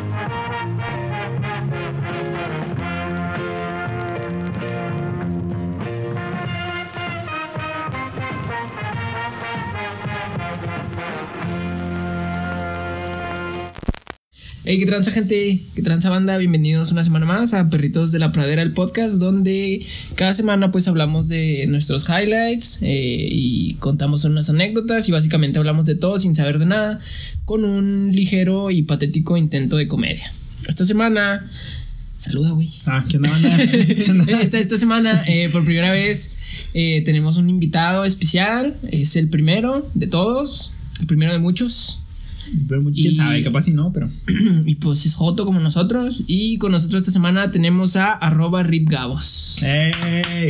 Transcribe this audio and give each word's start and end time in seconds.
Thank 0.00 0.32
you. 0.34 0.39
Hey, 14.72 14.78
¿qué 14.78 14.86
tranza 14.86 15.10
gente? 15.10 15.60
¿Qué 15.74 15.82
tranza 15.82 16.10
banda? 16.10 16.38
Bienvenidos 16.38 16.92
una 16.92 17.02
semana 17.02 17.26
más 17.26 17.54
a 17.54 17.68
Perritos 17.68 18.12
de 18.12 18.20
la 18.20 18.30
Pradera, 18.30 18.62
el 18.62 18.70
podcast 18.70 19.16
donde 19.16 19.84
cada 20.14 20.32
semana 20.32 20.70
pues 20.70 20.86
hablamos 20.86 21.28
de 21.28 21.66
nuestros 21.66 22.08
highlights 22.08 22.78
eh, 22.82 23.28
y 23.32 23.74
contamos 23.80 24.24
unas 24.26 24.48
anécdotas 24.48 25.08
y 25.08 25.10
básicamente 25.10 25.58
hablamos 25.58 25.86
de 25.86 25.96
todo 25.96 26.18
sin 26.18 26.36
saber 26.36 26.60
de 26.60 26.66
nada 26.66 27.00
con 27.46 27.64
un 27.64 28.12
ligero 28.14 28.70
y 28.70 28.84
patético 28.84 29.36
intento 29.36 29.76
de 29.76 29.88
comedia. 29.88 30.32
Esta 30.68 30.84
semana... 30.84 31.44
Saluda, 32.16 32.50
güey. 32.50 32.70
Ah, 32.86 33.04
¿qué 33.08 33.16
onda, 33.16 33.28
banda? 33.28 33.62
esta, 34.40 34.60
esta 34.60 34.76
semana, 34.76 35.24
eh, 35.26 35.48
por 35.50 35.64
primera 35.64 35.90
vez, 35.90 36.36
eh, 36.74 37.02
tenemos 37.04 37.38
un 37.38 37.50
invitado 37.50 38.04
especial. 38.04 38.76
Es 38.92 39.16
el 39.16 39.30
primero 39.30 39.84
de 39.94 40.06
todos, 40.06 40.74
el 41.00 41.08
primero 41.08 41.32
de 41.32 41.40
muchos. 41.40 42.04
Pero 42.68 42.84
quién 42.92 43.12
Y- 43.12 43.16
sabe, 43.16 43.42
capaz 43.42 43.62
si 43.62 43.72
no, 43.74 43.92
pero. 43.92 44.10
y 44.66 44.74
pues 44.76 45.04
es 45.06 45.14
Joto 45.14 45.44
como 45.44 45.60
nosotros. 45.60 46.24
Y 46.26 46.58
con 46.58 46.72
nosotros 46.72 47.02
esta 47.02 47.12
semana 47.12 47.50
tenemos 47.50 47.96
a 47.96 48.12
arroba 48.12 48.62
ripgabos. 48.62 49.62
¡Ey! 49.62 50.48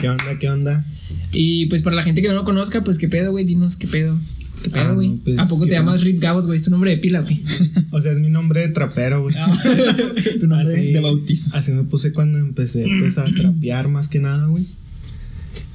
¿Qué 0.00 0.08
onda? 0.08 0.38
¿Qué 0.38 0.50
onda? 0.50 0.84
Y 1.32 1.66
pues 1.66 1.82
para 1.82 1.96
la 1.96 2.02
gente 2.02 2.20
que 2.22 2.28
no 2.28 2.34
lo 2.34 2.44
conozca, 2.44 2.82
pues 2.84 2.98
qué 2.98 3.08
pedo, 3.08 3.30
güey, 3.32 3.44
dinos 3.44 3.76
qué 3.76 3.86
pedo. 3.86 4.18
¿Qué 4.62 4.70
Ah, 4.70 4.72
pedo, 4.84 4.94
güey? 4.94 5.08
no, 5.10 5.16
pues, 5.24 5.38
¿A 5.38 5.48
poco 5.48 5.64
te 5.64 5.70
¿qué 5.70 5.76
llamas 5.76 6.00
Rip 6.02 6.20
Gabos, 6.20 6.46
güey? 6.46 6.56
Es 6.56 6.64
tu 6.64 6.70
nombre 6.70 6.90
de 6.90 6.96
pila, 6.98 7.20
güey. 7.20 7.40
O 7.90 8.00
sea, 8.00 8.12
es 8.12 8.18
mi 8.18 8.30
nombre 8.30 8.60
de 8.60 8.68
trapero, 8.68 9.22
güey. 9.22 9.34
Tu 10.40 10.46
nombre 10.46 10.66
Así- 10.68 10.92
de 10.92 11.00
bautizo. 11.00 11.50
Así 11.54 11.72
me 11.72 11.84
puse 11.84 12.12
cuando 12.12 12.38
empecé 12.38 12.86
pues 12.98 13.18
a 13.18 13.24
trapear 13.24 13.88
más 13.88 14.08
que 14.08 14.18
nada, 14.20 14.46
güey. 14.46 14.64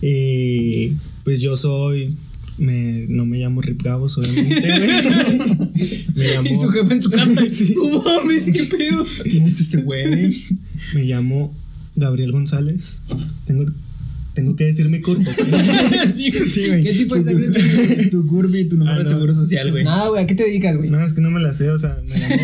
Y 0.02 0.94
pues 1.24 1.42
yo 1.42 1.56
soy 1.58 2.16
me, 2.60 3.06
no 3.10 3.26
me 3.26 3.38
llamo 3.40 3.62
Rip 3.62 3.82
Gabos, 3.82 4.18
obviamente. 4.18 4.62
Me 6.16 6.34
llamo 6.34 6.50
Y 6.50 6.56
su 6.56 6.68
jefe 6.70 6.94
en 6.94 7.02
su 7.02 7.10
casa. 7.10 7.42
Sí. 7.52 7.76
No 7.76 8.04
mames, 8.04 8.52
qué 8.52 8.64
pedo. 8.66 9.06
¿Quién 9.24 9.46
es 9.46 9.60
ese 9.62 9.82
güey? 9.82 10.36
me 10.94 11.04
llamo 11.06 11.56
Gabriel 11.96 12.32
González. 12.32 13.02
Tengo 13.46 13.66
tengo 14.34 14.56
que 14.56 14.66
decir 14.66 14.88
mi 14.88 15.00
sí, 16.16 16.68
güey. 16.68 16.84
¿Qué 16.84 16.94
tipo 16.94 17.16
de 17.16 17.24
sangre 17.24 17.50
tienes? 17.52 18.10
Tu 18.10 18.26
curvy, 18.26 18.66
tu 18.70 18.78
número 18.78 18.96
Ah, 18.96 19.00
de 19.04 19.06
seguro 19.10 19.34
social, 19.34 19.70
güey. 19.72 19.84
Nada, 19.84 20.08
güey, 20.10 20.24
¿a 20.24 20.28
qué 20.28 20.36
te 20.36 20.44
dedicas, 20.44 20.78
güey? 20.78 20.90
No, 20.90 21.04
es 21.04 21.14
que 21.14 21.20
no 21.20 21.30
me 21.30 21.42
la 21.42 21.52
sé, 21.52 21.70
o 21.72 21.78
sea, 21.78 21.98
me 22.08 22.18
llamo, 22.18 22.36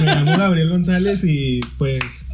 me 0.00 0.06
llamo 0.06 0.38
Gabriel 0.38 0.70
González 0.70 1.22
y 1.24 1.60
pues 1.78 2.26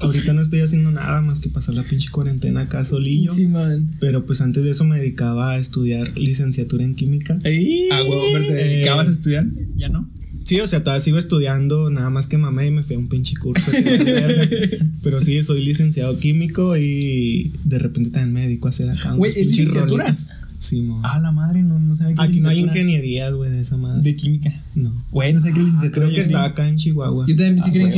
ahorita 0.00 0.32
no 0.32 0.42
estoy 0.42 0.60
haciendo 0.60 0.90
nada 0.90 1.20
más 1.22 1.40
que 1.40 1.48
pasar 1.48 1.74
la 1.74 1.82
pinche 1.84 2.10
cuarentena 2.10 2.62
acá 2.62 2.84
solillo. 2.84 3.32
Sí, 3.32 3.46
man. 3.46 3.90
Pero 4.00 4.26
pues 4.26 4.40
antes 4.40 4.64
de 4.64 4.70
eso 4.70 4.84
me 4.84 4.98
dedicaba 4.98 5.52
a 5.52 5.58
estudiar 5.58 6.16
licenciatura 6.18 6.84
en 6.84 6.94
química. 6.94 7.38
Ahí. 7.44 7.88
Ah, 7.92 8.02
huevo, 8.02 8.22
pero 8.32 8.46
te 8.46 8.54
dedicabas 8.54 9.08
a 9.08 9.10
estudiar. 9.10 9.46
¿Ya 9.76 9.88
no? 9.88 10.10
Sí, 10.46 10.60
o 10.60 10.66
sea, 10.68 10.78
todavía 10.84 11.00
sigo 11.00 11.18
estudiando, 11.18 11.90
nada 11.90 12.08
más 12.08 12.28
que 12.28 12.38
mamé 12.38 12.68
y 12.68 12.70
me 12.70 12.84
fui 12.84 12.94
a 12.94 13.00
un 13.00 13.08
pinche 13.08 13.34
curso. 13.36 13.72
Pero 15.02 15.20
sí, 15.20 15.42
soy 15.42 15.60
licenciado 15.60 16.16
químico 16.16 16.76
y 16.76 17.50
de 17.64 17.80
repente 17.80 18.10
también 18.10 18.32
me 18.32 18.42
dedico 18.42 18.68
a 18.68 18.70
hacer 18.70 18.88
acá. 18.88 19.14
Güey, 19.14 19.32
¿es 19.32 19.38
pinches 19.38 19.58
licenciatura? 19.58 20.04
rolitas. 20.04 20.30
Sí, 20.58 20.80
mo. 20.82 21.00
Ah, 21.04 21.18
la 21.20 21.30
madre, 21.32 21.62
no, 21.62 21.78
no 21.78 21.94
sabía 21.94 22.14
que 22.14 22.22
Aquí 22.22 22.40
no 22.40 22.48
hay 22.48 22.60
ingenierías, 22.60 23.32
güey, 23.34 23.50
de 23.50 23.60
esa 23.60 23.76
madre. 23.76 24.02
De 24.02 24.16
química. 24.16 24.52
No. 24.74 24.92
Güey, 25.10 25.32
no 25.32 25.38
sé 25.40 25.52
qué 25.52 25.60
licenciatura. 25.60 26.06
Creo 26.06 26.14
que 26.14 26.20
está 26.20 26.44
acá 26.44 26.68
en 26.68 26.76
Chihuahua. 26.76 27.24
Yo 27.28 27.36
también 27.36 27.56
pensé 27.56 27.70
Ah, 27.70 27.72
que 27.72 27.78
era 27.78 27.96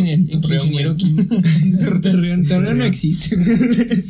ingeniero, 0.62 0.97
químico. 0.97 1.36
Torreón, 2.03 2.45
Torreón 2.45 2.79
no 2.79 2.84
existe, 2.84 3.36
güey. 3.36 4.05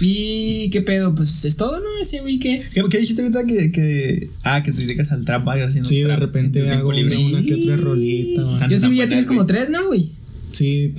¿Y 0.02 0.70
qué 0.70 0.82
pedo? 0.82 1.14
Pues 1.14 1.44
es 1.44 1.56
todo, 1.56 1.78
¿no? 1.78 1.86
Ese 2.00 2.20
güey 2.20 2.38
que. 2.38 2.62
¿Qué, 2.72 2.82
qué 2.90 2.98
dijiste 2.98 3.22
ahorita 3.22 3.44
que, 3.46 3.72
que. 3.72 4.30
Ah, 4.42 4.62
que 4.62 4.72
te 4.72 4.80
dedicas 4.82 5.10
al 5.12 5.24
trap, 5.24 5.44
vayas 5.44 5.68
haciendo. 5.68 5.88
Sí, 5.88 6.00
de 6.02 6.16
repente 6.16 6.68
hago 6.70 6.92
libre. 6.92 7.16
una 7.18 7.42
que 7.44 7.54
otra 7.54 7.76
rolita. 7.76 8.68
Yo 8.68 8.76
sí 8.76 8.88
vi, 8.88 8.96
ya 8.98 9.08
tienes 9.08 9.26
como 9.26 9.46
tres, 9.46 9.70
¿no, 9.70 9.86
güey? 9.86 10.12
Sí, 10.54 10.94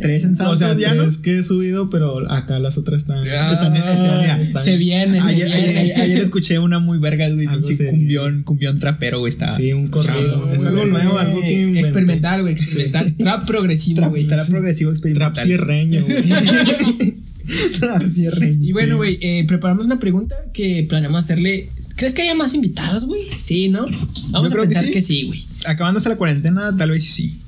Tres 0.00 0.24
en 0.24 0.32
o 0.40 0.56
sea, 0.56 0.76
ya, 0.78 0.94
que 1.22 1.38
he 1.38 1.42
subido, 1.42 1.90
pero 1.90 2.30
acá 2.30 2.58
las 2.58 2.78
otras 2.78 3.02
están. 3.02 3.26
Están 3.26 3.76
en- 3.76 3.82
ya, 3.84 4.40
están- 4.40 4.62
Se 4.62 4.76
viene, 4.76 5.20
se 5.20 5.26
Ayer, 5.28 5.48
viene. 5.48 5.78
ayer- 5.80 6.00
ayer 6.00 6.18
escuché 6.20 6.58
una 6.58 6.78
muy 6.78 6.98
verga, 6.98 7.28
güey. 7.30 7.46
Cumbión, 7.90 8.42
cumbión 8.44 8.78
trapero, 8.78 9.18
güey. 9.18 9.30
Está. 9.30 9.50
Sí, 9.52 9.72
un 9.72 9.88
corrido. 9.88 10.52
Es 10.52 10.64
algo 10.64 10.86
nuevo, 10.86 11.18
algo 11.18 11.40
que 11.40 11.52
inventé. 11.52 11.80
Experimental, 11.80 12.42
güey, 12.42 12.52
experimental. 12.54 13.14
Trap 13.16 13.46
progresivo, 13.46 13.96
Trap, 13.96 14.10
güey. 14.10 14.26
trap 14.26 14.46
progresivo 14.48 14.90
experimental. 14.90 15.32
Trap 15.32 15.44
cierreño, 15.44 16.00
güey. 16.02 16.22
Trap 17.80 18.06
cierreño. 18.08 18.64
Y 18.68 18.72
bueno, 18.72 18.92
Sí. 18.94 18.96
güey, 18.96 19.18
eh, 19.20 19.44
preparamos 19.46 19.86
una 19.86 19.98
pregunta 19.98 20.36
que 20.52 20.86
planeamos 20.88 21.24
hacerle. 21.24 21.68
¿Crees 21.96 22.14
que 22.14 22.22
haya 22.22 22.34
más 22.34 22.54
invitados, 22.54 23.04
güey? 23.06 23.22
Sí, 23.44 23.68
¿no? 23.68 23.84
Vamos 24.30 24.30
Yo 24.30 24.40
a 24.40 24.50
creo 24.50 24.62
que 24.62 24.68
pensar 24.68 24.84
sí. 24.86 24.92
que 24.92 25.02
sí, 25.02 25.24
güey. 25.24 25.44
Acabándose 25.66 26.08
la 26.08 26.16
cuarentena, 26.16 26.74
tal 26.76 26.90
vez 26.92 27.04
sí. 27.04 27.40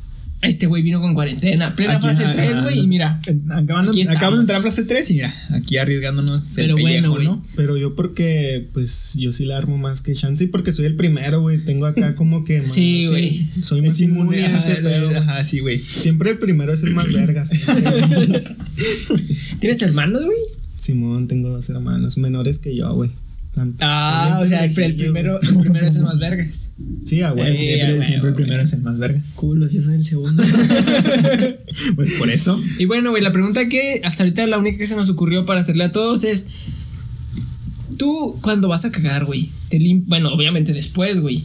Este 0.43 0.67
güey 0.67 0.83
vino 0.83 1.01
con 1.01 1.15
cuarentena. 1.15 1.77
Plena 1.77 1.95
Aquí, 1.95 2.07
fase 2.07 2.25
ah, 2.25 2.33
3, 2.35 2.63
güey. 2.63 2.81
Y 2.81 2.87
mira. 2.89 3.21
Acabando, 3.49 3.93
acabamos 4.09 4.39
de 4.39 4.43
entrar 4.43 4.59
a 4.59 4.63
fase 4.63 4.85
3 4.85 5.11
y 5.11 5.15
mira, 5.15 5.35
aquí 5.53 5.77
arriesgándonos 5.77 6.55
Pero 6.57 6.77
el 6.77 6.83
bueno, 6.83 6.97
pellejo, 6.97 7.15
güey. 7.15 7.27
¿no? 7.27 7.47
Pero 7.55 7.77
yo 7.77 7.95
porque, 7.95 8.69
pues, 8.73 9.15
yo 9.17 9.31
sí 9.31 9.45
la 9.45 9.57
armo 9.57 9.79
más 9.79 10.03
que 10.03 10.15
Shansi 10.15 10.49
porque 10.49 10.73
soy 10.73 10.87
el 10.87 10.97
primero, 10.97 11.41
güey. 11.41 11.59
Tengo 11.59 11.87
acá 11.87 12.17
como 12.17 12.43
que 12.43 12.61
más... 12.63 12.73
Sí, 12.73 13.07
güey. 13.07 13.47
Soy 13.63 13.83
más 13.83 13.95
Es 13.95 14.01
inmune 14.01 14.39
inmune 14.39 14.57
a 14.57 14.59
ese 14.59 14.73
ajá, 14.73 14.83
pedo. 14.83 15.17
Ajá, 15.17 15.45
sí, 15.45 15.61
güey. 15.61 15.81
Siempre 15.81 16.31
el 16.31 16.39
primero 16.39 16.73
es 16.73 16.83
el 16.83 16.91
más 16.91 17.11
vergas. 17.13 17.51
¿Tienes 19.61 19.81
hermanos, 19.81 20.25
güey? 20.25 20.39
Simón, 20.77 21.29
tengo 21.29 21.51
dos 21.51 21.71
hermanos 21.71 22.19
menores 22.19 22.59
que 22.59 22.75
yo, 22.75 22.93
güey. 22.93 23.11
Ah, 23.81 24.39
o 24.43 24.47
sea, 24.47 24.65
el, 24.65 24.73
primero, 24.73 25.39
el 25.41 25.59
primero 25.59 25.87
es 25.87 25.97
el 25.97 26.03
más 26.03 26.19
vergas. 26.19 26.71
Sí, 27.05 27.21
ah, 27.21 27.33
güey. 27.33 27.81
Eh, 27.81 28.03
Siempre, 28.03 28.31
el 28.31 28.35
primero 28.35 28.63
es 28.63 28.73
el 28.73 28.81
más 28.81 28.99
vergas. 28.99 29.35
Culos, 29.35 29.73
yo 29.73 29.83
soy 29.83 29.97
el 29.97 30.05
segundo. 30.05 30.43
Pues 31.97 32.15
por 32.19 32.31
eso. 32.31 32.59
y 32.79 32.85
bueno, 32.85 33.11
güey, 33.11 33.23
la 33.23 33.33
pregunta 33.33 33.67
que 33.67 34.03
hasta 34.05 34.23
ahorita 34.23 34.47
la 34.47 34.59
única 34.59 34.79
que 34.79 34.87
se 34.87 34.95
nos 34.95 35.09
ocurrió 35.09 35.45
para 35.45 35.61
hacerle 35.61 35.85
a 35.85 35.93
todos 35.93 36.25
es. 36.25 36.49
Tú, 37.97 38.39
cuando 38.41 38.69
vas 38.69 38.85
a 38.85 38.91
cagar, 38.91 39.25
güey, 39.25 39.51
te 39.69 39.79
lim 39.79 40.05
Bueno, 40.07 40.33
obviamente 40.33 40.73
después, 40.73 41.21
güey. 41.21 41.45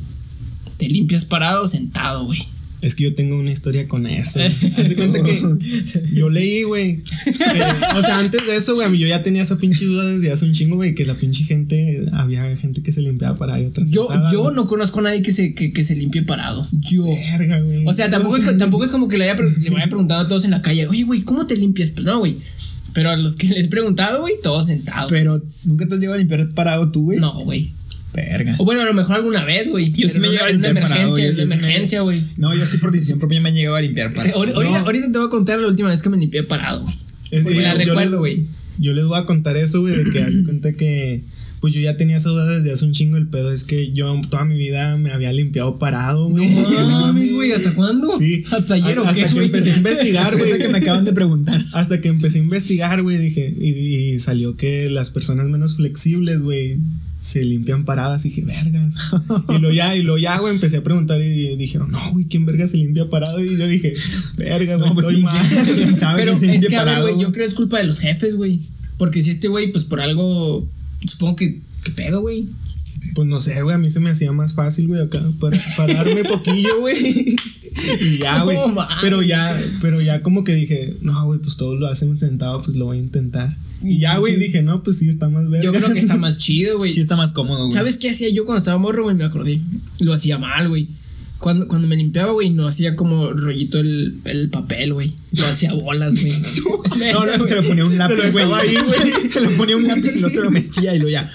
Te 0.77 0.87
limpias 0.87 1.25
parado 1.25 1.63
o 1.63 1.67
sentado, 1.67 2.25
güey. 2.25 2.47
Es 2.81 2.93
que 2.93 3.05
yo 3.05 3.15
tengo 3.15 3.39
una 3.39 3.51
historia 3.51 3.87
con 3.87 4.05
eso. 4.05 4.39
Haz 4.77 4.89
de 4.89 4.95
cuenta 4.95 5.23
que 5.23 5.41
yo 6.13 6.29
leí, 6.29 6.63
güey. 6.63 7.01
O 7.95 8.01
sea, 8.01 8.19
antes 8.19 8.45
de 8.45 8.55
eso, 8.55 8.75
güey, 8.75 8.97
yo 8.97 9.07
ya 9.07 9.23
tenía 9.23 9.41
esa 9.41 9.57
pinche 9.57 9.85
duda 9.85 10.05
desde 10.05 10.31
hace 10.31 10.45
un 10.45 10.53
chingo, 10.53 10.75
güey, 10.75 10.93
que 10.93 11.05
la 11.05 11.15
pinche 11.15 11.43
gente, 11.43 12.05
había 12.13 12.55
gente 12.55 12.83
que 12.83 12.91
se 12.91 13.01
limpiaba 13.01 13.35
para 13.35 13.59
y 13.59 13.65
otras. 13.65 13.89
Yo, 13.89 14.07
yo 14.31 14.51
no 14.51 14.67
conozco 14.67 14.99
a 14.99 15.03
nadie 15.03 15.21
que 15.23 15.31
se, 15.31 15.55
que, 15.55 15.73
que 15.73 15.83
se 15.83 15.95
limpie 15.95 16.21
parado. 16.23 16.65
Yo. 16.71 17.05
Verga, 17.05 17.59
güey. 17.61 17.85
O 17.87 17.93
sea, 17.93 18.09
tampoco 18.09 18.37
es, 18.37 18.45
co- 18.45 18.57
tampoco 18.57 18.83
es 18.85 18.91
como 18.91 19.07
que 19.07 19.17
le, 19.17 19.29
haya, 19.29 19.41
le 19.61 19.69
vaya 19.71 19.87
preguntando 19.87 20.25
a 20.25 20.27
todos 20.27 20.45
en 20.45 20.51
la 20.51 20.61
calle, 20.61 20.87
oye, 20.87 21.03
güey, 21.03 21.21
¿cómo 21.23 21.47
te 21.47 21.55
limpias? 21.57 21.91
Pues 21.91 22.05
no, 22.05 22.19
güey. 22.19 22.37
Pero 22.93 23.09
a 23.11 23.15
los 23.17 23.35
que 23.35 23.47
les 23.47 23.65
he 23.65 23.67
preguntado, 23.67 24.21
güey, 24.21 24.35
todos 24.41 24.67
sentados. 24.67 25.09
Pero 25.11 25.43
nunca 25.63 25.87
te 25.87 25.95
has 25.95 25.99
llevado 25.99 26.15
a 26.15 26.19
limpiar 26.19 26.47
parado 26.55 26.89
tú, 26.91 27.05
güey. 27.05 27.19
No, 27.19 27.43
güey. 27.43 27.71
Vergas. 28.21 28.59
O 28.59 28.65
bueno, 28.65 28.81
a 28.81 28.85
lo 28.85 28.93
mejor 28.93 29.15
alguna 29.17 29.43
vez, 29.45 29.69
güey. 29.69 29.91
Yo 29.93 30.09
sí 30.09 30.19
me 30.19 30.29
llevo 30.29 30.43
a 30.45 30.49
una- 30.49 30.57
una 30.57 30.67
limpiar 30.69 30.89
parado, 30.89 31.17
emergencia, 31.17 31.43
una 31.45 31.53
emergencia, 31.55 32.01
güey. 32.01 32.23
No, 32.37 32.55
yo 32.55 32.65
sí 32.65 32.77
por 32.77 32.91
decisión 32.91 33.19
propia 33.19 33.39
me 33.41 33.49
he 33.49 33.53
llegado 33.53 33.75
a 33.75 33.81
limpiar 33.81 34.13
parado. 34.13 34.35
Ahor- 34.37 34.53
Ahorita, 34.53 34.79
ahorita 34.79 35.11
te 35.11 35.17
voy 35.17 35.27
a 35.27 35.29
contar 35.29 35.59
la 35.59 35.67
última 35.67 35.89
vez 35.89 36.01
que 36.01 36.09
me 36.09 36.17
limpié 36.17 36.43
parado, 36.43 36.81
güey. 36.83 36.95
Que 37.43 37.61
la 37.61 37.73
recuerdo, 37.73 38.19
güey. 38.19 38.45
Yo 38.79 38.93
les 38.93 39.05
voy 39.05 39.17
a 39.19 39.25
contar 39.25 39.57
eso, 39.57 39.81
güey, 39.81 39.95
de 39.95 40.11
que 40.11 40.21
hace 40.23 40.43
cuenta 40.43 40.73
que. 40.73 41.21
Pues 41.59 41.73
yo 41.73 41.79
ya 41.81 41.97
tenía 41.97 42.17
esa 42.17 42.29
duda 42.29 42.45
desde 42.45 42.71
hace 42.71 42.85
un 42.85 42.91
chingo. 42.91 43.17
El 43.17 43.27
pedo 43.29 43.51
es 43.51 43.63
que 43.63 43.91
yo 43.91 44.21
toda 44.29 44.45
mi 44.45 44.55
vida 44.55 44.95
me 44.97 45.11
había 45.11 45.33
limpiado 45.33 45.79
parado, 45.79 46.29
güey. 46.29 46.47
No 46.47 46.69
mames, 47.01 47.33
güey, 47.33 47.51
¿hasta 47.51 47.73
cuándo? 47.73 48.15
Sí. 48.15 48.43
¿Hasta 48.51 48.75
ayer 48.75 48.99
o 48.99 49.07
Hasta 49.07 49.15
qué, 49.23 49.27
que 49.27 49.33
güey? 49.33 49.45
empecé 49.47 49.71
a 49.71 49.77
investigar, 49.77 50.37
güey. 50.37 50.55
Que 50.59 50.67
me 50.69 50.77
acaban 50.77 51.03
de 51.03 51.13
preguntar. 51.13 51.65
Hasta 51.73 51.99
que 51.99 52.09
empecé 52.09 52.37
a 52.37 52.43
investigar, 52.43 53.01
güey, 53.01 53.17
dije, 53.17 53.51
y, 53.59 53.69
y 54.13 54.19
salió 54.19 54.55
que 54.55 54.87
las 54.91 55.09
personas 55.09 55.47
menos 55.47 55.77
flexibles, 55.77 56.43
güey, 56.43 56.77
se 57.19 57.43
limpian 57.43 57.85
paradas. 57.85 58.25
Y 58.25 58.29
dije, 58.29 58.45
vergas. 58.45 58.95
y 59.49 59.59
lo 59.59 59.71
ya, 59.71 59.95
y 59.95 60.03
lo 60.03 60.17
ya, 60.17 60.37
güey, 60.39 60.53
empecé 60.53 60.77
a 60.77 60.83
preguntar 60.83 61.21
y 61.21 61.55
dijeron, 61.55 61.91
no, 61.91 61.99
güey, 62.13 62.25
¿quién 62.25 62.45
verga 62.45 62.67
se 62.67 62.77
limpia 62.77 63.09
parado? 63.09 63.43
Y 63.43 63.57
yo 63.57 63.67
dije, 63.67 63.93
verga, 64.37 64.75
güey, 64.75 64.89
No, 64.89 64.93
pues 64.95 65.05
estoy 65.07 65.21
sí, 65.21 65.23
mal. 65.23 65.47
¿quién- 65.75 65.97
sabe 65.97 66.21
Pero 66.23 66.37
quién 66.37 66.51
se 66.51 66.55
es 66.57 66.67
que, 66.67 66.75
a 66.75 66.83
ver, 66.85 67.01
güey, 67.01 67.13
yo 67.19 67.31
creo 67.31 67.43
que 67.45 67.49
es 67.49 67.53
culpa 67.55 67.77
de 67.77 67.85
los 67.85 67.99
jefes, 67.99 68.35
güey. 68.35 68.61
Porque 68.97 69.21
si 69.21 69.29
este 69.29 69.47
güey, 69.47 69.71
pues 69.71 69.83
por 69.83 70.01
algo, 70.01 70.67
supongo 71.05 71.35
que, 71.35 71.59
¿qué 71.83 71.91
pedo, 71.91 72.21
güey? 72.21 72.47
Pues 73.15 73.27
no 73.27 73.39
sé, 73.39 73.61
güey, 73.61 73.75
a 73.75 73.79
mí 73.79 73.89
se 73.89 73.99
me 73.99 74.09
hacía 74.09 74.31
más 74.31 74.53
fácil, 74.53 74.87
güey, 74.87 75.01
acá, 75.01 75.21
para 75.39 75.57
pararme 75.75 76.23
poquillo, 76.29 76.79
güey. 76.79 77.35
y 78.01 78.17
ya, 78.19 78.43
güey. 78.43 78.57
Pero 79.01 79.21
ya, 79.21 79.59
pero 79.81 80.01
ya 80.01 80.21
como 80.21 80.43
que 80.43 80.53
dije, 80.55 80.95
no, 81.01 81.25
güey, 81.25 81.39
pues 81.39 81.57
todos 81.57 81.79
lo 81.79 81.87
hacen 81.87 82.17
sentado, 82.17 82.61
pues 82.61 82.77
lo 82.77 82.85
voy 82.85 82.97
a 82.97 83.01
intentar. 83.01 83.55
Y 83.83 83.99
ya, 83.99 84.17
güey, 84.17 84.35
dije, 84.37 84.63
no, 84.63 84.81
pues 84.83 84.97
sí, 84.97 85.07
está 85.07 85.29
más 85.29 85.49
verga. 85.49 85.63
Yo 85.63 85.71
creo 85.71 85.93
que 85.93 85.99
está 85.99 86.17
más 86.17 86.37
chido, 86.37 86.77
güey. 86.77 86.91
Sí 86.91 86.99
está 86.99 87.15
más 87.15 87.31
cómodo, 87.31 87.65
güey. 87.65 87.71
¿Sabes 87.71 87.97
qué 87.97 88.09
hacía 88.09 88.29
yo 88.29 88.45
cuando 88.45 88.57
estaba 88.57 88.77
morro, 88.77 89.03
güey? 89.03 89.15
Me 89.15 89.23
acordé. 89.23 89.59
Lo 89.99 90.13
hacía 90.13 90.37
mal, 90.37 90.69
güey. 90.69 90.87
Cuando, 91.39 91.67
cuando 91.67 91.87
me 91.87 91.95
limpiaba, 91.95 92.31
güey, 92.31 92.49
no 92.49 92.67
hacía 92.67 92.95
como 92.95 93.31
rollito 93.31 93.77
el, 93.77 94.15
el 94.25 94.49
papel, 94.49 94.93
güey. 94.93 95.13
No 95.33 95.45
hacía 95.45 95.73
bolas, 95.73 96.15
güey. 96.15 96.33
No, 97.13 97.37
no, 97.37 97.47
se 97.47 97.55
le 97.55 97.61
ponía 97.61 97.85
un 97.85 97.95
lápiz, 97.97 98.31
güey. 98.31 98.45
Se 99.29 99.41
le 99.41 99.49
ponía 99.49 99.77
un 99.77 99.85
lápiz 99.87 100.15
y 100.17 100.21
no 100.21 100.29
se 100.29 100.39
lo 100.41 100.49
metía 100.49 100.95
y 100.95 100.99
lo 100.99 101.07
ya. 101.09 101.29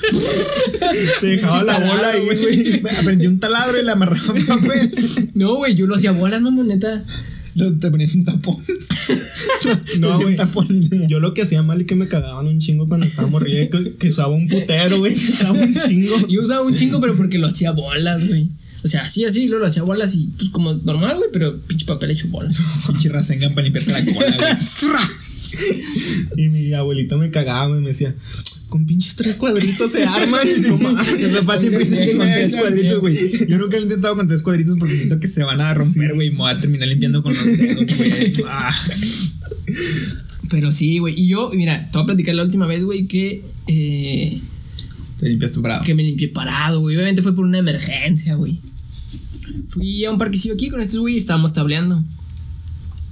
Se 1.20 1.26
dejaba 1.26 1.62
la 1.62 1.78
bola 1.78 2.10
ahí, 2.10 2.24
güey. 2.24 2.82
Aprendí 2.98 3.26
un 3.28 3.38
taladro 3.38 3.80
y 3.80 3.84
le 3.84 3.90
amarraba 3.92 4.34
papel. 4.48 4.92
No, 5.34 5.56
güey, 5.56 5.76
yo 5.76 5.86
lo 5.86 5.94
hacía 5.94 6.10
bolas, 6.12 6.42
no, 6.42 6.50
neta. 6.64 7.04
Lo- 7.54 7.78
Te 7.78 7.90
ponías 7.90 8.14
un 8.14 8.24
tapón. 8.24 8.56
No, 10.00 10.18
güey. 10.20 10.36
Yo 11.08 11.20
lo 11.20 11.32
que 11.34 11.42
hacía 11.42 11.62
mal 11.62 11.80
y 11.80 11.84
que 11.84 11.94
me 11.94 12.08
cagaban 12.08 12.46
un 12.46 12.58
chingo 12.58 12.88
cuando 12.88 13.06
estaba 13.06 13.28
morrida, 13.28 13.68
que, 13.68 13.94
que 13.98 14.08
usaba 14.08 14.34
un 14.34 14.48
putero, 14.48 14.98
güey. 14.98 15.14
que 15.14 15.32
Usaba 15.32 15.52
un 15.52 15.74
chingo. 15.74 16.26
Yo 16.28 16.40
usaba 16.40 16.62
un 16.62 16.74
chingo, 16.74 17.00
pero 17.00 17.14
porque 17.16 17.38
lo 17.38 17.46
hacía 17.46 17.70
bolas, 17.70 18.26
güey. 18.28 18.48
O 18.84 18.88
sea, 18.88 19.04
así, 19.04 19.24
así, 19.24 19.46
luego 19.46 19.60
lo 19.60 19.66
hacía 19.66 19.82
bolas 19.84 20.14
y 20.14 20.28
pues 20.36 20.48
como 20.50 20.74
normal, 20.74 21.16
güey, 21.18 21.30
pero 21.32 21.56
pinche 21.62 21.86
papel 21.86 22.10
hecho 22.10 22.28
bolas. 22.28 22.56
Pinche 22.88 23.08
rasengan 23.10 23.54
para 23.54 23.62
limpiarse 23.64 23.92
la 23.92 24.04
cola, 24.04 24.36
güey. 24.36 24.54
Y 26.36 26.48
mi 26.48 26.72
abuelito 26.72 27.18
me 27.18 27.30
cagaba, 27.30 27.68
güey, 27.68 27.80
me 27.82 27.88
decía, 27.88 28.14
con 28.68 28.86
pinches 28.86 29.14
tres 29.16 29.36
cuadritos 29.36 29.92
se 29.92 30.02
arman. 30.02 30.40
Y 30.48 30.60
no 30.62 30.78
mames. 30.78 31.30
Mi 31.30 31.36
papá 31.38 31.58
siempre 31.58 31.80
dice 31.80 31.98
que 31.98 32.08
Sí, 32.08 32.16
con 32.16 32.26
tres 32.26 32.50
sí, 32.52 32.56
cuadritos, 32.58 32.94
sí. 32.94 33.00
güey. 33.00 33.48
Yo 33.50 33.58
nunca 33.58 33.76
lo 33.76 33.82
he 33.82 33.84
intentado 33.84 34.16
con 34.16 34.26
tres 34.26 34.40
cuadritos 34.40 34.76
porque 34.78 34.94
siento 34.94 35.20
que 35.20 35.26
se 35.28 35.42
van 35.44 35.60
a 35.60 35.74
romper, 35.74 36.14
güey. 36.14 36.28
Y 36.28 36.30
me 36.30 36.38
voy 36.38 36.50
a 36.50 36.58
terminar 36.58 36.88
limpiando 36.88 37.22
con 37.22 37.34
los 37.34 37.44
dedos, 37.44 37.96
güey. 37.98 38.32
Ah. 38.48 38.74
Pero 40.50 40.72
sí, 40.72 40.98
güey. 40.98 41.20
Y 41.20 41.28
yo, 41.28 41.50
mira, 41.54 41.82
te 41.82 41.90
voy 41.92 42.02
a 42.02 42.06
platicar 42.06 42.34
la 42.34 42.42
última 42.44 42.66
vez, 42.66 42.82
güey, 42.84 43.06
que, 43.06 43.42
eh, 43.66 44.40
Te 45.20 45.28
limpias 45.28 45.52
tu 45.52 45.60
bravo. 45.60 45.84
que 45.84 45.94
me 45.94 46.02
limpié 46.02 46.28
parado, 46.28 46.80
güey. 46.80 46.96
Obviamente 46.96 47.20
fue 47.22 47.34
por 47.34 47.44
una 47.44 47.58
emergencia, 47.58 48.34
güey. 48.36 48.58
Fui 49.68 50.04
a 50.04 50.10
un 50.10 50.18
parquecillo 50.18 50.54
aquí 50.54 50.70
con 50.70 50.80
estos 50.80 50.98
güey 51.00 51.14
y 51.14 51.18
estábamos 51.18 51.52
tableando. 51.52 52.02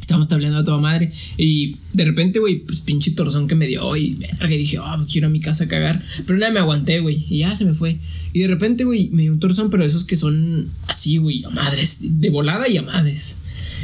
Estábamos 0.01 0.29
tableando 0.29 0.59
a 0.59 0.65
toda 0.65 0.79
madre. 0.79 1.13
Y 1.37 1.77
de 1.93 2.05
repente, 2.05 2.41
güey, 2.41 2.65
pues 2.65 2.81
pinche 2.81 3.13
torzón 3.13 3.47
que 3.47 3.55
me 3.55 3.67
dio. 3.67 3.95
Y 3.95 4.15
verga, 4.15 4.49
dije, 4.49 4.79
ah, 4.81 5.05
quiero 5.11 5.29
a 5.29 5.31
mi 5.31 5.41
casa 5.41 5.65
a 5.65 5.69
cagar. 5.69 6.03
Pero 6.27 6.39
nada, 6.39 6.53
me 6.53 6.59
aguanté, 6.59 6.99
güey. 6.99 7.25
Y 7.29 7.39
ya 7.39 7.55
se 7.55 7.65
me 7.65 7.75
fue. 7.75 7.99
Y 8.33 8.41
de 8.41 8.49
repente, 8.49 8.85
güey, 8.85 9.11
me 9.11 9.23
dio 9.23 9.33
un 9.33 9.39
torzón, 9.39 9.71
pero 9.71 9.85
esos 9.85 10.05
que 10.05 10.17
son 10.17 10.69
así, 10.89 11.19
güey, 11.19 11.45
a 11.45 11.51
madres. 11.51 12.01
De 12.03 12.29
volada 12.31 12.69
y 12.69 12.77
a 12.77 12.83
madres. 12.83 13.39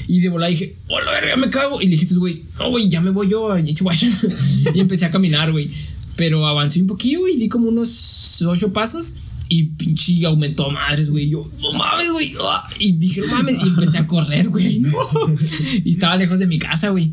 Y 0.08 0.20
de 0.20 0.28
volada 0.28 0.50
dije, 0.50 0.76
hola, 0.88 1.10
verga, 1.12 1.36
me 1.36 1.50
cago. 1.50 1.80
Y 1.80 1.86
le 1.86 1.96
dije 1.96 2.12
a 2.12 2.18
güeyes, 2.18 2.42
no, 2.58 2.70
güey, 2.70 2.88
ya 2.88 3.00
me 3.00 3.10
voy 3.10 3.28
yo. 3.28 3.48
Guayan. 3.80 4.12
y 4.74 4.80
empecé 4.80 5.04
a 5.04 5.10
caminar, 5.10 5.52
güey. 5.52 5.70
Pero 6.16 6.46
avancé 6.46 6.80
un 6.80 6.86
poquillo, 6.86 7.20
güey. 7.20 7.36
Di 7.36 7.48
como 7.48 7.68
unos 7.68 8.42
ocho 8.42 8.72
pasos. 8.72 9.14
Y 9.48 9.64
pinche 9.64 10.26
aumentó 10.26 10.70
a 10.70 10.72
madres, 10.72 11.10
güey. 11.10 11.28
Yo, 11.28 11.44
no 11.60 11.72
mames, 11.72 12.10
güey. 12.10 12.32
ah", 12.40 12.66
Y 12.78 12.92
dije, 12.92 13.20
no 13.20 13.26
mames. 13.36 13.58
Y 13.64 13.68
empecé 13.68 13.98
a 13.98 14.06
correr, 14.06 14.48
güey. 14.48 14.80
No. 14.80 14.98
Y 15.84 15.90
estaba 15.90 16.16
lejos 16.16 16.38
de 16.38 16.46
mi 16.46 16.58
casa, 16.58 16.90
güey. 16.90 17.12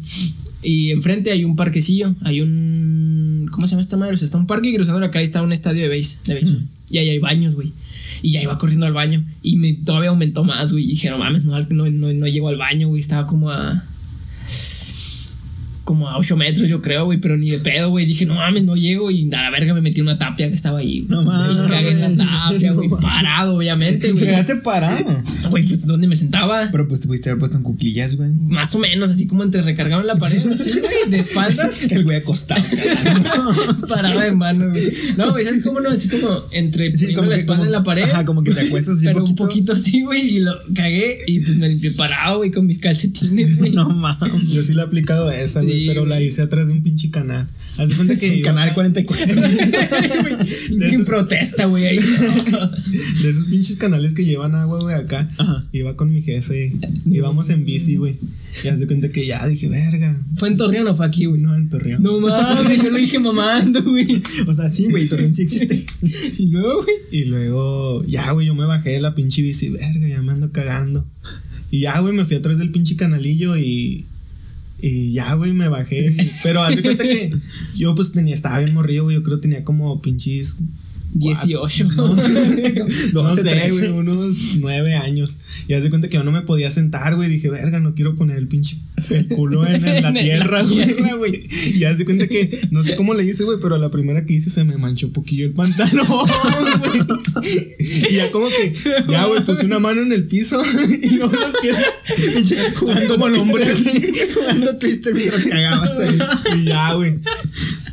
Y 0.63 0.91
enfrente 0.91 1.31
hay 1.31 1.43
un 1.43 1.55
parquecillo. 1.55 2.15
Hay 2.23 2.41
un. 2.41 3.47
¿Cómo 3.51 3.67
se 3.67 3.71
llama 3.71 3.81
esta 3.81 3.97
madre? 3.97 4.13
O 4.13 4.17
sea, 4.17 4.25
está 4.25 4.37
un 4.37 4.47
parque 4.47 4.69
y 4.69 4.75
cruzando 4.75 4.99
la 4.99 5.11
calle 5.11 5.25
está 5.25 5.41
un 5.41 5.51
estadio 5.51 5.83
de 5.83 5.89
base. 5.89 6.19
De 6.25 6.33
béisbol. 6.35 6.63
Y 6.89 6.97
ahí 6.97 7.09
hay 7.09 7.19
baños, 7.19 7.55
güey. 7.55 7.71
Y 8.21 8.31
ya 8.31 8.41
iba 8.41 8.57
corriendo 8.57 8.85
al 8.85 8.93
baño. 8.93 9.23
Y 9.41 9.57
me, 9.57 9.73
todavía 9.73 10.09
aumentó 10.09 10.43
más, 10.43 10.71
güey. 10.71 10.85
Y 10.85 10.87
dije, 10.89 11.09
no 11.09 11.17
mames, 11.17 11.43
no, 11.43 11.59
no, 11.69 11.89
no, 11.89 12.13
no 12.13 12.27
llego 12.27 12.49
al 12.49 12.57
baño, 12.57 12.87
güey. 12.87 12.99
Estaba 12.99 13.27
como 13.27 13.49
a. 13.51 13.83
Como 15.83 16.07
a 16.07 16.17
8 16.17 16.37
metros, 16.37 16.69
yo 16.69 16.81
creo, 16.81 17.05
güey. 17.05 17.19
Pero 17.19 17.35
ni 17.37 17.49
de 17.49 17.59
pedo, 17.59 17.89
güey. 17.89 18.05
Dije, 18.05 18.25
no 18.25 18.35
mames, 18.35 18.63
no 18.63 18.75
llego. 18.75 19.11
Y 19.11 19.27
a 19.33 19.41
la 19.43 19.49
verga 19.49 19.73
me 19.73 19.81
metí 19.81 19.99
en 19.99 20.07
una 20.07 20.17
tapia 20.17 20.47
que 20.47 20.55
estaba 20.55 20.79
ahí. 20.79 21.05
No 21.09 21.23
mames. 21.23 21.65
Y 21.65 21.69
cagué 21.69 21.91
en 21.91 22.17
la 22.17 22.25
tapia, 22.51 22.71
güey. 22.73 22.89
Parado, 22.89 23.55
obviamente, 23.57 24.11
güey. 24.11 24.23
Quedaste 24.25 24.55
parado. 24.57 24.93
Güey, 25.49 25.67
pues 25.67 25.85
¿dónde 25.85 26.07
me 26.07 26.15
sentaba? 26.15 26.69
Pero 26.71 26.87
pues 26.87 27.01
te 27.01 27.07
pudiste 27.07 27.29
haber 27.29 27.37
puesto 27.39 27.57
en 27.57 27.63
cuclillas, 27.63 28.15
güey. 28.15 28.29
Más 28.31 28.73
o 28.75 28.79
menos, 28.79 29.09
así 29.09 29.27
como 29.27 29.43
entre 29.43 29.61
recargado 29.61 30.01
en 30.01 30.07
la 30.07 30.15
pared, 30.15 30.41
así, 30.51 30.71
güey, 30.71 31.11
de 31.11 31.19
espaldas. 31.19 31.83
El 31.91 32.05
güey 32.05 32.17
acostado. 32.17 32.61
Parado 33.87 34.19
de 34.19 34.31
mano, 34.31 34.69
güey. 34.69 34.81
No, 35.17 35.31
güey, 35.31 35.43
¿sabes 35.43 35.63
cómo 35.63 35.79
no? 35.81 35.89
Así 35.89 36.07
como 36.09 36.29
entre 36.51 36.95
Sí, 36.95 37.13
como 37.13 37.27
la 37.29 37.35
que 37.35 37.41
espalda 37.41 37.59
como- 37.61 37.65
en 37.65 37.71
la 37.71 37.83
pared. 37.83 38.03
Ajá, 38.03 38.25
como 38.25 38.43
que 38.43 38.51
te 38.51 38.61
acuestas 38.61 38.95
así 38.97 39.05
pero 39.07 39.19
poquito. 39.19 39.43
un 39.43 39.47
poquito 39.49 39.73
así, 39.73 40.01
güey, 40.03 40.37
y 40.37 40.39
lo 40.39 40.53
cagué 40.73 41.19
y 41.27 41.39
pues 41.39 41.57
me 41.57 41.69
limpié 41.69 41.91
parado, 41.91 42.37
güey, 42.37 42.51
con 42.51 42.65
mis 42.65 42.79
calcetines, 42.79 43.57
güey. 43.57 43.71
No 43.71 43.89
mames. 43.89 44.49
Yo 44.51 44.63
sí 44.63 44.73
le 44.73 44.81
he 44.81 44.85
aplicado 44.85 45.29
esa, 45.31 45.61
güey, 45.61 45.72
Pero 45.87 46.05
la 46.05 46.21
hice 46.21 46.41
atrás 46.41 46.67
de 46.67 46.73
un 46.73 46.83
pinche 46.83 47.09
canal. 47.09 47.47
Haz 47.77 47.89
de 47.89 47.95
cuenta 47.95 48.17
que 48.17 48.41
Canal 48.43 48.73
44. 48.73 49.25
Güey, 49.35 50.35
De 50.79 50.89
esos- 50.89 51.07
protesta, 51.07 51.65
güey, 51.65 51.85
ahí. 51.87 51.97
de 53.23 53.29
esos 53.29 53.45
pinches 53.49 53.77
canales 53.77 54.13
que 54.13 54.25
llevan 54.25 54.55
agua, 54.55 54.79
güey, 54.81 54.95
acá. 54.95 55.27
Ajá. 55.37 55.67
Iba 55.71 55.95
con 55.95 56.13
mi 56.13 56.21
jefe. 56.21 56.73
Íbamos 57.05 57.49
en 57.49 57.65
bici, 57.65 57.95
güey. 57.95 58.15
Y 58.63 58.67
haz 58.67 58.79
de 58.79 58.85
cuenta 58.85 59.09
que 59.09 59.25
ya 59.25 59.45
dije, 59.47 59.67
verga. 59.67 60.15
¿Fue 60.35 60.47
en 60.49 60.57
Torreón 60.57 60.87
o 60.87 60.95
fue 60.95 61.07
aquí, 61.07 61.25
güey? 61.25 61.41
No, 61.41 61.55
en 61.55 61.69
Torreón. 61.69 62.03
No 62.03 62.19
mames, 62.19 62.83
yo 62.83 62.91
lo 62.91 62.97
dije 62.99 63.17
mamando, 63.17 63.81
güey. 63.83 64.21
O 64.47 64.53
sea, 64.53 64.69
sí, 64.69 64.85
güey, 64.91 65.07
Torreón 65.07 65.33
sí 65.33 65.41
existe. 65.41 65.83
Y 66.37 66.47
luego, 66.49 66.83
güey. 66.83 66.95
Y 67.11 67.25
luego, 67.25 68.05
ya, 68.05 68.31
güey, 68.31 68.45
yo 68.45 68.53
me 68.53 68.65
bajé 68.65 68.91
de 68.91 69.01
la 69.01 69.15
pinche 69.15 69.41
bici, 69.41 69.69
verga, 69.69 70.07
ya 70.07 70.21
me 70.21 70.31
ando 70.33 70.51
cagando. 70.51 71.07
Y 71.71 71.79
ya, 71.81 71.97
güey, 71.99 72.13
me 72.13 72.25
fui 72.25 72.35
atrás 72.35 72.59
del 72.59 72.69
pinche 72.71 72.95
canalillo 72.95 73.57
y. 73.57 74.05
Y 74.85 75.13
ya, 75.13 75.33
güey, 75.35 75.53
me 75.53 75.69
bajé. 75.69 76.13
Pero 76.43 76.61
haz 76.61 76.75
de 76.75 76.81
cuenta 76.81 77.05
que 77.05 77.33
yo, 77.77 77.95
pues, 77.95 78.11
tenía, 78.11 78.33
estaba 78.33 78.59
bien 78.59 78.73
morrido, 78.73 79.05
güey. 79.05 79.15
Yo 79.15 79.23
creo 79.23 79.37
que 79.37 79.43
tenía 79.43 79.63
como 79.63 80.01
pinches. 80.01 80.57
18. 81.13 81.85
No 81.85 82.07
12, 83.13 83.41
sé, 83.41 83.49
13. 83.49 83.71
güey, 83.71 83.87
unos 83.89 84.57
nueve 84.61 84.95
años. 84.95 85.37
Y 85.67 85.73
haz 85.73 85.83
de 85.83 85.89
cuenta 85.89 86.09
que 86.09 86.17
yo 86.17 86.23
no 86.23 86.31
me 86.31 86.41
podía 86.41 86.69
sentar, 86.69 87.15
güey. 87.15 87.29
Dije, 87.29 87.49
verga, 87.49 87.79
no 87.79 87.93
quiero 87.95 88.15
poner 88.15 88.37
el 88.37 88.47
pinche 88.47 88.77
el 89.09 89.27
culo 89.27 89.65
en, 89.65 89.85
en 89.85 90.01
la 90.03 90.09
En 90.13 90.15
tierra, 90.15 90.63
güey. 90.63 90.85
tierra, 90.85 91.15
güey. 91.15 91.47
Y 91.75 91.83
haz 91.83 91.97
de 91.97 92.05
cuenta 92.05 92.27
que, 92.27 92.49
no 92.71 92.83
sé 92.83 92.95
cómo 92.95 93.13
le 93.13 93.23
hice, 93.25 93.43
güey, 93.43 93.57
pero 93.61 93.75
a 93.75 93.79
la 93.79 93.89
primera 93.89 94.25
que 94.25 94.33
hice 94.33 94.49
se 94.49 94.63
me 94.63 94.77
manchó 94.77 95.07
un 95.07 95.13
poquillo 95.13 95.45
el 95.45 95.51
pantalón, 95.51 96.05
güey. 96.07 97.01
Y 97.79 98.15
ya 98.15 98.31
como 98.31 98.47
que, 98.47 98.73
ya, 99.09 99.25
güey, 99.25 99.43
puse 99.45 99.65
una 99.65 99.79
mano 99.79 100.01
en 100.01 100.11
el 100.11 100.27
piso 100.27 100.61
y 101.03 101.15
luego 101.15 101.31
los 101.31 101.55
pies 101.61 101.75
Jugando 102.75 103.17
como 103.17 103.57
así. 103.57 104.13
Jugando 104.33 104.77
Twister 104.77 105.13
mientras 105.13 105.45
cagabas 105.45 105.99
ahí. 105.99 106.19
Y 106.57 106.65
ya, 106.65 106.93
güey. 106.93 107.15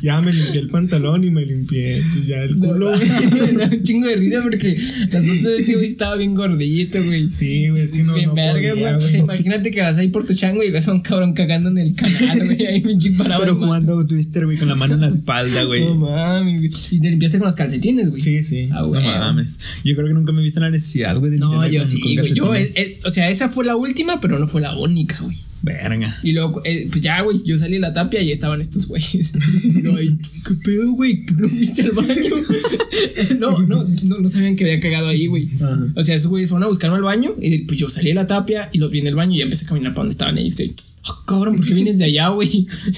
Ya 0.01 0.19
me 0.21 0.33
limpié 0.33 0.59
el 0.61 0.67
pantalón 0.67 1.23
y 1.23 1.29
me 1.29 1.45
limpié, 1.45 2.03
pues 2.13 2.25
ya 2.27 2.37
el 2.41 2.57
culo. 2.57 2.91
Me 3.31 3.51
da 3.53 3.69
un 3.71 3.83
chingo 3.83 4.07
de 4.07 4.15
risa 4.15 4.39
porque 4.41 4.69
las 4.75 5.25
fotos 5.27 5.43
de 5.43 5.55
este 5.57 5.73
güey 5.75 5.85
estaba 5.85 6.15
bien 6.15 6.33
gordito, 6.33 7.03
güey. 7.03 7.29
Sí, 7.29 7.69
güey, 7.69 7.81
es 7.83 7.91
que 7.91 8.03
no, 8.03 8.17
no 8.17 8.33
verga, 8.33 8.71
podía, 8.71 8.97
güey. 8.97 9.15
Imagínate 9.17 9.71
que 9.71 9.81
vas 9.81 9.97
ahí 9.97 10.07
por 10.07 10.25
tu 10.25 10.33
chango 10.33 10.63
y 10.63 10.71
ves 10.71 10.87
a 10.87 10.93
un 10.93 11.01
cabrón 11.01 11.33
cagando 11.33 11.69
en 11.69 11.77
el 11.77 11.93
canal, 11.95 12.45
güey. 12.45 12.65
Ahí 12.65 12.81
pinche 12.81 13.11
parado. 13.11 13.41
Pero 13.41 13.55
jugando 13.55 14.05
Twister, 14.05 14.45
güey, 14.45 14.57
con 14.57 14.67
la 14.69 14.75
mano 14.75 14.95
en 14.95 15.01
la 15.01 15.09
espalda, 15.09 15.63
güey. 15.65 15.81
No 15.85 15.95
mames, 15.95 16.57
güey. 16.59 16.71
Y 16.91 16.99
te 16.99 17.09
limpiaste 17.09 17.37
con 17.37 17.45
los 17.45 17.55
calcetines, 17.55 18.09
güey. 18.09 18.21
Sí, 18.21 18.41
sí. 18.43 18.69
Ah, 18.71 18.81
No 18.81 18.87
güey. 18.87 19.03
mames. 19.03 19.59
Yo 19.83 19.95
creo 19.95 20.07
que 20.07 20.13
nunca 20.13 20.31
me 20.31 20.41
he 20.41 20.43
visto 20.43 20.59
en 20.59 20.63
la 20.63 20.69
necesidad, 20.71 21.17
güey, 21.17 21.31
de 21.31 21.37
No, 21.37 21.67
yo 21.67 21.85
sí, 21.85 21.99
güey. 22.01 22.33
Yo, 22.33 22.53
es- 22.55 22.75
es- 22.75 23.05
o 23.05 23.09
sea, 23.09 23.29
esa 23.29 23.49
fue 23.49 23.65
la 23.65 23.75
última, 23.75 24.19
pero 24.19 24.39
no 24.39 24.47
fue 24.47 24.61
la 24.61 24.75
única, 24.77 25.19
güey. 25.21 25.37
Verga. 25.63 26.17
Y 26.23 26.31
luego, 26.31 26.61
eh, 26.65 26.87
pues 26.91 27.01
ya, 27.01 27.21
güey, 27.21 27.37
yo 27.45 27.57
salí 27.57 27.73
de 27.73 27.79
la 27.81 27.93
tapia 27.93 28.21
y 28.21 28.31
estaban 28.31 28.59
estos 28.61 28.87
güeyes. 28.87 29.33
Ay, 29.97 30.17
¿qué 30.47 30.53
pedo, 30.63 30.91
güey? 30.93 31.23
¿No 31.37 31.47
fuiste 31.47 31.83
al 31.83 31.91
baño? 31.91 32.09
no, 33.39 33.59
no, 33.67 33.87
no, 34.03 34.19
no 34.19 34.29
sabían 34.29 34.55
que 34.55 34.63
había 34.63 34.79
cagado 34.79 35.07
ahí, 35.07 35.27
güey. 35.27 35.47
O 35.95 36.03
sea, 36.03 36.15
esos 36.15 36.27
güeyes 36.27 36.49
fueron 36.49 36.63
a 36.63 36.67
buscarme 36.67 36.97
al 36.97 37.03
baño 37.03 37.35
y 37.39 37.59
pues 37.59 37.79
yo 37.79 37.89
salí 37.89 38.09
de 38.09 38.15
la 38.15 38.27
tapia 38.27 38.69
y 38.71 38.79
los 38.79 38.89
vi 38.91 38.99
en 38.99 39.07
el 39.07 39.15
baño 39.15 39.35
y 39.35 39.37
ya 39.39 39.43
empecé 39.43 39.65
a 39.65 39.69
caminar 39.69 39.91
para 39.93 40.01
donde 40.03 40.11
estaban 40.13 40.37
ellos. 40.39 40.59
Y, 40.59 40.73
"Ah, 41.05 41.23
cabrón, 41.27 41.57
¿por 41.57 41.65
qué 41.67 41.73
vienes 41.75 41.97
de 41.99 42.05
allá, 42.05 42.29
güey? 42.29 42.49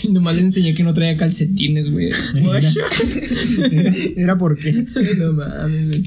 Y 0.03 0.07
nomás 0.11 0.35
les 0.35 0.45
enseñé 0.45 0.73
que 0.73 0.83
no 0.83 0.93
traía 0.93 1.17
calcetines, 1.17 1.91
güey. 1.91 2.11
Era, 3.71 3.91
era 4.17 4.37
porque. 4.37 4.85
no 5.17 5.33
mames, 5.33 5.87
güey. 5.87 6.03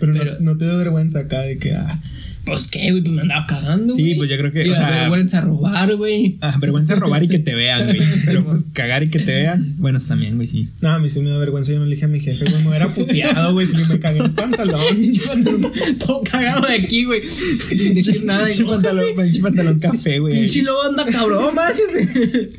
Pero, 0.00 0.12
no- 0.12 0.18
Pero- 0.20 0.40
no, 0.40 0.56
te 0.58 0.64
da 0.66 0.76
vergüenza 0.76 1.20
acá 1.20 1.40
de 1.40 1.56
que, 1.58 1.72
ah, 1.72 2.02
Pues 2.44 2.68
qué, 2.68 2.90
güey, 2.90 3.02
pues 3.02 3.14
me 3.14 3.22
andaba 3.22 3.46
cagando. 3.46 3.94
Sí, 3.94 4.02
güey. 4.02 4.16
pues 4.18 4.30
yo 4.30 4.36
creo 4.36 4.52
que, 4.52 4.66
Y 4.66 4.70
o 4.70 4.74
sea- 4.74 4.90
vergüenza 4.90 5.40
robar, 5.40 5.96
güey. 5.96 6.36
Ah, 6.42 6.56
vergüenza 6.60 6.94
robar 6.94 7.22
y 7.22 7.28
que 7.28 7.38
te 7.38 7.54
vean, 7.54 7.86
güey. 7.86 7.98
Pero 8.26 8.44
pues 8.44 8.66
cagar 8.72 9.02
y 9.02 9.08
que 9.08 9.18
te 9.18 9.32
vean. 9.34 9.74
Bueno, 9.78 9.98
también, 10.06 10.36
güey, 10.36 10.46
sí. 10.46 10.68
no, 10.80 10.90
a 10.90 10.98
mí 10.98 11.08
sí 11.08 11.20
me 11.20 11.30
da 11.30 11.38
vergüenza. 11.38 11.72
Yo 11.72 11.78
no 11.78 11.86
le 11.86 11.94
dije 11.94 12.04
a 12.04 12.08
mi 12.08 12.20
jefe, 12.20 12.44
güey, 12.44 12.62
me 12.62 12.68
hubiera 12.68 12.88
puteado, 12.88 13.52
güey, 13.54 13.66
si 13.66 13.76
me 13.78 13.98
cagué 13.98 14.18
en 14.20 14.34
pantalón. 14.34 14.80
Todo 16.06 16.22
cagado 16.22 16.66
de 16.68 16.74
aquí, 16.74 17.04
güey. 17.04 17.22
Sin 17.22 17.94
decir 17.94 18.24
nada. 18.24 18.46
Pinche 18.46 18.64
pantalón, 18.64 19.06
pinche 19.16 19.40
pantalón 19.40 19.78
café, 19.78 20.18
güey. 20.18 20.34
Pinche 20.34 20.62
lobo 20.62 20.82
anda 20.82 21.04
cabrón, 21.06 21.54
jefe. 21.92 22.50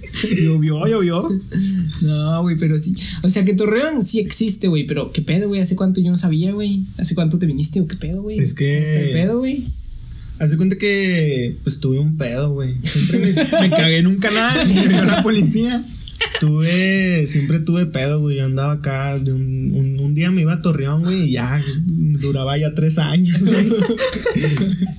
Llovió, 0.44 0.88
llovió. 0.88 1.28
No, 2.02 2.42
güey, 2.42 2.56
pero 2.58 2.78
sí. 2.80 2.94
O 3.24 3.30
sea, 3.30 3.46
que 3.46 3.54
Torreón 3.54 4.04
sí 4.04 4.20
existe, 4.20 4.68
güey. 4.68 4.86
Pero 4.88 5.12
qué 5.12 5.22
pedo, 5.22 5.48
güey. 5.48 5.62
¿Hace 5.62 5.76
cuánto 5.76 6.02
yo 6.02 6.12
no 6.12 6.18
sabía, 6.18 6.52
güey? 6.54 6.82
¿Hace 6.98 7.16
cuánto 7.16 7.38
te 7.38 7.46
viniste 7.46 7.82
o 7.82 7.88
qué 7.88 7.96
pedo, 7.96 8.22
güey? 8.22 8.40
Es 8.40 8.54
que- 8.54 8.76
¿Cómo 8.76 8.86
está 8.88 9.00
el 9.00 9.12
pedo, 9.12 9.40
güey? 9.40 9.64
Haz 10.40 10.52
de 10.52 10.58
cuenta 10.58 10.78
que, 10.78 11.56
pues, 11.64 11.80
tuve 11.80 12.00
un 12.00 12.18
pedo, 12.18 12.52
güey. 12.52 12.74
Siempre 12.84 13.20
me, 13.20 13.28
Me 13.62 13.70
cagué 13.70 13.98
en 14.00 14.08
un 14.08 14.18
canal 14.18 14.70
y 14.70 14.74
me 14.74 14.88
vio 14.88 15.04
la 15.06 15.24
policía. 15.24 15.84
tuve, 16.40 17.26
siempre 17.28 17.60
tuve 17.60 17.86
pedo, 17.86 18.20
güey. 18.20 18.38
Yo 18.38 18.46
andaba 18.46 18.74
acá, 18.74 19.18
de 19.20 19.32
un, 19.32 19.72
un, 19.74 20.00
un 20.00 20.14
día 20.14 20.32
me 20.32 20.42
iba 20.42 20.54
a 20.54 20.62
Torreón, 20.62 21.04
güey, 21.04 21.24
y 21.30 21.32
ya 21.32 21.62
duraba 21.86 22.58
ya 22.58 22.74
tres 22.74 22.98
años, 22.98 23.40
güey. 23.40 23.68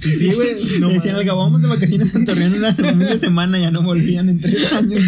Y 0.04 0.08
sí, 0.08 0.26
güey, 0.34 0.48
no 0.80 0.88
Decían, 0.88 1.16
al 1.16 1.26
vamos 1.26 1.62
de 1.62 1.68
vacaciones 1.68 2.14
en 2.14 2.24
Torreón 2.24 2.54
una, 2.54 2.74
una 2.94 3.18
semana, 3.18 3.58
ya 3.58 3.70
no 3.70 3.82
volvían 3.82 4.28
en 4.28 4.40
tres 4.40 4.72
años. 4.72 5.02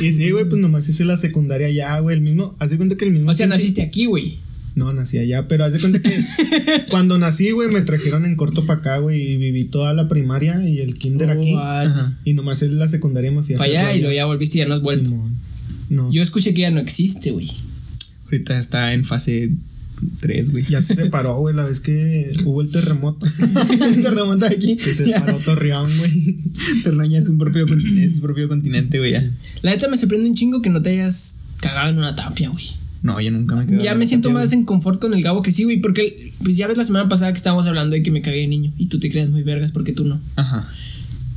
Y 0.00 0.12
sí, 0.12 0.30
güey, 0.30 0.44
pues 0.48 0.60
nomás 0.60 0.88
hice 0.88 1.04
la 1.04 1.16
secundaria 1.16 1.68
ya, 1.70 1.98
güey. 2.00 2.16
El 2.16 2.22
mismo, 2.22 2.54
haz 2.58 2.70
de 2.70 2.76
cuenta 2.76 2.96
que 2.96 3.04
el 3.06 3.12
mismo. 3.12 3.30
O 3.30 3.34
sea, 3.34 3.46
pinche- 3.46 3.50
naciste 3.50 3.82
aquí, 3.82 4.06
güey. 4.06 4.38
No, 4.78 4.92
nací 4.92 5.18
allá, 5.18 5.48
pero 5.48 5.64
haz 5.64 5.72
de 5.72 5.80
cuenta 5.80 6.00
que 6.00 6.10
cuando 6.88 7.18
nací, 7.18 7.50
güey, 7.50 7.68
me 7.68 7.80
trajeron 7.80 8.24
en 8.24 8.36
corto 8.36 8.64
para 8.64 8.78
acá, 8.78 8.98
güey, 8.98 9.32
y 9.32 9.36
viví 9.36 9.64
toda 9.64 9.92
la 9.92 10.06
primaria 10.06 10.66
y 10.68 10.78
el 10.78 10.94
kinder 10.94 11.30
aquí. 11.30 11.52
Ajá. 11.56 12.16
Y 12.24 12.34
nomás 12.34 12.62
en 12.62 12.78
la 12.78 12.86
secundaria 12.86 13.32
me 13.32 13.42
fui 13.42 13.56
a 13.56 13.58
Para 13.58 13.70
allá 13.70 13.94
y 13.96 14.00
luego 14.00 14.14
ya 14.14 14.26
volviste 14.26 14.58
y 14.58 14.60
ya 14.60 14.66
no 14.68 14.74
has 14.74 14.82
vuelto. 14.82 15.10
Simón. 15.10 15.34
No, 15.90 16.12
Yo 16.12 16.22
escuché 16.22 16.54
que 16.54 16.60
ya 16.60 16.70
no 16.70 16.78
existe, 16.78 17.32
güey. 17.32 17.50
Ahorita 18.26 18.56
está 18.58 18.92
en 18.92 19.04
fase 19.04 19.50
3, 20.20 20.52
güey. 20.52 20.64
ya 20.64 20.80
se 20.80 20.94
separó, 20.94 21.36
güey, 21.38 21.56
la 21.56 21.64
vez 21.64 21.80
que 21.80 22.30
hubo 22.44 22.60
el 22.62 22.70
terremoto. 22.70 23.26
Te 24.02 24.10
remonta 24.10 24.46
aquí. 24.46 24.76
Que 24.76 24.82
se 24.82 25.06
separó 25.06 25.38
Torreón, 25.38 25.90
güey. 25.98 26.36
Torreón 26.84 27.10
ya 27.10 27.18
es 27.18 27.28
un 27.28 27.38
propio, 27.38 27.66
es 27.98 28.16
su 28.16 28.22
propio 28.22 28.48
continente, 28.48 28.98
güey. 28.98 29.12
ya. 29.12 29.28
La 29.62 29.72
neta 29.72 29.88
me 29.88 29.96
sorprende 29.96 30.28
un 30.28 30.36
chingo 30.36 30.62
que 30.62 30.70
no 30.70 30.80
te 30.82 30.90
hayas 30.90 31.42
cagado 31.60 31.90
en 31.90 31.98
una 31.98 32.14
tapia, 32.14 32.48
güey. 32.50 32.77
No, 33.02 33.20
yo 33.20 33.30
nunca 33.30 33.54
me 33.56 33.66
quedo. 33.66 33.80
Ya 33.82 33.94
me 33.94 34.06
siento 34.06 34.30
más 34.30 34.52
en 34.52 34.64
confort 34.64 35.00
con 35.00 35.14
el 35.14 35.22
Gabo 35.22 35.42
que 35.42 35.52
sí, 35.52 35.64
güey. 35.64 35.80
Porque, 35.80 36.32
pues 36.42 36.56
ya 36.56 36.66
ves 36.66 36.76
la 36.76 36.84
semana 36.84 37.08
pasada 37.08 37.32
que 37.32 37.36
estábamos 37.36 37.66
hablando 37.66 37.94
de 37.94 38.02
que 38.02 38.10
me 38.10 38.22
cagué 38.22 38.38
de 38.40 38.48
niño. 38.48 38.72
Y 38.76 38.86
tú 38.86 38.98
te 38.98 39.10
creas 39.10 39.30
muy 39.30 39.42
vergas 39.42 39.70
porque 39.72 39.92
tú 39.92 40.04
no. 40.04 40.20
Ajá. 40.36 40.68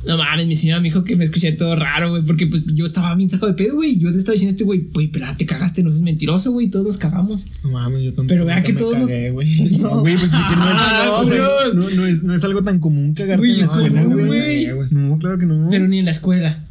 No 0.04 0.16
mames, 0.18 0.48
mi 0.48 0.56
señora 0.56 0.80
me 0.80 0.88
dijo 0.88 1.04
que 1.04 1.14
me 1.14 1.22
escuché 1.22 1.52
todo 1.52 1.76
raro, 1.76 2.10
güey. 2.10 2.22
Porque 2.24 2.48
pues 2.48 2.66
yo 2.74 2.84
estaba 2.84 3.14
bien 3.14 3.28
sacado 3.30 3.46
de 3.46 3.54
pedo, 3.54 3.76
güey. 3.76 3.96
Yo 4.00 4.10
le 4.10 4.18
estaba 4.18 4.32
diciendo 4.32 4.50
a 4.50 4.54
este 4.54 4.64
güey, 4.64 4.88
güey, 4.92 5.06
pero 5.06 5.26
te 5.38 5.46
cagaste, 5.46 5.84
no 5.84 5.92
seas 5.92 6.02
mentiroso, 6.02 6.50
güey. 6.50 6.68
Todos 6.68 6.84
nos 6.84 6.96
cagamos. 6.96 7.46
No 7.62 7.70
mames, 7.70 8.02
yo 8.02 8.10
tampoco. 8.10 8.26
Pero 8.26 8.44
vea 8.44 8.60
que 8.62 8.72
me 8.72 8.78
todos 8.80 8.98
nos- 8.98 9.08
cagué, 9.08 9.30
güey. 9.30 9.48
No, 9.80 10.00
güey, 10.00 10.16
pues 10.16 10.32
sí 10.32 10.36
que 10.36 10.56
no 10.56 10.64
es, 10.68 10.76
Ah, 10.76 11.04
no, 11.06 11.18
o 11.20 11.24
sea, 11.24 11.38
no, 11.74 11.90
no 11.90 12.06
es, 12.06 12.24
no 12.24 12.34
es 12.34 12.42
algo 12.42 12.62
tan 12.62 12.80
común 12.80 13.14
cagarte 13.14 13.38
Güey, 13.38 13.52
en 13.52 13.58
la 13.60 13.64
escuela, 13.66 14.02
güey. 14.02 14.66
No, 14.90 15.18
claro 15.18 15.38
que 15.38 15.46
no. 15.46 15.68
Pero 15.70 15.86
ni 15.86 16.00
en 16.00 16.06
la 16.06 16.10
escuela. 16.10 16.64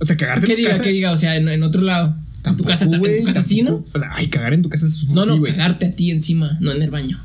o 0.00 0.04
sea, 0.04 0.16
cagarte 0.16 0.46
¿Qué 0.48 0.54
en 0.54 0.58
diga, 0.58 0.70
casa. 0.70 0.82
qué 0.82 0.90
diga? 0.90 1.12
O 1.12 1.16
sea, 1.16 1.36
en, 1.36 1.48
en 1.48 1.62
otro 1.62 1.80
lado. 1.82 2.16
En 2.38 2.42
tu 2.56 2.64
tampoco, 2.64 2.68
casa 2.70 2.88
también. 2.90 3.14
En 3.14 3.20
tu 3.20 3.26
casa 3.26 3.42
sí, 3.42 3.62
¿no? 3.62 3.70
tampoco. 3.74 3.90
O 3.94 3.98
sea, 3.98 4.10
ay, 4.14 4.28
cagar 4.28 4.52
en 4.54 4.62
tu 4.62 4.68
casa 4.68 4.86
es 4.86 5.04
No, 5.08 5.22
sí, 5.22 5.28
no, 5.30 5.42
cagarte 5.42 5.86
a 5.86 5.92
ti 5.92 6.10
encima, 6.10 6.56
no 6.60 6.72
en 6.72 6.82
el 6.82 6.90
baño. 6.90 7.18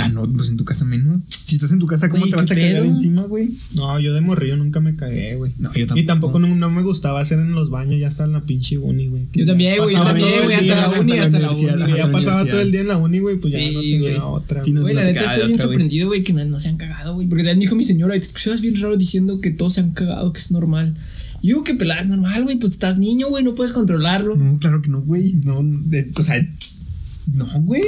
Ah, 0.00 0.08
no, 0.08 0.32
pues 0.32 0.48
en 0.48 0.56
tu 0.56 0.64
casa 0.64 0.84
menos. 0.84 1.22
Si 1.28 1.56
estás 1.56 1.72
en 1.72 1.80
tu 1.80 1.86
casa, 1.88 2.08
¿cómo 2.08 2.24
te 2.28 2.36
vas 2.36 2.46
¿qué 2.46 2.52
a 2.52 2.56
cagar 2.56 2.82
pedo? 2.82 2.84
encima, 2.84 3.22
güey? 3.22 3.48
No, 3.74 3.98
yo 3.98 4.14
de 4.14 4.20
morrillo 4.20 4.56
nunca 4.56 4.78
me 4.80 4.94
cagué, 4.94 5.34
güey. 5.34 5.50
No, 5.58 5.74
yo 5.74 5.86
Y 5.96 6.06
tampoco 6.06 6.38
no, 6.38 6.54
no 6.54 6.70
me 6.70 6.82
gustaba 6.82 7.20
hacer 7.20 7.40
en 7.40 7.50
los 7.52 7.70
baños, 7.70 7.98
ya 7.98 8.06
hasta 8.06 8.22
en 8.22 8.32
la 8.32 8.42
pinche 8.42 8.78
uni, 8.78 9.08
güey. 9.08 9.26
Yo 9.32 9.44
también, 9.44 9.76
güey, 9.78 9.92
yo 9.92 9.98
Pasaba 9.98 10.10
también, 10.10 10.28
todo 10.28 10.38
el 10.38 10.44
güey, 10.44 10.56
hasta 10.70 10.88
la 10.88 11.00
uni, 11.00 11.12
hasta 11.18 11.38
la 11.40 11.48
universidad, 11.48 11.74
uni. 11.74 11.82
ajá, 11.82 11.96
Ya 11.96 12.06
la 12.06 12.12
pasaba 12.12 12.44
todo 12.46 12.60
el 12.60 12.70
día 12.70 12.80
en 12.82 12.88
la 12.88 12.96
uni, 12.96 13.18
güey, 13.18 13.36
pues 13.40 13.52
ya 13.52 13.58
Sí, 13.58 13.72
no 13.72 13.80
tenía 13.80 13.98
güey. 13.98 14.16
otra. 14.22 14.60
Sí, 14.60 14.72
no- 14.72 14.80
Güey, 14.82 14.94
la 14.94 15.02
neta 15.02 15.20
estoy 15.32 15.46
bien 15.48 15.58
sorprendido, 15.58 16.06
güey, 16.06 16.22
que 16.22 16.32
no, 16.32 16.44
no 16.44 16.60
se 16.60 16.68
han 16.68 16.76
cagado, 16.76 17.14
güey. 17.14 17.26
Porque 17.26 17.42
también 17.42 17.58
dijo 17.58 17.74
mi 17.74 17.82
señora, 17.84 18.14
y 18.14 18.20
te 18.20 18.26
escuchabas 18.26 18.60
bien 18.60 18.80
raro 18.80 18.96
diciendo 18.96 19.40
que 19.40 19.50
todos 19.50 19.72
se 19.74 19.80
han 19.80 19.90
cagado, 19.90 20.32
que 20.32 20.38
es 20.38 20.52
normal. 20.52 20.94
Yo 21.42 21.48
digo 21.54 21.64
que 21.64 21.74
pelada 21.74 22.00
es 22.00 22.08
normal, 22.08 22.44
güey, 22.44 22.58
pues 22.58 22.72
estás 22.72 22.98
niño, 22.98 23.28
güey, 23.28 23.44
no 23.44 23.54
puedes 23.54 23.72
controlarlo. 23.72 24.36
No, 24.36 24.58
claro 24.58 24.82
que 24.82 24.88
no, 24.90 25.00
güey. 25.02 25.32
No, 25.44 25.64
es- 25.92 26.08
o 26.18 26.22
sea, 26.22 26.34
no, 27.32 27.46
güey. 27.62 27.82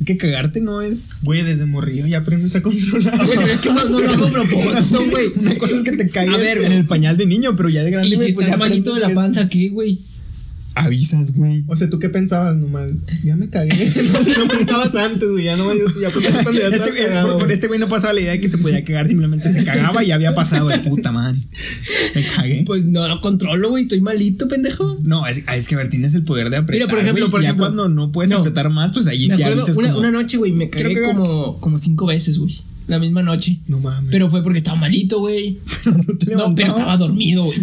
Es 0.00 0.06
que 0.06 0.16
cagarte 0.16 0.60
no 0.60 0.82
es. 0.82 1.20
Güey, 1.22 1.42
desde 1.42 1.66
morrillo 1.66 2.06
ya 2.06 2.18
aprendes 2.18 2.54
a 2.56 2.62
controlar. 2.62 3.16
Güey, 3.26 3.38
pero 3.38 3.52
es 3.52 3.60
que 3.60 3.68
no, 3.72 3.84
no 3.88 4.00
lo 4.00 4.08
hago 4.10 4.26
a 4.26 4.30
propósito, 4.30 5.04
güey. 5.10 5.26
Una 5.36 5.56
cosa 5.58 5.76
es 5.76 5.82
que 5.82 5.92
te 5.92 6.08
caigas 6.08 6.34
A 6.34 6.38
ver, 6.38 6.58
en 6.58 6.72
el 6.72 6.86
pañal 6.86 7.16
de 7.16 7.26
niño, 7.26 7.54
pero 7.56 7.68
ya 7.68 7.82
de 7.84 7.90
grande, 7.90 8.08
Y 8.08 8.12
si 8.12 8.32
pues 8.32 8.46
estás 8.46 8.58
malito 8.58 8.94
de 8.94 9.00
la 9.00 9.14
panza, 9.14 9.48
¿qué, 9.48 9.68
güey? 9.70 9.98
Avisas, 10.76 11.32
güey. 11.34 11.62
O 11.68 11.76
sea, 11.76 11.88
¿tú 11.88 11.98
qué 12.00 12.08
pensabas 12.08 12.56
nomás? 12.56 12.90
Ya 13.22 13.36
me 13.36 13.48
cagué. 13.48 13.70
no 14.38 14.48
pensabas 14.48 14.94
antes, 14.96 15.28
güey. 15.30 15.44
Ya 15.44 15.56
no 15.56 15.64
ya 15.72 16.10
cuando 16.10 16.60
ya 16.60 16.66
estabas 16.66 16.88
Este, 16.88 17.04
cagado, 17.06 17.26
por, 17.28 17.32
por 17.38 17.42
güey. 17.44 17.54
este 17.54 17.66
güey 17.68 17.78
no 17.80 17.88
pasaba 17.88 18.12
la 18.12 18.20
idea 18.20 18.32
de 18.32 18.40
que 18.40 18.48
se 18.48 18.58
podía 18.58 18.84
cagar, 18.84 19.06
simplemente 19.08 19.48
se 19.50 19.64
cagaba 19.64 20.02
y 20.02 20.08
ya 20.08 20.16
había 20.16 20.34
pasado 20.34 20.68
de 20.68 20.78
puta 20.80 21.12
man. 21.12 21.40
Me 22.14 22.24
cagué. 22.26 22.64
Pues 22.66 22.84
no 22.86 23.06
lo 23.06 23.20
controlo, 23.20 23.70
güey, 23.70 23.84
estoy 23.84 24.00
malito, 24.00 24.48
pendejo. 24.48 24.98
No, 25.04 25.26
es, 25.26 25.44
es 25.46 25.68
que 25.68 25.74
a 25.76 25.78
ver, 25.78 25.88
tienes 25.90 26.14
el 26.14 26.24
poder 26.24 26.50
de 26.50 26.56
apretar. 26.56 26.74
Mira, 26.86 26.88
por 26.88 26.98
ejemplo, 26.98 27.24
güey, 27.26 27.30
por 27.30 27.40
ya 27.42 27.48
ejemplo. 27.48 27.66
cuando 27.66 27.88
no 27.88 28.10
puedes 28.10 28.30
No. 28.30 28.38
apretar 28.38 28.68
más, 28.70 28.92
pues 28.92 29.06
ahí 29.06 29.30
sí 29.30 29.42
avisas 29.42 29.76
una, 29.76 29.88
como- 29.88 30.00
una 30.00 30.10
noche, 30.10 30.36
güey, 30.38 30.50
me 30.52 30.70
cagué 30.70 30.94
que- 30.94 31.02
como, 31.02 31.60
como 31.60 31.78
cinco 31.78 32.06
veces, 32.06 32.38
güey. 32.38 32.56
La 32.86 32.98
misma 32.98 33.22
noche. 33.22 33.58
No 33.66 33.80
mames. 33.80 34.10
Pero 34.10 34.28
fue 34.30 34.42
porque 34.42 34.58
estaba 34.58 34.76
malito, 34.76 35.20
güey. 35.20 35.58
no 35.86 36.16
te 36.18 36.34
No, 36.34 36.54
pero 36.54 36.68
estaba 36.68 36.96
dormido, 36.96 37.44
güey. 37.44 37.58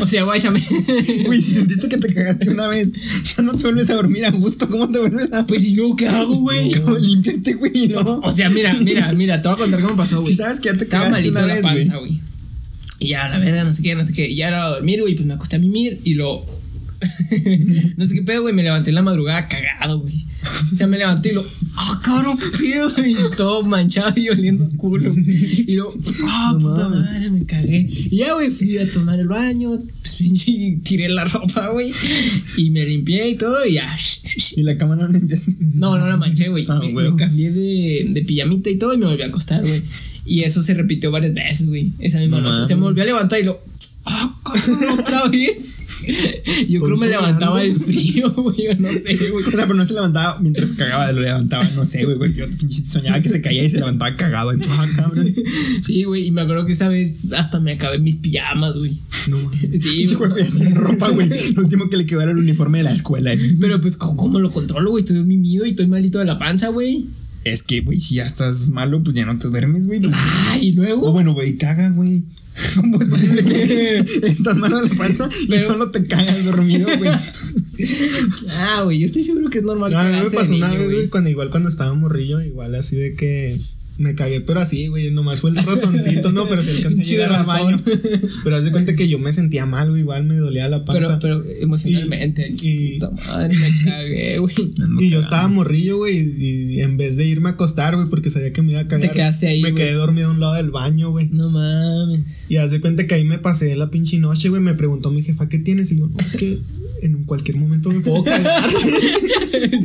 O 0.00 0.06
sea, 0.06 0.24
güey, 0.24 0.40
ya 0.40 0.50
me. 0.50 0.60
Güey, 1.26 1.40
si 1.40 1.52
sentiste 1.52 1.88
que 1.88 1.98
te 1.98 2.12
cagaste 2.12 2.50
una 2.50 2.66
vez, 2.66 2.94
ya 3.36 3.42
no 3.42 3.54
te 3.54 3.62
vuelves 3.62 3.90
a 3.90 3.94
dormir 3.94 4.24
a 4.24 4.30
gusto. 4.30 4.68
¿Cómo 4.68 4.90
te 4.90 4.98
vuelves 4.98 5.32
a.? 5.32 5.46
Pues, 5.46 5.62
¿y 5.64 5.76
luego 5.76 5.94
qué 5.94 6.08
hago, 6.08 6.34
güey? 6.36 6.72
No, 6.84 6.98
límpiate, 6.98 7.54
güey, 7.54 7.88
¿no? 7.88 8.20
O 8.20 8.32
sea, 8.32 8.50
mira, 8.50 8.74
mira, 8.82 9.12
mira, 9.12 9.40
te 9.40 9.48
voy 9.48 9.56
a 9.56 9.60
contar 9.60 9.80
cómo 9.80 9.96
pasó, 9.96 10.20
güey. 10.20 10.32
Si 10.32 10.36
sabes 10.36 10.58
que 10.58 10.66
ya 10.66 10.74
te 10.74 10.84
Estaba 10.84 11.04
cagaste 11.04 11.30
malito 11.30 11.38
una 11.38 11.40
de 11.42 11.46
la 11.46 11.54
vez, 11.54 11.62
panza, 11.62 11.96
güey. 11.98 12.20
Y 12.98 13.08
ya, 13.08 13.28
la 13.28 13.38
verdad, 13.38 13.64
no 13.64 13.72
sé 13.72 13.82
qué, 13.82 13.94
no 13.94 14.04
sé 14.04 14.12
qué. 14.12 14.28
Y 14.28 14.36
ya 14.36 14.48
era 14.48 14.64
a 14.64 14.68
dormir, 14.70 15.00
güey. 15.00 15.14
Pues 15.14 15.26
me 15.26 15.34
acosté 15.34 15.56
a 15.56 15.58
mimir 15.60 16.00
y 16.04 16.14
lo. 16.14 16.44
no 17.96 18.04
sé 18.04 18.14
qué 18.14 18.22
pedo, 18.22 18.42
güey. 18.42 18.54
Me 18.54 18.64
levanté 18.64 18.90
en 18.90 18.96
la 18.96 19.02
madrugada 19.02 19.46
cagado, 19.46 20.00
güey. 20.00 20.26
O 20.72 20.74
sea, 20.74 20.86
me 20.86 20.98
levanté 20.98 21.30
y 21.30 21.32
lo. 21.32 21.44
¡Ah, 21.76 22.00
cabrón, 22.04 22.36
pedo! 22.36 22.92
Y 23.06 23.14
todo 23.36 23.62
manchado 23.62 24.12
y 24.16 24.28
oliendo 24.28 24.68
culo. 24.76 25.14
Y 25.14 25.74
lo. 25.74 25.92
¡Ah, 26.28 26.56
puta 26.58 26.88
madre! 26.88 27.30
Me 27.30 27.44
cagué. 27.44 27.86
Y 27.88 28.18
ya, 28.18 28.34
güey, 28.34 28.50
fui 28.50 28.76
a 28.78 28.90
tomar 28.90 29.18
el 29.18 29.28
baño. 29.28 29.78
Pues 30.00 30.14
pinche 30.18 30.78
tiré 30.82 31.08
la 31.08 31.24
ropa, 31.24 31.68
güey. 31.70 31.92
Y 32.56 32.70
me 32.70 32.84
limpié 32.84 33.28
y 33.30 33.36
todo. 33.36 33.64
Y 33.64 33.74
ya. 33.74 33.96
Y 34.56 34.62
la 34.62 34.76
cama 34.76 34.96
no 34.96 35.08
limpiaste. 35.08 35.52
No, 35.74 35.98
no 35.98 36.06
la 36.06 36.16
manché, 36.16 36.48
güey. 36.48 36.66
Ah, 36.68 36.80
me, 36.80 37.16
cambié 37.16 37.50
de, 37.50 38.10
de 38.10 38.22
pijamita 38.22 38.70
y 38.70 38.76
todo 38.76 38.94
y 38.94 38.98
me 38.98 39.06
volví 39.06 39.22
a 39.22 39.26
acostar, 39.26 39.62
güey. 39.62 39.82
Y 40.26 40.42
eso 40.42 40.62
se 40.62 40.74
repitió 40.74 41.10
varias 41.10 41.34
veces, 41.34 41.66
güey. 41.66 41.92
Esa 41.98 42.18
misma 42.18 42.38
No 42.38 42.44
noche. 42.44 42.62
O 42.62 42.66
sea, 42.66 42.76
me 42.76 42.82
volví 42.82 43.00
a 43.00 43.04
levantar 43.04 43.40
y 43.40 43.44
lo. 43.44 43.60
¡Ah, 44.06 44.34
cabrón, 44.44 44.98
otra 44.98 45.28
vez! 45.28 45.83
Yo 46.68 46.80
creo 46.80 46.96
me 46.96 47.06
levantaba 47.08 47.60
sudando. 47.60 47.74
el 47.74 47.80
frío, 47.80 48.30
güey. 48.36 48.56
No 48.78 48.88
sé, 48.88 49.28
O 49.30 49.32
güey. 49.32 49.44
sea, 49.44 49.62
pero 49.66 49.74
no 49.74 49.84
se 49.86 49.94
levantaba 49.94 50.38
mientras 50.40 50.72
cagaba, 50.72 51.10
lo 51.12 51.20
levantaba, 51.20 51.68
no 51.74 51.84
sé, 51.84 52.04
güey, 52.04 52.18
porque 52.18 52.34
yo 52.36 52.46
soñaba 52.70 53.20
que 53.20 53.28
se 53.28 53.40
caía 53.40 53.64
y 53.64 53.70
se 53.70 53.78
levantaba 53.78 54.14
cagado. 54.16 54.52
Y, 54.52 54.60
ah, 54.70 54.86
cabrón. 54.96 55.34
Sí, 55.82 56.04
güey. 56.04 56.26
Y 56.26 56.30
me 56.30 56.42
acuerdo 56.42 56.64
que 56.64 56.72
esa 56.72 56.88
vez 56.88 57.14
hasta 57.36 57.60
me 57.60 57.72
acabé 57.72 57.98
mis 57.98 58.16
pijamas, 58.16 58.76
güey. 58.76 58.98
No 59.28 59.38
mames. 59.38 59.82
Sí, 59.82 60.06
güey, 60.14 60.30
güey. 60.30 60.50
sin 60.50 60.74
ropa, 60.74 61.10
güey. 61.10 61.28
Lo 61.54 61.62
último 61.62 61.88
que 61.90 61.96
le 61.96 62.06
quedó 62.06 62.20
era 62.22 62.30
el 62.32 62.38
uniforme 62.38 62.78
de 62.78 62.84
la 62.84 62.92
escuela. 62.92 63.32
¿eh? 63.32 63.56
Pero 63.60 63.80
pues, 63.80 63.96
¿cómo, 63.96 64.38
lo 64.38 64.50
controlo, 64.50 64.90
güey? 64.90 65.02
Estoy 65.02 65.22
mimido 65.24 65.66
y 65.66 65.70
estoy 65.70 65.86
malito 65.86 66.18
de 66.18 66.24
la 66.24 66.38
panza, 66.38 66.68
güey. 66.68 67.06
Es 67.44 67.62
que, 67.62 67.80
güey, 67.82 67.98
si 67.98 68.14
ya 68.16 68.24
estás 68.24 68.70
malo, 68.70 69.02
pues 69.02 69.14
ya 69.16 69.26
no 69.26 69.36
te 69.38 69.48
duermes, 69.48 69.86
güey. 69.86 70.00
pues- 70.00 70.14
Ah, 70.16 70.56
y 70.58 70.72
O 70.72 70.76
luego. 70.76 71.12
bueno, 71.12 71.34
güey, 71.34 71.56
caga, 71.56 71.90
güey. 71.90 72.22
¿Cómo 72.76 73.00
es 73.00 73.08
posible 73.08 73.42
que 73.44 73.96
estás 74.28 74.56
malo 74.56 74.80
de 74.80 74.88
la 74.88 74.94
panza 74.96 75.28
y 75.42 75.46
Pero- 75.48 75.68
solo 75.68 75.90
te 75.90 76.06
cagas 76.06 76.44
dormido, 76.44 76.88
güey? 76.98 77.10
Ah, 78.58 78.82
güey. 78.84 79.00
Yo 79.00 79.06
estoy 79.06 79.22
seguro 79.22 79.50
que 79.50 79.58
es 79.58 79.64
normal. 79.64 79.90
No, 79.92 79.98
a 79.98 80.04
mí 80.04 80.10
me 80.12 80.30
pasó 80.30 80.54
una 80.54 80.68
niño, 80.68 80.78
vez, 80.78 80.84
güey. 80.86 80.94
güey, 80.96 81.08
cuando 81.08 81.30
igual 81.30 81.50
cuando 81.50 81.68
estaba 81.68 81.92
morrillo, 81.94 82.40
igual 82.40 82.74
así 82.76 82.94
de 82.96 83.14
que 83.14 83.58
me 83.98 84.14
cagué, 84.14 84.40
pero 84.40 84.60
así, 84.60 84.88
güey, 84.88 85.10
nomás 85.10 85.40
fue 85.40 85.50
el 85.50 85.56
rozoncito, 85.64 86.32
no, 86.32 86.48
pero 86.48 86.62
se 86.62 86.72
alcancé 86.72 87.02
a 87.02 87.04
Chido 87.04 87.22
llegar 87.22 87.40
al 87.40 87.46
baño. 87.46 87.80
Pero 88.42 88.56
haz 88.56 88.64
de 88.64 88.72
cuenta 88.72 88.94
que 88.96 89.06
yo 89.08 89.18
me 89.18 89.32
sentía 89.32 89.66
mal, 89.66 89.90
güey, 89.90 90.00
igual 90.02 90.24
me 90.24 90.34
dolía 90.36 90.68
la 90.68 90.84
panza. 90.84 91.18
Pero, 91.20 91.42
pero 91.44 91.54
emocionalmente. 91.60 92.54
Y- 92.62 92.98
puta 92.98 93.10
madre, 93.28 93.54
me 93.56 93.90
cagué, 93.90 94.38
güey. 94.38 94.54
y 95.00 95.10
yo 95.10 95.20
estaba 95.20 95.46
morrillo, 95.48 95.98
güey, 95.98 96.18
y, 96.18 96.74
y 96.74 96.80
en 96.80 96.96
vez 96.96 97.16
de 97.16 97.26
irme 97.26 97.50
a 97.50 97.52
acostar, 97.52 97.94
güey, 97.96 98.08
porque 98.08 98.30
sabía 98.30 98.52
que 98.52 98.62
me 98.62 98.72
iba 98.72 98.80
a 98.80 98.86
cagar. 98.86 99.08
Te 99.10 99.14
quedaste 99.14 99.46
ahí, 99.48 99.62
Me 99.62 99.74
quedé 99.74 99.92
dormido 99.92 100.28
a 100.28 100.32
un 100.32 100.40
lado 100.40 100.54
del 100.54 100.70
baño, 100.70 101.10
güey. 101.10 101.28
No 101.30 101.50
mames. 101.50 102.46
Y 102.48 102.56
haz 102.56 102.70
de 102.72 102.80
cuenta 102.80 103.06
que 103.06 103.14
ahí 103.14 103.24
me 103.24 103.38
pasé 103.38 103.76
la 103.76 103.90
pinche 103.90 104.18
noche, 104.18 104.48
güey. 104.48 104.60
Me 104.60 104.74
preguntó 104.74 105.10
mi 105.10 105.22
jefa, 105.22 105.48
¿qué 105.48 105.58
tienes? 105.58 105.90
Y 105.92 105.96
digo, 105.96 106.08
no, 106.08 106.18
es 106.18 106.36
que 106.36 106.58
en 107.02 107.24
cualquier 107.24 107.58
momento 107.58 107.90
me 107.90 108.00
puedo 108.00 108.24
cagar. 108.24 108.62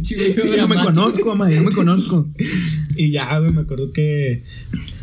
Chivo, 0.01 0.21
Sí, 0.35 0.49
yo 0.57 0.67
me 0.67 0.75
conozco, 0.75 1.29
mamá, 1.35 1.49
yo 1.51 1.63
me 1.63 1.71
conozco. 1.71 2.27
Y 2.99 3.11
ya, 3.11 3.39
güey, 3.39 3.53
me 3.53 3.61
acuerdo 3.61 3.91
que 3.93 4.43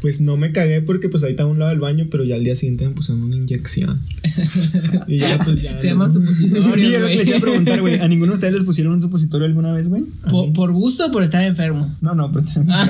pues 0.03 0.21
no 0.21 0.37
me 0.37 0.53
cagué 0.53 0.83
porque 0.83 1.09
pues 1.09 1.25
ahí 1.25 1.31
estaba 1.31 1.49
a 1.49 1.53
un 1.53 1.59
lado 1.59 1.71
del 1.71 1.81
baño, 1.81 2.09
pero 2.11 2.25
ya 2.25 2.35
al 2.35 2.45
día 2.45 2.55
siguiente 2.55 2.87
me 2.87 2.95
pusieron 2.95 3.23
una 3.23 3.37
inyección. 3.37 4.03
y 5.09 5.19
ya, 5.19 5.38
pues 5.43 5.62
ya. 5.62 5.76
Se 5.79 5.88
llama 5.88 6.11
supositorio, 6.11 6.75
Sí, 6.76 6.95
es 6.95 7.00
lo 7.00 7.07
que 7.07 7.17
les 7.17 7.29
iba 7.29 7.38
a 7.38 7.41
preguntar, 7.41 7.81
güey. 7.81 7.99
¿A 7.99 8.07
ninguno 8.07 8.33
de 8.33 8.35
ustedes 8.35 8.53
les 8.53 8.65
pusieron 8.65 8.93
un 8.93 9.00
supositorio 9.00 9.47
alguna 9.47 9.73
vez, 9.73 9.88
güey? 9.88 10.03
¿Por, 10.29 10.53
por 10.53 10.73
gusto 10.73 11.07
o 11.07 11.11
por 11.11 11.23
estar 11.23 11.43
enfermo? 11.43 11.91
No, 12.03 12.15
no, 12.15 12.31
pero 12.31 12.45
Ah. 12.69 12.87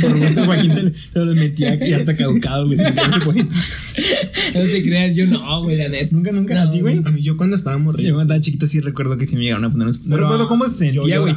por 0.00 0.16
gusto 0.18 0.44
Joaquín 0.44 0.72
se, 0.94 1.18
lo 1.18 1.34
metía 1.34 1.74
y 1.88 1.92
hasta 1.92 2.16
caducado, 2.16 2.66
güey. 2.66 2.78
No 4.54 4.60
te 4.60 4.82
creas, 4.84 5.14
yo 5.16 5.26
no, 5.26 5.62
güey, 5.64 5.76
la 5.76 5.88
neta. 5.88 6.14
Nunca, 6.14 6.30
nunca, 6.32 6.54
No, 6.54 6.60
a 6.62 6.70
ti, 6.70 6.80
güey. 6.80 6.98
A 7.04 7.10
mí 7.10 7.22
yo 7.22 7.36
cuando 7.36 7.56
estaba 7.56 7.76
Yo 7.76 7.82
morrido. 7.82 8.14
cuando 8.14 8.32
estaba 8.34 8.40
chiquito 8.40 8.66
sí 8.68 8.80
recuerdo 8.80 9.16
que 9.16 9.26
sí 9.26 9.36
me 9.36 9.42
llegaron 9.42 9.64
a 9.64 9.70
poner 9.70 9.86
unos... 9.88 10.06
No 10.06 10.16
recuerdo 10.16 10.46
cómo 10.48 10.64
se 10.66 10.92
yo 10.92 11.02
sentía, 11.02 11.18
güey. 11.18 11.34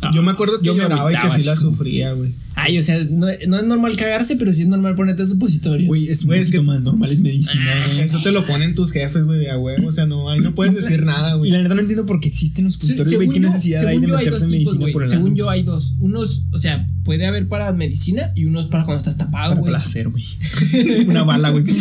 Güey. 0.00 0.14
Yo 0.14 0.22
me 0.22 0.30
acuerdo 0.30 0.60
que 0.60 0.66
Yo 0.66 0.74
me 0.74 0.82
lloraba 0.82 1.12
y 1.12 1.16
que 1.16 1.30
sí 1.40 1.46
la 1.46 1.54
como- 1.56 1.70
sufría, 1.72 2.12
güey. 2.12 2.32
Ay, 2.60 2.76
o 2.76 2.82
sea, 2.82 2.98
no, 3.10 3.28
no 3.46 3.58
es 3.58 3.64
normal 3.66 3.96
cagarse, 3.96 4.34
pero 4.34 4.52
sí 4.52 4.62
es 4.62 4.68
normal 4.68 4.96
ponerte 4.96 5.24
supositorio. 5.24 5.86
Güey, 5.86 6.08
es 6.08 6.22
un 6.22 6.26
Güey, 6.28 6.40
es 6.40 6.50
que- 6.50 6.60
más 6.60 6.82
normal, 6.82 7.08
es 7.08 7.20
medicina, 7.22 7.86
güey. 7.86 8.00
Eso 8.00 8.20
te 8.20 8.32
lo 8.32 8.44
ponen 8.46 8.74
tus 8.74 8.90
jefes, 8.90 9.22
güey, 9.24 9.38
de 9.38 9.50
a 9.52 9.56
huevo. 9.58 9.86
O 9.86 9.92
sea, 9.92 10.06
no, 10.06 10.28
ahí 10.28 10.40
no 10.40 10.54
puedes 10.56 10.74
decir 10.74 11.04
nada, 11.04 11.36
Y 11.36 11.38
güey. 11.38 11.50
la 11.52 11.62
neta 11.62 11.74
no 11.76 11.80
entiendo 11.82 12.04
por 12.04 12.18
qué 12.20 12.26
existen 12.28 12.64
los 12.64 12.74
supositorios, 12.74 13.14
güey. 13.14 13.28
¿Qué 13.28 13.38
necesidad 13.40 13.80
hay 13.82 13.86
según 13.86 14.02
de 14.02 14.08
yo 14.08 14.16
hay 14.16 14.24
meterte 14.24 14.30
dos 14.44 14.50
tipos, 14.50 14.52
medicina 14.58 14.80
güey. 14.80 14.92
por 14.92 15.02
el 15.04 15.08
Según 15.08 15.26
ano? 15.28 15.36
yo 15.36 15.50
hay 15.50 15.62
dos. 15.62 15.94
Unos, 16.00 16.42
o 16.52 16.58
sea, 16.58 16.80
puede 17.04 17.26
haber 17.26 17.46
para 17.46 17.72
medicina 17.72 18.32
y 18.34 18.44
unos 18.46 18.66
para 18.66 18.84
cuando 18.84 18.98
estás 18.98 19.16
tapado, 19.18 19.50
Para 19.50 19.60
güey. 19.60 19.70
placer, 19.72 20.08
güey. 20.08 20.24
Una 21.06 21.22
bala, 21.22 21.50
güey. 21.50 21.64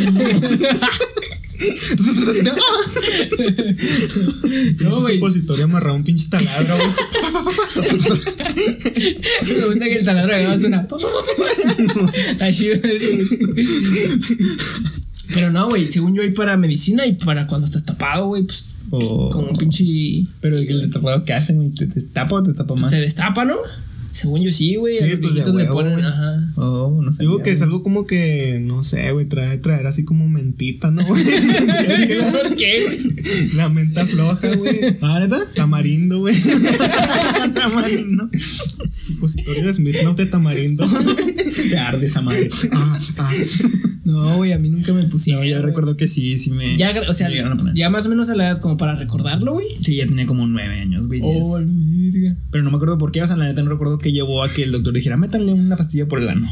No, 4.83 5.01
güey. 5.01 5.15
supositorio 5.15 5.65
amarrado 5.65 5.95
un 5.95 6.03
pinche 6.03 6.27
taladro, 6.29 6.75
güey. 6.77 6.87
Me 9.59 9.65
gusta 9.65 9.85
que 9.85 9.95
el 9.95 10.05
taladro 10.05 10.35
haga 10.35 10.55
una. 10.55 10.87
Chido. 12.53 12.77
Pero 15.33 15.51
no, 15.51 15.69
güey. 15.69 15.85
Según 15.85 16.13
yo 16.15 16.21
hay 16.21 16.31
para 16.31 16.55
medicina 16.57 17.05
y 17.05 17.13
para 17.15 17.47
cuando 17.47 17.65
estás 17.65 17.83
tapado, 17.85 18.27
güey. 18.27 18.43
Pues 18.43 18.75
O- 18.91 19.29
como 19.31 19.47
un 19.47 19.57
pinche. 19.57 19.83
Pero 20.41 20.57
el 20.57 20.67
que 20.67 20.73
le 20.75 20.87
tapado, 20.87 21.23
¿qué 21.25 21.33
hacen, 21.33 21.57
güey? 21.57 21.69
¿Te, 21.71 21.87
te 21.87 22.01
tapa 22.01 22.35
o 22.35 22.43
te 22.43 22.53
tapa 22.53 22.67
Pues 22.75 22.81
más? 22.83 22.91
te 22.91 23.01
destapa, 23.01 23.43
¿no? 23.45 23.55
Según 24.11 24.43
yo 24.43 24.51
sí, 24.51 24.75
güey. 24.75 24.93
Sí, 24.95 25.03
a 25.03 25.07
los 25.07 25.19
pues, 25.19 25.33
le 25.35 25.65
ponen, 25.65 25.99
ajá. 25.99 26.53
Oh, 26.55 27.01
no 27.03 27.13
sé. 27.13 27.23
Digo 27.23 27.41
que 27.43 27.51
es 27.51 27.61
algo 27.61 27.83
como 27.83 28.07
que, 28.07 28.59
no 28.61 28.83
sé, 28.83 29.11
güey, 29.11 29.27
trae, 29.27 29.57
traer 29.59 29.85
así 29.87 30.05
como 30.05 30.27
mentita, 30.27 30.91
¿no, 30.91 31.05
güey? 31.05 31.23
¿Por 32.31 32.55
qué, 32.55 32.77
güey? 32.83 33.55
la 33.55 33.69
menta 33.69 34.05
floja, 34.05 34.55
güey. 34.55 34.79
¿Ah, 35.01 35.19
neta? 35.19 35.39
Tamarindo, 35.55 36.19
güey. 36.19 36.35
Tamarindo. 37.53 38.29
Supositorio 38.95 39.65
de 39.65 39.73
Smirnoff 39.73 40.15
de 40.15 40.25
tamarindo. 40.25 40.87
Te 41.69 41.77
arde 41.77 42.05
esa 42.05 42.21
madre. 42.21 42.49
Ah, 42.71 42.99
ah. 43.19 43.31
No, 44.07 44.37
güey, 44.37 44.53
a 44.53 44.57
mí 44.57 44.69
nunca 44.69 44.93
me 44.93 45.03
pusieron. 45.03 45.43
No, 45.43 45.49
yo 45.49 45.61
recuerdo 45.61 45.97
que 45.97 46.07
sí, 46.07 46.37
sí 46.37 46.49
me. 46.51 46.77
Ya, 46.77 46.93
o 47.07 47.13
sea, 47.13 47.27
me 47.27 47.35
llegaron 47.35 47.53
a 47.53 47.57
poner. 47.57 47.75
ya 47.75 47.89
más 47.89 48.05
o 48.05 48.09
menos 48.09 48.29
a 48.29 48.35
la 48.35 48.47
edad 48.47 48.61
como 48.61 48.77
para 48.77 48.95
recordarlo, 48.95 49.53
güey. 49.53 49.67
Sí, 49.81 49.97
ya 49.97 50.07
tenía 50.07 50.25
como 50.25 50.47
nueve 50.47 50.79
años, 50.79 51.07
güey. 51.07 51.19
Oh, 51.23 51.59
Pero 52.51 52.63
no 52.63 52.71
me 52.71 52.77
acuerdo 52.77 52.97
por 52.97 53.11
qué, 53.11 53.21
o 53.21 53.27
sea, 53.27 53.37
la 53.37 53.45
neta 53.45 53.63
no 53.63 53.69
recuerdo 53.69 53.97
que 53.97 54.11
llevó 54.11 54.43
a 54.43 54.49
que 54.49 54.63
el 54.63 54.71
doctor 54.71 54.93
dijera, 54.93 55.17
métanle 55.17 55.53
una 55.53 55.75
pastilla 55.75 56.07
por 56.07 56.19
el 56.19 56.29
ano. 56.29 56.51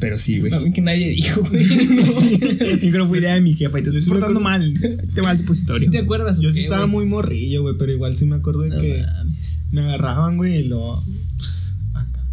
Pero 0.00 0.16
sí, 0.18 0.40
güey. 0.40 0.52
A 0.54 0.60
mí 0.60 0.72
que 0.72 0.80
nadie 0.80 1.10
dijo, 1.10 1.42
güey. 1.42 1.66
Yo 1.68 2.90
creo 2.90 3.04
que 3.04 3.08
fue 3.08 3.18
idea 3.18 3.34
de 3.34 3.42
mi 3.42 3.54
jefa 3.54 3.78
y 3.78 3.82
te 3.82 3.90
estás 3.90 4.08
portando 4.08 4.40
mal. 4.40 4.74
Te 5.14 5.20
va 5.20 5.32
el 5.32 5.38
supositorio. 5.38 5.84
¿Sí 5.84 5.90
te 5.90 5.98
acuerdas? 5.98 6.40
Yo 6.40 6.50
sí 6.50 6.56
qué, 6.56 6.62
estaba 6.62 6.86
muy 6.86 7.04
morrillo, 7.04 7.62
güey, 7.62 7.76
pero 7.78 7.92
igual 7.92 8.16
sí 8.16 8.24
me 8.24 8.36
acuerdo 8.36 8.62
de 8.62 8.70
No 8.70 8.78
que 8.78 9.04
mames. 9.06 9.62
me 9.70 9.82
agarraban, 9.82 10.38
güey, 10.38 10.56
y 10.56 10.68
luego, 10.68 11.04
pues, 11.36 11.76
acá. 11.92 12.24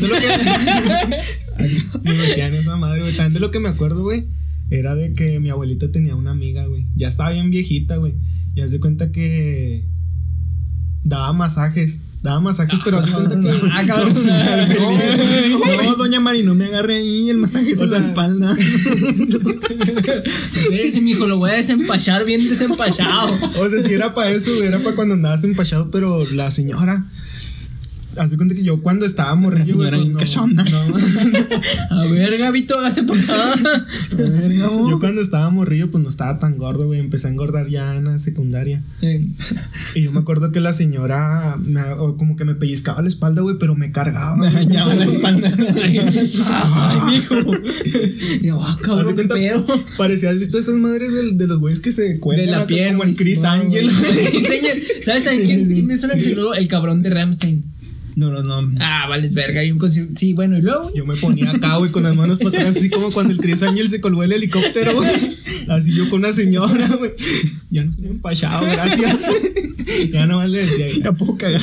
Lo 0.00 0.08
que 0.08 1.16
me 2.04 2.14
metían 2.14 2.54
esa 2.54 2.76
madre, 2.76 3.02
güey. 3.02 3.14
También 3.14 3.34
de 3.34 3.40
lo 3.40 3.50
que 3.50 3.60
me 3.60 3.68
acuerdo, 3.68 4.02
güey, 4.02 4.24
era 4.70 4.94
de 4.94 5.12
que 5.12 5.40
mi 5.40 5.50
abuelita 5.50 5.92
tenía 5.92 6.16
una 6.16 6.30
amiga, 6.30 6.64
güey. 6.66 6.86
Ya 6.96 7.08
estaba 7.08 7.30
bien 7.30 7.50
viejita, 7.50 7.96
güey. 7.96 8.14
Y 8.54 8.62
haz 8.62 8.70
de 8.70 8.80
cuenta 8.80 9.12
que 9.12 9.84
daba 11.04 11.32
masajes. 11.34 12.00
Daba 12.22 12.40
masajes, 12.40 12.78
pero 12.84 13.00
cuenta 13.00 13.40
que. 13.40 13.60
Ah, 13.72 13.82
cabrón. 13.86 14.14
No, 14.14 15.82
no, 15.82 15.96
doña 15.96 16.20
Mari, 16.20 16.42
no 16.42 16.54
me 16.54 16.66
agarre 16.66 16.96
ahí, 16.96 17.30
el 17.30 17.38
masaje 17.38 17.70
es 17.70 17.80
en 17.80 17.90
la 17.90 17.98
espalda. 17.98 18.54
Espérese, 20.54 21.00
mijo, 21.00 21.26
lo 21.26 21.38
voy 21.38 21.52
a 21.52 21.54
desempachar 21.54 22.26
bien 22.26 22.46
desempachado. 22.46 23.32
O 23.58 23.68
sea, 23.68 23.80
si 23.80 23.94
era 23.94 24.12
para 24.12 24.30
eso, 24.30 24.50
era 24.62 24.78
para 24.80 24.94
cuando 24.94 25.14
andabas 25.14 25.44
empachado, 25.44 25.90
pero 25.90 26.22
la 26.34 26.50
señora. 26.50 27.02
Haz 28.16 28.30
de 28.32 28.36
cuenta 28.36 28.54
que 28.54 28.62
yo 28.64 28.82
cuando 28.82 29.06
estaba 29.06 29.34
morrillo, 29.34 29.64
señora 29.64 29.98
pues, 29.98 30.36
no-. 30.36 30.58
A 31.90 32.06
ver, 32.06 32.38
Gabito, 32.38 32.78
hágase 32.78 33.04
para 33.04 33.20
acá. 33.20 33.86
Yo 34.50 34.98
cuando 34.98 35.20
estaba 35.20 35.48
morrillo, 35.50 35.90
pues 35.90 36.02
no 36.02 36.10
estaba 36.10 36.38
tan 36.38 36.58
gordo, 36.58 36.86
güey. 36.86 36.98
Empecé 37.00 37.28
a 37.28 37.30
engordar 37.30 37.68
ya 37.68 37.96
en 37.96 38.04
la 38.04 38.18
secundaria. 38.18 38.82
Y 39.94 40.02
yo 40.02 40.12
me 40.12 40.20
acuerdo 40.20 40.52
que 40.52 40.60
la 40.60 40.72
señora 40.72 41.56
me, 41.58 41.82
o 41.94 42.16
como 42.16 42.36
que 42.36 42.44
me 42.44 42.54
pellizcaba 42.54 43.02
la 43.02 43.08
espalda, 43.08 43.42
güey, 43.42 43.56
pero 43.58 43.74
me 43.74 43.90
cargaba. 43.90 44.36
Me 44.36 44.46
arañaba 44.46 44.94
la 44.94 45.04
espalda. 45.04 45.52
Ay, 46.52 47.00
mijo. 47.06 47.34
Digo, 48.40 48.60
ah, 48.62 48.76
de 48.76 48.82
cabrón, 48.86 49.16
qué 49.16 49.24
pedo. 49.24 49.66
Parecía, 49.98 50.30
¿has 50.30 50.38
visto 50.38 50.58
esas 50.58 50.76
madres 50.76 51.12
de, 51.12 51.32
de 51.32 51.46
los 51.46 51.58
güeyes 51.58 51.80
que 51.80 51.90
se 51.92 52.02
De 52.02 52.18
cuelgan 52.18 52.50
la 52.50 52.56
acá 52.58 52.66
piel. 52.66 52.90
como 52.92 53.04
el 53.04 53.16
Chris 53.16 53.44
Angel? 53.44 53.90
¿Sabes 55.02 55.24
quién, 55.44 55.66
quién 55.68 55.86
me 55.86 55.96
suena 55.96 56.14
que 56.14 56.22
se 56.22 56.34
luego? 56.34 56.54
El 56.54 56.68
cabrón 56.68 57.02
de 57.02 57.10
Ramstein. 57.10 57.64
No, 58.16 58.30
no, 58.30 58.42
no. 58.42 58.72
Ah, 58.80 59.06
vales 59.08 59.34
verga. 59.34 59.64
Y 59.64 59.72
un 59.72 59.78
concierto. 59.78 60.12
Sí, 60.16 60.32
bueno, 60.32 60.58
y 60.58 60.62
luego. 60.62 60.92
Yo 60.94 61.06
me 61.06 61.16
ponía 61.16 61.50
acá, 61.50 61.76
güey, 61.76 61.90
con 61.90 62.02
las 62.02 62.16
manos 62.16 62.38
para 62.38 62.50
atrás, 62.50 62.76
así 62.76 62.90
como 62.90 63.10
cuando 63.10 63.32
el 63.32 63.38
Chris 63.38 63.62
Angel 63.62 63.88
se 63.88 64.00
colgó 64.00 64.22
el 64.24 64.32
helicóptero, 64.32 64.94
güey. 64.94 65.08
Así 65.68 65.92
yo 65.92 66.08
con 66.10 66.20
una 66.20 66.32
señora, 66.32 66.88
güey. 66.98 67.12
Ya 67.70 67.84
no 67.84 67.90
estoy 67.90 68.08
empachado, 68.08 68.64
gracias. 68.66 69.30
ya 70.12 70.26
nomás 70.26 70.50
le 70.50 70.58
decía, 70.58 70.86
Ya 71.04 71.12
puedo 71.12 71.36
cagar. 71.36 71.62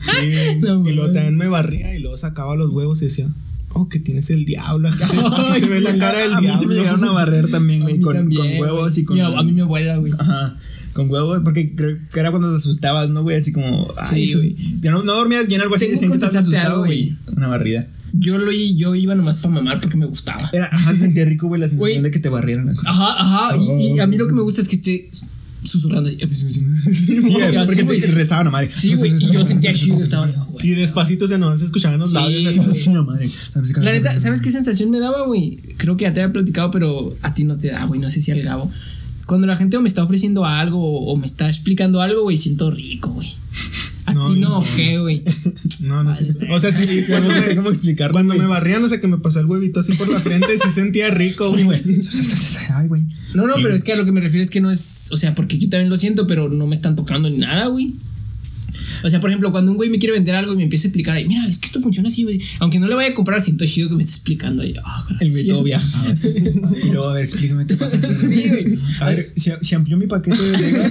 Sí, 0.00 0.60
No, 0.60 0.88
y 0.88 0.94
luego 0.94 1.12
también 1.12 1.36
me 1.36 1.48
barría 1.48 1.94
y 1.94 2.00
luego 2.00 2.16
sacaba 2.16 2.56
los 2.56 2.70
huevos 2.70 3.02
y 3.02 3.06
decía, 3.06 3.28
oh, 3.70 3.88
que 3.88 3.98
tienes 3.98 4.30
el 4.30 4.44
diablo. 4.44 4.90
Se, 4.92 5.04
aquí 5.04 5.60
se 5.60 5.66
ve 5.66 5.80
la 5.80 5.96
cara 5.98 6.18
del 6.18 6.32
a 6.32 6.40
mí 6.40 6.46
diablo. 6.46 6.60
se 6.62 6.66
me 6.66 6.74
llegaron 6.74 7.04
a 7.04 7.10
barrer 7.10 7.50
también, 7.50 7.82
güey, 7.82 7.98
mí 7.98 8.00
con, 8.00 8.28
huevos 8.28 8.98
y 8.98 9.04
con. 9.04 9.20
A 9.20 9.42
mí 9.42 9.52
mi 9.52 9.60
abuela, 9.60 9.96
güey. 9.96 10.12
Ajá. 10.18 10.56
Con 10.94 11.10
huevos, 11.10 11.40
porque 11.44 11.74
creo 11.74 11.96
que 12.12 12.20
era 12.20 12.30
cuando 12.30 12.50
te 12.50 12.56
asustabas, 12.56 13.10
¿no, 13.10 13.22
güey? 13.22 13.36
Así 13.36 13.52
como. 13.52 13.92
Ay, 13.98 14.26
Sí, 14.26 14.56
no, 14.84 15.02
no 15.02 15.12
dormías 15.14 15.46
bien, 15.48 15.60
algo 15.60 15.74
así. 15.74 15.86
Decían 15.88 16.10
que 16.10 16.14
estabas 16.16 16.36
asustado, 16.36 16.78
güey. 16.84 17.16
Una 17.36 17.48
barrida. 17.48 17.86
Yo, 18.12 18.38
lo, 18.38 18.52
yo 18.52 18.94
iba 18.94 19.14
nomás 19.16 19.36
para 19.36 19.54
mamar 19.56 19.80
porque 19.80 19.96
me 19.96 20.06
gustaba. 20.06 20.48
Era, 20.52 20.66
ajá, 20.72 20.92
se 20.92 20.98
sentía 20.98 21.24
rico, 21.24 21.48
güey, 21.48 21.60
la 21.60 21.66
sensación 21.68 21.90
Güey. 21.98 22.02
de 22.02 22.10
que 22.12 22.20
te 22.20 22.28
barrieran 22.28 22.68
así. 22.68 22.80
Ajá, 22.86 23.20
ajá. 23.20 23.56
Y, 23.56 23.96
y 23.96 23.98
a 23.98 24.06
mí 24.06 24.16
lo 24.16 24.28
que 24.28 24.34
me 24.34 24.42
gusta 24.42 24.60
es 24.62 24.68
que 24.68 24.76
esté 24.76 25.10
susurrando. 25.64 26.08
así. 26.08 26.16
Sí, 26.94 27.16
Y 27.26 27.40
así, 27.42 27.66
porque 27.66 27.82
güey. 27.82 28.00
te 28.00 28.06
rezaban 28.12 28.46
a 28.46 28.50
madre. 28.50 28.70
Sí, 28.72 28.94
güey. 28.94 29.12
Y 29.16 29.32
yo 29.32 29.44
sentía 29.44 29.72
chido. 29.74 29.98
Estaba. 29.98 30.30
Y 30.62 30.70
despacito 30.70 31.26
se 31.26 31.38
nos 31.38 31.60
escuchaban 31.60 31.98
los 31.98 32.10
Sí, 32.10 32.14
labios. 32.14 32.56
así. 32.56 32.88
Una 32.90 33.02
madre. 33.04 33.26
La 33.82 33.92
neta, 33.92 34.16
¿sabes 34.20 34.40
qué 34.40 34.50
sensación 34.52 34.90
me 34.92 35.00
daba, 35.00 35.26
güey? 35.26 35.56
Creo 35.76 35.96
que 35.96 36.02
ya 36.04 36.14
te 36.14 36.22
había 36.22 36.32
platicado, 36.32 36.70
pero 36.70 37.16
a 37.22 37.34
ti 37.34 37.42
no 37.42 37.56
te 37.58 37.68
da, 37.72 37.84
güey. 37.84 38.00
No 38.00 38.10
sé 38.10 38.20
si 38.20 38.30
al 38.30 38.42
Gabo. 38.42 38.70
Cuando 39.26 39.46
la 39.46 39.56
gente 39.56 39.76
o 39.76 39.80
me 39.80 39.88
está 39.88 40.02
ofreciendo 40.02 40.44
algo 40.44 40.78
o, 41.06 41.16
me 41.16 41.26
está 41.26 41.48
explicando 41.48 42.00
algo, 42.00 42.22
güey, 42.22 42.36
siento 42.36 42.70
rico, 42.70 43.10
güey. 43.10 43.32
A 44.06 44.12
No, 44.12 44.26
ti 44.32 44.38
no, 44.40 44.48
no. 44.50 44.58
¿o 44.58 44.64
¿qué, 44.76 44.98
güey? 44.98 45.22
No, 45.80 46.04
no 46.04 46.12
sé. 46.14 46.34
O 46.50 46.58
sea, 46.58 46.70
sí, 46.70 47.04
cuando, 47.08 47.32
no 47.32 47.40
sé 47.40 47.56
cómo 47.56 47.70
explicarlo. 47.70 48.12
cuando 48.12 48.34
me 48.34 48.46
barrían, 48.46 48.84
o 48.84 48.88
sea, 48.88 49.00
que 49.00 49.08
me 49.08 49.18
pasó 49.18 49.40
el 49.40 49.46
huevito 49.46 49.80
así 49.80 49.94
por 49.94 50.08
la 50.08 50.20
frente, 50.20 50.56
sí 50.58 50.68
sentía 50.70 51.10
rico, 51.10 51.50
güey. 51.50 51.80
Ay, 52.74 52.88
güey. 52.88 53.02
No, 53.34 53.46
no, 53.46 53.54
pero 53.62 53.74
es 53.74 53.82
que 53.82 53.92
a 53.92 53.96
lo 53.96 54.04
que 54.04 54.12
me 54.12 54.20
refiero 54.20 54.42
es 54.42 54.50
que 54.50 54.60
no 54.60 54.70
es. 54.70 55.08
O 55.12 55.16
sea, 55.16 55.34
porque 55.34 55.58
yo 55.58 55.68
también 55.70 55.88
lo 55.88 55.96
siento, 55.96 56.26
pero 56.26 56.48
no 56.50 56.66
me 56.66 56.74
están 56.74 56.96
tocando 56.96 57.30
ni 57.30 57.38
nada, 57.38 57.66
güey. 57.68 57.94
O 59.02 59.10
sea, 59.10 59.20
por 59.20 59.30
ejemplo, 59.30 59.50
cuando 59.52 59.70
un 59.70 59.76
güey 59.76 59.90
me 59.90 59.98
quiere 59.98 60.14
vender 60.14 60.34
algo 60.34 60.52
y 60.52 60.56
me 60.56 60.64
empieza 60.64 60.86
a 60.86 60.88
explicar, 60.88 61.16
ahí, 61.16 61.26
mira, 61.26 61.46
es 61.48 61.58
que 61.58 61.66
esto 61.66 61.80
funciona 61.80 62.08
así, 62.08 62.24
güey. 62.24 62.40
Aunque 62.60 62.78
no 62.78 62.88
le 62.88 62.94
vaya 62.94 63.10
a 63.10 63.14
comprar, 63.14 63.40
siento 63.40 63.64
chido 63.66 63.88
que 63.88 63.96
me 63.96 64.02
esté 64.02 64.14
explicando. 64.14 64.62
ahí, 64.62 64.74
ah, 64.84 65.06
El 65.20 65.30
güey 65.32 65.46
todo 65.48 65.62
viajaba. 65.64 66.16
Y 66.82 66.90
luego, 66.90 67.08
a 67.08 67.14
ver, 67.14 67.24
explícame 67.24 67.66
qué 67.66 67.74
pasa. 67.76 67.98
Sí, 68.00 68.48
güey. 68.48 68.78
A 69.00 69.08
ver, 69.08 69.32
se, 69.36 69.56
se 69.60 69.74
amplió 69.74 69.96
mi 69.96 70.06
paquete 70.06 70.40
de. 70.42 70.88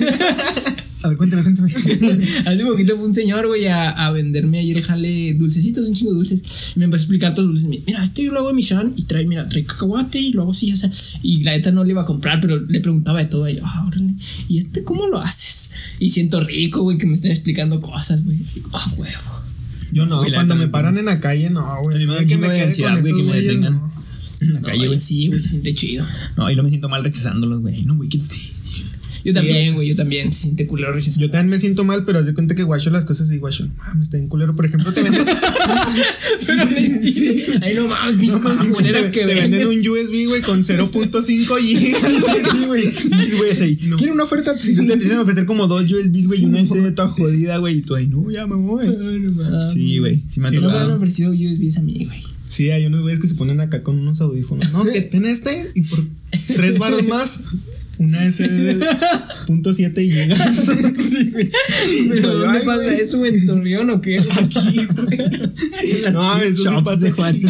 A 1.04 1.10
ver, 1.10 1.18
cuéntame, 1.18 1.44
cuéntame. 1.44 1.74
Hace 2.46 2.64
poquito 2.66 2.96
fue 2.96 3.06
un 3.06 3.14
señor, 3.14 3.46
güey, 3.48 3.68
a, 3.68 3.90
a 3.90 4.12
venderme 4.12 4.60
ayer 4.60 4.78
el 4.78 4.84
jale 4.84 5.34
dulcecitos, 5.34 5.88
un 5.88 5.96
chingo 5.96 6.12
de 6.12 6.18
dulces. 6.18 6.74
Y 6.76 6.80
me 6.80 6.86
empezó 6.86 7.02
a 7.02 7.04
explicar 7.04 7.34
todos 7.36 7.50
los 7.50 7.62
dulces. 7.64 7.82
Mira, 7.86 8.04
este 8.04 8.24
yo 8.24 8.32
lo 8.32 8.40
hago 8.40 8.50
en 8.52 8.56
mi 8.56 8.62
shan 8.62 8.94
y 8.96 9.04
trae, 9.04 9.26
mira, 9.28 9.48
trae 9.50 9.66
cacahuate 9.66 10.20
y 10.20 10.32
luego 10.32 10.54
sí, 10.54 10.68
ya 10.68 10.78
sea. 10.78 10.90
Y 11.22 11.44
la 11.44 11.52
neta 11.52 11.72
no 11.72 11.84
le 11.84 11.92
iba 11.92 12.04
a 12.04 12.06
comprar, 12.06 12.40
pero 12.42 12.60
le 12.60 12.80
preguntaba 12.80 13.20
de 13.20 13.26
todo. 13.26 13.48
Y 13.50 13.56
yo, 13.58 13.62
ah, 13.66 13.86
órale. 13.88 14.14
¿Y 14.48 14.60
este 14.60 14.84
cómo 14.84 15.08
lo 15.08 15.20
haces? 15.20 15.72
Y 16.00 16.10
siento 16.10 16.40
rico, 16.42 16.84
güey, 16.84 16.98
que 16.98 17.06
me 17.06 17.16
estén 17.16 17.32
explicando 17.32 17.82
cosas, 17.82 18.24
güey. 18.24 18.40
Ah, 18.72 18.94
huevo. 18.98 19.14
Yo 19.92 20.06
no, 20.06 20.20
Güey, 20.20 20.34
cuando 20.34 20.56
me 20.56 20.68
paran 20.70 20.98
en 20.98 21.06
la 21.06 21.20
calle, 21.20 21.50
no, 21.50 21.62
güey. 21.84 21.98
A 21.98 22.00
mí 22.00 22.06
me 22.08 22.14
Así 22.14 22.24
un 22.24 22.30
chingo 22.30 22.48
de 22.48 22.54
quede 22.56 22.64
ansiedad, 22.64 23.00
güey, 23.02 23.14
que 23.14 23.24
me 23.24 23.42
detengan. 23.42 23.74
no. 23.74 23.94
En 24.42 24.54
la 24.56 24.60
No, 24.62 24.68
calle, 24.68 24.88
güey, 24.88 25.00
sí, 25.00 25.28
güey, 25.28 25.42
se 25.42 25.50
siente 25.50 25.74
chido. 25.76 26.06
No, 26.36 26.50
y 26.50 26.56
lo 26.56 26.64
me 26.64 26.70
siento 26.70 26.90
mal 26.90 27.04
rechazándolos, 27.04 27.62
güey. 27.62 27.84
No, 27.84 27.96
güey, 27.96 28.10
quítate. 28.10 28.36
Yo 29.24 29.32
Sí, 29.32 29.34
también, 29.34 29.74
güey, 29.76 29.88
yo 29.90 29.96
también. 29.96 30.32
Se 30.34 30.44
siente 30.44 30.68
culero. 30.68 30.98
Yo 31.00 31.30
también 31.30 31.50
me 31.50 31.60
siento 31.60 31.84
mal, 31.84 32.04
pero 32.06 32.20
haz 32.20 32.26
de 32.26 32.34
cuenta 32.34 32.56
que 32.56 32.64
guacho 32.64 32.90
las 32.90 33.06
cosas 33.06 33.32
y 33.32 33.38
guacho, 33.38 33.66
no 33.66 33.74
mames, 33.76 34.04
está 34.06 34.18
bien 34.18 34.28
culero. 34.28 34.56
Por 34.56 34.66
ejemplo, 34.66 34.92
te 34.92 35.02
venden, 35.02 35.26
Pero 36.46 36.66
les 36.66 37.62
Ay, 37.62 37.74
no 37.76 37.88
mames, 37.88 38.18
mis 38.18 38.34
cosas 38.34 38.66
culeras 38.68 39.06
te, 39.06 39.12
que 39.12 39.26
te 39.26 39.34
venden 39.34 39.68
un 39.68 39.80
USB, 39.80 40.28
güey, 40.28 40.42
con 40.42 40.62
0.5 40.62 41.60
gigas. 41.60 42.02
Sí, 42.54 42.66
güey. 42.66 42.86
Muchos 42.86 43.36
güeyes 43.36 43.62
ahí. 43.62 43.80
No. 43.84 43.98
¿Quieren 43.98 44.14
una 44.16 44.24
oferta? 44.24 44.58
Si 44.58 44.76
te 44.76 44.96
dicen 44.98 45.18
ofrecer 45.20 45.46
como 45.46 45.68
dos 45.68 45.92
USBs, 45.92 46.28
güey, 46.28 46.42
y 46.42 46.46
una 46.46 46.64
SD 46.64 46.92
toda 46.92 47.08
jodida, 47.08 47.58
güey. 47.58 47.78
Y 47.80 47.82
tú 47.82 47.96
ahí, 47.96 48.08
no, 48.08 48.30
ya 48.30 48.46
me 48.48 48.56
voy. 48.56 48.86
No. 48.88 49.70
Sí, 49.70 50.00
güey. 50.00 50.24
Sí 50.28 50.40
me 50.40 50.50
ha 50.50 50.52
No 50.52 50.62
me 50.62 50.68
han 50.68 50.74
tocado. 50.74 50.96
ofrecido 50.96 51.32
USBs 51.32 51.78
a 51.78 51.82
mí, 51.82 52.06
güey. 52.06 52.24
Sí, 52.46 52.70
hay 52.70 52.86
unos 52.86 53.02
güeyes 53.02 53.20
que 53.20 53.28
se 53.28 53.34
ponen 53.36 53.62
acá 53.62 53.82
con 53.82 53.98
unos 53.98 54.22
audífonos. 54.22 54.72
No, 54.74 54.86
que 54.86 55.02
ten 55.02 55.26
este 55.26 55.72
y 55.74 55.82
por 55.82 56.06
tres 56.56 56.78
baros 56.78 57.04
más 57.08 57.46
Una 58.00 58.30
SD 58.30 58.76
de 58.76 58.86
.7 59.48 59.96
gigas. 60.12 60.56
Sí, 60.98 61.32
güey. 61.32 61.50
¿Pero 62.10 62.38
dónde 62.40 62.60
ay, 62.60 62.66
pasa 62.66 62.84
güey. 62.84 63.00
eso? 63.00 63.26
¿En 63.26 63.46
Torreón 63.46 63.90
o 63.92 64.02
qué? 64.02 64.18
Aquí, 64.20 64.88
güey. 64.96 65.20
En 66.06 66.14
No, 66.14 66.38
eso 66.38 66.64
sí 66.64 66.70
shops 66.70 66.84
pasa 66.84 67.06
de 67.06 67.12
Juan. 67.12 67.42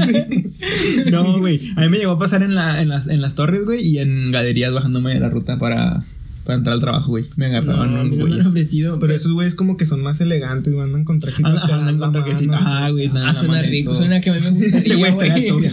No, 1.11 1.39
güey. 1.39 1.59
A 1.77 1.81
mí 1.81 1.89
me 1.89 1.97
llegó 1.97 2.11
a 2.13 2.19
pasar 2.19 2.43
en, 2.43 2.55
la, 2.55 2.81
en, 2.81 2.89
las, 2.89 3.07
en 3.07 3.21
las 3.21 3.35
torres, 3.35 3.63
güey, 3.63 3.81
y 3.81 3.99
en 3.99 4.31
galerías 4.31 4.73
bajándome 4.73 5.13
de 5.13 5.19
la 5.19 5.29
ruta 5.29 5.57
para, 5.57 6.03
para 6.43 6.57
entrar 6.57 6.73
al 6.75 6.81
trabajo, 6.81 7.11
güey. 7.11 7.25
Me 7.37 7.47
No, 7.49 7.57
agarraban 7.57 7.95
a 7.97 8.01
un 8.01 8.09
mí 8.09 8.17
no 8.17 8.27
me 8.27 8.35
han 8.39 8.47
ofrecido. 8.47 8.99
Pero 8.99 9.13
esos 9.13 9.31
güeyes 9.31 9.55
como 9.55 9.77
que 9.77 9.85
son 9.85 10.01
más 10.01 10.19
elegantes, 10.21 10.73
güey. 10.73 10.85
Andan 10.85 11.03
con 11.05 11.19
trajito. 11.19 11.47
Andan, 11.47 11.63
acá, 11.63 11.75
andan 11.77 11.99
la 11.99 12.05
con 12.07 12.13
trajecito. 12.13 12.51
mano. 12.51 12.67
Ajá, 12.67 12.89
güey. 12.89 13.07
nada, 13.09 13.29
Ah, 13.29 13.33
suena 13.35 13.61
rico, 13.61 13.93
suena 13.93 14.19
que 14.21 14.29
a 14.29 14.33
mí 14.33 14.39
me 14.41 14.49
gustaría. 14.51 14.77
Este 14.77 14.95
güey. 14.95 15.67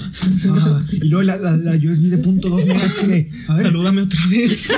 Ah, 0.50 0.82
y 1.02 1.08
luego 1.08 1.22
la, 1.24 1.36
la, 1.38 1.56
la 1.56 1.72
USB 1.76 2.04
de 2.10 2.18
punto 2.18 2.48
dos 2.48 2.64
megas 2.66 2.98
que. 2.98 3.30
A 3.48 3.56
ver, 3.56 3.66
Salúdame 3.66 4.02
otra 4.02 4.20
vez. 4.28 4.70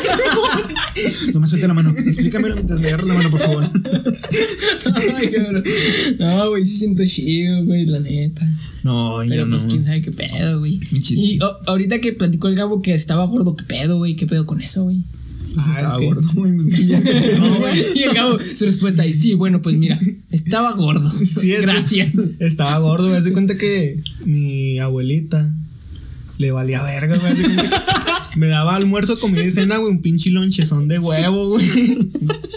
no 1.34 1.40
me 1.40 1.46
suelte 1.46 1.68
la 1.68 1.74
mano. 1.74 1.94
Explícamelo 1.96 2.54
mientras 2.54 2.80
me 2.80 2.88
agarro 2.88 3.06
la 3.06 3.14
mano, 3.14 3.30
por 3.30 3.40
favor. 3.40 3.70
Ay, 5.16 5.30
cabrón. 5.30 5.62
No, 6.18 6.50
güey, 6.50 6.66
sí 6.66 6.76
siento 6.78 7.02
chido, 7.04 7.64
güey, 7.64 7.86
la 7.86 8.00
neta. 8.00 8.46
No, 8.82 9.18
Pero 9.28 9.44
yo 9.44 9.48
pues 9.50 9.64
no. 9.64 9.70
quién 9.70 9.84
sabe 9.84 10.02
qué 10.02 10.10
pedo, 10.10 10.58
güey. 10.58 10.80
Y 10.90 11.38
oh, 11.40 11.56
ahorita 11.66 12.00
que 12.00 12.12
platicó 12.12 12.48
el 12.48 12.56
Gabo 12.56 12.82
que 12.82 12.92
estaba 12.92 13.24
gordo, 13.26 13.54
qué 13.56 13.64
pedo, 13.64 13.98
güey, 13.98 14.16
qué 14.16 14.26
pedo 14.26 14.44
con 14.46 14.60
eso, 14.60 14.84
güey. 14.84 15.02
Pues 15.54 15.66
Ah, 15.68 15.80
estaba 15.80 16.02
es 16.02 16.06
gordo, 16.06 16.28
güey. 16.34 16.52
pues, 16.56 16.66
que 16.74 16.82
No. 17.38 17.56
Y 17.94 18.02
el 18.02 18.14
Gabo, 18.14 18.38
su 18.40 18.64
respuesta, 18.64 19.06
y 19.06 19.12
sí, 19.12 19.34
bueno, 19.34 19.60
pues 19.62 19.76
mira, 19.76 19.98
estaba 20.30 20.72
gordo. 20.72 21.08
Sí, 21.08 21.52
es 21.52 21.66
Gracias. 21.66 22.16
Estaba 22.38 22.78
gordo. 22.78 23.14
Haz 23.14 23.24
de 23.24 23.32
cuenta 23.32 23.56
que 23.56 24.00
mi 24.24 24.78
abuelita 24.78 25.52
le 26.42 26.50
valía 26.50 26.82
verga, 26.82 27.16
güey. 27.16 27.32
Me 28.36 28.46
daba 28.48 28.76
almuerzo, 28.76 29.18
comida 29.18 29.44
y 29.44 29.50
cena, 29.50 29.76
güey. 29.76 29.92
Un 29.92 30.02
pinche 30.02 30.30
lonchezón 30.30 30.88
de 30.88 30.98
huevo, 30.98 31.50
güey. 31.50 31.66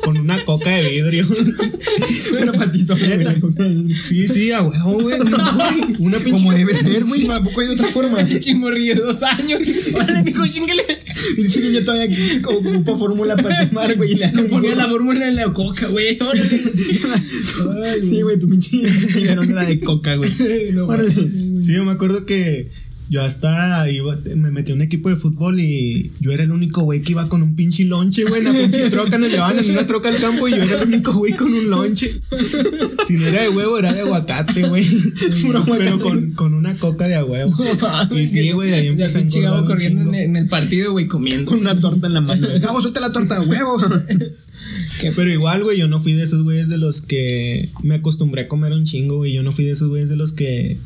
Con 0.04 0.18
una 0.18 0.44
coca 0.46 0.70
de 0.70 0.90
vidrio. 0.90 1.28
Pero 2.32 2.54
para 2.54 2.72
ti 2.72 2.80
son 2.80 3.00
Neta. 3.00 3.36
Sí, 4.02 4.28
sí, 4.28 4.52
a 4.52 4.62
huevo, 4.62 5.02
güey. 5.02 5.20
Una 6.00 6.18
pinche. 6.20 6.32
Como 6.32 6.54
debe 6.54 6.74
ser, 6.74 7.04
güey. 7.04 7.28
¿A 7.30 7.44
poco 7.44 7.62
hay 7.62 7.68
de 7.68 7.74
otra 7.74 7.90
forma? 7.90 8.24
Chimorrillo 8.26 8.96
de 8.96 9.02
dos 9.02 9.22
años. 9.24 9.62
Chinguele. 10.52 10.84
Pinche 11.36 11.60
niño 11.60 11.84
todavía 11.84 12.18
ocupa 12.46 12.98
fórmula 12.98 13.36
para 13.36 13.68
tomar, 13.70 13.96
güey. 13.98 14.14
y 14.14 14.16
le 14.16 14.44
ponía 14.44 14.76
la 14.76 14.88
fórmula 14.88 15.28
en 15.28 15.36
la 15.36 15.52
coca, 15.52 15.88
güey. 15.88 16.18
Sí, 18.02 18.22
güey, 18.22 18.40
tu 18.40 18.48
pinche 18.48 18.78
biberón 19.16 19.50
era 19.50 19.66
de 19.66 19.80
coca, 19.80 20.16
güey. 20.18 20.32
Sí, 20.32 21.74
yo 21.74 21.84
me 21.84 21.92
acuerdo 21.92 22.26
que 22.26 22.70
yo 23.08 23.22
hasta 23.22 23.90
iba, 23.90 24.18
me 24.36 24.50
metí 24.50 24.72
a 24.72 24.76
un 24.76 24.82
equipo 24.82 25.10
de 25.10 25.16
fútbol 25.16 25.60
y 25.60 26.12
yo 26.20 26.32
era 26.32 26.44
el 26.44 26.52
único 26.52 26.82
güey 26.82 27.02
que 27.02 27.12
iba 27.12 27.30
con 27.30 27.44
un 27.44 27.56
pinche 27.56 27.86
lonche, 27.86 28.24
güey. 28.24 28.40
En 28.40 28.54
la 28.54 28.60
pinche 28.60 28.90
troca 28.90 29.18
nos 29.20 29.30
llevaban 29.30 29.60
en 29.60 29.72
una 29.72 29.86
troca 29.86 30.10
al 30.10 30.18
campo 30.18 30.48
y 30.48 30.52
yo 30.52 30.58
era 30.58 30.82
el 30.82 30.88
único 30.88 31.14
güey 31.14 31.34
con 31.34 31.54
un 31.54 31.70
lonche. 31.70 32.20
Si 33.06 33.14
no 33.14 33.28
era 33.28 33.44
de 33.44 33.50
huevo, 33.50 33.78
era 33.78 33.94
de 33.94 34.02
aguacate, 34.02 34.68
güey. 34.68 34.86
Pero 35.78 36.00
con, 36.00 36.32
con 36.32 36.54
una 36.56 36.74
coca 36.76 37.08
de 37.08 37.16
a 37.16 37.24
huevo. 37.24 37.56
Y 38.12 38.26
sí, 38.26 38.52
güey, 38.52 38.72
de 38.72 38.76
ahí 38.76 38.88
empecé 38.88 39.20
a 39.46 39.66
corriendo 39.66 40.02
en 40.02 40.16
el, 40.16 40.24
en 40.24 40.36
el 40.36 40.48
partido, 40.48 40.92
güey, 40.92 41.08
comiendo. 41.08 41.52
Con 41.52 41.60
una 41.60 41.80
torta 41.80 42.08
en 42.08 42.14
la 42.14 42.22
mano. 42.22 42.48
Cabo, 42.62 42.82
suelta 42.82 43.00
la 43.02 43.12
torta, 43.12 43.40
huevo. 43.42 43.80
Pero 45.16 45.30
igual, 45.30 45.64
güey, 45.64 45.78
yo 45.78 45.88
no 45.88 46.00
fui 46.00 46.14
de 46.14 46.24
esos 46.24 46.44
güeyes 46.44 46.70
de 46.70 46.78
los 46.80 47.02
que 47.02 47.70
me 47.84 47.96
acostumbré 47.96 48.44
a 48.44 48.48
comer 48.48 48.74
un 48.74 48.86
chingo, 48.86 49.18
güey. 49.18 49.34
Yo 49.34 49.44
no 49.44 49.52
fui 49.52 49.66
de 49.66 49.72
esos 49.72 49.90
güeyes 49.90 50.10
de 50.10 50.16
los 50.16 50.34
que 50.34 50.78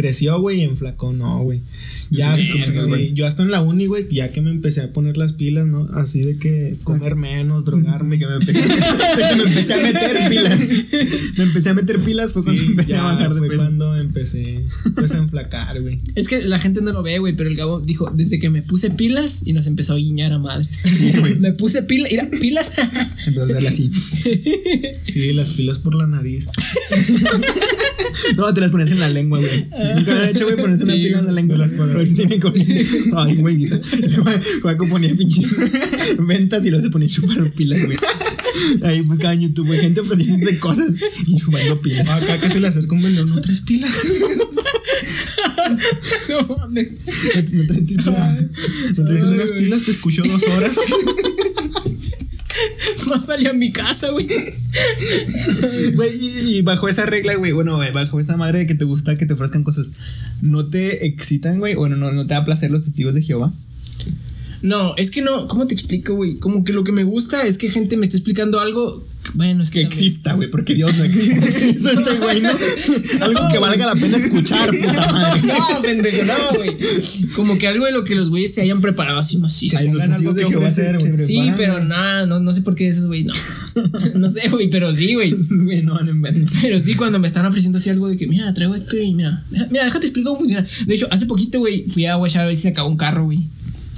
creció, 0.00 0.40
güey, 0.40 0.60
y 0.60 0.64
enflacó, 0.64 1.12
no, 1.12 1.42
güey. 1.42 1.60
Ya, 2.10 2.36
Sí, 2.36 2.50
güey. 2.88 3.12
yo 3.14 3.26
hasta 3.26 3.42
en 3.44 3.50
la 3.52 3.60
uni, 3.60 3.86
güey, 3.86 4.06
ya 4.10 4.30
que 4.32 4.40
me 4.40 4.50
empecé 4.50 4.80
a 4.80 4.92
poner 4.92 5.16
las 5.16 5.32
pilas, 5.32 5.66
¿no? 5.68 5.88
Así 5.94 6.20
de 6.22 6.36
que 6.38 6.76
comer 6.82 7.14
menos, 7.14 7.64
drogarme. 7.64 8.18
Que 8.18 8.26
me 8.26 8.34
empecé, 8.34 8.52
de 8.62 8.68
que 9.30 9.36
me 9.36 9.42
empecé 9.48 9.74
a 9.74 9.76
meter 9.78 10.28
pilas. 10.28 10.60
Me 11.36 11.44
empecé 11.44 11.70
a 11.70 11.74
meter 11.74 11.98
pilas 12.00 12.32
fue 12.32 12.42
cuando 12.42 12.60
Sí, 12.60 12.66
empecé 12.70 12.94
a 12.94 12.96
ya 12.96 13.02
bajar 13.04 13.32
de 13.34 13.38
fue 13.38 13.48
peso. 13.48 13.60
cuando 13.60 13.96
empecé 13.96 14.64
pues, 14.96 15.14
a 15.14 15.18
enflacar, 15.18 15.80
güey. 15.80 16.00
Es 16.16 16.26
que 16.28 16.42
la 16.42 16.58
gente 16.58 16.80
no 16.82 16.92
lo 16.92 17.02
ve, 17.02 17.18
güey, 17.20 17.36
pero 17.36 17.48
el 17.48 17.56
Gabo 17.56 17.80
dijo, 17.80 18.10
desde 18.12 18.38
que 18.40 18.50
me 18.50 18.62
puse 18.62 18.90
pilas 18.90 19.46
y 19.46 19.52
nos 19.52 19.66
empezó 19.68 19.92
a 19.92 19.96
guiñar 19.96 20.32
a 20.32 20.38
madres. 20.38 20.82
me 21.38 21.52
puse 21.52 21.82
pilas, 21.84 22.10
mira, 22.10 22.28
pilas. 22.40 22.72
Empezó 23.26 23.42
a 23.42 23.44
hacerle 23.44 23.68
así. 23.68 23.90
Sí, 25.02 25.32
las 25.32 25.50
pilas 25.50 25.78
por 25.78 25.94
la 25.94 26.06
nariz. 26.08 26.48
No, 28.36 28.52
te 28.52 28.60
las 28.60 28.70
pones 28.70 28.90
en 28.90 28.98
la 29.00 29.08
lengua, 29.08 29.38
güey. 29.38 29.50
Sí, 29.50 29.84
nunca 29.96 30.14
lo 30.14 30.24
he 30.24 30.30
hecho, 30.30 30.44
güey, 30.44 30.56
ponerse 30.56 30.84
una 30.84 30.94
pila 30.94 31.18
en 31.20 31.26
la 31.26 31.32
lengua. 31.32 31.56
las 31.56 31.72
A 31.72 31.99
ver 32.00 32.08
si 32.08 32.14
tiene 32.16 32.38
con- 32.40 32.54
Ay, 33.16 33.36
güey. 33.36 33.68
Juaco 34.62 34.88
ponía 34.88 35.14
pinches 35.16 35.46
ventas 36.18 36.64
y 36.66 36.70
luego 36.70 36.82
se 36.84 36.90
ponía 36.90 37.08
a 37.08 37.10
chupar 37.10 37.50
pilas, 37.52 37.84
güey. 37.86 37.98
Ahí 38.82 39.00
buscaba 39.02 39.32
en 39.34 39.40
YouTube, 39.42 39.68
güey, 39.68 39.80
gente 39.80 40.00
ofreciéndote 40.00 40.58
cosas 40.58 40.94
y 41.26 41.38
chupando 41.38 41.80
pilas. 41.80 42.08
Acá 42.08 42.38
que 42.38 42.50
se 42.50 42.60
le 42.60 42.68
acerca 42.68 42.94
un 42.94 43.02
vendedor, 43.02 43.28
no 43.28 43.40
tres 43.40 43.60
pilas. 43.62 43.90
no 46.28 46.56
mames. 46.56 46.88
No 47.52 47.66
traes 47.66 47.84
pilas. 47.84 48.06
No 48.98 49.04
traes 49.04 49.22
Ay, 49.24 49.28
unas 49.30 49.50
pilas, 49.52 49.82
te 49.84 49.90
escucho 49.92 50.22
dos 50.24 50.42
horas. 50.48 50.76
No 53.10 53.20
salí 53.20 53.46
a 53.46 53.52
mi 53.52 53.72
casa, 53.72 54.10
güey. 54.10 54.26
Güey, 55.94 56.10
y, 56.14 56.58
y 56.58 56.62
bajo 56.62 56.88
esa 56.88 57.06
regla, 57.06 57.34
güey, 57.34 57.50
bueno, 57.52 57.80
bajo 57.92 58.20
esa 58.20 58.36
madre 58.36 58.60
de 58.60 58.66
que 58.68 58.74
te 58.76 58.84
gusta 58.84 59.16
que 59.16 59.26
te 59.26 59.34
ofrezcan 59.34 59.64
cosas, 59.64 59.90
¿no 60.42 60.66
te 60.66 61.06
excitan, 61.06 61.58
güey? 61.58 61.74
Bueno, 61.74 61.96
no, 61.96 62.12
no 62.12 62.26
te 62.26 62.34
da 62.34 62.44
placer 62.44 62.70
los 62.70 62.84
testigos 62.84 63.14
de 63.14 63.22
Jehová. 63.22 63.52
No, 64.62 64.94
es 64.96 65.10
que 65.10 65.22
no, 65.22 65.48
¿cómo 65.48 65.66
te 65.66 65.74
explico, 65.74 66.14
güey? 66.14 66.36
Como 66.36 66.64
que 66.64 66.72
lo 66.72 66.84
que 66.84 66.92
me 66.92 67.04
gusta 67.04 67.46
es 67.46 67.58
que 67.58 67.70
gente 67.70 67.96
me 67.96 68.04
esté 68.04 68.18
explicando 68.18 68.60
algo. 68.60 69.04
Bueno, 69.34 69.62
es 69.62 69.70
que. 69.70 69.80
Que 69.80 69.84
también- 69.86 70.04
exista, 70.06 70.32
güey, 70.34 70.50
porque 70.50 70.74
Dios 70.74 70.96
no 70.96 71.04
existe. 71.04 71.70
Eso 71.76 71.90
está 71.92 72.12
güey, 72.14 72.40
¿no? 72.40 72.50
Algo 73.24 73.40
que 73.52 73.58
valga 73.58 73.86
la 73.86 73.94
pena 73.94 74.16
escuchar, 74.16 74.70
puta 74.76 75.12
madre. 75.12 75.40
No, 75.46 75.82
pendejo, 75.82 76.24
no, 76.24 76.56
güey. 76.58 76.76
Como 77.36 77.56
que 77.58 77.68
algo 77.68 77.86
de 77.86 77.92
lo 77.92 78.04
que 78.04 78.14
los 78.14 78.28
güeyes 78.30 78.52
se 78.54 78.60
hayan 78.62 78.80
preparado 78.80 79.18
así 79.18 79.38
macizo. 79.38 79.78
Ay, 79.78 79.86
los 79.86 79.94
pongan 79.94 80.10
testigos 80.10 80.36
algo 80.36 80.48
de 80.48 80.52
que 80.52 80.56
ofrecer, 80.58 80.98
güey. 80.98 81.18
Sí, 81.26 81.52
pero 81.56 81.82
nada, 81.84 82.26
no, 82.26 82.40
no 82.40 82.52
sé 82.52 82.62
por 82.62 82.74
qué 82.74 82.88
esos, 82.88 83.06
güey, 83.06 83.24
no. 83.24 83.32
No 84.14 84.30
sé, 84.30 84.48
güey, 84.48 84.68
pero 84.68 84.92
sí, 84.92 85.14
güey. 85.14 85.34
Güey, 85.64 85.82
no 85.82 85.94
van 85.94 86.08
en. 86.08 86.46
Pero 86.60 86.80
sí, 86.82 86.94
cuando 86.94 87.18
me 87.18 87.26
están 87.28 87.46
ofreciendo 87.46 87.78
así 87.78 87.88
algo 87.90 88.08
de 88.08 88.16
que, 88.16 88.26
mira, 88.26 88.52
traigo 88.52 88.74
esto 88.74 88.96
y 88.96 89.14
mira, 89.14 89.42
deja- 89.50 89.66
mira, 89.70 89.84
déjate 89.84 90.06
explicar 90.06 90.28
cómo 90.32 90.40
funciona. 90.40 90.66
De 90.86 90.94
hecho, 90.94 91.06
hace 91.10 91.26
poquito, 91.26 91.58
güey, 91.60 91.84
fui 91.84 92.06
a 92.06 92.16
Guachar 92.16 92.42
a 92.44 92.46
ver 92.46 92.56
si 92.56 92.62
se 92.62 92.68
acabó 92.68 92.88
un 92.88 92.96
carro, 92.96 93.24
güey. 93.24 93.40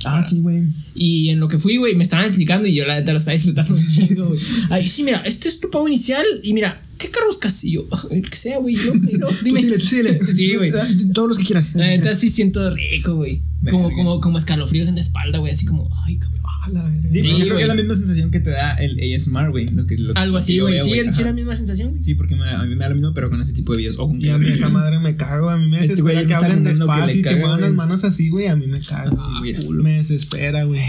Ah, 0.06 0.22
sí, 0.22 0.40
güey. 0.40 0.64
Y 0.94 1.30
en 1.30 1.40
lo 1.40 1.48
que 1.48 1.58
fui, 1.58 1.76
güey, 1.76 1.94
me 1.94 2.02
estaban 2.02 2.26
explicando 2.26 2.66
y 2.66 2.74
yo 2.74 2.84
la 2.84 2.96
neta 2.96 3.12
lo 3.12 3.18
estaba 3.18 3.34
disfrutando 3.34 3.74
un 3.74 3.86
chingo, 3.86 4.26
güey. 4.26 4.40
Ay, 4.70 4.86
sí, 4.86 5.04
mira, 5.04 5.22
este 5.24 5.48
es 5.48 5.60
tu 5.60 5.70
pago 5.70 5.86
inicial 5.86 6.24
y 6.42 6.52
mira, 6.52 6.81
¿qué 7.02 7.10
carro 7.10 7.26
buscas? 7.26 7.64
Y 7.64 7.72
yo, 7.72 7.86
el 8.10 8.28
que 8.30 8.36
sea, 8.36 8.58
güey, 8.58 8.76
no, 8.76 8.94
no, 9.18 9.26
Tú 9.28 9.34
dime. 9.44 9.60
síguele, 9.60 9.78
tú 9.78 9.86
síguele. 9.86 10.20
Sí, 10.34 10.54
güey. 10.56 10.72
Todos 11.12 11.28
los 11.30 11.38
que 11.38 11.44
quieras. 11.44 11.74
La 11.74 11.86
neta 11.86 12.14
sí 12.14 12.28
siento 12.30 12.74
rico, 12.74 13.14
güey. 13.16 13.40
Como, 13.70 13.92
como, 13.92 14.20
como 14.20 14.38
escalofríos 14.38 14.88
en 14.88 14.96
la 14.96 15.00
espalda, 15.02 15.38
güey, 15.38 15.52
así 15.52 15.66
como, 15.66 15.88
ay, 16.04 16.16
cabrón. 16.18 16.40
Ah, 16.44 16.68
la 16.72 16.82
verga. 16.84 17.02
Sí, 17.02 17.18
Sí, 17.18 17.20
pero 17.22 17.38
yo 17.38 17.44
creo 17.44 17.56
que 17.56 17.62
es 17.62 17.68
la 17.68 17.74
misma 17.74 17.94
sensación 17.94 18.30
que 18.30 18.40
te 18.40 18.50
da 18.50 18.74
el 18.74 18.98
ASMR, 19.14 19.50
güey. 19.50 19.66
Lo 19.68 19.86
que, 19.86 19.96
lo- 19.98 20.16
Algo 20.16 20.36
así, 20.36 20.58
güey. 20.58 20.78
Sí, 20.80 20.92
era 20.94 21.10
la 21.24 21.32
misma 21.32 21.54
sensación, 21.56 21.90
güey. 21.90 22.02
Sí, 22.02 22.14
porque 22.14 22.34
me- 22.36 22.48
a 22.48 22.62
mí 22.64 22.74
me 22.74 22.82
da 22.84 22.88
lo 22.90 22.94
mismo, 22.96 23.14
pero 23.14 23.30
con 23.30 23.40
ese 23.40 23.52
tipo 23.52 23.72
de 23.72 23.78
videos. 23.78 23.96
O 23.98 24.08
con 24.08 24.20
Y 24.20 24.28
a 24.28 24.38
mí 24.38 24.48
esa 24.48 24.68
madre 24.68 24.98
me 25.00 25.16
cago, 25.16 25.50
a 25.50 25.58
mí 25.58 25.68
me 25.68 25.80
Este 25.80 26.00
güey 26.02 26.16
desespera 26.16 26.22
ya 26.22 26.26
que 26.28 26.34
hablen 26.34 26.64
despacio 26.64 27.18
y 27.20 27.22
que 27.22 27.36
muevan 27.36 27.60
las 27.60 27.72
manos 27.72 28.04
así, 28.04 28.28
güey, 28.30 28.46
a 28.48 28.56
mí 28.56 28.66
me 28.66 28.80
cago. 28.80 29.16
Ah, 29.18 29.38
güey. 29.40 29.54
me 29.82 29.92
desespera, 29.96 30.64
güey. 30.64 30.80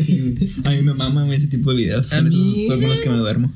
Sí, 0.00 0.20
güey. 0.20 0.50
A 0.64 0.70
mí 0.70 0.82
me 0.82 0.94
mama 0.94 1.24
güey, 1.24 1.36
ese 1.36 1.46
tipo 1.48 1.70
de 1.70 1.76
videos. 1.78 2.12
A 2.12 2.18
Con 2.18 2.26
esos 2.28 2.66
son 2.66 2.80
los 2.80 3.00
que 3.00 3.08
me 3.10 3.16
duermo. 3.16 3.52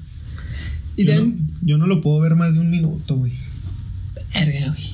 Y 1.00 1.06
Yo 1.06 1.24
no, 1.24 1.34
yo 1.62 1.78
no 1.78 1.86
lo 1.86 2.00
puedo 2.00 2.20
ver 2.20 2.36
más 2.36 2.54
de 2.54 2.60
un 2.60 2.70
minuto, 2.70 3.16
güey. 3.16 3.32
Verga, 4.34 4.68
güey. 4.68 4.90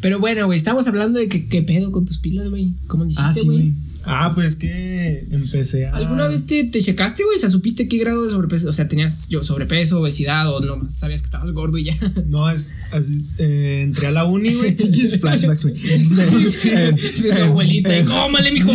Pero 0.00 0.20
bueno, 0.20 0.46
güey, 0.46 0.56
estamos 0.56 0.86
hablando 0.86 1.18
de 1.18 1.28
que 1.28 1.46
qué 1.46 1.62
pedo 1.62 1.90
con 1.90 2.04
tus 2.04 2.18
pilas, 2.18 2.48
güey. 2.48 2.74
¿Cómo 2.86 3.04
le 3.04 3.12
hiciste, 3.12 3.42
güey? 3.44 3.72
Ah, 3.74 3.89
pues 4.34 4.56
que 4.56 5.26
empecé 5.30 5.86
a. 5.86 5.94
¿Alguna 5.94 6.26
vez 6.28 6.46
te, 6.46 6.64
te 6.64 6.80
checaste, 6.80 7.24
güey? 7.24 7.36
O 7.36 7.38
sea, 7.40 7.48
¿supiste 7.48 7.88
qué 7.88 7.98
grado 7.98 8.24
de 8.24 8.30
sobrepeso? 8.30 8.68
O 8.68 8.72
sea, 8.72 8.88
¿tenías 8.88 9.28
yo 9.28 9.44
sobrepeso, 9.44 10.00
obesidad 10.00 10.52
o 10.54 10.60
no 10.60 10.88
sabías 10.88 11.22
que 11.22 11.26
estabas 11.26 11.52
gordo 11.52 11.78
y 11.78 11.84
ya? 11.84 11.96
No, 12.26 12.48
es. 12.50 12.74
así, 12.92 13.20
eh, 13.38 13.82
entré 13.84 14.06
a 14.06 14.10
la 14.12 14.24
uni, 14.24 14.54
güey. 14.54 14.76
Flashbacks, 15.20 15.62
güey. 15.64 15.74
Abuelita. 17.42 17.96
eh, 17.96 18.04
¡Cómale, 18.04 18.52
mijo! 18.52 18.72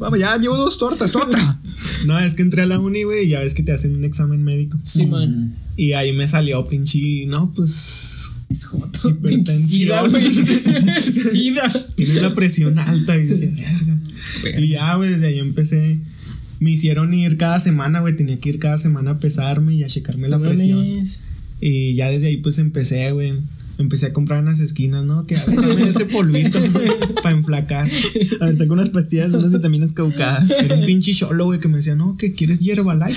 Vamos, 0.00 0.18
ya 0.18 0.36
llevo 0.38 0.56
dos 0.56 0.78
tortas, 0.78 1.14
otra. 1.14 1.58
No, 2.06 2.18
es 2.18 2.34
que 2.34 2.42
entré 2.42 2.62
a 2.62 2.66
la 2.66 2.78
uni, 2.78 3.04
güey, 3.04 3.26
y 3.26 3.30
ya 3.30 3.40
ves 3.40 3.54
que 3.54 3.62
te 3.62 3.72
hacen 3.72 3.94
un 3.94 4.04
examen 4.04 4.42
médico. 4.42 4.78
Sí, 4.82 5.06
man. 5.06 5.54
Y 5.76 5.92
ahí 5.92 6.12
me 6.12 6.26
salió 6.28 6.64
pinche. 6.66 7.26
No, 7.26 7.52
pues. 7.54 8.30
Es 8.48 8.64
joto. 8.64 9.16
Sida, 9.44 10.06
güey. 10.08 10.22
Sida. 10.22 11.72
Tienes 11.96 12.22
la 12.22 12.34
presión 12.34 12.78
alta. 12.78 13.16
Y 13.16 13.26
dije, 13.26 13.52
verga. 14.42 14.60
Y 14.60 14.68
ya, 14.68 14.94
güey, 14.94 15.10
desde 15.10 15.26
ahí 15.26 15.38
empecé. 15.38 15.98
Me 16.60 16.70
hicieron 16.70 17.12
ir 17.12 17.36
cada 17.36 17.60
semana, 17.60 18.00
güey. 18.00 18.16
Tenía 18.16 18.38
que 18.38 18.48
ir 18.48 18.58
cada 18.58 18.78
semana 18.78 19.12
a 19.12 19.18
pesarme 19.18 19.74
y 19.74 19.84
a 19.84 19.88
checarme 19.88 20.28
la 20.28 20.38
presión. 20.38 20.86
Y 21.60 21.94
ya 21.94 22.10
desde 22.10 22.28
ahí, 22.28 22.36
pues 22.36 22.58
empecé, 22.58 23.10
güey. 23.12 23.32
Empecé 23.78 24.06
a 24.06 24.12
comprar 24.14 24.38
en 24.38 24.46
las 24.46 24.60
esquinas, 24.60 25.04
¿no? 25.04 25.26
Que 25.26 25.34
déjame 25.36 25.88
ese 25.90 26.06
polvito 26.06 26.58
para 27.22 27.36
enflacar. 27.36 27.86
A 28.40 28.46
ver, 28.46 28.56
saca 28.56 28.72
unas 28.72 28.88
pastillas, 28.88 29.34
unas 29.34 29.52
vitaminas 29.52 29.92
caducadas. 29.92 30.50
Era 30.62 30.76
un 30.76 30.86
pinche 30.86 31.12
cholo, 31.12 31.44
güey, 31.44 31.60
que 31.60 31.68
me 31.68 31.76
decía, 31.76 31.94
no, 31.94 32.14
que 32.14 32.32
quieres 32.32 32.60
hierba 32.60 32.94
light. 32.94 33.14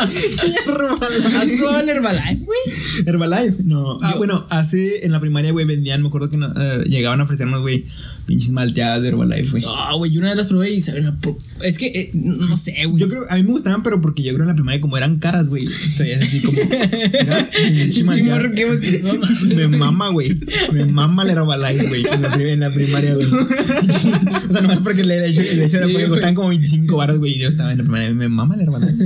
¿Has 0.00 1.50
probado 1.56 1.80
el 1.80 1.88
Herbalife, 1.88 2.44
güey? 2.44 2.58
Herbalife, 3.06 3.62
no. 3.64 3.98
Ah, 4.02 4.10
Yo- 4.12 4.18
bueno, 4.18 4.46
hace 4.50 5.04
en 5.04 5.12
la 5.12 5.20
primaria, 5.20 5.52
güey, 5.52 5.64
vendían, 5.66 6.02
me 6.02 6.08
acuerdo 6.08 6.28
que 6.28 6.36
no, 6.36 6.46
eh, 6.48 6.84
llegaban 6.88 7.20
a 7.20 7.24
ofrecernos, 7.24 7.60
güey, 7.60 7.84
pinches 8.26 8.50
malteadas 8.50 9.02
de 9.02 9.08
Herbalife, 9.08 9.50
güey. 9.50 9.62
No, 9.62 9.98
güey, 9.98 10.10
yo 10.12 10.20
una 10.20 10.28
vez 10.30 10.36
las 10.38 10.46
probé 10.48 10.70
y 10.72 10.80
saben 10.80 11.06
a 11.06 11.16
pro- 11.16 11.36
Es 11.62 11.78
que, 11.78 11.86
eh, 11.86 12.10
no 12.14 12.56
sé, 12.56 12.74
güey. 12.86 13.00
Yo 13.02 13.08
creo, 13.08 13.22
a 13.28 13.36
mí 13.36 13.42
me 13.42 13.50
gustaban, 13.50 13.82
pero 13.82 14.00
porque 14.00 14.22
yo 14.22 14.32
creo 14.32 14.42
en 14.42 14.48
la 14.48 14.54
primaria, 14.54 14.80
como 14.80 14.96
eran 14.96 15.18
caras, 15.18 15.48
güey. 15.48 15.64
Entonces, 15.64 16.20
así 16.22 16.40
como. 16.42 16.58
qué 18.54 19.00
no. 19.02 19.56
Me 19.56 19.68
mama, 19.68 20.10
güey. 20.10 20.28
Me 20.72 20.86
mama 20.86 21.22
el 21.24 21.30
Herbalife, 21.30 21.88
güey. 21.88 22.04
En, 22.12 22.22
la 22.22 22.30
pri- 22.32 22.48
en 22.50 22.60
la 22.60 22.70
primaria, 22.72 23.14
güey. 23.14 23.26
o 24.48 24.52
sea, 24.52 24.60
nomás 24.62 24.78
porque 24.78 25.02
el 25.02 25.10
hecho, 25.10 25.40
el 25.40 25.62
hecho 25.62 25.76
era 25.76 25.86
porque 25.86 25.98
güey. 26.06 26.08
costaban 26.08 26.34
como 26.34 26.48
25 26.50 26.96
baros, 26.96 27.18
güey. 27.18 27.32
Y 27.34 27.38
yo 27.40 27.48
estaba 27.48 27.72
en 27.72 27.78
la 27.78 27.84
primaria. 27.84 28.12
Me 28.14 28.28
mama 28.28 28.54
el 28.54 28.62
Herbalife. 28.62 29.04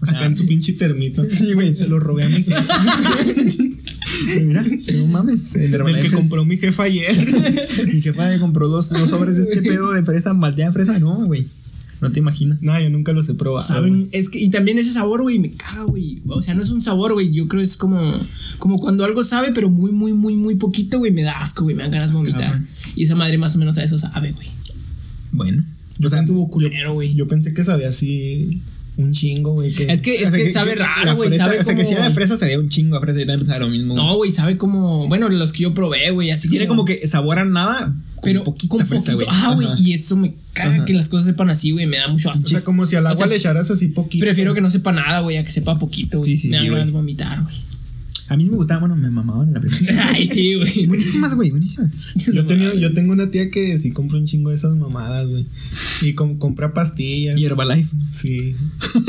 O 0.00 0.06
sea, 0.06 0.16
Acá 0.16 0.26
en 0.26 0.36
su 0.36 0.46
pinche 0.46 0.72
termito. 0.74 1.24
Sí, 1.30 1.52
güey. 1.54 1.74
Se 1.74 1.88
lo 1.88 1.98
robé 2.00 2.24
a 2.24 2.28
mi. 2.28 2.44
mira, 4.44 4.64
no 4.96 5.06
mames. 5.08 5.54
El 5.54 6.00
que 6.00 6.10
compró 6.10 6.44
mi 6.44 6.56
jefa 6.56 6.84
ayer. 6.84 7.16
Mi 7.94 8.00
jefa 8.00 8.28
me 8.28 8.38
compró 8.38 8.68
dos, 8.68 8.90
dos 8.90 9.10
sobres 9.10 9.36
de 9.36 9.42
este 9.42 9.62
pedo 9.68 9.92
de 9.92 10.02
fresa, 10.02 10.32
malteada 10.34 10.72
fresa. 10.72 10.98
No, 10.98 11.26
güey. 11.26 11.46
No 12.00 12.10
te 12.10 12.18
imaginas. 12.18 12.60
No, 12.62 12.78
yo 12.78 12.90
nunca 12.90 13.12
los 13.12 13.26
he 13.28 13.34
probado. 13.34 13.66
Saben, 13.66 14.08
es 14.12 14.28
que, 14.28 14.38
y 14.38 14.50
también 14.50 14.76
ese 14.76 14.92
sabor, 14.92 15.22
güey, 15.22 15.38
me 15.38 15.52
caga, 15.52 15.84
güey. 15.84 16.20
O 16.28 16.42
sea, 16.42 16.54
no 16.54 16.60
es 16.60 16.68
un 16.68 16.82
sabor, 16.82 17.14
güey. 17.14 17.32
Yo 17.32 17.48
creo 17.48 17.62
es 17.62 17.78
como, 17.78 18.12
como 18.58 18.78
cuando 18.78 19.04
algo 19.04 19.24
sabe, 19.24 19.52
pero 19.54 19.70
muy, 19.70 19.92
muy, 19.92 20.12
muy, 20.12 20.36
muy 20.36 20.56
poquito, 20.56 20.98
güey. 20.98 21.10
Me 21.10 21.22
da 21.22 21.38
asco, 21.40 21.64
güey. 21.64 21.74
Me 21.74 21.82
dan 21.84 21.92
ganas 21.92 22.10
de 22.10 22.16
vomitar. 22.16 22.40
Cabrón. 22.40 22.68
Y 22.96 23.04
esa 23.04 23.14
madre 23.14 23.38
más 23.38 23.56
o 23.56 23.58
menos 23.58 23.78
a 23.78 23.84
eso 23.84 23.98
sabe, 23.98 24.32
güey. 24.32 24.48
Bueno. 25.32 25.64
Yo 25.98 26.08
O 26.08 26.10
sea, 26.10 26.18
pensé- 26.18 26.32
Estuvo 26.32 26.50
culero, 26.50 26.92
güey. 26.92 27.14
Yo 27.14 27.26
pensé 27.26 27.54
que 27.54 27.64
sabía 27.64 27.88
así 27.88 28.60
un 28.98 29.12
chingo, 29.12 29.52
güey. 29.52 29.72
Que 29.72 29.90
Es 29.92 30.00
que, 30.02 30.16
es 30.22 30.30
que 30.30 30.46
sabe 30.52 30.74
raro, 30.74 31.14
güey. 31.16 31.28
fresa- 31.28 31.44
Sabe 31.44 31.60
O 31.60 31.64
sea, 31.64 31.74
que 31.74 31.82
como- 31.82 31.88
si 31.88 31.94
era 31.94 32.04
de 32.08 32.14
fresa 32.14 32.36
sería 32.36 32.58
un 32.58 32.68
chingo 32.68 32.96
a 32.96 33.00
fresa. 33.00 33.18
Yo 33.18 33.26
también 33.26 33.40
pensaba 33.40 33.58
lo 33.60 33.68
mismo. 33.68 33.94
No, 33.94 34.16
güey, 34.16 34.30
sabe 34.30 34.56
como. 34.56 35.06
Bueno, 35.08 35.28
los 35.28 35.52
que 35.52 35.62
yo 35.64 35.74
probé, 35.74 36.10
güey. 36.10 36.30
Así 36.30 36.48
Tiene 36.48 36.66
como 36.66 36.84
que 36.84 37.06
sabor 37.06 37.38
a 37.38 37.44
nada, 37.44 37.78
con 38.16 38.22
Pero 38.24 38.44
poquita 38.44 38.76
con 38.76 38.86
fresa, 38.86 39.12
poquito. 39.12 39.30
güey. 39.30 39.38
Ah, 39.42 39.52
güey. 39.54 39.68
Y 39.82 39.92
eso 39.92 40.16
me 40.16 40.34
caga 40.54 40.76
Ajá. 40.76 40.84
que 40.86 40.94
las 40.94 41.08
cosas 41.08 41.26
sepan 41.26 41.50
así, 41.50 41.70
güey. 41.72 41.86
Me 41.86 41.98
da 41.98 42.08
mucho 42.08 42.30
asco. 42.30 42.46
o 42.46 42.50
sea, 42.50 42.60
como 42.64 42.86
si 42.86 42.96
al 42.96 43.04
O 43.04 43.08
agua 43.08 43.18
sea, 43.18 43.26
le 43.26 43.36
echaras 43.36 43.70
así 43.70 43.88
poquito. 43.88 44.24
Prefiero 44.24 44.54
que 44.54 44.60
no 44.62 44.70
sepa 44.70 44.92
nada, 44.92 45.20
güey, 45.20 45.36
a 45.36 45.44
que 45.44 45.50
sepa 45.50 45.78
poquito, 45.78 46.18
güey. 46.18 46.30
Sí, 46.30 46.36
sí, 46.36 46.48
me 46.48 46.56
dan 46.56 46.64
sí, 46.64 46.70
ganas 46.70 46.86
de 46.86 46.92
vomitar, 46.92 47.42
güey. 47.42 47.54
A 48.28 48.36
mí 48.36 48.42
sí 48.44 48.50
me 48.50 48.56
gustaba, 48.56 48.80
bueno, 48.80 48.96
me 48.96 49.08
mamaban 49.08 49.48
en 49.48 49.54
la 49.54 49.60
primera. 49.60 50.08
Ay, 50.12 50.26
sí, 50.26 50.54
güey. 50.54 50.86
buenísimas, 50.88 51.34
güey, 51.36 51.50
buenísimas. 51.50 52.12
Yo, 52.34 52.44
tenía, 52.44 52.74
yo 52.74 52.92
tengo 52.92 53.12
una 53.12 53.30
tía 53.30 53.50
que 53.50 53.78
sí 53.78 53.92
compra 53.92 54.18
un 54.18 54.26
chingo 54.26 54.50
de 54.50 54.56
esas 54.56 54.74
mamadas, 54.76 55.28
güey. 55.28 55.46
Y 56.02 56.14
com- 56.14 56.36
compra 56.38 56.74
pastillas. 56.74 57.38
Y 57.38 57.44
Herbalife. 57.44 57.88
Sí. 58.10 58.54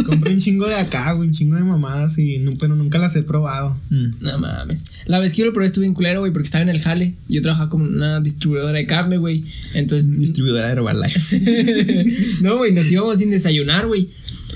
Compra 0.06 0.32
un 0.32 0.40
chingo 0.40 0.68
de 0.68 0.76
acá, 0.76 1.14
güey. 1.14 1.28
Un 1.30 1.34
chingo 1.34 1.56
de 1.56 1.64
mamadas. 1.64 2.18
Y 2.20 2.38
nu- 2.40 2.58
pero 2.60 2.76
nunca 2.76 3.00
las 3.00 3.16
he 3.16 3.24
probado. 3.24 3.76
Mm. 3.90 4.06
No 4.22 4.38
mames. 4.40 4.86
La 5.08 5.20
vez 5.20 5.32
que 5.34 5.40
yo 5.40 5.46
lo 5.46 5.54
probé 5.54 5.66
estuve 5.66 5.86
en 5.88 5.94
culero, 5.96 6.20
güey, 6.20 6.32
porque 6.32 6.46
estaba 6.46 6.62
en 6.62 6.70
el 6.70 6.80
jale. 6.80 7.16
Yo 7.28 7.42
trabajaba 7.42 7.70
como 7.70 7.86
una 7.86 8.20
distribuidora 8.22 8.78
de 8.78 8.86
carne, 8.86 9.18
güey. 9.18 9.44
Entonces. 9.74 10.16
Distribuidora 10.16 10.68
de 10.68 10.74
Herbalife. 10.74 12.06
no, 12.44 12.58
güey, 12.58 12.74
nos 12.74 12.92
íbamos 12.92 13.18
sin 13.18 13.32
desayunar, 13.32 13.88
güey. 13.88 14.10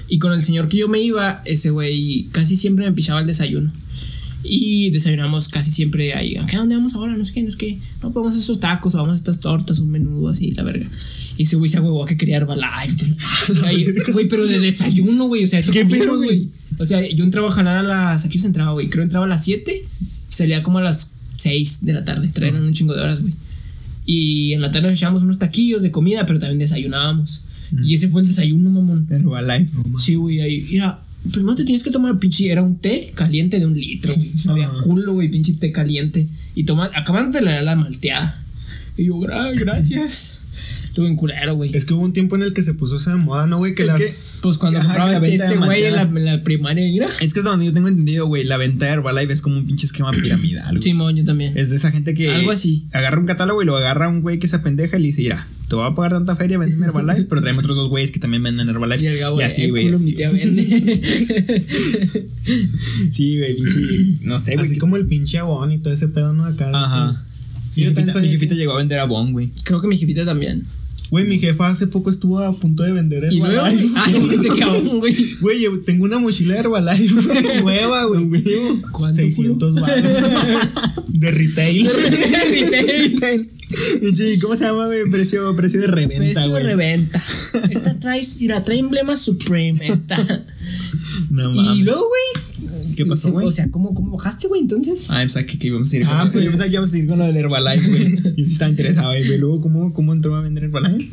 Y 0.08 0.20
con 0.20 0.34
el 0.34 0.42
señor 0.42 0.68
que 0.70 0.78
yo 0.78 0.88
me 0.88 1.02
iba, 1.02 1.42
ese 1.46 1.70
güey 1.72 2.28
casi 2.32 2.56
siempre 2.56 2.86
me 2.86 2.92
pichaba 2.92 3.22
el 3.22 3.28
desayuno. 3.28 3.72
Y 4.44 4.90
desayunamos 4.90 5.50
casi 5.50 5.72
siempre 5.72 6.14
ahí. 6.14 6.36
¿A 6.36 6.46
dónde 6.58 6.76
vamos 6.76 6.96
ahora? 6.96 7.16
No 7.16 7.24
sé 7.24 7.34
qué, 7.34 7.44
no 7.44 7.52
sé 7.52 7.58
qué. 7.58 7.80
No, 8.02 8.12
podemos 8.12 8.36
esos 8.36 8.60
tacos, 8.60 8.96
o 8.96 8.98
vamos 8.98 9.14
a 9.14 9.16
estas 9.16 9.40
tortas, 9.40 9.80
un 9.80 9.92
menudo 9.92 10.30
así, 10.30 10.52
la 10.52 10.64
verga. 10.64 10.88
Y 11.38 11.44
ese 11.44 11.56
güey 11.56 11.70
se 11.70 11.80
huevó 11.80 12.04
a 12.04 12.08
que 12.08 12.18
quería 12.18 12.38
Herbalife, 12.38 13.16
güey. 14.14 14.28
Pero 14.28 14.46
de 14.46 14.60
desayuno, 14.60 15.28
güey. 15.28 15.44
O 15.44 15.48
sea, 15.48 15.60
eso 15.60 15.72
¿Qué 15.72 15.84
comimos, 15.84 16.06
pedo, 16.06 16.18
güey? 16.18 16.50
O 16.78 16.86
sea, 16.86 17.08
yo 17.08 17.24
entraba 17.24 17.50
a 17.50 17.52
jalar 17.52 17.78
a 17.78 17.84
las. 17.84 18.26
Aquí 18.26 18.40
se 18.40 18.48
entraba, 18.48 18.74
güey. 18.74 18.90
Creo 18.90 19.04
entraba 19.04 19.26
a 19.26 19.30
las 19.30 19.44
7 19.44 19.74
y 19.74 20.34
salía 20.34 20.64
como 20.64 20.80
a 20.80 20.82
las 20.82 21.16
6 21.38 21.86
de 21.86 21.94
la 21.94 22.04
tarde. 22.04 22.28
Traían 22.30 22.62
un 22.62 22.74
chingo 22.74 22.94
de 22.94 23.02
horas, 23.02 23.22
güey. 23.22 23.34
Y 24.06 24.54
en 24.54 24.62
la 24.62 24.72
tarde 24.72 24.90
nos 24.90 24.98
echábamos 24.98 25.24
unos 25.24 25.38
taquillos 25.38 25.84
de 25.84 25.92
comida, 25.92 26.26
pero 26.26 26.40
también 26.40 26.60
desayunábamos. 26.60 27.44
Y 27.86 27.94
ese 27.94 28.10
fue 28.10 28.22
el 28.22 28.28
desayuno, 28.28 28.70
mamón. 28.70 29.08
Herbalife. 29.10 29.72
Sí, 29.98 30.16
güey, 30.16 30.42
ahí. 30.42 30.68
Mira, 30.70 31.00
primero 31.32 31.56
te 31.56 31.64
tienes 31.64 31.84
que 31.84 31.92
tomar 31.92 32.18
pinche. 32.20 32.50
Era 32.50 32.62
un 32.64 32.78
té 32.78 33.12
caliente 33.16 33.60
de 33.60 33.66
un 33.66 33.74
litro, 33.80 34.14
güey. 34.16 34.32
Sabía 34.40 34.68
Ah. 34.72 34.82
culo, 34.84 35.14
güey, 35.14 35.30
pinche 35.30 35.54
té 35.54 35.72
caliente. 35.72 36.28
Y 36.56 36.64
toma, 36.64 36.90
acabando 36.96 37.38
de 37.38 37.44
la, 37.46 37.62
la 37.62 37.76
malteada. 37.76 38.38
Y 38.98 39.06
yo, 39.06 39.16
"Gra- 39.20 39.54
gracias. 39.58 40.38
Estuve 40.92 41.08
en 41.08 41.16
culero, 41.16 41.56
güey. 41.56 41.74
Es 41.74 41.86
que 41.86 41.94
hubo 41.94 42.04
un 42.04 42.12
tiempo 42.12 42.36
en 42.36 42.42
el 42.42 42.54
que 42.54 42.62
se 42.62 42.74
puso 42.74 42.98
esa 42.98 43.16
moda, 43.16 43.48
¿no, 43.48 43.60
güey? 43.60 43.74
Que 43.74 43.84
Es 43.84 43.88
las. 43.88 43.98
que- 43.98 44.42
Pues 44.44 44.58
cuando 44.58 44.80
Ajá, 44.80 45.14
este, 45.14 45.56
güey 45.56 45.86
en 45.86 45.96
la, 45.96 46.04
la 46.04 46.44
primaria, 46.44 46.84
mira. 46.92 47.08
Es 47.22 47.32
que 47.34 47.40
es 47.40 47.46
donde 47.46 47.66
yo 47.66 47.74
tengo 47.74 47.88
entendido, 47.88 48.28
güey. 48.28 48.44
La 48.44 48.58
venta 48.58 48.86
de 48.88 48.92
Herbalife 48.92 49.32
es 49.32 49.42
como 49.42 49.56
un 49.58 49.66
pinche 49.66 49.86
esquema 49.86 50.12
piramidal. 50.12 50.84
Simón, 50.84 51.16
yo 51.16 51.24
también. 51.24 51.58
Es 51.58 51.70
de 51.70 51.78
esa 51.78 51.92
gente 51.92 52.14
que. 52.14 52.30
Algo 52.32 52.52
así. 52.52 52.88
Agarra 52.92 53.20
un 53.22 53.26
catálogo 53.26 53.62
y 53.64 53.66
lo 53.66 53.78
agarra 53.78 54.10
un 54.10 54.20
güey 54.20 54.38
que 54.40 54.50
se 54.50 54.58
apendeja 54.58 54.98
y 54.98 55.02
le 55.02 55.08
dice: 55.08 55.22
Mira, 55.22 55.48
te 55.72 55.76
voy 55.78 55.88
a 55.90 55.96
pagar 55.96 56.12
tanta 56.12 56.36
feria, 56.36 56.58
véndeme 56.58 56.86
Herbalife. 56.88 57.24
pero 57.30 57.40
tráeme 57.42 57.60
otros 57.60 57.78
dos 57.78 57.88
güeyes 57.88 58.12
que 58.12 58.20
también 58.20 58.44
venden 58.44 58.68
Herbalife. 58.68 59.02
Y 59.06 59.08
el 59.08 59.18
Gabo, 59.20 59.40
y 59.40 59.44
así, 59.46 59.70
güey. 59.70 59.90
mi 59.90 60.12
tía 60.12 60.30
vende. 60.30 61.02
Sí, 63.12 63.38
güey, 63.38 63.56
pinche. 63.56 64.18
No 64.24 64.38
sé, 64.38 64.56
güey. 64.56 64.66
Así 64.66 64.74
que- 64.74 64.80
como 64.82 64.98
el 64.98 65.06
pinche 65.08 65.38
abón 65.38 65.72
y 65.72 65.78
todo 65.78 65.94
ese 65.94 66.10
pedo, 66.10 66.34
¿no? 66.34 66.44
Acá. 66.44 66.70
Ajá. 66.74 67.24
Sí, 67.70 67.82
mi, 67.82 67.86
yo 67.88 67.94
también 67.94 68.08
jefita, 68.14 68.22
mi 68.22 68.34
jefita 68.34 68.54
que- 68.54 68.60
llegó 68.60 68.74
a 68.74 68.78
vender 68.80 69.00
a 69.00 69.06
Bon, 69.06 69.32
güey. 69.32 69.50
Creo 69.64 69.80
que 69.80 69.88
mi 69.88 69.98
jefita 69.98 70.26
también. 70.26 70.66
Güey, 71.10 71.26
mi 71.26 71.40
jefa 71.40 71.70
hace 71.70 71.88
poco 71.88 72.10
estuvo 72.10 72.40
a 72.40 72.52
punto 72.52 72.84
de 72.84 72.92
vender 72.92 73.32
Y 73.32 73.40
Herbalife. 73.42 73.94
ay, 73.96 74.14
dice 74.30 74.50
que 74.50 74.64
aún, 74.64 75.00
güey. 75.00 75.16
Güey, 75.40 75.66
tengo 75.86 76.04
una 76.04 76.20
mochila 76.20 76.56
de 76.56 76.60
Herbalife 76.60 77.14
güey, 77.14 77.62
nueva, 77.62 78.06
güey. 78.08 78.44
¿Cuánto, 78.92 79.16
600 79.22 79.76
baros. 79.76 80.14
de 81.08 81.32
retail. 81.32 81.88
Pinche, 82.54 83.50
¿Cómo 84.42 84.56
se 84.56 84.64
llama, 84.64 84.88
güey? 84.88 85.10
Precio, 85.10 85.56
precio 85.56 85.82
de 85.82 85.88
reventa, 85.88 86.18
Precio 86.18 86.54
de 86.54 86.64
reventa. 86.64 87.24
Esta 87.70 88.00
trae, 88.00 88.22
mira, 88.40 88.64
trae 88.64 88.80
emblema 88.80 89.16
Supreme. 89.18 89.80
Esta. 89.86 90.18
No 91.30 91.54
y 91.54 91.56
mames. 91.56 91.86
luego, 91.86 92.08
güey. 92.08 92.96
¿Qué 92.96 93.06
pasó, 93.06 93.32
güey? 93.32 93.48
O 93.48 93.52
sea, 93.52 93.70
¿cómo, 93.72 93.94
cómo 93.94 94.18
bajaste, 94.18 94.48
güey? 94.48 94.62
Entonces. 94.62 95.08
Ah, 95.12 95.20
pensaba 95.20 95.46
que, 95.46 95.58
que 95.58 95.68
íbamos 95.68 95.92
a 95.92 95.98
ir. 95.98 96.04
Ah, 96.06 96.30
pues. 96.32 96.44
yo 96.46 96.52
pensaba 96.52 96.68
que 96.68 96.74
íbamos 96.74 96.94
a 96.94 96.98
ir 96.98 97.08
con 97.08 97.20
lo 97.20 97.26
del 97.26 97.38
Herbalife, 97.38 97.90
güey. 97.90 98.16
Yo 98.36 98.46
sí 98.46 98.52
estaba 98.54 98.70
interesado, 98.70 99.10
güey. 99.10 99.38
Luego, 99.38 99.62
¿cómo, 99.62 99.94
¿cómo 99.94 100.14
entró 100.14 100.36
a 100.36 100.42
vender 100.42 100.66
Herbalife? 100.66 101.10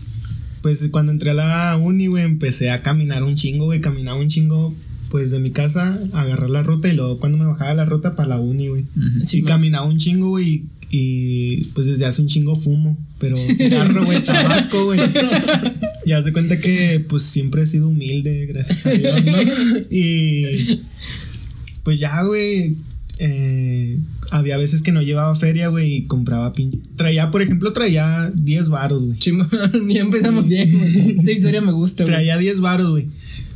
Pues 0.63 0.89
cuando 0.91 1.13
entré 1.13 1.31
a 1.31 1.35
la 1.35 1.77
uni, 1.77 2.09
güey, 2.09 2.25
empecé 2.25 2.71
a 2.71 2.83
caminar 2.83 3.23
un 3.23 3.37
chingo, 3.37 3.67
güey. 3.67 3.81
Caminaba 3.81 4.19
un 4.19 4.29
chingo, 4.29 4.75
pues 5.11 5.31
de 5.31 5.39
mi 5.39 5.51
casa, 5.51 5.97
agarrar 6.13 6.51
la 6.51 6.63
ruta 6.63 6.89
y 6.89 6.95
luego 6.95 7.19
cuando 7.21 7.39
me 7.39 7.45
bajaba 7.45 7.75
la 7.75 7.85
ruta 7.85 8.17
para 8.17 8.31
la 8.31 8.41
uni, 8.41 8.69
güey. 8.69 8.83
Sí, 9.25 9.39
y 9.39 9.43
man. 9.43 9.49
caminaba 9.49 9.87
un 9.87 9.99
chingo, 9.99 10.31
güey. 10.31 10.65
Y 10.91 11.65
pues 11.75 11.87
desde 11.87 12.07
hace 12.07 12.23
un 12.23 12.29
chingo 12.29 12.57
fumo, 12.57 12.99
pero 13.19 13.37
cigarro, 13.37 14.05
güey, 14.07 14.25
tabaco, 14.25 14.85
güey. 14.87 15.01
Y 16.07 16.13
haz 16.13 16.25
de 16.25 16.33
cuenta 16.33 16.59
que 16.59 17.05
pues 17.09 17.25
siempre 17.25 17.63
he 17.63 17.67
sido 17.67 17.89
humilde, 17.89 18.47
gracias 18.47 18.87
a 18.87 18.91
Dios, 18.91 19.25
¿no? 19.25 19.39
Y 19.91 20.81
pues 21.83 21.99
ya, 22.01 22.23
güey. 22.23 22.77
eh, 23.19 23.99
había 24.31 24.57
veces 24.59 24.83
que 24.83 24.93
no 24.93 25.03
llevaba 25.03 25.35
feria, 25.35 25.69
güey, 25.69 25.97
y 25.97 26.03
compraba 26.07 26.53
pin... 26.53 26.83
Traía, 26.97 27.31
por 27.31 27.41
ejemplo, 27.43 27.73
traía 27.73 28.31
10 28.35 28.69
varos, 28.69 29.03
güey. 29.03 29.21
Simón, 29.21 29.49
ya 29.89 30.01
empezamos 30.01 30.47
bien, 30.47 30.71
güey. 30.71 30.85
Esta 31.19 31.33
historia 31.33 31.61
me 31.61 31.73
gusta, 31.73 32.05
güey. 32.05 32.15
Traía 32.15 32.37
10 32.37 32.61
varos, 32.61 32.91
güey. 32.91 33.07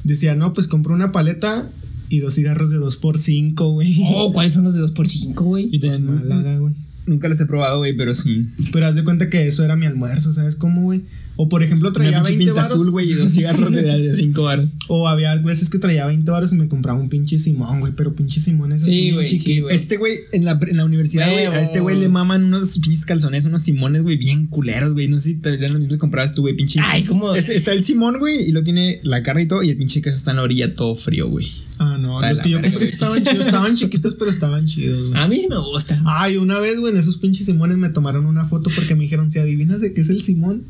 Decía, 0.04 0.34
no, 0.34 0.52
pues 0.52 0.68
compro 0.68 0.94
una 0.94 1.12
paleta 1.12 1.68
y 2.08 2.18
dos 2.18 2.34
cigarros 2.34 2.70
de 2.70 2.78
2 2.78 2.96
por 2.96 3.18
5 3.18 3.72
güey. 3.72 3.96
Oh, 4.14 4.32
¿cuáles 4.32 4.54
son 4.54 4.64
los 4.64 4.74
de 4.74 4.80
2x5, 4.82 5.34
güey? 5.42 5.70
Yo 5.70 5.80
también 5.80 6.06
Málaga, 6.06 6.58
güey. 6.58 6.74
Nunca 7.06 7.28
los 7.28 7.40
he 7.40 7.46
probado, 7.46 7.78
güey, 7.78 7.94
pero 7.94 8.14
sí. 8.14 8.48
Pero 8.72 8.86
haz 8.86 8.94
de 8.94 9.04
cuenta 9.04 9.28
que 9.28 9.46
eso 9.46 9.64
era 9.64 9.76
mi 9.76 9.86
almuerzo, 9.86 10.32
¿sabes 10.32 10.56
cómo, 10.56 10.82
güey? 10.82 11.02
O 11.36 11.48
por 11.48 11.62
ejemplo, 11.62 11.88
Una 11.88 11.94
traía 11.94 12.22
pinche 12.22 12.36
20 12.36 12.44
pinta 12.44 12.62
varos. 12.62 12.76
azul, 12.76 12.90
güey, 12.90 13.10
y 13.10 13.14
dos 13.14 13.28
cigarros 13.32 13.70
de, 13.72 13.82
de 13.82 14.14
cinco 14.14 14.42
baros. 14.42 14.68
O 14.88 15.08
había 15.08 15.34
veces 15.36 15.70
que 15.70 15.78
traía 15.78 16.06
20 16.06 16.30
varos 16.30 16.52
y 16.52 16.56
me 16.56 16.68
compraba 16.68 16.98
un 17.00 17.08
pinche 17.08 17.38
Simón, 17.38 17.80
güey. 17.80 17.92
Pero 17.96 18.12
pinche 18.14 18.40
Simón 18.40 18.72
es 18.72 18.82
Sí, 18.84 19.12
güey, 19.12 19.26
sí, 19.26 19.38
chiquito. 19.38 19.64
güey. 19.64 19.74
Este 19.74 19.96
güey, 19.96 20.14
en 20.32 20.44
la, 20.44 20.58
en 20.66 20.76
la 20.76 20.84
universidad, 20.84 21.30
güey, 21.32 21.46
a 21.46 21.60
este 21.60 21.80
güey 21.80 21.98
le 21.98 22.08
maman 22.10 22.44
unos 22.44 22.78
pinches 22.80 23.06
calzones, 23.06 23.44
unos 23.46 23.62
simones, 23.62 24.02
güey, 24.02 24.16
bien 24.16 24.46
culeros, 24.46 24.92
güey. 24.92 25.08
No 25.08 25.18
sé 25.18 25.30
si 25.30 25.34
te 25.38 25.48
eran 25.48 25.60
los 25.62 25.72
mismos 25.80 25.92
que 25.94 25.98
comprabas 25.98 26.34
tú, 26.34 26.42
güey, 26.42 26.54
pinche. 26.54 26.80
Ay, 26.82 27.04
¿cómo? 27.04 27.34
Es- 27.34 27.48
está 27.48 27.72
el 27.72 27.82
simón, 27.82 28.18
güey, 28.18 28.48
y 28.48 28.52
lo 28.52 28.62
tiene 28.62 29.00
la 29.02 29.22
carne 29.22 29.42
y 29.42 29.48
todo, 29.48 29.62
y 29.62 29.70
el 29.70 29.76
pinche 29.78 30.02
queso 30.02 30.16
está 30.18 30.32
en 30.32 30.36
la 30.36 30.42
orilla 30.42 30.74
todo 30.76 30.94
frío, 30.96 31.28
güey. 31.28 31.46
Ah, 31.78 31.96
no. 31.98 32.16
Está 32.18 32.30
Los 32.30 32.40
que 32.42 32.50
yo 32.50 32.60
compré 32.60 32.84
estaban 32.84 33.24
chidos. 33.24 33.46
Estaban 33.46 33.74
chiquitos, 33.74 34.14
pero 34.16 34.30
estaban 34.30 34.66
chidos, 34.66 35.08
güey. 35.10 35.20
A 35.20 35.26
mí 35.26 35.40
sí 35.40 35.48
me 35.48 35.56
gusta. 35.58 36.00
Ay, 36.04 36.36
una 36.36 36.58
vez, 36.60 36.78
güey, 36.78 36.92
en 36.92 36.98
esos 36.98 37.16
pinches 37.16 37.46
Simones 37.46 37.78
me 37.78 37.88
tomaron 37.88 38.26
una 38.26 38.44
foto 38.44 38.70
porque 38.74 38.94
me 38.94 39.02
dijeron, 39.04 39.30
si 39.30 39.38
adivinas 39.38 39.80
de 39.80 39.92
qué 39.92 40.02
es 40.02 40.10
el 40.10 40.22
Simón, 40.22 40.62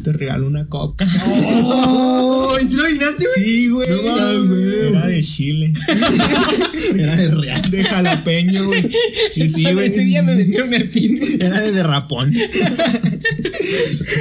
te 0.00 0.12
regalo 0.12 0.46
una 0.46 0.66
coca. 0.66 1.06
¡Oh! 1.26 2.56
¿Y 2.62 2.66
si 2.66 2.76
lo 2.76 2.84
adivinaste, 2.84 3.24
güey? 3.24 3.46
Sí, 3.46 3.68
güey. 3.68 3.88
No. 3.88 4.54
Era 4.88 5.06
de 5.06 5.22
Chile. 5.22 5.72
Era 6.96 7.16
de 7.16 7.28
real. 7.30 7.70
De 7.70 7.84
jalapeño, 7.84 8.64
güey. 8.66 8.90
Y 9.36 9.48
sí, 9.48 9.64
güey. 9.72 9.88
Ese 9.88 10.02
día 10.02 10.22
me 10.22 10.36
vendieron 10.36 10.72
el 10.74 10.88
pito. 10.88 11.44
Era 11.44 11.60
de 11.60 11.72
derrapón. 11.72 12.32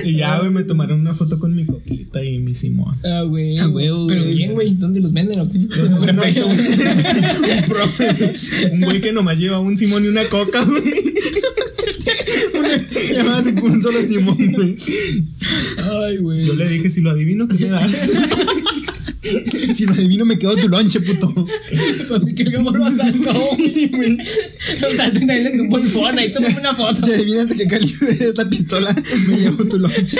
Y 0.06 0.16
ya, 0.16 0.40
güey, 0.40 0.52
me 0.52 0.64
tomaron 0.64 1.00
una 1.00 1.14
foto 1.14 1.40
con 1.40 1.56
mi 1.56 1.66
coquita 1.66 2.24
y 2.24 2.40
mi 2.40 2.54
Simón. 2.54 2.96
Ah, 3.04 3.24
güey. 3.24 3.58
Ah, 3.58 3.70
¿Pero 3.74 4.08
quién, 4.32 4.54
güey? 4.54 4.76
¿Dónde 4.76 5.00
los 5.00 5.14
venden 5.14 5.40
o 5.40 5.50
qué? 5.50 5.60
Perfecto, 6.06 6.46
güey. 6.46 6.60
Un 6.60 7.64
profe. 7.68 8.16
Un 8.74 8.82
güey 8.82 9.02
que 9.02 9.12
nomás 9.12 9.40
lleva 9.40 9.60
un 9.60 9.76
Simón 9.78 10.06
y 10.06 10.10
una 10.10 10.24
coca, 10.26 10.64
güey. 10.64 10.84
Con 13.60 13.72
un 13.72 13.82
solo 13.82 14.00
Simón, 14.02 14.38
güey. 14.52 14.76
Ay, 16.04 16.18
güey. 16.18 16.44
Yo 16.44 16.54
le 16.56 16.68
dije, 16.68 16.90
si 16.90 17.02
lo 17.02 17.12
adivino, 17.12 17.48
¿qué 17.48 17.56
me 17.56 17.70
das? 17.70 18.12
Si 19.74 19.86
lo 19.86 19.94
adivino, 19.94 20.26
me 20.26 20.38
quedo 20.38 20.56
tu 20.56 20.68
lonche, 20.68 21.00
puto. 21.00 21.34
Pues 21.34 22.36
que 22.36 22.44
el 22.44 22.52
gamón 22.52 22.78
lo 22.78 22.86
asaltó, 22.86 23.32
güey. 23.34 24.18
Lo 24.82 24.88
asaltó 24.88 25.18
y 25.18 25.28
también 25.28 25.44
le 25.44 25.58
tumbó 25.58 25.78
el 25.78 25.84
phone. 25.86 26.20
Ahí 26.20 26.32
tomame 26.32 26.60
una 26.60 26.76
foto. 26.76 27.06
Si 27.06 27.14
adivinas 27.14 27.50
de 27.50 27.56
qué 27.56 27.68
calibre 27.68 28.34
la 28.36 28.50
pistola, 28.50 28.96
me 29.28 29.38
llevo 29.38 29.66
tu 29.68 29.78
lonche. 29.80 30.18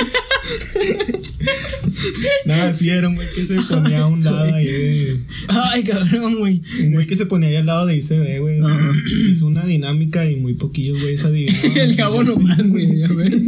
Nada, 2.46 2.74
sí 2.74 2.90
era 2.90 3.08
un 3.10 3.16
güey 3.16 3.30
que 3.30 3.44
se 3.44 3.56
ponía 3.62 4.00
a 4.02 4.08
un 4.08 4.24
lado 4.24 4.54
ahí 4.54 4.66
de. 4.66 5.16
Ay, 5.48 5.84
cabrón, 5.84 6.40
güey. 6.40 6.62
Un 6.84 6.94
güey 6.94 7.08
que 7.08 7.16
se 7.16 7.26
ponía 7.26 7.50
ahí 7.50 7.56
al 7.58 7.66
lado 7.66 7.86
de 7.86 7.98
ICB, 7.98 8.40
güey. 8.40 8.60
Hizo 9.30 9.48
una 9.48 9.66
dinámica 9.66 10.26
y 10.30 10.36
muy 10.38 10.54
poquillos 10.54 11.02
güeyes 11.02 11.26
adivinaban. 11.26 11.78
El 11.78 11.96
cabo 11.96 12.24
nomás, 12.24 12.68
güey. 12.70 13.04
A 13.04 13.08
ver. 13.14 13.40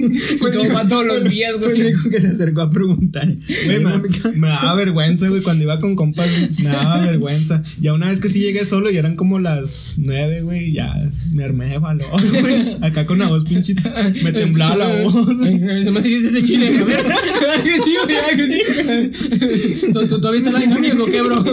Cabo 0.51 0.73
va 0.73 0.87
todos 0.87 1.05
los 1.05 1.23
días, 1.29 1.53
Fue 1.59 1.71
el 1.71 1.75
güey. 1.81 1.93
único 1.93 2.09
que 2.09 2.19
se 2.21 2.27
acercó 2.27 2.61
a 2.61 2.71
preguntar. 2.71 3.27
Güey, 3.65 3.79
me, 3.79 3.91
me 4.35 4.47
daba 4.47 4.75
vergüenza, 4.75 5.27
güey. 5.29 5.41
Cuando 5.51 5.65
iba 5.65 5.79
con 5.81 5.97
compas, 5.97 6.29
me 6.59 6.69
daba 6.69 6.99
vergüenza. 6.99 7.61
Ya 7.81 7.91
una 7.91 8.07
vez 8.07 8.21
que 8.21 8.29
sí 8.29 8.39
llegué 8.39 8.63
solo 8.63 8.89
y 8.89 8.95
eran 8.95 9.17
como 9.17 9.37
las 9.37 9.95
nueve, 9.97 10.43
güey, 10.43 10.71
ya 10.71 10.95
me 11.33 11.43
armé 11.43 11.67
de 11.67 11.77
valor, 11.77 12.07
güey. 12.39 12.77
Acá 12.79 13.05
con 13.05 13.19
la 13.19 13.27
voz 13.27 13.43
pinche. 13.43 13.75
Me 14.23 14.31
temblaba 14.31 14.77
la 14.77 15.03
voz. 15.03 15.27
Se 15.27 15.91
me 15.91 15.99
hace 15.99 16.07
que 16.07 16.15
es 16.15 16.31
de 16.31 16.41
Chile. 16.41 16.69
Ay, 16.69 17.63
que 17.65 17.81
sí, 17.81 17.95
güey, 18.05 18.17
que 18.37 19.57
sí. 19.57 19.91
¿Tú, 19.91 20.07
tú, 20.07 20.21
¿Todavía 20.21 20.37
está 20.37 20.51
la 20.51 20.59
dinámica 20.61 21.03
o 21.03 21.05
qué, 21.05 21.21
bro? 21.21 21.43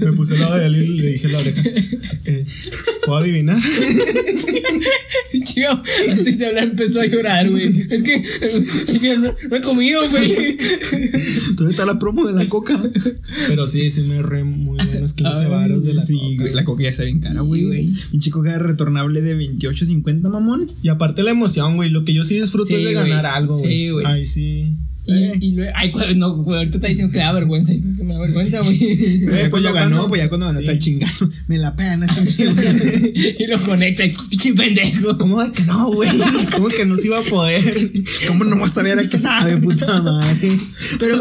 Me 0.00 0.12
puse 0.12 0.34
al 0.34 0.40
lado 0.40 0.54
de 0.56 0.66
él 0.66 0.76
y 0.76 0.86
le 0.86 1.08
dije 1.08 1.28
la 1.28 1.38
oreja. 1.38 1.62
Eh, 2.26 2.44
¿Puedo 3.04 3.18
adivinar? 3.18 3.58
Antes 6.10 6.38
de 6.38 6.46
hablar 6.46 6.64
empezó 6.64 7.00
a 7.00 7.06
llorar, 7.06 7.50
güey. 7.50 7.86
Es 7.90 8.02
que, 8.02 8.14
es 8.16 8.98
que 9.00 9.16
no, 9.16 9.34
no 9.50 9.56
he 9.56 9.60
comido, 9.60 10.00
güey. 10.10 10.56
¿Dónde 11.54 11.70
está 11.72 11.86
la 11.86 11.98
promo 11.98 12.26
de 12.26 12.32
la 12.32 12.48
coca? 12.48 12.78
Pero 13.48 13.66
sí, 13.66 13.90
sí 13.90 14.02
me 14.02 14.22
re 14.22 14.44
muy 14.44 14.78
buenos 14.86 15.12
15 15.14 15.42
Ay, 15.44 15.48
varos 15.50 15.84
de 15.84 15.94
la 15.94 16.04
Sí, 16.04 16.14
coca. 16.14 16.42
güey, 16.42 16.54
la 16.54 16.64
coca 16.64 16.82
ya 16.82 16.88
está 16.90 17.04
bien 17.04 17.20
cara, 17.20 17.40
Sí, 17.40 17.46
güey. 17.46 17.64
güey. 17.64 17.88
Un 18.12 18.20
chico 18.20 18.42
que 18.42 18.48
era 18.50 18.58
retornable 18.58 19.20
de 19.22 19.36
28.50, 19.38 20.28
mamón. 20.28 20.66
Y 20.82 20.88
aparte 20.88 21.22
la 21.22 21.30
emoción, 21.30 21.76
güey. 21.76 21.90
Lo 21.90 22.04
que 22.04 22.14
yo 22.14 22.24
sí 22.24 22.38
disfruto 22.40 22.66
Sí, 22.66 22.74
es 22.74 22.84
de 22.84 22.92
ganar 22.92 23.26
algo, 23.26 23.56
güey. 23.56 23.70
Sí, 23.72 23.90
güey. 23.90 24.06
Ay, 24.06 24.26
sí. 24.26 24.76
Y, 25.06 25.48
y 25.48 25.52
luego, 25.52 25.72
ay, 25.76 25.92
no, 26.16 26.36
güey, 26.42 26.58
ahorita 26.58 26.78
está 26.78 26.88
diciendo 26.88 27.12
que 27.12 27.18
le 27.18 27.24
da 27.24 27.32
vergüenza. 27.32 27.74
y 27.74 27.80
que 27.82 28.04
me 28.04 28.14
da 28.14 28.20
vergüenza, 28.20 28.60
güey. 28.60 28.78
Ya 28.78 29.26
pues 29.30 29.48
cuando 29.50 29.68
ya 29.68 29.72
ganó, 29.74 30.08
pues 30.08 30.22
ya 30.22 30.28
cuando 30.28 30.46
ganó 30.46 30.58
Sí. 30.58 30.64
está 30.64 30.72
el 30.72 30.78
chingazo. 30.78 31.28
Me 31.48 31.58
la 31.58 31.76
pena, 31.76 32.06
chingazo. 32.36 33.06
y 33.14 33.46
lo 33.46 33.60
conecta, 33.60 34.04
y, 34.04 34.12
pinche 34.30 34.54
pendejo. 34.54 35.18
¿Cómo 35.18 35.42
de 35.44 35.52
que 35.52 35.62
no, 35.64 35.92
güey? 35.92 36.08
¿Cómo 36.54 36.68
que 36.68 36.84
no 36.86 36.96
se 36.96 37.08
iba 37.08 37.18
a 37.18 37.22
poder? 37.22 37.62
¿Cómo 38.28 38.44
no 38.44 38.56
vas 38.58 38.76
a 38.78 38.82
ver 38.82 38.98
a 38.98 39.08
qué 39.08 39.18
sabe, 39.18 39.58
puta 39.58 40.00
madre? 40.00 40.50
Pero, 40.98 41.18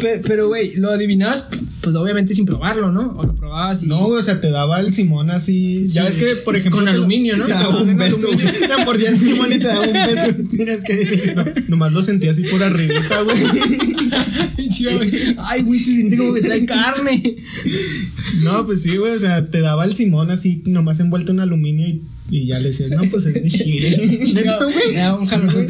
Pe- 0.00 0.20
pero, 0.26 0.48
güey, 0.48 0.74
lo 0.76 0.90
adivinabas, 0.90 1.46
pues 1.82 1.94
obviamente 1.96 2.34
sin 2.34 2.46
probarlo, 2.46 2.90
¿no? 2.90 3.14
O 3.16 3.22
lo 3.24 3.34
probabas 3.34 3.84
y. 3.84 3.86
No, 3.86 4.06
o 4.06 4.22
sea, 4.22 4.40
te 4.40 4.50
daba 4.50 4.80
el 4.80 4.92
Simón 4.92 5.30
así. 5.30 5.84
Ya 5.86 6.04
ves 6.04 6.14
Sí. 6.16 6.20
que, 6.24 6.36
por 6.44 6.56
ejemplo. 6.56 6.78
Con 6.78 6.86
te 6.86 6.92
lo- 6.92 6.98
aluminio, 6.98 7.36
¿no? 7.36 7.44
Te 7.44 7.52
daba 7.52 7.80
un 7.80 7.96
beso. 7.96 8.26
Te 8.28 8.84
mordía 8.84 9.10
el 9.10 9.18
Simón 9.18 9.52
y 9.52 9.58
te 9.58 9.66
daba 9.66 9.86
un 9.86 9.92
beso. 9.92 10.34
Tienes 10.50 10.84
que. 10.84 11.32
No, 11.36 11.44
nomás 11.68 11.91
lo 11.92 12.02
sentía 12.02 12.30
así 12.30 12.42
por 12.44 12.62
arribita, 12.62 13.22
güey. 13.24 14.68
Chido, 14.68 14.96
güey. 14.96 15.10
Ay, 15.38 15.62
güey, 15.62 15.80
se 15.80 15.94
siente 15.94 16.16
como 16.16 16.34
que 16.34 16.40
trae 16.42 16.64
carne. 16.66 17.36
No, 18.42 18.64
pues 18.66 18.82
sí, 18.82 18.96
güey, 18.96 19.12
o 19.12 19.18
sea, 19.18 19.46
te 19.46 19.60
daba 19.60 19.84
el 19.84 19.94
Simón 19.94 20.30
así, 20.30 20.62
nomás 20.66 21.00
envuelto 21.00 21.32
en 21.32 21.40
aluminio 21.40 21.86
y, 21.86 22.02
y 22.30 22.46
ya 22.46 22.58
le 22.58 22.68
decías, 22.68 22.90
no, 22.92 23.02
pues 23.10 23.26
es 23.26 23.34
de 23.34 23.46
Chile. 23.48 23.98
Neta, 24.34 24.58
güey. 24.64 24.76
Un 25.18 25.26
jaloncito. 25.26 25.60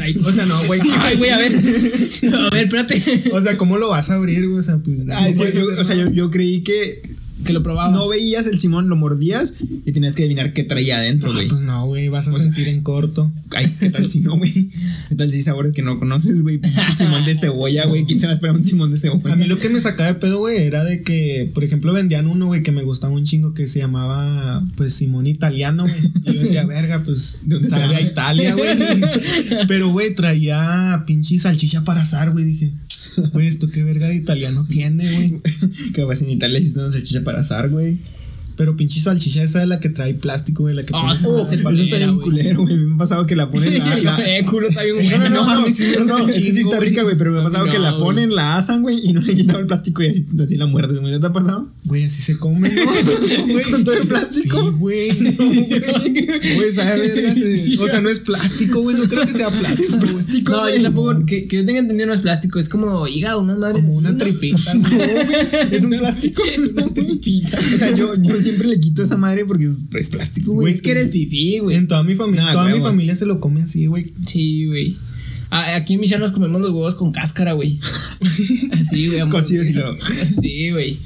Ahí. 0.00 0.14
O 0.24 0.32
sea, 0.32 0.46
no, 0.46 0.62
güey. 0.64 0.80
Ay, 0.98 1.16
güey, 1.16 1.30
a 1.30 1.38
ver. 1.38 1.52
A 1.52 2.50
ver, 2.54 2.64
espérate. 2.64 3.02
O 3.32 3.40
sea, 3.40 3.56
¿cómo 3.56 3.78
lo 3.78 3.88
vas 3.88 4.10
a 4.10 4.14
abrir, 4.14 4.46
güey? 4.46 4.58
O 4.58 4.62
sea, 4.62 4.78
pues. 4.78 4.98
Ay, 5.14 5.34
yo- 5.34 5.48
yo- 5.50 5.80
o 5.80 5.84
sea, 5.84 6.10
yo 6.12 6.30
creí 6.30 6.60
que 6.62 7.02
Que 7.44 7.52
lo 7.52 7.62
probabas. 7.62 7.92
no 7.98 8.08
veías 8.08 8.46
el 8.46 8.58
Simón, 8.58 8.88
lo 8.88 8.96
mordías 8.96 9.54
y 9.86 9.92
tenías 9.92 10.14
que 10.14 10.22
adivinar 10.22 10.52
qué 10.52 10.62
traía 10.64 10.96
adentro, 10.98 11.30
Ah, 11.30 11.34
güey. 11.34 11.48
Pues 11.48 11.60
no, 11.62 11.86
güey, 11.86 12.08
vas 12.08 12.26
a 12.28 12.30
O 12.30 12.32
sea, 12.34 12.42
sentir 12.44 12.68
en 12.68 12.82
corto. 12.82 13.32
Ay, 13.50 13.66
¿qué 13.80 13.90
tal 13.90 14.08
si 14.08 14.20
no, 14.20 14.36
güey? 14.36 14.70
¿Qué 15.08 15.14
tal 15.16 15.32
si 15.32 15.42
sabores 15.42 15.72
que 15.72 15.82
no 15.82 15.98
conoces, 15.98 16.42
güey? 16.42 16.58
Pinche 16.58 16.92
Simón 16.96 17.24
de 17.24 17.34
cebolla, 17.34 17.86
güey. 17.86 18.04
¿Quién 18.04 18.20
se 18.20 18.26
va 18.26 18.32
a 18.32 18.34
esperar 18.34 18.56
un 18.56 18.64
Simón 18.64 18.90
de 18.90 18.98
cebolla? 18.98 19.32
A 19.32 19.36
mí 19.36 19.46
lo 19.46 19.58
que 19.58 19.68
me 19.68 19.80
sacaba 19.80 20.12
de 20.12 20.18
pedo, 20.18 20.38
güey, 20.38 20.58
era 20.58 20.84
de 20.84 21.02
que, 21.02 21.50
por 21.54 21.64
ejemplo, 21.64 21.92
vendían 21.92 22.26
uno, 22.26 22.46
güey, 22.46 22.62
que 22.62 22.72
me 22.72 22.82
gustaba 22.82 23.12
un 23.14 23.24
chingo 23.24 23.54
que 23.54 23.66
se 23.66 23.78
llamaba, 23.80 24.62
pues, 24.76 24.94
Simón 24.94 25.26
Italiano, 25.26 25.84
güey. 25.84 26.00
Y 26.26 26.34
yo 26.34 26.40
decía, 26.42 26.64
verga, 26.66 27.02
pues, 27.04 27.40
¿De 27.44 27.54
dónde 27.56 27.68
sabe 27.68 27.96
a? 27.96 28.00
Italia, 28.00 28.54
güey. 28.54 28.68
Pero, 29.68 29.90
güey, 29.90 30.14
traía 30.14 31.04
pinche 31.06 31.38
salchicha 31.38 31.84
para 31.84 32.02
asar, 32.02 32.30
güey. 32.32 32.44
Dije, 32.44 32.72
güey, 33.32 33.46
esto 33.46 33.68
qué 33.68 33.82
verga 33.82 34.08
de 34.08 34.16
italiano 34.16 34.64
tiene, 34.68 35.10
güey. 35.10 35.40
Que 35.94 36.04
vas 36.04 36.22
en 36.22 36.30
Italia 36.30 36.58
y 36.58 36.66
usan 36.66 36.84
una 36.84 36.92
salchicha 36.92 37.24
para 37.24 37.40
asar, 37.40 37.68
güey. 37.68 37.98
Pero 38.60 38.76
pinche 38.76 39.00
salchicha 39.00 39.42
esa 39.42 39.60
de 39.60 39.66
la 39.66 39.80
que 39.80 39.88
trae 39.88 40.12
plástico, 40.12 40.64
güey, 40.64 40.74
la 40.74 40.84
que 40.84 40.92
Ah, 40.94 41.00
pones 41.00 41.20
sí, 41.20 41.24
sí, 41.48 41.56
sopa. 41.56 41.72
Eso 41.72 41.82
está 41.82 41.96
bien 41.96 42.20
culero, 42.20 42.60
güey. 42.64 42.76
Me 42.76 42.94
ha 42.94 42.98
pasado 42.98 43.26
que 43.26 43.34
la 43.34 43.50
ponen 43.50 43.78
la. 44.04 44.18
Eh, 44.26 44.44
culo 44.44 44.68
está 44.68 44.82
bien 44.82 44.96
No, 44.96 45.02
bueno. 45.18 45.28
no, 45.30 45.44
no, 45.46 45.56
No, 45.56 45.60
no, 45.60 46.28
sí 46.32 46.38
es 46.40 46.44
que 46.44 46.50
sí 46.50 46.60
está 46.60 46.78
rica, 46.78 47.02
güey, 47.02 47.16
pero 47.16 47.32
me 47.32 47.40
ha 47.40 47.42
pasado 47.42 47.64
que 47.70 47.78
la 47.78 47.96
ponen, 47.96 48.34
la 48.34 48.58
asan, 48.58 48.82
güey, 48.82 49.00
y 49.02 49.14
no 49.14 49.22
le 49.22 49.30
han 49.32 49.36
quitado 49.38 49.60
el 49.60 49.66
plástico 49.66 50.02
y 50.02 50.08
así, 50.08 50.26
así 50.44 50.56
la 50.58 50.66
muerdes, 50.66 51.00
güey. 51.00 51.10
¿No 51.10 51.20
te 51.20 51.26
ha 51.26 51.32
pasado? 51.32 51.70
Güey, 51.84 52.04
así 52.04 52.20
se 52.20 52.36
come. 52.36 52.70
Güey. 53.50 53.64
Con 53.70 53.82
todo 53.84 53.94
el 53.96 54.06
plástico. 54.06 54.60
Sí, 54.60 54.76
güey. 54.78 55.08
güey. 55.36 56.54
Güey, 56.56 56.70
sabe 56.70 57.08
verga. 57.08 57.34
se- 57.34 57.78
O 57.82 57.88
sea, 57.88 58.00
no 58.02 58.10
es 58.10 58.18
plástico, 58.20 58.82
güey. 58.82 58.96
No 58.96 59.04
creo 59.04 59.26
que 59.26 59.32
sea 59.32 59.48
plástico. 59.48 59.96
güey. 60.00 60.12
Plástico, 60.12 60.52
No, 60.52 60.68
yo 60.76 60.82
tampoco, 60.82 61.24
que, 61.26 61.46
que 61.46 61.56
yo 61.56 61.64
tenga 61.64 61.80
entendido 61.80 62.06
no 62.08 62.12
es 62.14 62.20
plástico, 62.20 62.58
es 62.58 62.68
como 62.68 63.06
hígado, 63.08 63.40
unas 63.40 63.58
madres. 63.58 63.82
Como 63.84 63.96
una 63.96 64.14
tripita, 64.16 64.74
No, 64.74 64.88
güey. 64.88 65.10
es 65.70 65.82
un 65.82 65.90
plástico. 65.90 66.42
Una 66.74 66.92
tripita. 66.92 67.58
O 67.58 67.78
sea, 67.78 67.96
yo, 67.96 68.14
yo 68.22 68.34
siempre 68.50 68.68
le 68.68 68.80
quito 68.80 69.02
esa 69.02 69.16
madre 69.16 69.44
porque 69.44 69.64
es, 69.64 69.84
es 69.94 70.10
plástico, 70.10 70.52
güey. 70.52 70.72
Es 70.74 70.82
que 70.82 70.90
eres 70.92 71.10
fifí, 71.10 71.58
güey. 71.60 71.76
En 71.76 71.86
toda 71.88 72.02
mi 72.02 72.14
familia, 72.14 72.44
Nah, 72.44 72.52
toda 72.52 72.74
mi 72.74 72.80
familia 72.80 73.16
se 73.16 73.26
lo 73.26 73.40
come 73.40 73.62
así, 73.62 73.86
güey. 73.86 74.04
Sí, 74.26 74.66
güey. 74.66 74.96
Ah, 75.50 75.74
Aquí 75.76 75.94
en 75.94 76.00
Michal 76.00 76.20
nos 76.20 76.30
comemos 76.30 76.60
los 76.60 76.70
huevos 76.70 76.94
con 76.94 77.10
cáscara, 77.12 77.54
güey. 77.54 77.78
Así, 78.20 79.08
güey. 79.08 79.28
Cocidos 79.30 79.68
y 79.68 79.72
luego- 79.72 79.96
Sí, 80.40 80.70
güey. 80.70 80.96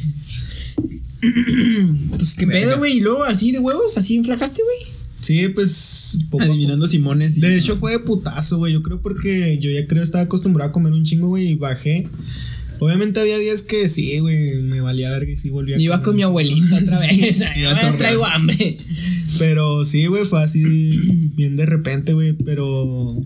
Pues 2.19 2.35
qué 2.37 2.47
pedo, 2.47 2.79
güey. 2.79 2.99
Y 2.99 3.01
luego 3.01 3.25
así 3.25 3.51
de 3.53 3.59
huevos, 3.59 3.97
así 3.97 4.17
enflacaste, 4.17 4.63
güey. 4.63 4.95
Sí, 5.21 5.49
pues. 5.49 6.19
poco 6.31 6.45
a 6.45 6.49
Adivinando 6.49 6.87
Simones. 6.87 7.41
De 7.41 7.57
hecho, 7.57 7.77
fue 7.77 7.93
de 7.93 7.99
putazo, 8.01 8.59
güey. 8.59 8.75
Yo 8.75 8.83
creo 8.83 9.01
porque 9.01 9.59
yo 9.59 9.71
ya 9.71 9.87
creo 9.87 10.03
estaba 10.03 10.25
acostumbrado 10.25 10.69
a 10.69 10.73
comer 10.73 10.93
un 10.93 11.05
chingo, 11.05 11.29
güey, 11.29 11.49
y 11.51 11.55
bajé. 11.55 12.07
Obviamente 12.81 13.21
había 13.21 13.39
días 13.39 13.63
que 13.63 13.89
sí, 13.89 14.19
güey, 14.19 14.57
me 14.57 14.81
valía 14.81 15.11
verga 15.11 15.31
y 15.33 15.37
sí 15.37 15.51
volvía 15.51 15.77
a 15.77 15.81
Iba 15.81 16.03
con 16.03 16.17
mi 16.17 16.23
abuelita 16.23 16.77
otra 16.77 16.99
vez. 17.11 17.43
iba 17.57 17.71
a 17.71 17.75
Ay, 17.75 17.81
torrear. 17.81 17.97
traigo 17.99 18.27
hambre. 18.27 18.77
Pero 19.39 19.85
sí, 19.85 20.07
güey, 20.07 20.25
fue 20.25 20.43
así 20.43 20.63
bien 21.37 21.57
de 21.57 21.67
repente, 21.67 22.13
güey. 22.13 22.33
Pero 22.35 23.17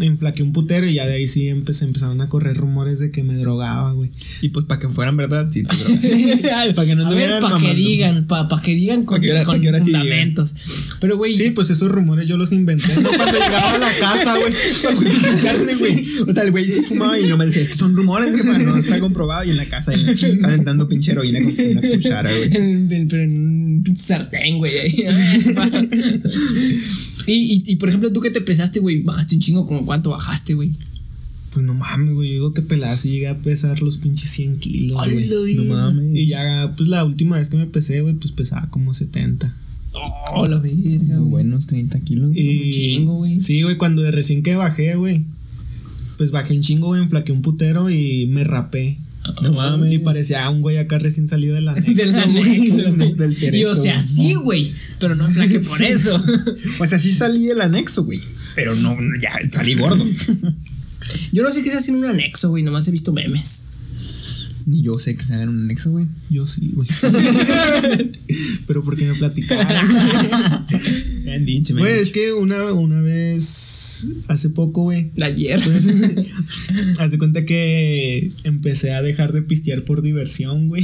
enflaqué 0.00 0.42
un 0.42 0.52
putero 0.52 0.86
y 0.86 0.94
ya 0.94 1.06
de 1.06 1.14
ahí 1.14 1.26
sí 1.26 1.48
empecé, 1.48 1.84
empezaron 1.84 2.20
a 2.20 2.28
correr 2.28 2.56
rumores 2.56 2.98
de 2.98 3.10
que 3.10 3.22
me 3.22 3.34
drogaba, 3.34 3.92
güey. 3.92 4.10
Y 4.40 4.48
pues 4.50 4.66
para 4.66 4.80
que 4.80 4.88
fueran 4.88 5.16
verdad, 5.16 5.48
sí, 5.50 5.62
te 5.62 5.76
drogas. 5.76 6.74
para 6.74 6.88
que 6.88 6.94
no 6.94 7.02
anduvieran 7.02 7.40
para 7.42 7.56
que 7.58 7.74
digan, 7.74 8.26
para 8.26 8.62
que 8.62 8.74
digan 8.74 9.04
con, 9.04 9.20
que 9.20 9.44
con 9.44 9.56
sí 9.56 9.62
digan. 9.62 9.80
fundamentos. 9.82 10.54
Pero, 11.00 11.16
güey, 11.16 11.34
Sí, 11.34 11.50
pues 11.50 11.70
esos 11.70 11.90
rumores 11.90 12.28
yo 12.28 12.36
los 12.36 12.52
inventé 12.52 12.94
¿no? 13.00 13.08
cuando 13.16 13.38
llegaba 13.38 13.74
a 13.74 13.78
la 13.78 13.92
casa, 13.92 14.36
güey. 14.38 14.52
Para 14.82 14.96
justificarse, 14.96 15.74
güey. 15.76 16.06
O 16.28 16.32
sea, 16.32 16.42
el 16.44 16.50
güey 16.50 16.68
sí 16.68 16.82
fumaba 16.82 17.18
y 17.18 17.26
no 17.26 17.36
me 17.36 17.46
decía, 17.46 17.62
es 17.62 17.68
que 17.68 17.74
son 17.74 17.96
rumores, 17.96 18.34
que 18.34 18.64
no 18.64 18.76
está 18.76 19.00
comprobado. 19.00 19.44
Y 19.44 19.50
en 19.50 19.56
la 19.56 19.66
casa, 19.66 19.92
aventando 20.42 20.88
pinche 20.88 21.12
heroína 21.12 21.40
con 21.40 21.52
una 21.52 21.80
cuchara, 21.80 22.30
güey. 22.34 22.50
Pero 22.50 23.22
en 23.22 23.84
un 23.86 23.96
sartén, 23.96 24.58
güey. 24.58 24.72
Y, 27.26 27.32
y, 27.32 27.62
y, 27.66 27.76
por 27.76 27.88
ejemplo, 27.88 28.12
tú 28.12 28.20
que 28.20 28.30
te 28.30 28.40
pesaste, 28.40 28.80
güey, 28.80 29.02
bajaste 29.02 29.36
un 29.36 29.40
chingo, 29.40 29.66
como 29.66 29.84
cuánto 29.84 30.10
bajaste, 30.10 30.54
güey. 30.54 30.72
Pues 31.52 31.64
no 31.64 31.74
mames, 31.74 32.14
güey. 32.14 32.28
Yo 32.28 32.34
digo 32.34 32.52
que 32.52 32.62
pelada 32.62 32.96
y 33.04 33.08
llegué 33.08 33.28
a 33.28 33.38
pesar 33.38 33.80
los 33.80 33.98
pinches 33.98 34.28
100 34.30 34.58
kilos, 34.58 34.98
güey. 34.98 35.54
No 35.54 35.64
mames. 35.64 36.16
Y 36.16 36.26
ya, 36.26 36.74
pues 36.76 36.88
la 36.88 37.04
última 37.04 37.36
vez 37.36 37.48
que 37.48 37.56
me 37.56 37.66
pesé, 37.66 38.00
güey, 38.00 38.14
pues 38.14 38.32
pesaba 38.32 38.68
como 38.70 38.92
70. 38.92 39.54
Oh, 40.32 40.46
la 40.46 40.58
verga, 40.58 41.18
güey. 41.18 41.30
Buenos 41.30 41.68
30 41.68 42.00
kilos. 42.00 42.32
Y, 42.34 42.56
Un 42.56 42.72
chingo, 42.72 43.14
güey. 43.18 43.40
Sí, 43.40 43.62
güey, 43.62 43.76
cuando 43.76 44.02
de 44.02 44.10
recién 44.10 44.42
que 44.42 44.56
bajé, 44.56 44.96
güey. 44.96 45.24
Pues 46.16 46.32
bajé 46.32 46.54
un 46.54 46.62
chingo, 46.62 46.88
güey, 46.88 47.02
enflaqué 47.02 47.30
un 47.30 47.42
putero 47.42 47.88
y 47.88 48.26
me 48.26 48.42
rapé. 48.42 48.98
No 49.42 49.52
mames. 49.52 49.92
Y 49.92 49.98
parecía 49.98 50.48
un 50.50 50.60
güey 50.62 50.76
acá 50.78 50.98
recién 50.98 51.28
salido 51.28 51.54
de 51.54 51.60
la 51.62 51.74
Del 51.74 52.14
anexo, 52.14 52.82
güey. 52.96 53.14
Del 53.14 53.32
Y 53.32 53.34
cerezo, 53.34 53.70
o 53.70 53.74
sea, 53.74 53.94
güey. 53.94 54.06
sí, 54.06 54.34
güey. 54.34 54.72
Pero 54.98 55.14
no 55.16 55.26
flaque 55.28 55.60
por 55.60 55.82
eso. 55.82 56.22
O 56.80 56.86
sea, 56.86 56.98
sí 56.98 57.12
salí 57.12 57.48
el 57.48 57.60
anexo, 57.60 58.04
güey. 58.04 58.20
Pero 58.54 58.74
no, 58.76 58.96
ya 59.20 59.30
salí 59.50 59.74
gordo. 59.74 60.04
Yo 61.32 61.42
no 61.42 61.50
sé 61.50 61.62
qué 61.62 61.70
se 61.70 61.76
hace 61.76 61.90
en 61.90 61.98
un 61.98 62.04
anexo, 62.06 62.50
güey. 62.50 62.62
Nomás 62.62 62.86
he 62.88 62.90
visto 62.90 63.12
memes. 63.12 63.66
Ni 64.66 64.82
yo 64.82 64.98
sé 64.98 65.14
que 65.14 65.22
se 65.22 65.34
hagan 65.34 65.50
un 65.50 65.64
anexo, 65.64 65.90
güey. 65.90 66.06
Yo 66.30 66.46
sí, 66.46 66.72
güey. 66.74 66.88
Pero 68.66 68.82
porque 68.82 69.04
me 69.06 69.14
platicaron. 69.18 69.90
Bien 71.24 71.44
dicho, 71.44 71.74
Güey, 71.76 71.98
es 72.00 72.10
que 72.10 72.32
una, 72.32 72.72
una 72.72 73.00
vez, 73.00 74.08
hace 74.28 74.50
poco, 74.50 74.82
güey, 74.82 75.10
Ayer. 75.20 75.60
hace 76.98 77.18
cuenta 77.18 77.44
que 77.44 78.30
empecé 78.44 78.92
a 78.92 79.02
dejar 79.02 79.32
de 79.32 79.42
pistear 79.42 79.82
por 79.82 80.02
diversión, 80.02 80.68
güey. 80.68 80.82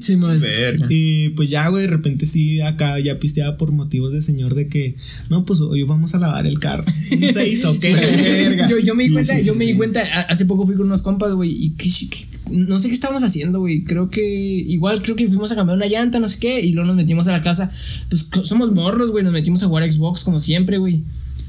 Sí. 0.00 0.16
Verga. 0.16 0.86
Y 0.88 1.30
pues 1.30 1.50
ya, 1.50 1.68
güey, 1.68 1.82
de 1.82 1.88
repente 1.88 2.26
sí, 2.26 2.60
acá 2.60 2.98
ya 3.00 3.18
pisteaba 3.18 3.56
por 3.56 3.72
motivos 3.72 4.12
de 4.12 4.22
señor 4.22 4.54
de 4.54 4.68
que, 4.68 4.94
no, 5.30 5.44
pues 5.44 5.60
hoy 5.60 5.82
vamos 5.82 6.14
a 6.14 6.18
lavar 6.18 6.46
el 6.46 6.58
carro. 6.58 6.84
Un 7.12 7.32
seis 7.32 7.64
o 7.64 7.78
qué. 7.78 7.94
Verga. 7.94 8.68
Yo, 8.68 8.78
yo 8.78 8.94
me 8.94 9.02
di 9.04 9.08
Sí, 9.10 9.14
cuenta, 9.14 9.36
sí, 9.38 9.44
yo 9.44 9.52
sí, 9.52 9.58
me 9.58 9.66
di 9.66 9.74
cuenta, 9.74 10.00
hace 10.22 10.44
poco 10.46 10.66
fui 10.66 10.74
con 10.76 10.86
unos 10.86 11.02
compas, 11.02 11.32
güey, 11.34 11.50
y 11.52 11.70
que, 11.70 11.88
que- 12.08 12.32
no 12.50 12.78
sé 12.78 12.88
qué 12.88 12.94
estábamos 12.94 13.22
haciendo, 13.22 13.60
güey. 13.60 13.84
Creo 13.84 14.10
que, 14.10 14.22
igual 14.22 15.00
creo 15.00 15.16
que 15.16 15.26
fuimos 15.28 15.52
a 15.52 15.54
cambiar 15.54 15.76
una 15.76 15.86
llanta, 15.86 16.18
no 16.18 16.28
sé 16.28 16.38
qué, 16.38 16.60
y 16.60 16.72
luego 16.72 16.88
nos 16.88 16.96
metimos 16.96 17.28
a 17.28 17.32
la 17.32 17.40
casa. 17.40 17.70
Pues 18.10 18.26
somos 18.42 18.72
morros, 18.72 19.10
güey, 19.10 19.24
nos 19.24 19.32
metimos 19.32 19.62
a 19.62 19.66
jugar 19.66 19.81
Xbox 19.90 20.24
como 20.24 20.40
siempre, 20.40 20.78
güey. 20.78 21.02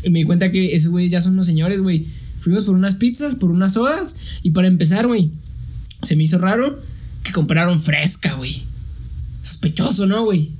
Me 0.10 0.20
di 0.20 0.26
cuenta 0.26 0.52
que 0.52 0.76
esos 0.76 0.92
güeyes 0.92 1.12
ya 1.12 1.22
son 1.22 1.36
los 1.36 1.46
señores, 1.46 1.82
güey. 1.82 2.08
Fuimos 2.40 2.66
por 2.66 2.76
unas 2.76 2.96
pizzas, 2.96 3.36
por 3.36 3.52
unas 3.52 3.74
sodas, 3.74 4.18
y 4.44 4.50
para 4.52 4.68
empezar, 4.68 5.08
güey, 5.08 5.32
se 6.02 6.16
me 6.16 6.24
hizo 6.24 6.38
raro 6.38 6.82
que 7.24 7.32
compraron 7.32 7.80
fresca, 7.80 8.34
güey. 8.34 8.64
Sospechoso, 9.42 10.06
¿no, 10.08 10.26
güey? 10.26 10.52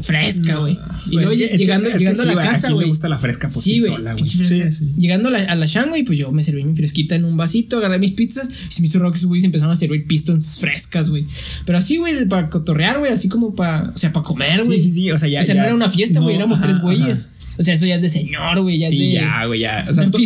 Fresca, 0.00 0.56
güey. 0.56 0.78
Y 1.06 1.14
luego 1.16 1.30
Pues, 1.30 1.40
es 1.42 1.50
que- 1.52 1.58
llegando, 1.58 1.88
llegando 1.90 2.22
a 2.22 2.26
la 2.26 2.32
güey, 2.34 2.46
casa, 2.46 2.70
güey. 2.72 2.86
me 2.86 2.90
gusta 2.90 3.08
la 3.08 3.18
fresca 3.18 3.48
por 3.48 3.62
sí, 3.62 3.74
Sí, 3.74 3.80
güey. 3.80 3.92
sola, 3.92 4.12
güey. 4.14 4.28
Sí, 4.28 4.44
sí. 4.72 4.92
Llegando 4.98 5.28
a 5.28 5.32
la, 5.32 5.38
a 5.44 5.54
la 5.54 5.66
Shanghai, 5.66 6.02
pues 6.02 6.18
yo 6.18 6.32
me 6.32 6.42
serví 6.42 6.64
mi 6.64 6.74
fresquita 6.74 7.14
en 7.14 7.24
un 7.24 7.36
vasito, 7.36 7.78
agarré 7.78 7.98
mis 7.98 8.12
pizzas 8.12 8.48
y 8.48 8.72
se 8.74 8.80
me 8.80 8.86
hizo 8.88 9.00
que 9.10 9.16
esos 9.16 9.26
güeyes 9.26 9.44
empezaron 9.44 9.72
a 9.72 9.76
servir 9.76 10.06
pistons 10.06 10.58
frescas, 10.58 11.10
güey. 11.10 11.24
Pero 11.64 11.78
así, 11.78 11.96
güey, 11.98 12.24
para 12.26 12.48
cotorrear, 12.50 12.98
güey, 12.98 13.12
así 13.12 13.28
como 13.28 13.54
para, 13.54 13.92
o 13.94 13.98
sea, 13.98 14.12
para 14.12 14.24
comer, 14.24 14.64
güey. 14.64 14.78
Sí, 14.78 14.86
sí, 14.90 14.94
sí, 14.94 15.10
o 15.10 15.18
sea, 15.18 15.28
ya. 15.28 15.40
o 15.40 15.44
sea, 15.44 15.54
ya- 15.54 15.60
no 15.60 15.66
era 15.66 15.74
una 15.74 15.90
fiesta, 15.90 16.20
güey, 16.20 16.34
no, 16.34 16.40
éramos 16.40 16.58
ajá, 16.58 16.66
tres 16.66 16.76
ajá. 16.76 16.84
güeyes. 16.86 17.30
O 17.58 17.62
sea, 17.62 17.74
eso 17.74 17.86
ya 17.86 17.94
es 17.96 18.02
de 18.02 18.08
señor, 18.08 18.60
güey, 18.62 18.78
ya 18.78 18.86
es 18.86 18.92
Sí, 18.92 18.98
de... 19.08 19.12
ya, 19.12 19.44
güey, 19.46 19.60
ya. 19.60 19.86
O 19.88 19.92
sea, 19.92 20.10
to- 20.10 20.18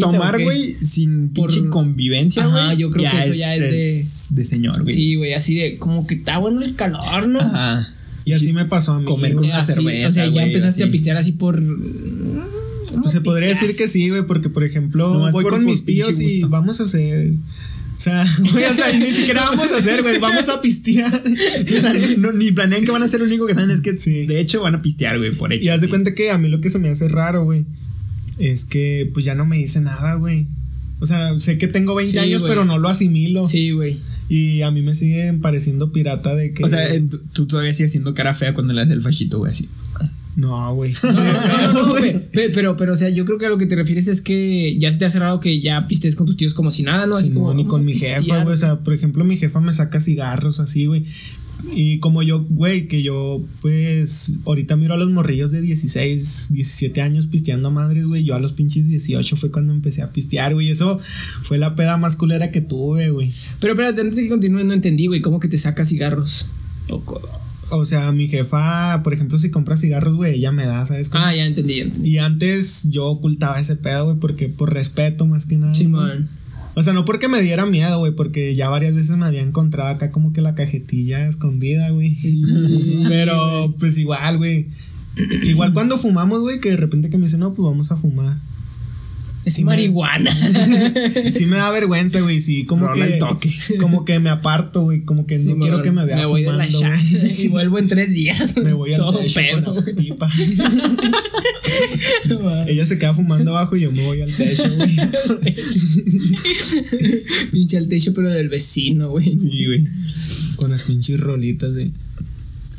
tomar, 0.00 0.40
güey, 0.42 0.62
sin 0.80 1.30
Por- 1.30 1.68
convivencia, 1.70 2.44
Ajá, 2.44 2.66
güey. 2.66 2.78
yo 2.78 2.90
creo 2.90 3.10
que 3.10 3.18
eso 3.18 3.32
ya 3.32 3.54
es 3.56 4.30
de- 4.30 4.36
de 4.36 4.44
señor, 4.44 4.82
güey. 4.82 4.94
Sí, 4.94 5.14
güey, 5.16 5.32
así 5.34 5.54
de, 5.56 5.78
como 5.78 6.06
que 6.06 6.14
está 6.14 6.38
bueno 6.38 6.62
el 6.62 6.74
calor, 6.76 7.26
¿no? 7.28 7.40
Ajá. 7.40 7.92
Y 8.26 8.32
así 8.34 8.52
me 8.52 8.66
pasó 8.66 8.92
a 8.92 8.98
mí. 8.98 9.06
Comer 9.06 9.34
con 9.34 9.44
una 9.46 9.56
Así, 9.58 9.72
cerveza, 9.72 10.08
O 10.08 10.10
sea, 10.10 10.24
ya 10.26 10.30
güey, 10.32 10.46
empezaste 10.48 10.82
así. 10.82 10.88
a 10.88 10.92
pistear 10.92 11.16
así 11.16 11.32
por... 11.32 11.62
Pues 13.00 13.12
se 13.12 13.20
podría 13.20 13.48
decir 13.48 13.76
que 13.76 13.88
sí, 13.88 14.08
güey, 14.10 14.26
porque 14.26 14.48
por 14.48 14.64
ejemplo, 14.64 15.12
Nomás 15.12 15.32
voy 15.32 15.44
por- 15.44 15.52
con 15.54 15.64
mis 15.64 15.84
tíos 15.84 16.18
y 16.20 16.40
gusto. 16.40 16.48
vamos 16.48 16.80
a 16.80 16.84
hacer. 16.84 17.32
O 17.96 18.00
sea, 18.00 18.24
güey, 18.52 18.64
o 18.64 18.74
sea, 18.74 18.92
ni 18.92 19.06
siquiera 19.06 19.44
vamos 19.44 19.70
a 19.72 19.78
hacer, 19.78 20.02
güey, 20.02 20.18
vamos 20.18 20.48
a 20.48 20.60
pistear. 20.60 21.22
O 21.76 21.80
sea, 21.80 21.92
no, 22.18 22.32
ni 22.32 22.52
planean 22.52 22.84
que 22.84 22.90
van 22.90 23.02
a 23.02 23.08
ser 23.08 23.20
lo 23.20 23.26
único 23.26 23.46
que 23.46 23.54
saben 23.54 23.70
es 23.70 23.80
que 23.80 23.96
Sí. 23.96 24.26
de 24.26 24.40
hecho 24.40 24.60
van 24.62 24.74
a 24.74 24.82
pistear, 24.82 25.18
güey, 25.18 25.32
por 25.32 25.52
hecho. 25.52 25.64
Y 25.64 25.68
haz 25.68 25.80
de 25.80 25.86
sí. 25.86 25.90
cuenta 25.90 26.14
que 26.14 26.30
a 26.30 26.38
mí 26.38 26.48
lo 26.48 26.60
que 26.60 26.70
se 26.70 26.78
me 26.78 26.88
hace 26.88 27.08
raro, 27.08 27.44
güey, 27.44 27.64
es 28.38 28.64
que 28.64 29.10
pues 29.12 29.24
ya 29.24 29.34
no 29.34 29.46
me 29.46 29.56
dice 29.58 29.80
nada, 29.80 30.14
güey. 30.14 30.46
O 31.00 31.06
sea, 31.06 31.38
sé 31.38 31.58
que 31.58 31.68
tengo 31.68 31.94
20 31.94 32.12
Sí, 32.12 32.18
años, 32.18 32.40
güey. 32.42 32.50
pero 32.52 32.64
no 32.64 32.78
lo 32.78 32.88
asimilo. 32.88 33.44
Sí, 33.46 33.70
güey. 33.72 33.98
Y 34.28 34.62
a 34.62 34.70
mí 34.70 34.82
me 34.82 34.94
sigue 34.94 35.32
pareciendo 35.34 35.92
pirata 35.92 36.34
de 36.34 36.52
que. 36.52 36.64
O 36.64 36.68
sea, 36.68 36.80
tú- 37.32 37.46
todavía 37.46 37.72
sigues 37.74 37.90
haciendo 37.92 38.12
cara 38.14 38.34
fea 38.34 38.54
cuando 38.54 38.72
le 38.72 38.80
das 38.82 38.90
el 38.90 39.00
fachito, 39.02 39.38
güey, 39.38 39.52
así. 39.52 39.68
no, 40.34 40.74
güey. 40.74 40.92
No, 41.02 41.12
no, 41.12 41.94
no, 41.94 41.94
pero, 42.54 42.76
pero, 42.76 42.92
o 42.92 42.96
sea, 42.96 43.08
yo 43.08 43.24
creo 43.24 43.38
que 43.38 43.46
a 43.46 43.48
lo 43.48 43.56
que 43.58 43.66
te 43.66 43.76
refieres 43.76 44.08
es 44.08 44.20
que 44.20 44.76
ya 44.78 44.90
se 44.92 44.98
te 44.98 45.04
ha 45.04 45.10
cerrado 45.10 45.38
que 45.40 45.60
ya 45.60 45.86
pistes 45.86 46.14
con 46.16 46.26
tus 46.26 46.36
tíos 46.36 46.54
como 46.54 46.70
si 46.70 46.82
nada, 46.82 47.06
¿no? 47.06 47.16
Así 47.16 47.28
Sí, 47.28 47.34
como. 47.34 47.54
ni 47.54 47.66
con 47.66 47.84
mi 47.84 47.96
jefa, 47.96 48.42
güey. 48.42 48.52
O 48.52 48.56
sea, 48.56 48.80
por 48.80 48.92
ejemplo, 48.94 49.24
mi 49.24 49.36
jefa 49.38 49.60
me 49.60 49.72
saca 49.72 50.00
cigarros 50.00 50.58
así, 50.60 50.86
güey. 50.86 51.04
Y 51.74 51.98
como 51.98 52.22
yo, 52.22 52.44
güey, 52.48 52.88
que 52.88 53.02
yo, 53.02 53.44
pues, 53.60 54.34
ahorita 54.46 54.76
miro 54.76 54.94
a 54.94 54.96
los 54.96 55.10
morrillos 55.10 55.50
de 55.52 55.60
16, 55.62 56.48
17 56.52 57.02
años 57.02 57.26
pisteando 57.26 57.68
a 57.68 57.70
madres, 57.70 58.04
güey. 58.06 58.24
Yo 58.24 58.34
a 58.34 58.40
los 58.40 58.52
pinches 58.52 58.88
18 58.88 59.36
fue 59.36 59.50
cuando 59.50 59.72
empecé 59.72 60.02
a 60.02 60.10
pistear, 60.10 60.54
güey. 60.54 60.70
Eso 60.70 60.98
fue 61.42 61.58
la 61.58 61.74
peda 61.76 61.96
más 61.96 62.16
culera 62.16 62.50
que 62.50 62.60
tuve, 62.60 63.10
güey. 63.10 63.32
Pero 63.60 63.72
espérate, 63.74 64.00
antes 64.00 64.16
de 64.16 64.22
que 64.22 64.28
continúes, 64.28 64.64
no 64.64 64.72
entendí, 64.72 65.06
güey, 65.06 65.20
¿cómo 65.20 65.40
que 65.40 65.48
te 65.48 65.58
saca 65.58 65.84
cigarros? 65.84 66.46
O 66.88 67.00
co- 67.04 67.20
O 67.70 67.84
sea, 67.84 68.12
mi 68.12 68.28
jefa, 68.28 69.02
por 69.02 69.12
ejemplo, 69.12 69.36
si 69.38 69.50
compra 69.50 69.76
cigarros, 69.76 70.14
güey, 70.14 70.34
ella 70.36 70.52
me 70.52 70.66
da, 70.66 70.86
¿sabes? 70.86 71.08
cómo? 71.08 71.24
Ah, 71.24 71.34
ya 71.34 71.44
entendí, 71.46 71.78
ya 71.78 71.82
entendí. 71.84 72.10
Y 72.10 72.18
antes 72.18 72.86
yo 72.90 73.06
ocultaba 73.06 73.58
ese 73.58 73.74
pedo, 73.76 74.04
güey, 74.04 74.16
porque 74.18 74.48
por 74.48 74.72
respeto 74.72 75.26
más 75.26 75.46
que 75.46 75.56
nada. 75.58 75.74
Sí, 75.74 75.86
güey. 75.86 75.92
man. 76.02 76.28
O 76.78 76.82
sea, 76.82 76.92
no 76.92 77.06
porque 77.06 77.26
me 77.26 77.40
diera 77.40 77.64
miedo, 77.64 77.98
güey, 77.98 78.12
porque 78.12 78.54
ya 78.54 78.68
varias 78.68 78.94
veces 78.94 79.16
me 79.16 79.24
había 79.24 79.40
encontrado 79.40 79.88
acá 79.88 80.10
como 80.10 80.34
que 80.34 80.42
la 80.42 80.54
cajetilla 80.54 81.26
escondida, 81.26 81.88
güey. 81.88 82.18
Pero 83.08 83.74
pues 83.78 83.96
igual, 83.96 84.36
güey. 84.36 84.68
Igual 85.42 85.72
cuando 85.72 85.96
fumamos, 85.96 86.42
güey, 86.42 86.60
que 86.60 86.72
de 86.72 86.76
repente 86.76 87.08
que 87.08 87.16
me 87.16 87.24
dicen, 87.24 87.40
no, 87.40 87.54
pues 87.54 87.66
vamos 87.66 87.92
a 87.92 87.96
fumar. 87.96 88.36
Es 89.46 89.54
Sí, 89.54 89.62
me- 89.62 89.66
marihuana. 89.70 90.30
Sí 91.32 91.46
me 91.46 91.56
da 91.56 91.70
vergüenza, 91.70 92.20
güey, 92.20 92.40
sí, 92.40 92.64
como 92.66 92.88
Rola 92.88 93.06
que 93.06 93.12
el 93.14 93.18
toque. 93.20 93.54
como 93.80 94.04
que 94.04 94.18
me 94.18 94.28
aparto, 94.28 94.82
güey, 94.82 95.02
como 95.02 95.24
que 95.24 95.38
Sí, 95.38 95.50
no 95.54 95.60
quiero 95.60 95.82
que 95.82 95.92
me 95.92 96.04
vea 96.04 96.16
Me 96.16 96.26
voy 96.26 96.42
de 96.42 96.52
la 96.52 96.66
fumando, 96.66 96.80
chat 96.80 97.00
güey. 97.20 97.32
y 97.44 97.48
vuelvo 97.48 97.78
en 97.78 97.88
tres 97.88 98.10
días. 98.10 98.56
Me 98.58 98.72
voy 98.72 98.92
al 98.94 99.00
Todo 99.00 99.18
techo 99.20 99.40
pedo, 99.40 99.64
con 99.64 99.76
la 99.76 99.84
pipa. 99.96 100.28
Ella 102.68 102.86
se 102.86 102.98
queda 102.98 103.14
fumando 103.14 103.56
abajo 103.56 103.76
y 103.76 103.82
yo 103.82 103.92
me 103.92 104.04
voy 104.04 104.20
al 104.22 104.32
techo, 104.34 104.64
güey. 104.76 104.96
Pinche 107.52 107.76
al 107.76 107.86
techo, 107.88 108.12
pero 108.14 108.30
del 108.30 108.48
vecino, 108.48 109.10
güey. 109.10 109.36
Sí, 109.38 109.66
güey. 109.66 109.86
Con 110.56 110.70
las 110.72 110.82
pinches 110.82 111.20
rolitas 111.20 111.72
de 111.74 111.90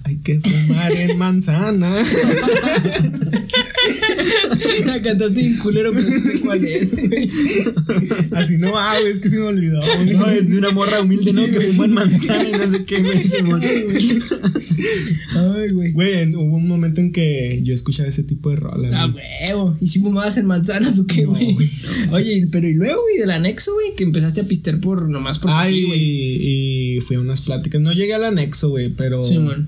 hay 0.08 0.18
que 0.18 0.40
fumar 0.40 0.92
en 0.94 1.18
manzana. 1.18 1.94
La 4.86 5.02
cantaste 5.02 5.42
bien 5.42 5.58
culero, 5.58 5.92
pero 5.94 6.04
no 6.10 6.20
sé 6.20 6.42
cuál 6.42 6.66
es, 6.66 6.94
güey. 6.96 7.30
Así 8.34 8.58
no 8.58 8.72
va, 8.72 9.00
güey, 9.00 9.12
es 9.12 9.20
que 9.20 9.30
se 9.30 9.38
me 9.38 9.44
olvidó. 9.44 9.80
güey. 9.82 10.16
No, 10.18 10.26
es 10.28 10.50
de 10.50 10.58
una 10.60 10.72
morra 10.72 11.02
humilde, 11.02 11.34
¿no? 11.34 11.46
Que 11.46 11.62
fuma 11.62 11.86
en 11.86 11.94
manzana 11.94 12.48
y 12.50 12.52
no 12.52 12.72
sé 12.72 12.86
qué, 12.86 13.02
güey. 13.02 13.24
Simón. 13.28 13.62
Ay, 15.36 15.70
güey. 15.74 15.92
Güey, 15.92 16.36
hubo 16.36 16.56
un 16.58 16.68
momento 16.68 17.02
en 17.02 17.12
que 17.12 17.60
yo 17.64 17.74
escuchaba 17.74 18.10
ese 18.10 18.24
tipo 18.24 18.50
de 18.50 18.58
rolas. 18.58 18.92
Ah, 18.94 19.08
huevo. 19.14 19.78
¿Y 19.82 19.88
si 19.88 20.00
fumabas 20.00 20.38
en 20.38 20.46
manzanas 20.46 21.00
o 21.00 21.06
qué, 21.08 21.24
No, 21.24 21.30
güey? 21.32 21.56
Oye, 22.12 22.48
pero 22.52 22.68
y 22.68 22.74
luego, 22.74 23.02
güey, 23.02 23.18
del 23.18 23.32
anexo, 23.32 23.74
güey, 23.74 23.96
que 23.96 24.04
empezaste 24.04 24.42
a 24.42 24.44
pistear 24.46 24.80
por 24.80 25.08
nomás 25.10 25.40
porque 25.40 25.56
Ay, 25.58 25.74
sí, 25.82 25.86
güey. 25.88 26.00
y, 26.02 26.98
y 26.98 27.02
fui 27.02 27.16
a 27.16 27.20
unas 27.20 27.42
pláticas. 27.42 27.82
No 27.82 27.92
llegué 27.94 28.14
al 28.14 28.24
anexo, 28.26 28.70
güey, 28.70 28.90
pero. 28.90 29.24
Sí, 29.24 29.38
man. 29.40 29.68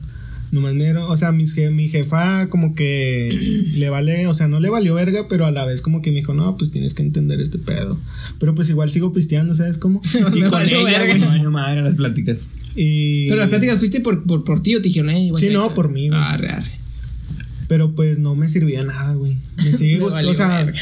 Nomás 0.51 0.73
me 0.73 0.83
dieron. 0.85 1.03
O 1.11 1.15
sea, 1.15 1.31
mis 1.31 1.55
je- 1.55 1.69
mi 1.71 1.89
jefa, 1.89 2.47
como 2.49 2.73
que 2.73 3.29
le 3.75 3.89
vale. 3.89 4.25
O 4.27 4.33
sea, 4.33 4.47
no 4.47 4.59
le 4.59 4.69
valió 4.69 4.95
verga, 4.95 5.27
pero 5.29 5.45
a 5.45 5.51
la 5.51 5.65
vez, 5.65 5.81
como 5.81 6.01
que 6.01 6.09
me 6.11 6.17
dijo, 6.17 6.33
no, 6.33 6.57
pues 6.57 6.71
tienes 6.71 6.93
que 6.95 7.03
entender 7.03 7.39
este 7.39 7.59
pedo. 7.59 7.97
Pero 8.39 8.55
pues 8.55 8.69
igual 8.69 8.89
sigo 8.89 9.13
pisteando, 9.13 9.53
¿sabes 9.53 9.77
cómo? 9.77 10.01
Y 10.13 10.39
Me 10.39 10.41
con 10.41 10.51
valió 10.51 10.87
ella, 10.87 10.99
verga. 10.99 11.17
güey. 11.17 11.29
Ay, 11.29 11.41
no 11.41 11.51
madre, 11.51 11.81
las 11.83 11.95
pláticas. 11.95 12.47
Y. 12.75 13.27
Pero 13.29 13.41
las 13.41 13.49
pláticas 13.49 13.77
fuiste 13.79 13.99
por, 14.01 14.23
por, 14.23 14.43
por 14.43 14.63
ti 14.63 14.75
o 14.75 14.81
te 14.81 14.87
dijeron, 14.89 15.09
eh, 15.11 15.25
igual 15.25 15.39
Sí, 15.41 15.49
no, 15.49 15.73
por 15.73 15.89
mí, 15.89 16.09
güey. 16.09 16.19
Arre, 16.21 16.49
arre. 16.49 16.71
Pero 17.67 17.93
pues 17.93 18.17
no 18.17 18.33
me 18.35 18.47
servía 18.47 18.83
nada, 18.83 19.13
güey. 19.13 19.37
Me 19.57 19.63
sigue 19.73 19.97
Me 19.97 20.03
gustando. 20.05 20.31
O 20.31 20.33
sea, 20.33 20.63
verga. 20.65 20.79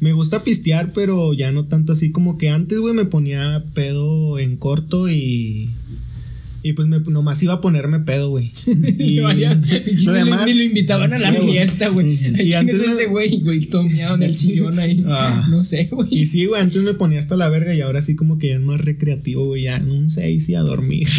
me 0.00 0.12
gusta 0.12 0.44
pistear, 0.44 0.92
pero 0.92 1.32
ya 1.32 1.50
no 1.50 1.64
tanto 1.66 1.92
así 1.92 2.12
como 2.12 2.38
que 2.38 2.50
antes, 2.50 2.78
güey, 2.78 2.94
me 2.94 3.04
ponía 3.06 3.64
pedo 3.74 4.38
en 4.38 4.56
corto 4.56 5.08
y. 5.08 5.70
Y 6.64 6.74
pues 6.74 6.86
me, 6.86 7.00
nomás 7.00 7.42
iba 7.42 7.54
a 7.54 7.60
ponerme 7.60 7.98
pedo, 8.00 8.30
güey. 8.30 8.52
Y, 8.98 9.16
lo 9.16 10.12
demás- 10.12 10.46
ni 10.46 10.54
lo 10.54 10.62
invitaban 10.62 11.12
a 11.12 11.18
la 11.18 11.30
Sí, 11.32 11.36
güey. 11.38 11.52
fiesta, 11.52 11.88
güey. 11.88 12.12
Y 12.12 12.16
¿Quién 12.16 12.54
antes 12.56 12.76
es 12.76 12.86
me- 12.86 12.92
ese 12.92 13.06
güey, 13.06 13.40
güey? 13.40 13.60
Tomeado 13.66 14.14
en 14.14 14.22
el 14.22 14.34
sillón 14.34 14.78
ahí. 14.78 15.02
Ah. 15.08 15.46
No 15.50 15.62
sé, 15.62 15.88
güey. 15.90 16.08
y 16.10 16.26
sí, 16.26 16.46
güey, 16.46 16.60
antes 16.60 16.82
me 16.82 16.94
ponía 16.94 17.18
hasta 17.18 17.36
la 17.36 17.48
verga 17.48 17.74
y 17.74 17.80
ahora 17.80 18.00
sí 18.00 18.14
como 18.14 18.38
que 18.38 18.48
ya 18.48 18.54
es 18.54 18.60
más 18.60 18.80
recreativo, 18.80 19.46
güey. 19.46 19.62
Ya 19.64 19.82
un 19.84 20.10
6 20.10 20.48
y 20.48 20.54
a 20.54 20.60
dormir. 20.60 21.06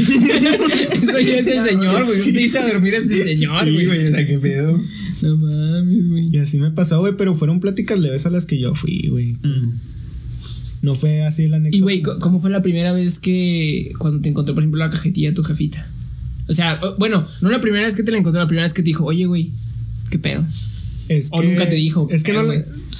Eso 0.92 1.20
ya 1.20 1.38
es 1.40 1.48
el 1.48 1.62
señor, 1.64 2.06
güey. 2.06 2.18
Se 2.20 2.42
hizo 2.42 2.60
a 2.60 2.68
dormir 2.68 2.94
este 2.94 3.24
señor, 3.24 3.66
Sí, 3.66 3.72
güey. 3.74 3.86
güey, 3.86 4.08
o 4.08 4.12
sea, 4.16 4.26
qué 4.28 4.38
pedo. 4.40 4.78
No 5.22 5.38
mames, 5.38 6.10
güey. 6.10 6.26
y 6.32 6.38
así 6.38 6.58
me 6.58 6.72
pasó, 6.72 7.00
güey, 7.00 7.14
pero 7.18 7.36
fueron 7.36 7.60
pláticas 7.60 8.00
leves 8.00 8.26
a 8.26 8.30
las 8.30 8.46
que 8.46 8.60
yo 8.60 8.76
fui, 8.76 9.08
güey. 9.10 9.36
No 10.84 10.96
fue 10.96 11.24
así 11.24 11.46
el 11.46 11.54
anexo. 11.54 11.78
Y, 11.78 11.80
güey, 11.80 12.02
¿cómo 12.02 12.42
fue 12.42 12.50
la 12.50 12.62
primera 12.62 12.92
vez 12.92 13.18
que 13.18 13.94
cuando 14.00 14.20
te 14.20 14.28
encontró, 14.28 14.54
por 14.54 14.64
ejemplo, 14.64 14.80
la 14.80 14.92
cajetilla 14.92 15.30
de 15.30 15.36
tu 15.36 15.42
jefita? 15.42 15.88
O 16.50 16.54
sea, 16.54 16.80
bueno, 17.00 17.26
no 17.42 17.50
la 17.50 17.62
primera 17.62 17.86
vez 17.86 17.96
que 17.96 18.04
te 18.04 18.12
la 18.12 18.18
encontró, 18.18 18.42
la 18.42 18.48
primera 18.48 18.66
vez 18.66 18.74
que 18.74 18.82
te 18.82 18.88
dijo, 18.88 19.06
oye, 19.06 19.26
güey, 19.26 19.50
¿qué 20.12 20.20
pedo? 20.20 20.44
Es 21.08 21.30
O 21.32 21.42
nunca 21.42 21.70
te 21.70 21.76
dijo, 21.76 22.10
Es 22.12 22.24
que 22.24 22.34
no. 22.34 22.44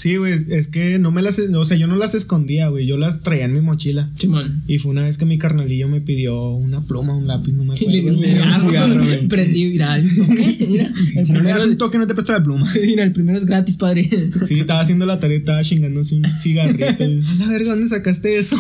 Sí, 0.04 0.18
güey. 0.18 0.34
Es 0.50 0.68
que 0.68 1.00
no 1.00 1.12
me 1.12 1.22
las. 1.22 1.40
O 1.40 1.64
sea, 1.64 1.78
yo 1.78 1.88
no 1.88 1.96
las 1.96 2.14
escondía, 2.14 2.68
güey. 2.68 2.86
Yo 2.86 2.98
las 2.98 3.22
traía 3.24 3.46
en 3.46 3.54
mi 3.54 3.62
mochila. 3.62 4.12
Simón. 4.18 4.62
Y 4.68 4.78
fue 4.80 4.92
una 4.92 5.04
vez 5.04 5.18
que 5.18 5.24
mi 5.24 5.38
carnalillo 5.38 5.88
me 5.88 6.02
pidió 6.02 6.50
una 6.52 6.82
pluma, 6.82 7.16
un 7.16 7.26
lápiz, 7.26 7.54
no 7.54 7.64
me 7.64 7.74
Y 7.74 7.78
acuerdo. 7.78 8.10
un 8.18 8.20
Le 8.22 8.28
dio 8.28 8.44
un 8.44 8.60
cigarro, 8.60 9.02
güey. 9.02 9.28
prendió 9.30 9.66
y 9.70 9.76
era, 9.78 9.94
¿ok? 9.96 10.00
Mira, 10.70 10.92
el 11.16 11.28
no 11.28 11.34
primero, 11.40 11.64
un 11.64 11.78
toque, 11.78 11.98
no 12.00 12.06
te 12.06 12.16
presto 12.16 12.34
la 12.34 12.44
pluma. 12.44 12.70
mira, 12.86 13.06
el 13.06 13.14
primero 13.14 13.38
es 13.38 13.46
gratis, 13.46 13.78
padre. 13.78 14.10
Sí, 14.46 14.60
estaba 14.60 14.82
haciendo 14.82 15.06
la 15.06 15.22
tarea, 15.22 15.38
estaba 15.38 15.62
chingándose 15.64 16.16
un 16.16 16.26
cigarrito. 16.28 17.06
y, 17.06 17.22
A 17.22 17.36
la 17.46 17.48
verga, 17.48 17.70
¿dónde 17.70 17.88
sacaste 17.88 18.38
eso? 18.38 18.58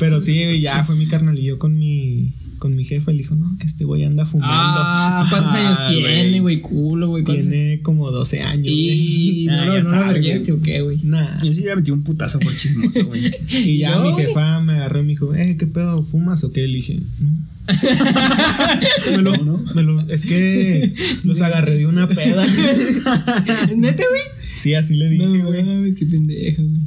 Pero 0.00 0.18
sí, 0.18 0.32
güey, 0.44 0.60
ya 0.60 0.82
fue 0.84 0.96
mi 0.96 1.06
carnalillo 1.06 1.56
con 1.56 1.78
mi, 1.78 2.32
con 2.60 2.76
mi 2.76 2.84
jefa. 2.84 3.10
Le 3.10 3.18
dijo, 3.18 3.34
no, 3.34 3.56
que 3.58 3.66
este 3.66 3.84
güey 3.84 4.04
anda 4.04 4.24
fumando. 4.24 4.54
Ah, 4.54 5.26
¿cuántos 5.28 5.52
años 5.54 5.78
Ah, 5.80 5.88
tiene, 5.90 6.38
güey. 6.38 6.60
Culo, 6.60 7.08
güey. 7.08 7.24
¿cuántos- 7.24 7.48
Tiene 7.48 7.80
como 7.82 8.08
12 8.12 8.40
años. 8.42 8.66
Y 8.68 9.46
güey. 9.46 9.46
no 9.46 9.52
Ah, 9.72 9.74
ya 9.74 9.82
no 9.82 9.90
lo 9.96 10.06
verguiaste 10.06 10.52
o 10.52 10.62
qué, 10.62 10.80
güey. 10.82 10.98
Nah. 11.02 11.42
Yo 11.42 11.52
sí 11.52 11.62
le 11.64 11.74
metí 11.74 11.90
un 11.90 12.04
putazo 12.04 12.38
por 12.38 12.54
chismoso, 12.56 13.06
güey. 13.06 13.34
Y 13.50 13.78
ya 13.78 13.96
No, 13.96 14.02
mi 14.04 14.14
jefa 14.14 14.60
me 14.60 14.74
agarró 14.74 15.00
y 15.00 15.02
me 15.02 15.08
dijo, 15.08 15.34
eh, 15.34 15.56
¿qué 15.58 15.66
pedo? 15.66 16.02
¿Fumas 16.04 16.44
o 16.44 16.52
qué? 16.52 16.68
Le 16.68 16.76
dije, 16.76 17.00
no. 17.20 17.50
me 19.16 19.22
lo, 19.22 19.36
¿No? 19.38 19.58
me 19.74 19.82
lo- 19.82 20.08
es 20.08 20.24
que 20.26 20.92
los 21.24 21.40
agarré 21.40 21.76
de 21.78 21.86
una 21.86 22.08
peda. 22.08 22.44
¿Neta, 23.76 24.02
güey? 24.08 24.22
sí, 24.54 24.74
así 24.74 24.94
le 24.96 25.08
dije, 25.08 25.26
No 25.26 25.46
güey. 25.46 25.94
qué 25.94 26.06
pendejo, 26.06 26.62
güey. 26.62 26.80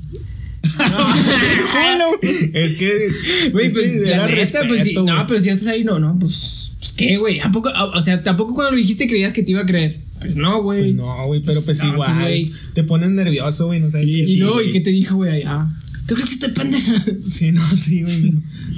es 2.54 2.74
que. 2.76 3.10
Güey, 3.52 3.66
es 3.68 3.74
pues 3.74 3.92
que 3.92 4.00
la 4.10 4.28
neta, 4.28 4.62
pues 4.68 4.84
sí. 4.84 4.94
No, 4.94 5.26
pero 5.28 5.40
si 5.40 5.48
ya 5.48 5.54
estás 5.54 5.68
ahí, 5.70 5.84
no, 5.84 6.00
no, 6.00 6.18
pues. 6.20 6.74
Pues 6.80 6.94
qué, 6.94 7.18
güey. 7.18 7.40
¿A 7.40 7.52
poco? 7.52 7.72
O 7.94 8.02
sea, 8.02 8.22
tampoco 8.24 8.54
cuando 8.54 8.72
lo 8.72 8.78
dijiste 8.78 9.08
creías 9.08 9.34
que 9.34 9.44
te 9.44 9.52
iba 9.52 9.62
a 9.62 9.66
creer. 9.66 9.98
Pues 10.20 10.36
no, 10.36 10.62
güey. 10.62 10.82
Pues 10.82 10.96
no, 10.96 11.26
güey, 11.28 11.42
pero 11.42 11.62
pues 11.64 11.84
No, 11.84 11.94
igual. 11.94 12.12
sí, 12.32 12.52
te 12.74 12.84
pones 12.84 13.10
nervioso, 13.12 13.66
güey, 13.68 13.80
no 13.80 13.92
sabes 13.92 14.08
Sí, 14.08 14.14
qué 14.14 14.18
y 14.18 14.22
decir, 14.22 14.40
luego, 14.40 14.62
¿y 14.62 14.72
qué 14.72 14.80
te 14.80 14.90
dijo, 14.90 15.16
güey? 15.18 15.44
Ah, 15.44 15.68
¿tú 16.08 16.16
crees 16.16 16.30
que 16.30 16.36
estoy 16.36 16.52
pendeja? 16.52 16.94
Sí, 17.30 17.52
no, 17.52 17.62
sí, 17.76 18.04
güey. 18.04 18.34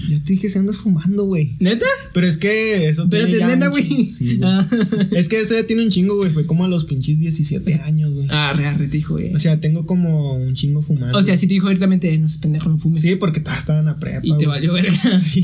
Ya 0.10 0.22
te 0.24 0.34
dije 0.34 0.50
si 0.50 0.58
andas 0.60 0.78
fumando, 0.78 1.24
güey. 1.26 1.56
¿Neta? 1.60 1.86
Pero 2.14 2.28
es 2.28 2.38
que 2.38 2.88
eso 2.88 3.08
Pero 3.10 3.26
tiene 3.26 3.40
te 3.40 3.46
neta, 3.48 3.68
güey. 3.68 4.06
Sí, 4.06 4.38
güey. 4.38 4.50
Ah. 4.50 4.68
Es 5.12 5.30
que 5.30 5.40
eso 5.40 5.54
ya 5.56 5.66
tiene 5.66 5.84
un 5.84 5.90
chingo, 5.90 6.16
güey. 6.16 6.32
Fue 6.32 6.46
como 6.46 6.66
a 6.66 6.68
los 6.68 6.86
pinches 6.86 7.20
17 7.20 7.76
años, 7.86 8.14
güey. 8.14 8.28
Ah, 8.30 8.54
re, 8.56 8.74
re, 8.74 8.88
te 8.88 8.98
dijo, 8.98 9.14
güey. 9.14 9.34
O 9.34 9.40
sea, 9.40 9.60
tengo 9.60 9.86
como 9.86 10.36
un 10.36 10.54
chingo 10.54 10.82
fumando. 10.82 11.18
O 11.18 11.22
sea, 11.22 11.36
sí 11.36 11.48
te 11.48 11.54
dijo 11.54 11.70
"Eh, 11.70 12.18
no 12.20 12.28
pendejo, 12.42 12.70
no 12.70 12.78
fumes. 12.78 13.02
Sí, 13.02 13.16
porque 13.16 13.40
todas 13.40 13.60
estaban 13.60 13.88
a 13.88 13.98
prepa. 13.98 14.20
y 14.24 14.30
te 14.38 14.46
güey. 14.46 14.48
valió 14.48 14.74
verga. 14.74 15.20
Sí, 15.20 15.42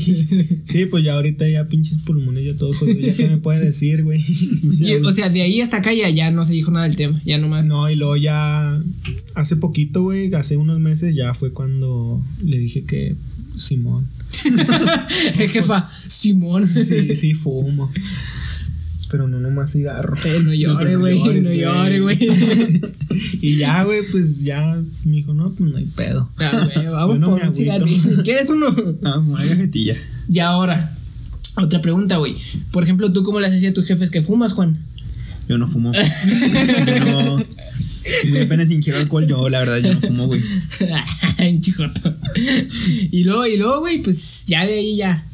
sí, 0.64 0.86
pues 0.86 1.04
ya 1.04 1.14
ahorita 1.14 1.48
ya 1.48 1.66
pinches 1.68 1.98
pulmones 1.98 2.44
ya 2.44 2.56
todos 2.56 2.76
jodidos. 2.76 3.02
Ya 3.02 3.14
que 3.16 3.28
me 3.28 3.38
puede 3.38 3.60
decir, 3.60 4.02
güey. 4.02 4.24
O 5.04 5.12
sea, 5.12 5.28
de 5.28 5.42
ahí 5.42 5.60
hasta 5.60 5.78
acá 5.78 5.92
ya, 5.92 6.08
ya 6.10 6.30
no 6.30 6.44
se 6.44 6.52
dijo 6.54 6.70
nada 6.70 6.86
del 6.86 6.96
tema. 6.96 7.20
Ya 7.24 7.38
nomás. 7.38 7.66
No, 7.66 7.90
y 7.90 7.96
luego 7.96 8.16
ya 8.16 8.80
hace 9.34 9.56
poquito, 9.56 10.02
güey, 10.02 10.32
hace 10.34 10.56
unos 10.56 10.78
meses 10.78 11.14
ya 11.14 11.34
fue 11.34 11.52
cuando 11.52 12.22
le 12.44 12.58
dije 12.58 12.84
que 12.84 13.14
Simón. 13.56 14.06
Jefa, 15.48 15.88
Simón. 16.08 16.68
Sí, 16.68 17.14
sí, 17.16 17.34
fumo. 17.34 17.92
Pero 19.10 19.28
no 19.28 19.40
nomás 19.40 19.72
cigarro. 19.72 20.16
Eh, 20.24 20.40
no 20.42 20.54
llore, 20.54 20.96
güey. 20.96 21.18
No, 21.18 21.26
llores, 21.26 21.60
llore, 21.60 22.00
güey. 22.00 22.18
Y 23.42 23.56
ya, 23.56 23.84
güey, 23.84 24.00
pues 24.10 24.42
ya 24.42 24.80
me 25.04 25.16
dijo, 25.16 25.34
no, 25.34 25.50
pues 25.52 25.70
no 25.70 25.76
hay 25.76 25.84
pedo. 25.84 26.30
Ah, 26.38 26.68
güey, 26.74 26.86
vamos 26.88 27.18
no 27.18 27.30
por 27.30 27.46
un 27.46 27.54
cigarrillo. 27.54 28.22
¿Quieres 28.22 28.48
uno? 28.48 28.68
Ah, 29.04 29.18
una 29.18 29.36
cajetilla. 29.36 29.96
Y 30.28 30.38
ahora, 30.38 30.96
otra 31.56 31.82
pregunta, 31.82 32.16
güey. 32.16 32.36
Por 32.70 32.84
ejemplo, 32.84 33.12
¿tú 33.12 33.22
cómo 33.22 33.38
le 33.38 33.48
haces 33.48 33.64
a 33.66 33.74
tus 33.74 33.84
jefes 33.86 34.10
que 34.10 34.22
fumas, 34.22 34.54
Juan? 34.54 34.78
Yo 35.48 35.58
no 35.58 35.68
fumo. 35.68 35.92
Yo 36.86 37.04
no. 37.12 37.44
Muy 38.30 38.38
apenas 38.38 38.70
ingiero 38.70 38.98
alcohol, 38.98 39.26
yo 39.26 39.48
la 39.48 39.60
verdad, 39.60 39.78
yo 39.78 39.94
no 39.94 40.00
fumo, 40.00 40.26
güey. 40.26 40.42
En 41.38 41.60
chijoto. 41.60 42.14
Y 43.10 43.24
luego, 43.24 43.46
y 43.46 43.56
luego, 43.56 43.80
güey, 43.80 44.02
pues 44.02 44.44
ya 44.46 44.64
de 44.66 44.74
ahí 44.74 44.96
ya. 44.96 45.24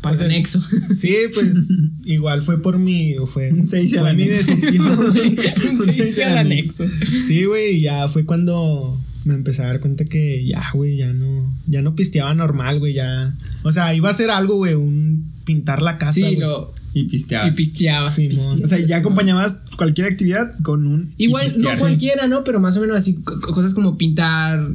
Para 0.00 0.14
O 0.14 0.16
sea, 0.16 0.26
el 0.26 0.32
nexo. 0.32 0.60
Sí, 0.94 1.14
pues 1.34 1.68
igual 2.04 2.42
fue 2.42 2.62
por 2.62 2.78
mi. 2.78 3.14
Fue, 3.26 3.52
Un 3.52 3.66
seis 3.66 3.92
al 3.94 4.00
fue 4.00 4.14
mi 4.14 4.22
anexo. 4.24 4.54
decisión. 4.54 4.86
Un 4.88 5.78
Un 5.78 5.84
seis 5.84 6.14
seis 6.14 6.18
al 6.20 6.32
al 6.32 6.38
anexo. 6.38 6.84
Sí, 6.88 7.44
güey, 7.44 7.76
y 7.76 7.80
ya 7.82 8.08
fue 8.08 8.24
cuando 8.24 8.98
me 9.24 9.34
empecé 9.34 9.62
a 9.62 9.66
dar 9.66 9.80
cuenta 9.80 10.04
que 10.04 10.44
ya, 10.44 10.62
güey, 10.74 10.96
ya 10.96 11.12
no, 11.12 11.54
ya 11.66 11.82
no 11.82 11.94
pisteaba 11.94 12.32
normal, 12.34 12.78
güey, 12.78 12.94
ya. 12.94 13.34
O 13.62 13.72
sea, 13.72 13.94
iba 13.94 14.08
a 14.08 14.12
hacer 14.12 14.30
algo, 14.30 14.56
güey, 14.56 14.74
un 14.74 15.30
pintar 15.44 15.82
la 15.82 15.98
casa. 15.98 16.14
Sí, 16.14 16.36
lo. 16.36 16.72
Y 16.92 17.04
pisteabas. 17.04 17.52
Y 17.52 17.56
pisteaba. 17.56 18.10
Simón. 18.10 18.30
pisteaba, 18.30 18.64
O 18.64 18.66
sea, 18.66 18.78
ya 18.80 18.96
acompañabas 18.96 19.62
cualquier 19.76 20.08
actividad 20.08 20.52
con 20.62 20.86
un. 20.86 21.14
y 21.16 21.24
Igual, 21.24 21.46
no 21.58 21.70
cualquiera, 21.78 22.26
¿no? 22.26 22.42
Pero 22.44 22.58
más 22.60 22.76
o 22.76 22.80
menos 22.80 22.96
así, 22.96 23.14
co- 23.22 23.38
cosas 23.40 23.74
como 23.74 23.96
pintar, 23.96 24.66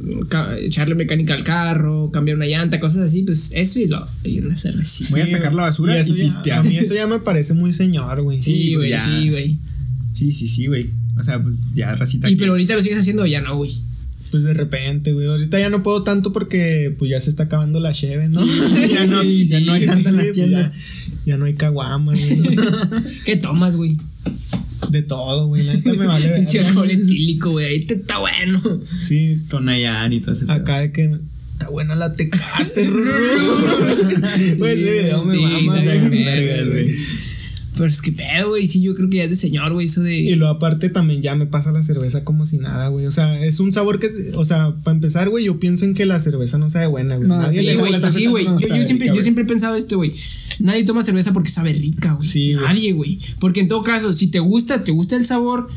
echarle 0.60 0.94
mecánica 0.94 1.34
al 1.34 1.44
carro, 1.44 2.10
cambiar 2.10 2.36
una 2.36 2.46
llanta, 2.46 2.80
cosas 2.80 3.02
así, 3.02 3.22
pues 3.22 3.50
eso 3.54 3.78
y 3.80 3.86
lo 3.86 4.06
y 4.24 4.38
una 4.40 4.56
cervecita. 4.56 5.10
Voy 5.10 5.20
a 5.20 5.26
sacar 5.26 5.52
la 5.54 5.62
basura 5.64 5.98
eso 5.98 6.14
y 6.14 6.18
ya- 6.18 6.24
pistear. 6.24 6.58
A 6.60 6.62
mí 6.62 6.76
eso 6.76 6.94
ya 6.94 7.06
me 7.06 7.18
parece 7.18 7.54
muy 7.54 7.72
señor, 7.72 8.22
güey. 8.22 8.42
Sí, 8.42 8.74
güey, 8.74 8.92
sí, 8.98 9.30
güey. 9.30 9.58
Sí, 10.12 10.32
sí, 10.32 10.48
sí, 10.48 10.66
güey. 10.66 10.88
O 11.18 11.22
sea, 11.22 11.42
pues 11.42 11.74
ya 11.74 11.94
racita. 11.94 12.30
Y 12.30 12.36
pero 12.36 12.52
ahorita 12.52 12.74
lo 12.74 12.80
sigues 12.82 12.98
haciendo 12.98 13.26
ya 13.26 13.40
no, 13.42 13.56
güey. 13.56 13.72
Pues 14.30 14.44
de 14.44 14.54
repente, 14.54 15.12
güey. 15.12 15.26
Ahorita 15.26 15.58
ya 15.58 15.70
no 15.70 15.82
puedo 15.82 16.02
tanto 16.02 16.32
porque 16.32 16.94
pues 16.98 17.10
ya 17.10 17.20
se 17.20 17.30
está 17.30 17.44
acabando 17.44 17.80
la 17.80 17.92
cheve, 17.92 18.28
¿no? 18.28 18.44
Ya 18.90 19.06
no- 19.06 19.22
ya 19.22 19.60
no 19.60 19.72
hay 19.72 19.86
tanta 19.86 20.10
las 20.10 20.24
pues, 20.24 20.32
tiendas. 20.34 20.72
Ya, 20.72 21.32
ya 21.32 21.36
no 21.36 21.44
hay 21.44 21.54
caguamas, 21.54 22.18
güey. 22.20 22.56
¿Qué 23.24 23.36
tomas, 23.36 23.76
güey? 23.76 23.96
De 24.90 25.02
todo, 25.02 25.46
güey. 25.46 25.64
La 25.64 25.74
neta 25.74 25.94
me 25.94 26.06
vale 26.06 26.28
ver. 26.28 26.36
Pinche 26.40 26.60
alcohol 26.60 26.90
etílico, 26.90 27.52
güey. 27.52 27.66
Ahí 27.66 27.84
te 27.84 27.94
está 27.94 28.18
bueno. 28.18 28.62
Sí, 28.98 29.38
Tonayán 29.48 30.12
y 30.12 30.20
todo 30.20 30.32
ese 30.32 30.50
acá 30.50 30.80
de 30.80 30.92
que 30.92 31.18
está 31.52 31.70
buena 31.70 31.94
la 31.96 32.12
tecate, 32.12 32.90
Pues 34.58 34.80
ese 34.80 34.90
video 34.92 35.24
me 35.24 35.36
güey. 35.36 36.86
Pero 37.76 37.90
es 37.90 38.00
que 38.00 38.12
pedo, 38.12 38.50
güey. 38.50 38.66
Sí, 38.66 38.80
yo 38.80 38.94
creo 38.94 39.08
que 39.08 39.18
ya 39.18 39.24
es 39.24 39.30
de 39.30 39.36
señor, 39.36 39.72
güey. 39.72 39.86
Eso 39.86 40.06
Y 40.06 40.22
de. 40.24 40.36
luego 40.36 40.54
aparte 40.54 40.88
también 40.88 41.22
ya 41.22 41.34
me 41.34 41.46
pasa 41.46 41.72
la 41.72 41.82
cerveza 41.82 42.24
como 42.24 42.46
si 42.46 42.58
nada, 42.58 42.88
güey. 42.88 43.06
O 43.06 43.10
sea, 43.10 43.44
es 43.44 43.60
un 43.60 43.72
sabor 43.72 43.98
que, 43.98 44.10
o 44.34 44.44
sea, 44.44 44.74
para 44.82 44.94
empezar, 44.94 45.28
güey, 45.28 45.44
yo 45.44 45.58
pienso 45.58 45.84
en 45.84 45.94
que 45.94 46.06
la 46.06 46.18
cerveza 46.18 46.58
no 46.58 46.70
sabe 46.70 46.86
buena, 46.86 47.16
güey. 47.16 47.28
No, 47.28 47.36
Nadie 47.40 47.58
Sí, 47.58 47.78
güey. 47.78 47.94
Sí, 48.10 48.26
güey. 48.26 48.44
no 48.44 48.58
Yo, 48.58 48.84
siempre, 48.84 49.06
rica, 49.06 49.14
yo 49.16 49.22
siempre 49.22 49.44
he 49.44 49.46
pensado 49.46 49.74
esto, 49.74 49.96
güey. 49.96 50.12
Nadie 50.60 50.84
toma 50.84 51.02
cerveza 51.02 51.32
porque 51.32 51.50
sabe 51.50 51.72
rica, 51.72 52.12
güey. 52.12 52.26
Sí. 52.26 52.54
Nadie, 52.54 52.92
güey. 52.92 53.18
Porque 53.38 53.60
en 53.60 53.68
todo 53.68 53.82
caso, 53.82 54.12
si 54.12 54.28
te 54.28 54.38
gusta, 54.38 54.82
te 54.84 54.92
gusta 54.92 55.16
el 55.16 55.26
sabor, 55.26 55.68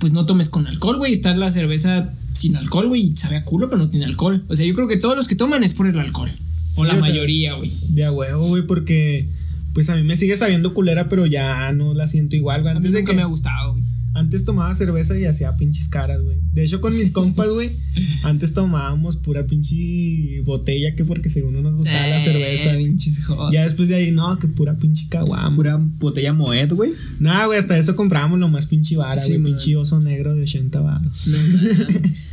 pues 0.00 0.12
no 0.12 0.26
tomes 0.26 0.48
con 0.48 0.66
alcohol, 0.66 0.98
güey. 0.98 1.12
Está 1.12 1.34
la 1.36 1.50
cerveza 1.50 2.12
sin 2.32 2.56
alcohol, 2.56 2.88
güey. 2.88 3.06
y 3.08 3.14
Sabe 3.14 3.36
a 3.36 3.44
culo, 3.44 3.68
pero 3.68 3.78
no 3.78 3.88
tiene 3.90 4.06
alcohol. 4.06 4.44
O 4.48 4.56
sea, 4.56 4.66
yo 4.66 4.74
creo 4.74 4.88
que 4.88 4.96
todos 4.96 5.16
los 5.16 5.28
que 5.28 5.36
toman 5.36 5.64
es 5.64 5.72
por 5.72 5.86
el 5.86 5.98
alcohol. 5.98 6.30
O 6.76 6.82
Sí, 6.82 6.86
la 6.86 6.94
o 6.94 7.00
mayoría, 7.00 7.54
güey. 7.54 7.70
De 7.90 8.04
a 8.04 8.12
huevo, 8.12 8.46
güey, 8.48 8.62
porque 8.62 9.28
pues 9.74 9.90
a 9.90 9.96
mí 9.96 10.02
me 10.04 10.16
sigue 10.16 10.36
sabiendo 10.36 10.72
culera, 10.72 11.08
pero 11.08 11.26
ya 11.26 11.70
no 11.72 11.92
la 11.94 12.06
siento 12.06 12.36
igual, 12.36 12.62
güey. 12.62 12.70
A 12.70 12.74
mí 12.74 12.78
Antes 12.78 12.92
de 12.92 13.04
que 13.04 13.12
me 13.12 13.22
ha 13.22 13.26
gustado, 13.26 13.72
güey. 13.72 13.84
antes 14.14 14.44
tomaba 14.44 14.72
cerveza 14.74 15.18
y 15.18 15.24
hacía 15.24 15.56
pinches 15.56 15.88
caras, 15.88 16.22
güey. 16.22 16.38
De 16.52 16.62
hecho, 16.62 16.80
con 16.80 16.96
mis 16.96 17.10
compas, 17.10 17.48
güey, 17.48 17.70
antes 18.22 18.54
tomábamos 18.54 19.16
pura 19.16 19.44
pinche 19.44 20.40
botella 20.44 20.94
que 20.94 21.04
porque 21.04 21.28
según 21.30 21.54
no 21.54 21.62
nos 21.62 21.74
gustaba 21.74 22.06
la 22.06 22.18
Eh, 22.18 22.20
cerveza. 22.20 22.76
pinches 22.76 23.24
jodas. 23.24 23.52
Ya 23.52 23.62
después 23.64 23.88
de 23.88 23.96
ahí, 23.96 24.12
no, 24.12 24.38
que 24.38 24.46
pura 24.46 24.74
pinche 24.76 25.08
caguama. 25.08 25.54
Pura 25.56 25.76
botella 25.98 26.32
Moet, 26.32 26.70
güey. 26.72 26.92
Nada, 27.18 27.46
güey, 27.46 27.58
hasta 27.58 27.76
eso 27.76 27.96
comprábamos 27.96 28.38
lo 28.38 28.48
más 28.48 28.66
pinche 28.66 28.96
vara, 28.96 29.20
Sí, 29.20 29.32
güey. 29.38 29.42
pinche 29.52 29.74
oso 29.74 29.98
negro 30.00 30.34
de 30.36 30.42
80 30.42 30.80
varos. 30.80 31.28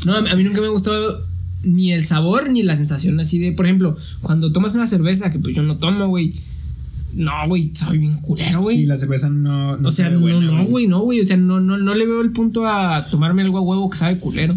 No, 0.05 0.15
a 0.17 0.35
mí 0.35 0.43
nunca 0.43 0.61
me 0.61 0.67
gustó 0.69 0.91
ni 1.63 1.91
el 1.93 2.03
sabor 2.03 2.49
ni 2.49 2.63
la 2.63 2.75
sensación 2.75 3.19
así 3.19 3.37
de, 3.39 3.51
por 3.51 3.65
ejemplo, 3.65 3.95
cuando 4.21 4.51
tomas 4.51 4.73
una 4.75 4.85
cerveza, 4.85 5.31
que 5.31 5.39
pues 5.39 5.55
yo 5.55 5.63
no 5.63 5.77
tomo, 5.77 6.07
güey. 6.07 6.33
No, 7.13 7.31
güey, 7.47 7.71
sabe 7.73 7.97
bien 7.97 8.17
culero, 8.17 8.61
güey. 8.61 8.81
Y 8.81 8.85
la 8.85 8.97
cerveza 8.97 9.29
no. 9.29 9.77
no 9.77 9.89
o 9.89 9.91
sea, 9.91 10.09
no, 10.09 10.19
buena, 10.19 10.39
no, 10.39 10.65
güey, 10.65 10.87
no, 10.87 10.99
güey. 10.99 11.19
O 11.19 11.23
sea, 11.23 11.37
no, 11.37 11.59
no, 11.59 11.77
no 11.77 11.93
le 11.93 12.05
veo 12.05 12.21
el 12.21 12.31
punto 12.31 12.67
a 12.67 13.05
tomarme 13.09 13.41
algo 13.41 13.57
a 13.57 13.61
huevo 13.61 13.89
que 13.89 13.97
sabe 13.97 14.17
culero. 14.19 14.55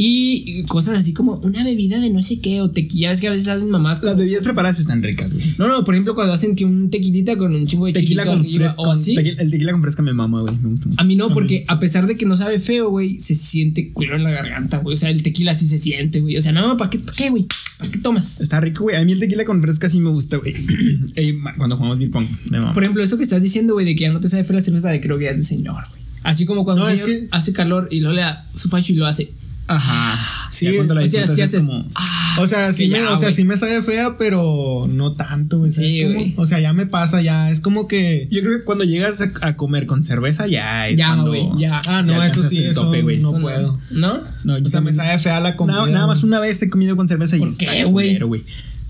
Y 0.00 0.62
cosas 0.68 0.96
así 0.96 1.12
como 1.12 1.38
una 1.42 1.64
bebida 1.64 1.98
de 1.98 2.08
no 2.08 2.22
sé 2.22 2.38
qué, 2.40 2.60
o 2.60 2.70
tequila, 2.70 3.10
es 3.10 3.18
que 3.20 3.26
a 3.26 3.32
veces 3.32 3.48
hacen 3.48 3.68
mamás. 3.68 4.00
Las 4.04 4.16
bebidas 4.16 4.44
preparadas 4.44 4.78
están 4.78 5.02
ricas, 5.02 5.32
güey. 5.34 5.44
No, 5.58 5.66
no, 5.66 5.82
por 5.82 5.92
ejemplo, 5.94 6.14
cuando 6.14 6.32
hacen 6.34 6.54
que 6.54 6.64
un 6.64 6.88
tequilita 6.88 7.36
con 7.36 7.52
un 7.52 7.66
chingo 7.66 7.86
de 7.86 7.94
Tequila 7.94 8.24
con 8.24 8.38
arriba, 8.38 8.66
fresca. 8.66 8.82
o 8.82 8.92
así. 8.92 9.16
tequila- 9.16 9.42
el 9.42 9.50
tequila 9.50 9.72
con 9.72 9.82
fresca 9.82 10.02
me 10.02 10.12
mama, 10.12 10.42
güey. 10.42 10.54
Me 10.62 10.68
gusta 10.68 10.88
mucho. 10.88 11.00
A 11.00 11.04
mí 11.04 11.16
no, 11.16 11.30
porque 11.32 11.64
a 11.66 11.80
pesar 11.80 12.06
de 12.06 12.16
que 12.16 12.26
no 12.26 12.36
sabe 12.36 12.60
feo, 12.60 12.90
güey, 12.90 13.18
se 13.18 13.34
siente 13.34 13.92
culero 13.92 14.14
en 14.14 14.22
la 14.22 14.30
garganta, 14.30 14.78
güey. 14.78 14.94
O 14.94 14.96
sea, 14.96 15.10
el 15.10 15.24
tequila 15.24 15.52
sí 15.54 15.66
se 15.66 15.78
siente, 15.78 16.20
güey. 16.20 16.36
O 16.36 16.42
sea, 16.42 16.52
no, 16.52 16.76
¿para 16.76 16.90
qué, 16.90 17.00
¿para 17.00 17.16
qué, 17.16 17.30
güey? 17.30 17.46
¿Para 17.78 17.90
qué 17.90 17.98
tomas? 17.98 18.40
Está 18.40 18.60
rico, 18.60 18.84
güey. 18.84 18.94
A 18.94 19.04
mí 19.04 19.10
el 19.14 19.18
tequila 19.18 19.44
con 19.44 19.60
fresca 19.60 19.88
sí 19.88 19.98
me 19.98 20.10
gusta, 20.10 20.36
güey. 20.36 20.54
Cuando 21.56 21.76
jugamos 21.76 21.98
beer 21.98 22.12
pong, 22.12 22.26
me 22.52 22.60
mama. 22.60 22.72
Por 22.72 22.84
ejemplo, 22.84 23.02
eso 23.02 23.16
que 23.16 23.24
estás 23.24 23.42
diciendo, 23.42 23.74
güey, 23.74 23.84
de 23.84 23.96
que 23.96 24.02
ya 24.02 24.12
no 24.12 24.20
te 24.20 24.28
sabe 24.28 24.44
feo 24.44 24.54
la 24.54 24.62
cerveza, 24.62 24.90
de 24.90 25.00
creo 25.00 25.18
que 25.18 25.24
ya 25.24 25.30
es 25.32 25.38
de 25.38 25.42
señor, 25.42 25.82
güey. 25.90 26.02
Así 26.22 26.44
como 26.46 26.64
cuando 26.64 26.82
No, 26.84 26.88
un 26.88 26.94
es 26.94 27.00
señor 27.00 27.20
que- 27.20 27.28
hace 27.30 27.52
calor 27.52 27.88
y 27.90 28.00
luego 28.00 28.14
le 28.14 28.22
da 28.22 28.44
su 28.54 28.68
facho 28.68 28.92
y 28.92 28.96
lo 28.96 29.06
hace. 29.06 29.30
Ajá. 29.68 30.48
Sí, 30.50 30.64
Ya 30.66 30.74
cuando 30.76 30.94
la 30.94 31.02
o 31.02 31.06
sea, 31.06 31.20
disfrutas 31.22 31.36
si 31.36 31.42
es 31.42 31.48
haces. 31.54 31.68
como. 31.68 31.88
Ah, 31.94 32.36
O 32.40 32.46
sea, 32.46 32.72
sí 32.72 32.88
me, 32.88 32.98
ya, 32.98 33.10
o 33.12 33.16
sea, 33.18 33.30
sí 33.32 33.44
me 33.44 33.56
sabe 33.56 33.80
fea, 33.82 34.16
pero 34.18 34.86
no 34.88 35.12
tanto, 35.12 35.58
güey. 35.58 35.70
¿sabes 35.70 35.92
Sí, 35.92 36.04
güey. 36.04 36.34
O 36.36 36.46
sea, 36.46 36.58
ya 36.58 36.72
me 36.72 36.86
pasa, 36.86 37.20
ya. 37.22 37.50
Es 37.50 37.60
como 37.60 37.86
que. 37.86 38.26
Yo 38.30 38.40
creo 38.40 38.58
que 38.58 38.64
cuando 38.64 38.84
llegas 38.84 39.20
a, 39.20 39.30
a 39.46 39.56
comer 39.56 39.86
con 39.86 40.02
cerveza 40.04 40.46
ya 40.46 40.88
es 40.88 40.98
Ya, 40.98 41.08
cuando 41.08 41.28
güey, 41.28 41.48
ya. 41.58 41.80
Ah, 41.86 42.02
no, 42.02 42.14
ya 42.14 42.26
eso 42.26 42.40
sí, 42.40 42.64
eso 42.64 42.84
tope, 42.84 43.02
güey. 43.02 43.20
no 43.20 43.38
puedo. 43.38 43.78
¿No? 43.90 44.20
No, 44.44 44.58
yo 44.58 44.64
O 44.64 44.68
sea, 44.68 44.80
me 44.80 44.92
sabe 44.92 45.18
fea 45.18 45.38
la 45.40 45.54
comida. 45.54 45.76
Nada, 45.76 45.90
nada 45.90 46.06
más 46.06 46.22
una 46.22 46.40
vez 46.40 46.60
he 46.62 46.70
comido 46.70 46.96
con 46.96 47.06
cerveza 47.08 47.36
y 47.36 47.40
¿Por 47.40 47.48
está 47.48 47.66
qué, 47.70 47.84
güey? 47.84 48.18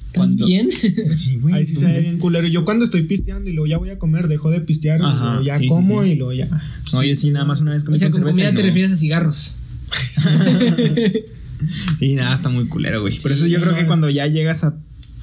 ¿Estás 0.07 0.37
bien? 0.37 0.68
Sí, 1.11 1.39
güey. 1.41 1.55
Ahí 1.55 1.64
sí 1.66 1.74
se 1.74 1.87
ve 1.87 2.01
bien 2.01 2.18
culero. 2.18 2.47
Yo 2.49 2.64
cuando 2.64 2.85
estoy 2.85 3.03
pisteando 3.03 3.51
y 3.51 3.53
luego 3.53 3.66
ya 3.66 3.79
voy 3.79 3.91
a 3.91 3.99
comer, 3.99 4.29
dejo 4.29 4.51
de 4.51 4.61
pistear, 4.61 5.03
Ajá, 5.03 5.16
y 5.16 5.29
luego 5.29 5.43
ya 5.43 5.55
sí, 5.57 5.64
sí, 5.64 5.68
como 5.68 6.03
sí. 6.03 6.11
y 6.11 6.14
luego 6.14 6.33
ya. 6.33 6.49
No, 6.93 7.03
yo 7.03 7.14
sí, 7.16 7.31
nada 7.31 7.45
más 7.45 7.61
una 7.61 7.72
vez 7.72 7.85
comí 7.85 7.97
o 7.97 7.99
sea, 7.99 8.11
con 8.11 8.22
con 8.22 8.33
cerveza. 8.33 8.49
comida 8.51 8.62
te 8.62 8.66
refieres 8.66 8.93
a 8.93 8.97
cigarros. 8.97 9.57
Y 12.01 12.14
nada, 12.14 12.34
está 12.34 12.49
muy 12.49 12.66
culero, 12.68 13.01
güey. 13.01 13.18
Por 13.18 13.32
eso 13.32 13.47
yo 13.47 13.61
creo 13.61 13.72
no, 13.72 13.78
que 13.78 13.86
cuando 13.86 14.09
ya 14.09 14.26
llegas 14.28 14.62
a 14.62 14.76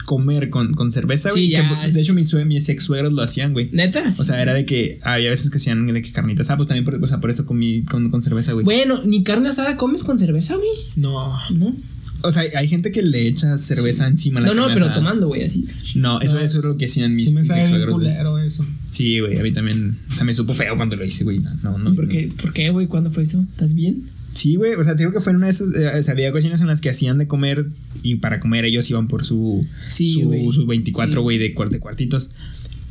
comer 0.05 0.49
con, 0.49 0.73
con 0.73 0.91
cerveza, 0.91 1.29
Sí, 1.29 1.49
güey. 1.51 1.85
que, 1.85 1.91
de 1.93 2.01
hecho, 2.01 2.13
mis, 2.13 2.33
mis 2.45 2.67
ex 2.69 2.83
suegros 2.83 3.13
lo 3.13 3.21
hacían, 3.21 3.53
güey. 3.53 3.69
¿Neta? 3.71 4.03
O 4.19 4.23
sea, 4.23 4.41
era 4.41 4.53
de 4.53 4.65
que 4.65 4.99
había 5.03 5.29
veces 5.29 5.49
que 5.49 5.57
hacían 5.57 5.87
de 5.87 6.01
que 6.01 6.11
carnitas. 6.11 6.49
Ah, 6.49 6.57
pues 6.57 6.67
también 6.67 6.83
por, 6.83 7.01
o 7.01 7.07
sea, 7.07 7.19
por 7.21 7.29
eso 7.31 7.45
comí 7.45 7.83
con, 7.83 8.09
con 8.11 8.21
cerveza, 8.21 8.51
güey. 8.51 8.65
Bueno, 8.65 9.01
ni 9.05 9.23
carne 9.23 9.47
asada 9.49 9.77
comes 9.77 10.03
con 10.03 10.19
cerveza, 10.19 10.55
güey. 10.55 10.67
No. 10.97 11.31
¿No? 11.51 11.73
O 12.21 12.31
sea, 12.31 12.43
hay 12.57 12.67
gente 12.67 12.91
que 12.91 13.01
le 13.01 13.27
echa 13.27 13.57
cerveza 13.57 14.05
encima 14.07 14.39
a 14.39 14.43
la 14.43 14.47
No, 14.49 14.55
no, 14.55 14.67
pero 14.67 14.85
asada. 14.87 14.93
tomando, 14.95 15.27
güey, 15.27 15.43
así. 15.43 15.65
No, 15.95 16.19
eso, 16.21 16.35
No, 16.35 16.41
eso 16.41 16.57
es 16.59 16.65
lo 16.65 16.77
que 16.77 16.85
hacían 16.85 17.13
mis, 17.15 17.25
Sí 17.25 17.31
me 17.31 17.39
mis 17.41 17.47
sabe 17.47 17.61
ex 17.61 17.69
suegros, 17.69 17.95
güey. 17.95 18.07
culero 18.07 18.39
eso. 18.39 18.65
Sí, 18.89 19.19
güey, 19.21 19.39
a 19.39 19.43
mí 19.43 19.53
también. 19.53 19.95
O 20.11 20.13
sea, 20.13 20.25
me 20.25 20.33
supo 20.33 20.53
feo 20.53 20.75
cuando 20.75 20.95
lo 20.97 21.05
hice, 21.05 21.23
güey. 21.23 21.39
No, 21.39 21.53
no, 21.63 21.77
no. 21.77 21.93
¿Y 21.93 21.95
por 21.95 22.07
qué, 22.09 22.29
por 22.41 22.51
qué, 22.51 22.69
güey? 22.71 22.87
¿Cuándo 22.87 23.09
fue 23.11 23.23
eso? 23.23 23.41
¿Estás 23.51 23.73
bien? 23.73 24.03
Sí, 24.35 24.55
güey, 24.57 24.73
o 24.75 24.83
sea, 24.83 24.93
te 24.95 24.99
digo 25.03 25.11
que 25.13 25.19
fue 25.21 25.31
en 25.31 25.37
una 25.37 25.45
de 25.47 25.51
esas, 25.53 25.73
eh, 25.73 25.97
o 25.97 26.03
sea, 26.03 26.11
había 26.11 26.31
cocinas 26.31 26.59
en 26.61 26.67
las 26.67 26.81
que 26.81 26.89
hacían 26.89 27.17
de 27.17 27.25
comer 27.25 27.65
y 28.03 28.15
para 28.15 28.39
comer 28.39 28.65
ellos 28.65 28.87
iban 28.89 29.07
por 29.07 29.25
su, 29.25 29.65
Sí, 29.87 30.11
su, 30.11 30.51
sus 30.51 30.67
24, 30.67 31.13
Sí. 31.13 31.19
güey, 31.19 31.37
de, 31.37 31.55
cuart- 31.55 31.69
de 31.69 31.79
cuartitos. 31.79 32.31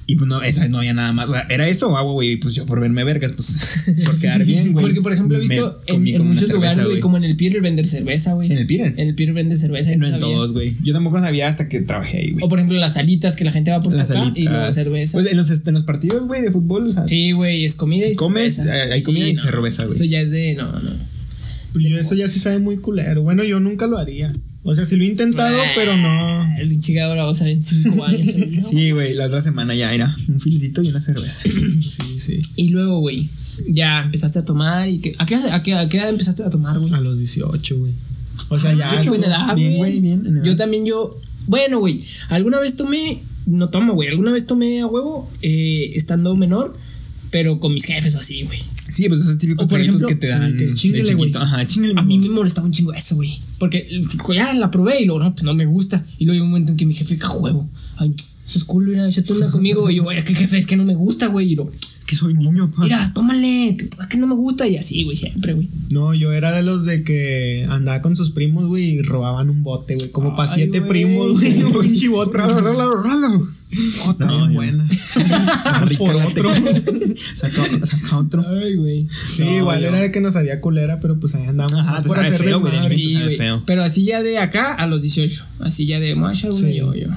Y 0.07 0.17
pues 0.17 0.29
no, 0.29 0.43
esa 0.43 0.69
no 0.69 0.79
había 0.79 0.93
nada 0.93 1.13
más. 1.15 1.31
O 1.31 1.33
sea, 1.33 1.47
era 1.49 1.67
eso 1.67 1.97
agua, 1.97 2.13
güey. 2.13 2.37
Pues 2.37 2.55
yo 2.55 2.67
por 2.67 2.79
verme 2.79 3.05
vergas, 3.05 3.33
pues 3.33 3.85
por 4.05 4.19
quedar 4.19 4.45
bien, 4.45 4.73
güey. 4.75 4.85
Porque, 4.85 5.01
por 5.01 5.15
ejemplo, 5.15 5.39
he 5.39 5.41
visto 5.41 5.81
en, 5.87 6.07
en 6.07 6.27
muchos 6.27 6.51
lugares, 6.51 6.85
güey, 6.85 7.01
como 7.01 7.17
en 7.17 7.25
el 7.25 7.37
Pier 7.37 7.59
vender 7.63 7.87
cerveza, 7.87 8.35
güey. 8.35 8.53
¿En 8.53 8.59
el 8.59 8.67
Pier? 8.67 8.93
En 8.99 9.09
el 9.09 9.15
Pier 9.15 9.33
vende 9.33 9.57
cerveza. 9.57 9.93
y 9.93 9.97
No 9.97 10.05
en 10.07 10.13
sabía. 10.21 10.27
todos, 10.27 10.53
güey. 10.53 10.77
Yo 10.83 10.93
tampoco 10.93 11.21
sabía 11.21 11.49
hasta 11.49 11.71
que 11.71 11.81
trabajé 11.81 12.19
ahí, 12.19 12.31
güey. 12.33 12.45
O 12.45 12.51
por 12.51 12.59
ejemplo, 12.59 12.77
las 12.79 12.95
salitas 12.95 13.35
que 13.35 13.45
la 13.45 13.53
gente 13.53 13.71
va 13.71 13.81
por 13.81 13.93
su 13.93 13.99
Las 13.99 14.11
acá 14.11 14.31
y 14.37 14.45
luego 14.45 14.71
cerveza. 14.73 15.17
Pues 15.19 15.27
en 15.31 15.39
los, 15.39 15.67
en 15.67 15.75
los 15.75 15.85
partidos, 15.85 16.27
güey, 16.27 16.43
de 16.43 16.51
fútbol, 16.51 16.85
o 16.87 16.91
sea. 16.91 17.09
sí, 17.09 17.33
güey, 17.33 17.65
es 17.65 17.75
comida 17.75 18.07
y 18.07 18.15
Comes, 18.15 18.57
cerveza. 18.57 18.95
hay 18.95 19.03
comida 19.03 19.27
y 19.29 19.33
no, 19.33 19.41
cerveza, 19.43 19.85
güey. 19.85 19.95
Eso 19.97 20.05
ya 20.05 20.21
es 20.21 20.31
de. 20.31 20.55
No, 20.55 20.71
no. 20.71 21.14
Pero 21.75 21.89
yo 21.89 21.99
eso 21.99 22.15
ya 22.15 22.27
sí 22.29 22.39
sabe 22.41 22.59
muy 22.61 22.79
culero. 22.79 23.21
Bueno, 23.23 23.45
yo 23.45 23.61
nunca 23.61 23.87
lo 23.87 23.99
haría. 23.99 24.33
O 24.63 24.75
sea, 24.75 24.87
sí 24.87 24.97
lo 24.97 25.05
he 25.05 25.09
intentado, 25.09 25.55
Ah, 25.61 25.73
pero 25.75 25.95
no. 25.99 26.57
El 26.59 26.69
pinche 26.69 26.95
la 26.95 27.09
va 27.09 27.23
a 27.25 27.31
usar 27.31 27.49
en 27.49 27.61
cinco 27.61 28.03
años. 28.07 28.35
¿no? 28.63 28.67
Sí, 28.69 28.93
güey, 28.93 29.13
la 29.13 29.27
otra 29.27 29.43
semana 29.43 29.75
ya 29.75 29.93
era 29.93 30.17
un 30.27 30.41
filetito 30.41 30.83
y 30.83 30.89
una 30.89 31.03
cerveza. 31.03 31.43
Sí, 31.83 32.19
sí. 32.19 32.41
Y 32.57 32.69
luego, 32.71 33.01
güey, 33.01 33.29
ya 33.69 34.05
empezaste 34.05 34.39
a 34.39 34.45
tomar. 34.47 34.89
y 34.89 35.01
que, 35.01 35.15
¿a, 35.19 35.27
qué, 35.27 35.35
a, 35.37 35.63
qué, 35.63 35.75
¿A 35.75 35.87
qué 35.89 35.99
edad 35.99 36.09
empezaste 36.09 36.43
a 36.45 36.49
tomar, 36.49 36.79
güey? 36.79 36.95
A 36.95 37.01
los 37.01 37.19
18, 37.19 37.79
güey. 37.79 37.93
O 38.49 38.59
sea, 38.59 38.73
ya. 38.75 38.89
Ah, 38.91 39.01
es 39.03 39.09
buena 39.09 39.25
como- 39.27 39.37
edad, 39.49 39.55
bien, 39.57 39.77
güey, 39.77 40.01
bien, 40.01 40.25
en 40.27 40.37
edad. 40.39 40.45
Yo 40.47 40.57
también, 40.57 40.87
yo. 40.87 41.21
Bueno, 41.47 41.81
güey, 41.81 42.01
alguna 42.31 42.59
vez 42.59 42.75
tomé. 42.77 43.21
No 43.47 43.69
tomo, 43.69 43.93
güey. 43.93 44.09
Alguna 44.09 44.33
vez 44.33 44.47
tomé 44.47 44.81
a 44.81 44.87
huevo 44.87 45.31
eh, 45.43 45.91
estando 45.95 46.35
menor, 46.37 46.73
pero 47.35 47.59
con 47.59 47.75
mis 47.75 47.83
jefes 47.85 48.15
o 48.15 48.21
así, 48.21 48.45
güey. 48.45 48.61
Sí, 48.93 49.09
pues 49.09 49.23
esos 49.23 49.37
típicos 49.39 49.67
ejemplo, 49.81 50.07
que 50.07 50.15
te 50.15 50.29
dan 50.29 50.57
que 50.57 50.73
güey. 51.17 51.33
Ajá. 51.35 51.67
A 51.97 52.03
mí 52.05 52.17
me 52.19 52.29
molestaba 52.29 52.65
un 52.65 52.73
chingo 52.73 52.93
eso, 52.93 53.17
güey. 53.17 53.41
Porque 53.59 53.89
ya 54.37 54.55
la 54.55 54.71
probé 54.71 55.03
y 55.03 55.07
luego, 55.07 55.25
no, 55.25 55.35
pues 55.35 55.43
no 55.43 55.53
me 55.53 55.67
gusta. 55.67 56.07
Y 56.21 56.27
luego 56.27 56.37
hay 56.37 56.41
un 56.43 56.51
momento 56.51 56.71
en 56.71 56.77
que 56.77 56.87
mi 56.87 56.95
jefe, 56.95 57.19
"¿Qué 57.19 57.27
huevo. 57.27 57.69
Ay, 57.97 58.15
eso 58.47 58.59
es 58.59 58.65
cool, 58.65 58.87
mira, 58.87 59.09
échate 59.09 59.33
una 59.33 59.51
conmigo. 59.51 59.91
Y 59.91 59.97
yo, 59.97 60.05
güey, 60.05 60.23
¿qué 60.23 60.33
jefe? 60.33 60.59
Es 60.59 60.67
que 60.67 60.77
no 60.77 60.85
me 60.85 60.95
gusta, 60.95 61.27
güey. 61.27 61.51
Y 61.51 61.57
lo, 61.57 61.69
que 62.07 62.15
soy 62.15 62.35
niño, 62.35 62.71
pa. 62.71 62.85
mira, 62.85 63.11
tómale, 63.13 63.77
que- 63.77 63.87
es 63.87 64.07
que 64.09 64.17
no 64.17 64.29
me 64.29 64.37
gusta. 64.37 64.69
Y 64.69 64.77
así, 64.77 65.03
güey, 65.03 65.17
siempre, 65.17 65.55
güey. 65.55 65.69
No, 65.91 66.15
yo 66.15 66.33
era 66.33 66.55
de 66.55 66.63
los 66.63 66.85
de 66.85 67.03
que 67.03 67.67
andaba 67.69 68.01
con 68.01 68.15
sus 68.15 68.31
primos, 68.31 68.67
güey, 68.69 68.91
y 68.91 69.03
robaban 69.03 69.51
un 69.51 69.65
bote, 69.65 69.97
güey. 69.97 70.13
Como 70.13 70.37
para 70.37 70.47
siete 70.47 70.83
primos, 70.83 71.33
güey. 71.33 71.53
Un. 71.65 72.33
Ralo, 72.33 72.61
ralo, 72.61 73.03
ralo. 73.03 73.49
Oh, 74.07 74.17
No, 74.19 74.27
bien 74.29 74.49
yo- 74.49 74.55
buena. 74.55 74.89
Rica 75.87 75.99
por 76.05 76.17
otro. 76.17 76.51
saca, 77.37 77.63
saca 77.87 78.19
otro. 78.19 78.45
Ay, 78.49 78.75
güey. 78.77 79.07
Sí, 79.11 79.45
No, 79.45 79.57
igual 79.57 79.81
yo- 79.83 79.89
era 79.89 80.01
de 80.01 80.11
que 80.13 80.21
nos 80.21 80.37
había 80.37 80.61
culera, 80.61 80.99
pero 81.01 81.19
pues 81.19 81.35
ahí 81.35 81.47
andamos 81.47 81.75
Ajá, 81.75 81.91
más 81.93 82.03
te 82.03 82.09
por 82.09 82.19
hacer 82.19 82.37
feo, 82.39 82.61
güey. 82.61 82.73
desmadre. 82.73 82.95
Sí, 82.97 83.15
güey. 83.23 83.37
feo. 83.37 83.63
Pero 83.67 83.83
así 83.83 84.05
ya 84.05 84.23
de 84.23 84.39
acá 84.39 84.75
a 84.75 84.87
los 84.87 85.03
18. 85.03 85.45
Así 85.61 85.87
ya 85.87 85.99
de 86.01 86.15
uno 86.15 86.35
Sí. 86.35 86.75
yo, 86.75 86.95
yo. 86.95 87.09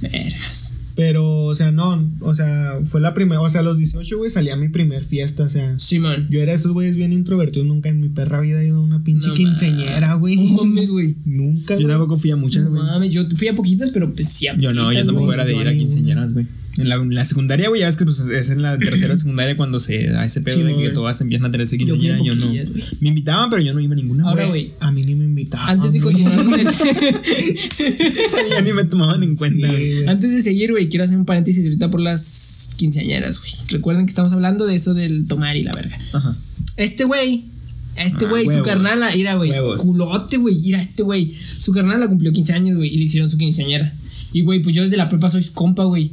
Vergas. 0.00 0.74
Pero, 1.00 1.44
o 1.44 1.54
sea, 1.54 1.70
no, 1.70 2.10
o 2.20 2.34
sea, 2.34 2.78
fue 2.84 3.00
la 3.00 3.14
primera, 3.14 3.40
o 3.40 3.48
sea, 3.48 3.62
a 3.62 3.64
los 3.64 3.78
18, 3.78 4.18
güey, 4.18 4.28
salía 4.28 4.54
mi 4.54 4.68
primer 4.68 5.02
fiesta, 5.02 5.44
o 5.44 5.48
sea. 5.48 5.78
Sí, 5.78 5.98
man. 5.98 6.26
Yo 6.28 6.40
era 6.40 6.52
esos 6.52 6.72
güeyes 6.72 6.96
bien 6.96 7.14
introvertidos, 7.14 7.66
nunca 7.66 7.88
en 7.88 8.00
mi 8.00 8.10
perra 8.10 8.42
vida 8.42 8.60
he 8.60 8.66
ido 8.66 8.76
a 8.76 8.82
una 8.82 9.02
pinche 9.02 9.28
No 9.28 9.34
quinceñera, 9.34 10.12
güey. 10.16 10.36
No 10.36 10.66
mames, 10.66 10.90
güey. 10.90 11.16
Nunca, 11.24 11.78
Yo 11.78 11.88
tampoco 11.88 12.18
fui 12.18 12.32
a 12.32 12.36
muchas, 12.36 12.64
No 12.64 12.70
güey. 12.72 12.82
mames, 12.82 13.14
yo 13.14 13.22
fui 13.34 13.48
a 13.48 13.54
poquitas, 13.54 13.88
pero 13.92 14.12
pues 14.12 14.28
sí. 14.28 14.46
a 14.46 14.58
Yo 14.58 14.74
no, 14.74 14.92
yo 14.92 15.06
tampoco 15.06 15.32
era 15.32 15.46
de 15.46 15.56
ir 15.56 15.66
a 15.68 15.70
a 15.70 15.74
quinceañeras, 15.74 16.34
güey. 16.34 16.44
En 16.78 16.88
la, 16.88 16.94
en 16.94 17.14
la 17.14 17.26
secundaria, 17.26 17.68
güey, 17.68 17.80
ya 17.80 17.86
ves 17.86 17.96
que 17.96 18.04
pues, 18.04 18.20
es 18.20 18.50
en 18.50 18.62
la 18.62 18.78
tercera 18.78 19.16
secundaria 19.16 19.56
cuando 19.56 19.80
se 19.80 20.06
da 20.08 20.24
ese 20.24 20.40
pedo 20.40 20.56
Sí, 20.56 20.62
de 20.62 20.76
que 20.76 20.90
todas 20.90 21.20
empiezan 21.20 21.46
a 21.46 21.50
tener 21.50 21.66
su 21.66 21.76
Yo 21.76 21.96
fui 21.96 22.10
a 22.10 22.16
quinceañera. 22.16 22.64
Yo, 22.64 22.70
no. 22.74 22.84
Me 23.00 23.08
invitaban, 23.08 23.50
pero 23.50 23.62
yo 23.62 23.74
no 23.74 23.80
iba 23.80 23.92
a 23.92 23.96
ninguna. 23.96 24.24
Ahora, 24.28 24.46
güey. 24.46 24.72
A 24.80 24.92
mí 24.92 25.02
ni 25.02 25.14
me 25.14 25.24
invitaban. 25.24 25.68
Antes 25.70 25.92
de 25.92 26.00
continuar 26.00 26.44
con 26.44 26.60
el. 26.60 26.66
ya 28.50 28.62
ni 28.62 28.72
me 28.72 28.84
tomaban 28.84 29.22
en 29.22 29.36
cuenta. 29.36 29.68
Sí. 29.70 30.02
Antes 30.06 30.32
de 30.32 30.42
seguir, 30.42 30.70
güey, 30.70 30.88
quiero 30.88 31.04
hacer 31.04 31.18
un 31.18 31.24
paréntesis 31.24 31.64
ahorita 31.64 31.90
por 31.90 32.00
las 32.00 32.70
quinceañeras, 32.76 33.40
güey. 33.40 33.52
Recuerden 33.68 34.06
que 34.06 34.10
estamos 34.10 34.32
hablando 34.32 34.66
de 34.66 34.74
eso 34.74 34.94
del 34.94 35.26
tomar 35.26 35.56
y 35.56 35.62
la 35.62 35.72
verga. 35.72 35.98
Ajá. 36.12 36.36
Este 36.76 37.04
güey, 37.04 37.44
este 37.96 38.26
Ah, 38.26 38.28
güey, 38.28 38.46
su 38.46 38.52
huevos. 38.52 38.66
carnala, 38.66 39.10
mira, 39.14 39.34
güey, 39.34 39.52
culote, 39.78 40.36
güey, 40.38 40.56
mira, 40.60 40.80
este 40.80 41.02
güey, 41.02 41.30
su 41.34 41.72
carnala 41.72 42.06
cumplió 42.08 42.32
15 42.32 42.52
años, 42.52 42.76
güey, 42.76 42.94
y 42.94 42.96
le 42.96 43.04
hicieron 43.04 43.28
su 43.28 43.36
quinceañera. 43.36 43.92
Y, 44.32 44.42
güey, 44.42 44.62
pues 44.62 44.74
yo 44.76 44.82
desde 44.82 44.96
la 44.96 45.08
prepa 45.08 45.28
soy 45.28 45.42
su 45.42 45.52
compa, 45.52 45.84
güey. 45.84 46.12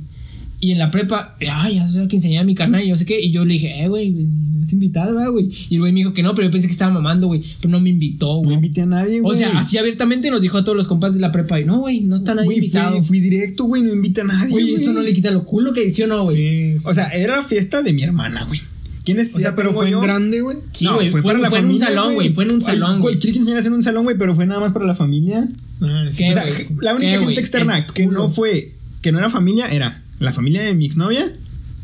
Y 0.60 0.72
en 0.72 0.80
la 0.80 0.90
prepa, 0.90 1.36
ay, 1.50 1.76
ya 1.76 1.88
se 1.88 2.00
la 2.00 2.08
quinceañera 2.08 2.44
mi 2.44 2.56
carnal, 2.56 2.84
y 2.84 2.88
yo 2.90 2.96
sé 2.98 3.06
qué, 3.06 3.22
y 3.22 3.30
yo 3.32 3.46
le 3.46 3.54
dije, 3.54 3.84
eh, 3.84 3.88
güey, 3.90 4.28
¿has 4.64 4.74
invitado, 4.74 5.14
¿verdad, 5.14 5.30
güey? 5.30 5.48
Y 5.70 5.76
el 5.76 5.82
güey 5.82 5.92
me 5.94 6.00
dijo 6.00 6.14
que 6.14 6.24
no, 6.24 6.34
pero 6.34 6.48
yo 6.48 6.52
pensé 6.52 6.66
que 6.68 6.72
estaba 6.72 6.92
mamando, 6.92 7.28
güey, 7.28 7.44
pero 7.62 7.72
no 7.72 7.80
me 7.80 7.92
invitó, 7.92 8.38
No 8.38 8.42
güey. 8.42 8.56
invité 8.56 8.82
a 8.82 8.86
nadie, 8.88 9.20
güey. 9.20 9.36
O 9.36 9.38
sea, 9.38 9.56
así 9.56 9.78
abiertamente 9.78 10.32
nos 10.32 10.42
dijo 10.42 10.58
a 10.58 10.64
todos 10.64 10.76
los 10.76 10.88
compas 10.88 11.14
de 11.14 11.20
la 11.20 11.32
prepa, 11.32 11.60
y 11.60 11.66
no, 11.66 11.78
güey, 11.82 12.02
no 12.02 12.16
está 12.16 12.34
nadie 12.34 12.46
Güey, 12.48 12.58
invitado. 12.58 12.98
fui, 12.98 13.06
fui 13.06 13.20
directo, 13.20 13.66
güey, 13.66 13.84
no 13.84 13.94
invité 13.94 14.22
a 14.22 14.24
nadie. 14.24 14.52
Güey, 14.52 14.72
güey. 14.72 14.82
eso 14.82 14.94
no 14.94 15.02
le 15.02 15.14
quita 15.14 15.30
lo 15.30 15.46
culo 15.46 15.74
que 15.74 15.92
sí 15.92 16.02
o 16.02 16.08
no, 16.08 16.24
güey. 16.24 16.36
Sí, 16.36 16.80
sí. 16.80 16.86
O 16.90 16.94
sea, 16.96 17.06
era 17.10 17.36
la 17.38 17.44
fiesta 17.44 17.84
de 17.84 17.94
mi 17.94 18.02
hermana, 18.02 18.44
güey. 18.46 18.60
¿Quién 19.06 19.20
es? 19.20 19.36
O 19.36 19.40
sea, 19.40 19.56
pero 19.56 19.72
fue 19.74 19.90
en 19.90 20.02
grande, 20.02 20.42
güey. 20.42 20.58
Sí, 20.74 20.88
güey, 20.88 21.08
fue, 21.08 21.22
para 21.22 21.38
la 21.40 21.50
fue 21.52 21.60
en 21.60 21.66
un 21.68 21.78
salón, 21.80 22.16
güey, 22.16 22.30
fue 22.30 22.46
en 22.46 22.52
un 22.54 22.62
salón, 22.62 23.00
güey. 23.00 23.14
Cualquier 23.14 23.34
quinceañera 23.36 23.66
en 23.66 23.74
un 23.74 23.84
salón, 23.84 24.04
güey, 24.06 24.18
pero 24.18 24.34
fue 24.34 24.48
nada 24.48 24.60
más 24.60 24.72
para 24.74 24.86
la 24.88 24.96
familia. 24.96 25.48
Ah, 25.82 26.06
sí. 26.10 26.24
¿Qué, 26.24 26.32
O 26.32 26.34
sea, 26.34 26.46
la 26.82 26.96
única 26.96 27.14
¿Qué, 27.14 27.20
gente 27.20 27.40
externa 27.40 27.78
Es 27.78 27.92
que 27.92 28.08
no 28.08 28.28
fue, 28.28 28.74
que 29.02 29.12
no 29.12 29.20
era 29.20 29.30
familia, 29.30 29.68
era 29.68 30.04
la 30.20 30.32
familia 30.34 30.62
de 30.64 30.74
mi 30.74 30.86
exnovia 30.86 31.26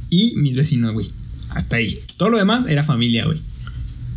y 0.10 0.34
mis 0.38 0.56
vecinos, 0.56 0.94
güey. 0.94 1.08
Hasta 1.50 1.78
ahí. 1.78 2.00
Todo 2.18 2.30
lo 2.30 2.38
demás 2.38 2.66
era 2.68 2.84
familia, 2.84 3.26
güey. 3.26 3.40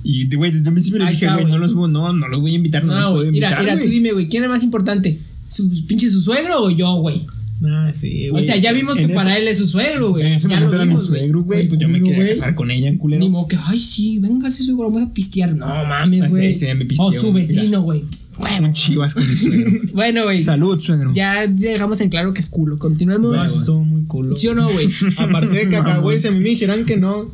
Y, 0.05 0.33
güey, 0.37 0.53
desde 0.53 0.69
un 0.69 0.75
principio 0.75 1.03
Ahí 1.05 1.13
dije, 1.13 1.29
güey, 1.33 1.47
no 1.47 1.59
los, 1.59 1.75
voy- 1.75 1.91
no, 1.91 2.13
no 2.13 2.29
los 2.29 2.41
voy 2.41 2.53
a 2.53 2.55
invitar, 2.55 2.85
no, 2.85 2.95
los 2.95 3.03
puedo 3.03 3.17
güey, 3.17 3.31
mira, 3.33 3.49
invitar, 3.51 3.65
mira, 3.75 3.85
tú 3.85 3.91
dime, 3.91 4.13
güey, 4.13 4.29
¿quién 4.29 4.45
es 4.45 4.49
más 4.49 4.63
importante? 4.63 5.19
¿Su 5.49 5.69
pinche 5.87 6.09
su 6.09 6.21
suegro 6.21 6.63
o 6.65 6.71
yo, 6.71 6.95
güey? 6.97 7.27
Ah, 7.65 7.91
sí, 7.93 8.29
O 8.29 8.33
güey. 8.33 8.45
sea, 8.45 8.57
ya 8.57 8.73
vimos 8.73 8.97
que 8.97 9.05
ese- 9.05 9.15
para 9.15 9.37
él 9.39 9.49
es 9.49 9.59
su 9.59 9.67
suegro, 9.67 10.11
güey. 10.11 10.25
En 10.27 10.33
ese 10.35 10.49
Ya 10.49 10.55
momento 10.57 10.75
era 10.77 10.85
mi 10.85 10.91
vimos, 10.91 11.07
suegro, 11.07 11.43
güey. 11.43 11.67
Pues 11.69 11.81
yo 11.81 11.89
me 11.89 12.01
quería 12.03 12.29
casar 12.29 12.55
con 12.55 12.71
ella, 12.71 12.87
en 12.89 12.99
culero. 12.99 13.21
Ni 13.25 13.29
modo 13.31 13.49
que, 13.49 13.57
ay, 13.61 13.81
sí, 13.81 14.19
venga, 14.19 14.47
ese 14.49 14.63
suegro, 14.65 14.91
vamos 14.91 15.09
a 15.11 15.13
pistear. 15.13 15.55
No 15.57 15.67
mames, 15.67 16.29
güey. 16.29 16.55
o 16.99 17.13
su 17.13 17.33
vecino, 17.33 17.83
güey. 17.83 18.05
Un 18.39 18.73
chivas 18.73 19.15
con 19.15 19.29
mi 19.29 19.35
suegro. 19.35 19.81
Bueno, 19.95 20.25
güey. 20.25 20.41
Salud, 20.41 20.81
suegro. 20.81 21.13
Ya 21.15 21.47
dejamos 21.47 22.01
en 22.01 22.11
claro 22.11 22.33
que 22.35 22.41
es 22.41 22.49
culo. 22.49 22.77
Continuemos. 22.77 23.37
No, 23.37 23.43
eso 23.43 23.59
estuvo 23.59 23.85
muy 23.85 24.03
culo. 24.05 24.37
¿Sí 24.37 24.49
o 24.49 24.55
no, 24.55 24.71
güey? 24.71 24.89
Aparte 25.19 25.57
de 25.57 25.69
que 25.69 25.77
acá, 25.77 25.99
güey, 25.99 26.19
si 26.19 26.29
a 26.29 26.31
mí 26.31 26.41
me 26.41 26.51
dijeran 26.51 26.85
que 26.85 26.97
no, 26.97 27.31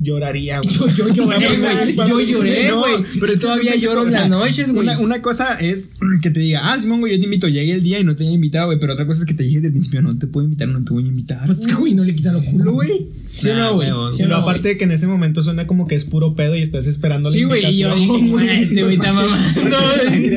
lloraría, 0.00 0.60
güey. 0.60 0.74
Yo, 0.74 0.86
yo 0.88 1.14
lloré, 1.14 1.46
güey. 1.94 2.08
Yo 2.08 2.20
lloré, 2.20 2.68
No, 2.68 2.78
güey. 2.80 2.94
pero 3.20 3.32
es 3.32 3.38
que 3.38 3.46
Todavía 3.48 3.76
lloro 3.76 4.02
en 4.06 4.12
las 4.12 4.28
noches, 4.28 4.72
güey. 4.72 4.86
Una, 4.86 4.98
una 4.98 5.22
cosa 5.22 5.54
es 5.60 5.92
que 6.22 6.30
te 6.30 6.40
diga, 6.40 6.60
ah, 6.72 6.78
Simón, 6.78 7.00
güey, 7.00 7.12
yo 7.14 7.18
te 7.18 7.24
invito, 7.24 7.48
llegué 7.48 7.72
el 7.74 7.82
día 7.82 7.98
y 8.00 8.04
no 8.04 8.14
te 8.16 8.24
haya 8.24 8.32
invitado, 8.32 8.66
güey. 8.66 8.78
Pero 8.78 8.92
otra 8.94 9.06
cosa 9.06 9.20
es 9.20 9.26
que 9.26 9.34
te 9.34 9.42
dije 9.42 9.56
desde 9.56 9.68
el 9.68 9.72
principio, 9.72 10.02
no 10.02 10.16
te 10.18 10.26
puedo 10.26 10.44
invitar, 10.44 10.68
no 10.68 10.82
te 10.84 10.92
voy 10.92 11.04
a 11.04 11.08
invitar. 11.08 11.44
Pues 11.46 11.58
es 11.60 11.66
que, 11.66 11.74
güey, 11.74 11.94
no 11.94 12.04
le 12.04 12.14
quita 12.14 12.32
lo 12.32 12.42
culo, 12.42 12.72
güey. 12.72 13.06
¿Sí 13.30 13.48
o 13.50 13.54
Nah, 13.54 13.68
no, 13.70 13.74
güey? 13.76 13.88
¿Sí 14.12 14.22
no, 14.24 14.36
aparte 14.36 14.62
güey? 14.62 14.72
de 14.74 14.78
que 14.78 14.84
en 14.84 14.92
ese 14.92 15.06
momento 15.06 15.42
suena 15.42 15.66
como 15.66 15.86
que 15.86 15.94
es 15.94 16.04
puro 16.04 16.34
pedo 16.34 16.56
y 16.56 16.62
estás 16.62 16.86
esperando 16.86 17.30
Sí, 17.30 17.42
la 17.42 17.46
güey, 17.48 17.66
y 17.70 17.78
yo 17.78 17.88
invitación. 17.96 18.20
dije, 18.20 18.30
güey, 18.32 18.82
güey 18.82 18.94
está 18.96 19.12
mamando. 19.12 19.62
no, 19.70 19.76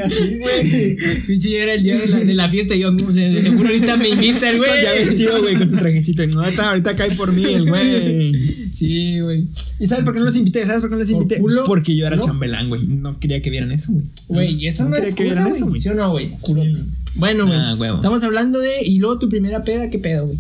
así, 0.05 0.37
güey. 0.39 0.97
Pinche 1.25 1.57
era 1.57 1.73
el 1.73 1.83
día 1.83 1.97
de 1.97 2.07
la, 2.07 2.19
de 2.19 2.33
la 2.35 2.49
fiesta 2.49 2.75
y 2.75 2.79
yo, 2.81 2.91
seguro 2.99 3.65
ahorita 3.69 3.95
me 3.97 4.09
invita 4.09 4.49
el 4.49 4.57
güey. 4.59 4.69
Ya 4.83 4.91
vestido, 4.93 5.41
güey, 5.41 5.55
con 5.55 5.69
su 5.69 5.77
trajecito. 5.77 6.27
No, 6.27 6.41
ahorita, 6.41 6.69
ahorita 6.69 6.95
cae 6.95 7.11
por 7.15 7.31
mí 7.33 7.43
el 7.45 7.67
güey. 7.69 8.33
Sí, 8.71 9.19
güey. 9.19 9.47
¿Y 9.79 9.87
sabes 9.87 10.03
por 10.03 10.13
qué 10.13 10.19
no 10.19 10.25
los 10.25 10.35
invité? 10.37 10.63
¿Sabes 10.65 10.81
por 10.81 10.89
qué 10.89 10.95
no 10.95 10.99
los 10.99 11.11
¿Por 11.11 11.21
invité? 11.23 11.39
culo? 11.39 11.63
Porque 11.65 11.95
yo 11.95 12.05
era 12.07 12.15
¿No? 12.15 12.21
chambelán, 12.23 12.69
güey. 12.69 12.85
No 12.85 13.17
quería 13.19 13.41
que 13.41 13.49
vieran 13.49 13.71
eso, 13.71 13.93
güey. 13.93 14.05
Güey, 14.27 14.63
y 14.63 14.67
eso 14.67 14.83
no, 14.85 14.91
quería 14.95 15.09
es 15.09 15.19
excusa, 15.19 15.65
güey. 15.65 15.81
¿Sí 15.81 15.89
o 15.89 15.93
no, 15.93 16.11
güey? 16.11 16.29
Culote. 16.41 16.83
Bueno, 17.15 17.45
güey. 17.45 17.59
Ah. 17.89 17.95
Estamos 17.95 18.23
hablando 18.23 18.59
de. 18.59 18.85
Y 18.85 18.99
luego 18.99 19.19
tu 19.19 19.29
primera 19.29 19.63
peda, 19.63 19.89
¿qué 19.89 19.99
pedo, 19.99 20.27
güey? 20.27 20.39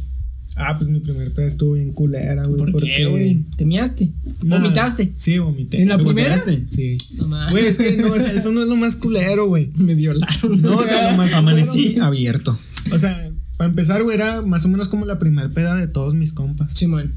Ah, 0.57 0.77
pues 0.77 0.89
mi 0.89 0.99
primer 0.99 1.31
pedo 1.31 1.45
estuvo 1.47 1.73
bien 1.73 1.93
culera, 1.93 2.43
güey. 2.43 2.71
¿Por 2.71 2.83
qué, 2.83 3.05
güey? 3.05 3.41
¿Te 3.55 3.65
miaste? 3.65 4.11
Nah, 4.43 4.59
¿Vomitaste? 4.59 5.13
Sí, 5.15 5.37
vomité. 5.39 5.81
¿En 5.81 5.87
la 5.89 5.97
¿Te 5.97 6.03
primera? 6.03 6.35
guacareaste? 6.35 6.65
Sí. 6.69 6.97
No 7.15 7.27
mames. 7.27 7.51
Güey, 7.51 7.65
es 7.67 7.77
que 7.77 7.97
no, 7.97 8.11
o 8.11 8.19
sea, 8.19 8.33
eso 8.33 8.51
no 8.51 8.61
es 8.61 8.67
lo 8.67 8.75
más 8.75 8.97
culero, 8.97 9.47
güey. 9.47 9.71
Me 9.77 9.95
violaron. 9.95 10.61
No, 10.61 10.77
o 10.77 10.83
sea, 10.83 11.11
lo 11.11 11.17
más 11.17 11.33
Amanecí 11.33 11.97
abierto. 11.99 12.57
O 12.91 12.97
sea, 12.97 13.31
para 13.57 13.69
empezar, 13.69 14.03
güey, 14.03 14.15
era 14.15 14.41
más 14.41 14.65
o 14.65 14.67
menos 14.67 14.89
como 14.89 15.05
la 15.05 15.19
primer 15.19 15.51
peda 15.51 15.75
de 15.75 15.87
todos 15.87 16.13
mis 16.15 16.33
compas. 16.33 16.73
Simón. 16.73 17.13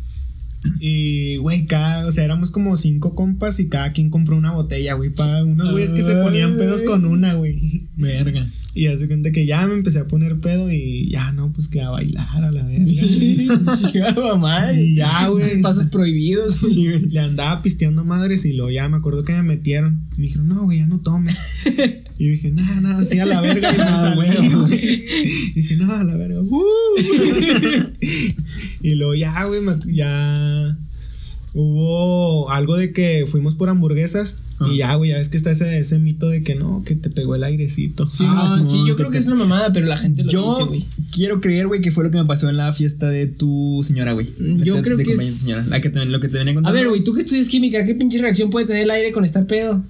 Y, 0.80 1.36
güey, 1.36 1.66
cada, 1.66 2.06
o 2.06 2.12
sea, 2.12 2.24
éramos 2.24 2.50
como 2.50 2.76
cinco 2.76 3.14
compas 3.14 3.60
y 3.60 3.68
cada 3.68 3.92
quien 3.92 4.10
compró 4.10 4.36
una 4.36 4.52
botella, 4.52 4.94
güey, 4.94 5.10
para 5.10 5.44
unos 5.44 5.70
güeyes 5.72 5.92
que 5.92 6.02
se 6.02 6.14
ponían 6.16 6.56
pedos 6.56 6.82
con 6.82 7.04
una, 7.04 7.34
güey. 7.34 7.86
Verga. 7.96 8.46
Y 8.76 8.86
hace 8.88 9.06
cuenta 9.06 9.30
que 9.30 9.46
ya 9.46 9.64
me 9.68 9.74
empecé 9.74 10.00
a 10.00 10.08
poner 10.08 10.36
pedo 10.40 10.68
y 10.72 11.08
ya, 11.08 11.30
no, 11.30 11.52
pues 11.52 11.68
que 11.68 11.80
a 11.80 11.90
bailar 11.90 12.26
a 12.44 12.50
la 12.50 12.64
verga. 12.64 12.84
Y 14.74 14.96
ya, 14.96 15.28
güey. 15.28 15.60
Pasos 15.62 15.86
prohibidos, 15.86 16.60
güey. 16.62 17.06
Le 17.08 17.20
andaba 17.20 17.62
pisteando 17.62 18.04
madres 18.04 18.44
y 18.44 18.52
luego 18.52 18.70
ya 18.72 18.88
me 18.88 18.96
acuerdo 18.96 19.22
que 19.22 19.32
me 19.32 19.42
metieron. 19.44 20.02
Me 20.16 20.24
dijeron, 20.24 20.48
no, 20.48 20.64
güey, 20.64 20.78
ya 20.78 20.86
no 20.86 21.00
tomes. 21.00 21.38
Y 22.16 22.28
dije, 22.28 22.52
nada, 22.52 22.80
nada, 22.80 23.00
así 23.02 23.18
a 23.18 23.26
la 23.26 23.40
verga. 23.40 23.68
Y 23.74 23.76
me 23.76 23.82
Ah, 23.82 23.96
salí, 23.96 24.48
güey. 24.48 24.54
güey. 24.54 25.04
Dije, 25.56 25.76
no, 25.76 25.92
a 25.92 26.04
la 26.04 26.14
verga. 26.16 26.40
¡uh! 26.40 26.54
y 28.84 28.94
luego 28.96 29.14
ya, 29.14 29.44
güey, 29.44 29.60
ya 29.86 30.76
hubo 31.54 32.50
algo 32.50 32.76
de 32.76 32.92
que 32.92 33.24
fuimos 33.26 33.54
por 33.54 33.68
hamburguesas. 33.68 34.40
Y 34.70 34.76
ya, 34.78 34.94
güey, 34.94 35.10
ya 35.10 35.16
ves 35.16 35.28
que 35.28 35.36
está 35.36 35.50
ese, 35.50 35.78
ese 35.78 35.98
mito 35.98 36.28
de 36.28 36.44
que 36.44 36.54
no, 36.54 36.84
que 36.84 36.94
te 36.94 37.10
pegó 37.10 37.34
el 37.34 37.42
airecito. 37.42 38.08
Sí, 38.08 38.24
Ah, 38.26 38.48
sí, 38.48 38.64
Simón, 38.66 38.86
yo 38.86 38.94
que 38.94 39.02
creo 39.02 39.10
que 39.10 39.18
te- 39.18 39.22
es 39.22 39.26
una 39.26 39.34
mamada, 39.36 39.72
pero 39.72 39.86
la 39.86 39.98
gente 39.98 40.22
lo 40.22 40.30
dice, 40.30 40.36
Yo 40.60 40.66
güey. 40.68 40.84
quiero 41.12 41.40
creer, 41.40 41.66
güey, 41.66 41.80
que 41.80 41.90
fue 41.90 42.04
lo 42.04 42.10
que 42.12 42.18
me 42.18 42.24
pasó 42.24 42.48
en 42.48 42.56
la 42.56 42.72
fiesta 42.72 43.08
de 43.10 43.26
tu 43.26 43.84
señora, 43.86 44.12
güey. 44.12 44.28
Yo 44.62 44.76
De- 44.76 44.82
creo 44.82 44.96
de 44.96 45.04
que 45.04 45.12
es- 45.12 45.18
señora. 45.34 45.62
La 45.70 45.80
que 45.80 45.90
te, 45.90 46.04
lo 46.06 46.20
que 46.20 46.28
te 46.28 46.38
venía 46.38 46.54
A 46.62 46.70
ver, 46.70 46.88
güey, 46.88 47.02
tú 47.02 47.12
que 47.14 47.20
estudias 47.22 47.48
química, 47.48 47.84
¿qué 47.84 47.96
pinche 47.96 48.18
reacción 48.18 48.48
puede 48.50 48.66
tener 48.66 48.82
el 48.82 48.90
aire 48.92 49.10
con 49.10 49.24
estar 49.24 49.44
pedo? 49.46 49.82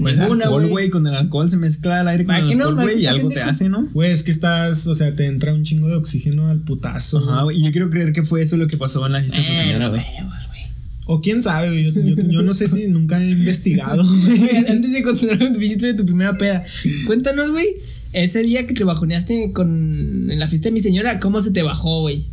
Con 0.00 0.08
el 0.12 0.18
Ninguna, 0.18 0.44
alcohol, 0.44 0.66
güey. 0.68 0.90
Con 0.90 1.06
el 1.06 1.14
alcohol 1.14 1.50
se 1.50 1.56
mezcla 1.56 2.00
el 2.00 2.08
aire 2.08 2.24
con 2.24 2.34
¿Para 2.34 2.44
el 2.46 2.52
alcohol, 2.52 2.76
¿Para 2.76 2.88
qué 2.88 2.92
güey. 2.94 3.04
Y 3.04 3.06
algo 3.06 3.28
te 3.28 3.42
hace, 3.42 3.68
¿no? 3.68 3.86
Güey, 3.92 4.10
es 4.10 4.22
que 4.24 4.30
estás, 4.30 4.86
o 4.86 4.94
sea, 4.94 5.14
te 5.14 5.26
entra 5.26 5.52
un 5.54 5.62
chingo 5.64 5.88
de 5.88 5.96
oxígeno 5.96 6.48
al 6.48 6.60
putazo. 6.60 7.18
Ajá, 7.18 7.42
güey. 7.42 7.58
Y 7.60 7.64
yo 7.64 7.72
quiero 7.72 7.90
creer 7.90 8.12
que 8.12 8.22
fue 8.22 8.42
eso 8.42 8.56
lo 8.56 8.66
que 8.66 8.76
pasó 8.76 9.04
en 9.06 9.12
la 9.12 9.20
fiesta 9.20 9.40
de 9.40 9.46
tu 9.48 9.54
señora, 9.54 9.88
güey. 9.88 10.00
Eh, 10.00 10.06
huevos, 10.18 10.48
güey. 10.48 10.60
O 11.06 11.20
quién 11.20 11.42
sabe, 11.42 11.68
güey. 11.68 11.92
Yo, 11.92 12.00
yo, 12.02 12.22
yo 12.30 12.42
no 12.42 12.54
sé 12.54 12.68
si 12.68 12.88
nunca 12.88 13.20
he 13.22 13.30
investigado. 13.30 14.02
Antes 14.68 14.92
de 14.92 15.02
continuar 15.02 15.38
con 15.38 15.52
tu 15.52 15.58
de 15.58 15.94
tu 15.94 16.04
primera 16.06 16.34
peda, 16.34 16.62
cuéntanos, 17.06 17.50
güey, 17.50 17.66
ese 18.12 18.42
día 18.42 18.66
que 18.66 18.74
te 18.74 18.84
bajoneaste 18.84 19.52
con 19.52 20.30
en 20.30 20.38
la 20.38 20.46
fiesta 20.46 20.68
de 20.68 20.72
mi 20.72 20.80
señora, 20.80 21.20
¿cómo 21.20 21.40
se 21.40 21.50
te 21.50 21.62
bajó, 21.62 22.00
güey? 22.00 22.26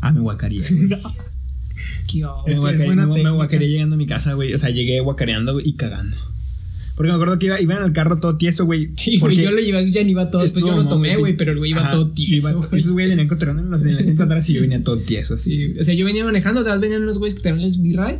Ah, 0.00 0.12
me 0.12 0.20
guacaría. 0.20 0.62
güey. 0.68 0.88
¿Qué? 2.06 2.22
Me 2.22 2.28
Es 2.28 2.44
que 2.44 2.52
es 2.52 2.58
guacareé, 2.58 2.86
buena 2.86 3.06
me- 3.06 3.22
me 3.22 3.30
guacareé 3.30 3.68
llegando 3.68 3.94
a 3.94 3.98
mi 3.98 4.06
casa, 4.06 4.34
güey. 4.34 4.54
O 4.54 4.58
sea, 4.58 4.70
llegué 4.70 5.00
guacareando 5.00 5.60
y 5.60 5.72
cagando. 5.74 6.16
Porque 6.96 7.10
me 7.10 7.14
acuerdo 7.14 7.38
que 7.38 7.46
iba, 7.46 7.60
iba 7.60 7.76
en 7.76 7.82
el 7.82 7.92
carro 7.92 8.18
todo 8.18 8.36
tieso, 8.36 8.64
güey. 8.64 8.90
Sí, 8.96 9.18
güey, 9.18 9.20
porque 9.20 9.42
yo 9.42 9.50
lo 9.50 9.60
llevé, 9.60 9.90
ya 9.90 10.02
ni 10.02 10.12
iba 10.12 10.30
todo, 10.30 10.42
después 10.42 10.64
estuvo 10.64 10.76
yo 10.76 10.82
lo 10.82 10.88
tomé, 10.88 11.16
güey, 11.16 11.36
pero 11.36 11.52
el 11.52 11.58
güey 11.58 11.72
iba 11.72 11.82
Ajá, 11.82 11.90
todo 11.92 12.08
tieso, 12.08 12.48
iba-. 12.48 12.66
Esos 12.76 12.92
güeyes 12.92 13.10
venían 13.10 13.26
encontrando 13.26 13.60
en, 13.62 13.70
los, 13.70 13.84
asiento 13.84 14.22
atrás 14.22 14.48
y 14.48 14.54
yo 14.54 14.62
venía 14.62 14.82
todo 14.82 14.96
tieso, 14.98 15.34
así. 15.34 15.56
Sí, 15.56 15.78
o 15.78 15.84
sea, 15.84 15.94
yo 15.94 16.06
venía 16.06 16.24
manejando, 16.24 16.60
atrás 16.60 16.80
venían 16.80 17.02
unos 17.02 17.18
güeyes 17.18 17.34
que 17.34 17.42
también 17.42 17.66
les 17.68 17.82
di 17.82 17.92
ride 17.92 18.18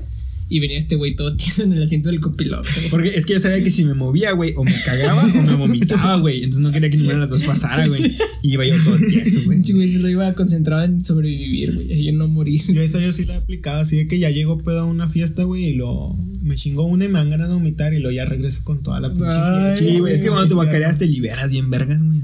y 0.49 0.61
venía 0.61 0.79
este 0.79 0.95
güey 0.95 1.17
todo 1.17 1.35
tieso 1.37 1.63
en 1.65 1.73
el 1.73 1.83
asiento 1.83 2.09
del 2.09 2.21
copiloto. 2.21 2.69
Porque 2.91 3.09
es 3.15 3.27
que 3.27 3.35
yo 3.35 3.41
sabía 3.41 3.63
que 3.63 3.71
si 3.71 3.85
me 3.85 3.95
movía, 3.95 4.33
güey, 4.33 4.55
o 4.57 4.65
me 4.65 4.75
cagaba 4.85 5.25
o 5.25 5.43
me 5.43 5.55
vomitaba, 5.55 6.17
güey. 6.19 6.39
Entonces 6.39 6.61
no 6.63 6.71
quería 6.73 6.89
que 6.91 6.97
ninguna 6.97 7.15
de 7.15 7.21
las 7.23 7.31
dos 7.31 7.43
pasara, 7.43 7.87
güey. 7.89 8.17
Y 8.43 8.53
iba 8.53 8.65
yo 8.65 8.75
todo 8.85 8.97
tieso, 9.09 9.41
güey. 9.45 9.63
Güey 9.63 9.89
se 9.89 9.99
lo 9.99 10.09
iba 10.09 10.33
concentrado 10.35 10.85
en 10.85 11.03
sobrevivir, 11.03 11.75
güey, 11.75 11.93
y 11.93 12.05
yo 12.05 12.13
no 12.13 12.29
morir. 12.29 12.63
Yo 12.73 12.83
eso 12.83 13.01
yo 13.01 13.13
sí 13.13 13.27
la 13.27 13.35
he 13.35 13.37
aplicado, 13.39 13.81
así 13.81 13.97
de 13.97 14.07
que 14.07 14.19
ya 14.19 14.31
llego 14.31 14.63
pedo 14.63 14.81
a 14.81 14.85
una 14.85 15.09
fiesta, 15.09 15.43
güey, 15.43 15.65
y 15.65 15.75
lo 15.75 16.17
me 16.43 16.55
chingo 16.55 16.85
una 16.85 17.05
y 17.05 17.09
me 17.09 17.19
dan 17.19 17.31
ganas 17.31 17.49
de 17.49 17.55
vomitar 17.55 17.93
y 17.93 17.99
lo 17.99 18.11
ya 18.13 18.25
regreso 18.25 18.63
con 18.63 18.83
toda 18.83 19.01
la 19.01 19.09
pinche 19.09 19.31
fiesta. 19.31 19.73
Sí, 19.73 19.99
güey, 19.99 20.15
es 20.15 20.23
que 20.23 20.29
cuando 20.29 20.47
te 20.47 20.55
guacareas 20.55 20.99
te 20.99 21.07
liberas 21.07 21.51
bien 21.51 21.71
vergas, 21.71 22.03
güey. 22.03 22.21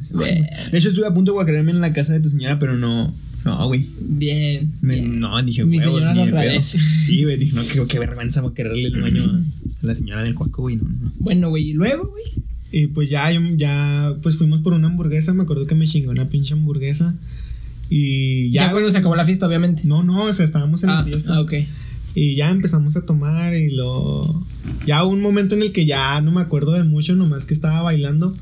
De 0.71 0.79
hecho, 0.79 0.89
estuve 0.89 1.07
a 1.07 1.15
punto 1.15 1.33
de 1.33 1.35
guacarearme 1.35 1.73
en 1.73 1.81
la 1.81 1.93
casa 1.93 2.13
de 2.13 2.21
tu 2.21 2.31
señora, 2.31 2.59
pero 2.59 2.79
no, 2.79 3.13
no, 3.45 3.67
güey. 3.67 3.87
Bien. 4.01 4.71
No, 4.83 5.43
dije, 5.43 5.65
Mi 5.65 5.79
huevos, 5.79 6.03
señora 6.05 6.25
ni 6.25 6.31
de 6.31 6.39
pedo. 6.39 6.63
Sí, 6.63 7.25
güey, 7.25 7.37
dije, 7.39 7.55
no, 7.57 7.63
qué, 7.87 7.87
qué 7.89 7.99
vergüenza 7.99 8.43
quererle 8.55 8.87
el 8.87 9.01
baño 9.01 9.25
a 9.25 9.87
la 9.87 9.95
señora 9.95 10.23
del 10.23 10.35
cuaco, 10.35 10.63
güey, 10.63 10.77
no, 10.77 10.85
no. 10.85 11.13
Bueno, 11.19 11.49
güey, 11.51 11.71
y 11.71 11.73
luego, 11.73 12.09
güey. 12.09 12.25
Y 12.71 12.87
pues 12.89 13.11
ya, 13.11 13.31
yo- 13.31 13.41
ya, 13.57 14.15
pues 14.23 14.37
fuimos 14.37 14.61
por 14.61 14.73
una 14.73 14.89
hamburguesa, 14.89 15.35
me 15.35 15.43
acuerdo 15.43 15.67
que 15.67 15.75
me 15.75 15.87
chingó 15.87 16.11
una 16.11 16.29
pinche 16.29 16.55
hamburguesa. 16.55 17.15
Y 17.91 18.51
Ya, 18.51 18.67
ya, 18.67 18.71
cuando 18.73 18.91
se 18.91 18.99
acabó 18.99 19.17
la 19.17 19.25
fiesta, 19.27 19.47
obviamente. 19.47 19.83
no, 19.85 20.03
no, 20.03 20.25
o 20.25 20.33
sea, 20.33 20.45
estábamos 20.45 20.83
en 20.85 20.91
ah, 20.91 20.97
la 20.99 21.05
fiesta. 21.05 21.35
ah, 21.35 21.41
ok. 21.41 21.53
Y 22.15 22.35
ya 22.35 22.51
empezamos 22.51 22.97
a 22.97 23.05
tomar 23.05 23.55
y 23.55 23.71
lo... 23.71 24.45
Ya 24.87 25.03
hubo 25.05 25.13
un 25.13 25.21
momento 25.23 25.55
en 25.55 25.63
el 25.63 25.73
que 25.73 25.85
ya 25.87 26.21
no 26.21 26.31
me 26.31 26.41
acuerdo 26.41 26.73
de 26.73 26.85
mucho, 26.85 27.15
nomás 27.15 27.47
que 27.47 27.55
estaba 27.55 27.83
bailando. 27.83 28.35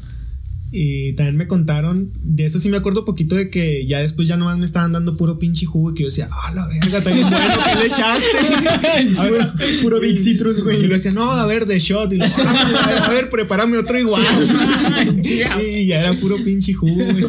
Y 0.73 1.15
también 1.15 1.37
me 1.37 1.49
contaron, 1.49 2.13
de 2.23 2.45
eso 2.47 2.61
sí 2.61 2.69
me 2.69 2.77
acuerdo 2.77 3.05
poquito 3.05 3.35
de 3.35 3.51
que 3.51 3.87
ya 3.87 4.01
después 4.01 4.29
ya 4.29 4.37
nomás 4.37 4.57
me 4.57 4.65
estaban 4.65 4.93
dando 4.93 5.17
puro 5.17 5.39
pinche 5.39 5.67
jugo 5.67 5.91
y 5.91 5.95
que 5.95 6.03
yo 6.05 6.09
decía, 6.11 6.29
ah, 6.31 6.53
la 6.55 6.67
verga, 6.69 6.99
está 6.99 7.11
bien 7.11 7.29
bueno, 7.29 7.55
¿qué 7.73 7.79
le 7.81 7.87
echaste? 7.87 9.31
Ver, 9.31 9.51
Puro 9.83 10.01
Big 10.01 10.19
Citrus, 10.19 10.63
güey. 10.63 10.85
Y 10.85 10.87
lo 10.87 10.95
decía, 10.95 11.11
no, 11.11 11.31
a 11.33 11.45
ver, 11.47 11.67
de 11.67 11.79
shot. 11.79 12.13
Y 12.13 12.19
lo, 12.19 12.25
"Ah, 12.25 13.05
a 13.07 13.11
ver, 13.11 13.31
prepárame 13.31 13.79
otro 13.79 13.99
igual. 13.99 14.23
y 15.25 15.87
ya 15.87 16.01
era 16.01 16.15
puro 16.15 16.37
pinche 16.45 16.73
jugo, 16.73 17.05
güey. 17.05 17.27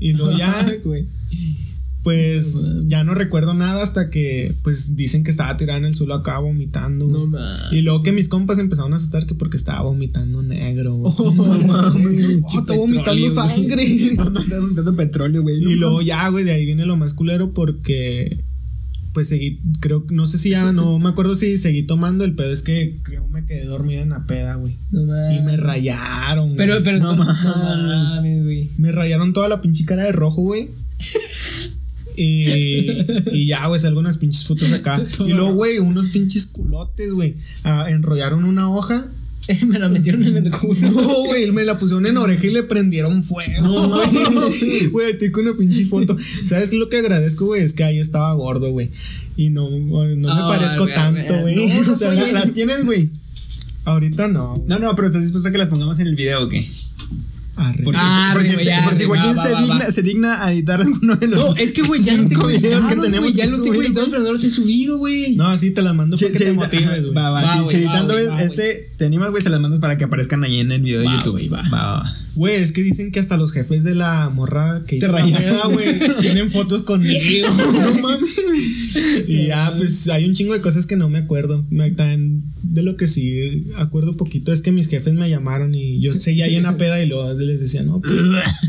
Y 0.00 0.12
luego 0.12 0.36
ya, 0.36 0.66
Güey. 2.02 2.34
pues 2.34 2.76
ya 2.86 3.04
no 3.04 3.14
recuerdo 3.14 3.54
nada 3.54 3.82
hasta 3.82 4.10
que 4.10 4.54
pues 4.62 4.96
dicen 4.96 5.22
que 5.24 5.30
estaba 5.30 5.56
tirado 5.56 5.78
en 5.78 5.84
el 5.84 5.96
suelo 5.96 6.14
acá 6.14 6.38
vomitando. 6.38 7.06
güey. 7.06 7.20
No 7.20 7.26
mames. 7.26 7.72
y 7.72 7.82
luego 7.82 8.02
que 8.02 8.12
mis 8.12 8.28
compas 8.28 8.58
empezaron 8.58 8.92
a 8.92 8.96
asustar 8.96 9.26
que 9.26 9.34
porque 9.34 9.56
estaba 9.56 9.82
vomitando 9.82 10.42
negro. 10.42 10.94
güey. 10.94 11.12
Oh, 11.16 11.32
Oh, 12.42 12.58
está 12.60 12.74
vomitando 12.74 13.04
petróleo, 13.04 13.30
güey. 13.30 13.30
sangre. 13.30 13.84
Dando 14.74 14.96
petróleo, 14.96 15.42
güey. 15.42 15.56
y 15.58 15.76
luego 15.76 16.00
ya, 16.02 16.28
güey, 16.28 16.44
de 16.44 16.52
ahí 16.52 16.64
viene 16.66 16.86
lo 16.86 16.96
más 16.96 17.14
culero 17.14 17.52
porque 17.52 18.38
pues 19.12 19.28
seguí, 19.28 19.58
creo, 19.80 20.06
no 20.10 20.24
sé 20.24 20.38
si 20.38 20.50
ya, 20.50 20.72
no 20.72 21.00
me 21.00 21.08
acuerdo 21.08 21.34
si 21.34 21.56
seguí 21.56 21.82
tomando, 21.82 22.22
el 22.24 22.36
pedo 22.36 22.52
es 22.52 22.62
que 22.62 22.96
creo 23.02 23.26
me 23.26 23.44
quedé 23.44 23.64
dormido 23.64 24.02
en 24.02 24.10
la 24.10 24.24
peda, 24.24 24.54
güey. 24.54 24.76
No 24.92 25.04
mames. 25.04 25.36
Y 25.36 25.42
me 25.42 25.56
rayaron. 25.56 26.46
güey. 26.54 26.56
Pero, 26.56 26.80
pero, 26.84 26.98
No 27.00 27.16
mames, 27.16 28.42
güey. 28.44 28.70
Me 28.78 28.92
rayaron 28.92 29.32
toda 29.32 29.48
la 29.48 29.60
pinche 29.60 29.84
cara 29.84 30.04
de 30.04 30.12
rojo, 30.12 30.42
güey. 30.42 30.68
Y, 32.16 32.46
y 33.32 33.46
ya, 33.46 33.66
güey, 33.66 33.80
salgo 33.80 34.00
unas 34.00 34.18
pinches 34.18 34.46
fotos 34.46 34.70
acá. 34.72 35.02
Y 35.26 35.32
luego, 35.32 35.54
güey, 35.54 35.78
unos 35.78 36.06
pinches 36.10 36.46
culotes, 36.46 37.12
güey. 37.12 37.34
Ah, 37.64 37.86
enrollaron 37.88 38.44
una 38.44 38.70
hoja. 38.70 39.06
Me 39.66 39.78
la 39.80 39.88
metieron 39.88 40.24
en 40.24 40.36
el 40.36 40.50
culo. 40.52 40.90
No, 40.92 41.24
güey, 41.26 41.50
me 41.50 41.64
la 41.64 41.76
pusieron 41.76 42.06
en 42.06 42.16
oreja 42.18 42.46
y 42.46 42.50
le 42.52 42.62
prendieron 42.62 43.22
fuego. 43.24 43.88
güey. 43.88 44.86
Güey, 44.92 45.10
estoy 45.12 45.30
con 45.32 45.46
una 45.46 45.56
pinche 45.56 45.86
foto. 45.86 46.16
¿Sabes 46.44 46.72
lo 46.72 46.88
que 46.88 46.98
agradezco, 46.98 47.46
güey? 47.46 47.62
Es 47.64 47.72
que 47.72 47.82
ahí 47.82 47.98
estaba 47.98 48.32
gordo, 48.34 48.70
güey. 48.70 48.90
Y 49.36 49.50
no, 49.50 49.68
no 49.70 50.06
me 50.34 50.40
parezco 50.42 50.86
tanto, 50.86 51.40
güey. 51.40 51.56
güey. 51.56 51.68
No, 51.68 51.82
no 51.86 51.92
o 51.92 51.96
sea, 51.96 52.08
soy- 52.10 52.16
la- 52.32 52.32
las 52.40 52.52
tienes, 52.54 52.84
güey. 52.84 53.08
ahorita 53.86 54.28
no. 54.28 54.62
No, 54.68 54.78
no, 54.78 54.94
pero 54.94 55.08
¿estás 55.08 55.22
dispuesto 55.22 55.48
a 55.48 55.52
que 55.52 55.58
las 55.58 55.68
pongamos 55.68 55.98
en 55.98 56.06
el 56.06 56.14
video 56.14 56.44
o 56.44 56.48
qué? 56.48 56.68
Arre. 57.56 57.82
Por 57.84 57.94
si, 57.94 58.00
Ah, 58.02 58.30
por 58.32 58.42
si, 58.44 58.52
este- 58.52 58.72
por 58.84 58.94
si 58.96 59.04
Joaquín 59.04 59.32
va, 59.36 59.42
se, 59.42 59.52
va, 59.52 59.60
digna, 59.60 59.84
va. 59.84 59.90
se 59.90 60.02
digna 60.02 60.44
a 60.44 60.52
editar 60.52 60.80
alguno 60.80 61.16
de 61.16 61.26
los. 61.28 61.38
No, 61.38 61.56
es 61.56 61.72
que, 61.72 61.82
güey, 61.82 62.02
ya 62.02 62.16
no 62.16 62.26
tengo 62.26 62.46
videos 62.46 62.62
que 62.62 62.68
editados, 62.68 63.04
tenemos 63.04 63.20
güey, 63.20 63.32
Ya 63.32 63.46
los 63.46 63.62
tengo 63.62 63.82
editados, 63.82 64.08
pero 64.10 64.22
no 64.22 64.32
los 64.32 64.44
he 64.44 64.50
subido, 64.50 64.96
güey. 64.98 65.36
No, 65.36 65.54
sí, 65.58 65.70
te 65.72 65.82
las 65.82 65.94
mando 65.94 66.16
Sí, 66.16 66.24
para 66.26 66.32
que 66.32 66.38
sí, 66.38 66.44
te 66.44 66.50
edita- 66.52 66.64
motives, 66.64 67.02
güey. 67.02 67.14
va, 67.14 67.30
va, 67.30 67.42
Va, 67.42 67.52
sí, 67.52 67.58
va, 67.58 67.72
editando 67.80 68.18
este, 68.38 68.88
te 68.96 69.04
animas, 69.04 69.30
güey, 69.30 69.42
se 69.42 69.50
las 69.50 69.60
mandas 69.60 69.80
para 69.80 69.98
que 69.98 70.04
aparezcan 70.04 70.42
ahí 70.44 70.60
en 70.60 70.72
el 70.72 70.80
video 70.82 71.00
de 71.00 71.06
Va, 71.06 71.12
YouTube. 71.14 71.32
güey, 71.32 71.48
va. 71.48 71.62
va, 71.70 71.82
va. 72.00 72.16
Güey, 72.36 72.54
es 72.62 72.72
que 72.72 72.82
dicen 72.82 73.10
que 73.10 73.18
hasta 73.18 73.36
los 73.36 73.52
jefes 73.52 73.82
de 73.84 73.94
la 73.96 74.30
morra 74.30 74.82
que 74.86 74.98
Te 75.00 75.06
hizo 75.06 75.70
güey, 75.70 75.98
tienen 76.20 76.48
fotos 76.48 76.82
conmigo. 76.82 77.18
No 77.50 78.00
mames. 78.00 78.30
Y 79.26 79.46
ya, 79.46 79.74
pues 79.76 80.08
hay 80.08 80.24
un 80.24 80.34
chingo 80.34 80.52
de 80.52 80.60
cosas 80.60 80.86
que 80.86 80.96
no 80.96 81.08
me 81.08 81.18
acuerdo. 81.18 81.64
De 81.70 82.82
lo 82.82 82.96
que 82.96 83.06
sí 83.06 83.64
acuerdo 83.76 84.16
poquito 84.16 84.52
es 84.52 84.62
que 84.62 84.72
mis 84.72 84.88
jefes 84.88 85.14
me 85.14 85.28
llamaron 85.28 85.74
y 85.74 86.00
yo 86.00 86.12
seguía 86.12 86.46
ahí 86.46 86.56
en 86.56 86.64
la 86.64 86.76
peda 86.76 87.02
y 87.02 87.06
luego 87.06 87.32
les 87.34 87.60
decía, 87.60 87.82
no, 87.82 88.00
pues, 88.00 88.20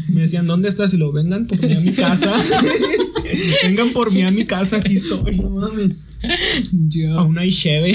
me 0.10 0.22
decían, 0.22 0.48
¿dónde 0.48 0.70
estás? 0.70 0.94
Y 0.94 0.98
lo 0.98 1.12
vengan 1.12 1.48
por 1.48 1.62
mí 1.62 1.74
a 1.74 1.80
mi 1.80 1.92
casa. 1.92 2.34
vengan 3.64 3.94
por 3.94 4.12
mí 4.12 4.22
a 4.22 4.32
mi 4.32 4.46
casa, 4.46 4.78
aquí 4.78 4.94
estoy. 4.94 5.38
No 5.38 5.50
mames. 5.50 5.92
Yo. 6.72 7.18
Aún 7.18 7.38
hay 7.38 7.52
cheve. 7.52 7.94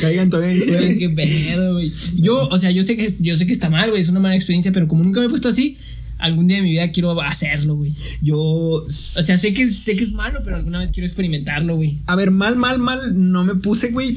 Caigan 0.00 0.28
todavía 0.28 0.52
en 0.80 0.98
qué 0.98 1.10
pedo, 1.10 1.74
güey. 1.74 1.92
Yo, 2.16 2.48
o 2.48 2.58
sea, 2.58 2.70
yo 2.70 2.82
sé 2.82 2.96
que 2.96 3.08
yo 3.20 3.36
sé 3.36 3.46
que 3.46 3.52
está 3.52 3.70
mal, 3.70 3.90
güey, 3.90 4.02
es 4.02 4.08
una 4.08 4.20
mala 4.20 4.34
experiencia, 4.34 4.72
pero 4.72 4.88
como 4.88 5.04
nunca 5.04 5.20
me 5.20 5.26
he 5.26 5.28
puesto 5.28 5.48
así, 5.48 5.76
algún 6.20 6.46
día 6.46 6.58
de 6.58 6.62
mi 6.62 6.70
vida 6.70 6.90
quiero 6.90 7.20
hacerlo, 7.22 7.76
güey. 7.76 7.94
Yo. 8.22 8.38
O 8.38 8.88
sea, 8.88 9.36
sé 9.36 9.52
que 9.52 9.68
sé 9.68 9.96
que 9.96 10.04
es 10.04 10.12
malo, 10.12 10.40
pero 10.44 10.56
alguna 10.56 10.78
vez 10.78 10.90
quiero 10.90 11.06
experimentarlo, 11.06 11.76
güey. 11.76 11.98
A 12.06 12.16
ver, 12.16 12.30
mal, 12.30 12.56
mal, 12.56 12.78
mal, 12.78 13.00
no 13.30 13.44
me 13.44 13.54
puse, 13.54 13.90
güey. 13.90 14.16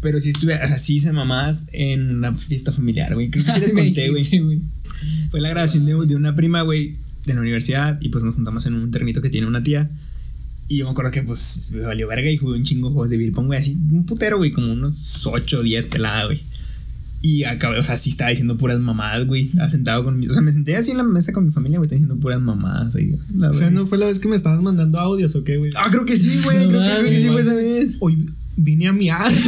Pero 0.00 0.20
sí 0.20 0.30
estuve 0.30 0.54
así 0.54 0.96
hice 0.96 1.12
mamás 1.12 1.68
en 1.72 2.16
una 2.16 2.34
fiesta 2.34 2.70
familiar, 2.70 3.14
güey. 3.14 3.30
Creo 3.30 3.44
que 3.44 3.52
sí 3.52 3.60
les 3.60 3.68
Así 3.68 3.76
me 3.76 3.84
conté, 3.84 4.08
güey. 4.08 4.60
Fue 5.30 5.40
la 5.40 5.48
grabación 5.48 5.86
de, 5.86 5.94
de 6.06 6.16
una 6.16 6.34
prima, 6.34 6.62
güey, 6.62 6.96
de 7.24 7.34
la 7.34 7.40
universidad. 7.40 7.98
Y 8.00 8.10
pues 8.10 8.22
nos 8.24 8.34
juntamos 8.34 8.66
en 8.66 8.74
un 8.74 8.90
terrenito 8.90 9.22
que 9.22 9.30
tiene 9.30 9.46
una 9.46 9.62
tía. 9.62 9.88
Y 10.68 10.78
yo 10.78 10.84
me 10.86 10.90
acuerdo 10.90 11.12
que 11.12 11.22
pues 11.22 11.70
me 11.74 11.82
valió 11.82 12.08
verga 12.08 12.30
y 12.30 12.36
jugué 12.36 12.58
un 12.58 12.64
chingo 12.64 12.88
de 12.88 12.94
juegos 12.94 13.10
de 13.10 13.32
pong, 13.32 13.46
güey, 13.46 13.58
así, 13.60 13.76
un 13.92 14.04
putero, 14.04 14.38
güey, 14.38 14.50
como 14.50 14.72
unos 14.72 15.24
8 15.24 15.60
o 15.60 15.62
10 15.62 15.86
pelada, 15.86 16.24
güey. 16.26 16.40
Y 17.28 17.42
acabé, 17.42 17.80
o 17.80 17.82
sea, 17.82 17.98
sí 17.98 18.10
estaba 18.10 18.30
diciendo 18.30 18.56
puras 18.56 18.78
mamadas, 18.78 19.26
güey. 19.26 19.50
Sentado 19.68 20.04
con 20.04 20.16
mi. 20.16 20.28
O 20.28 20.32
sea, 20.32 20.42
me 20.42 20.52
senté 20.52 20.76
así 20.76 20.92
en 20.92 20.98
la 20.98 21.02
mesa 21.02 21.32
con 21.32 21.44
mi 21.44 21.50
familia, 21.50 21.78
güey, 21.78 21.90
diciendo 21.90 22.16
puras 22.20 22.40
mamadas. 22.40 22.94
Ahí, 22.94 23.16
O 23.42 23.52
sea. 23.52 23.68
¿no 23.72 23.84
fue 23.84 23.98
la 23.98 24.06
vez 24.06 24.20
que 24.20 24.28
me 24.28 24.36
estabas 24.36 24.62
mandando 24.62 25.00
audios 25.00 25.34
o 25.34 25.42
qué, 25.42 25.56
güey? 25.56 25.72
Ah, 25.76 25.88
creo 25.90 26.06
que 26.06 26.16
sí, 26.16 26.42
güey. 26.44 26.58
No 26.66 26.78
creo, 26.78 26.98
creo 27.00 27.10
que 27.10 27.18
sí 27.18 27.26
fue 27.26 27.40
esa 27.40 27.54
vez. 27.54 27.96
Hoy 27.98 28.24
vine 28.56 28.88
a 28.88 28.92
miar. 28.92 29.32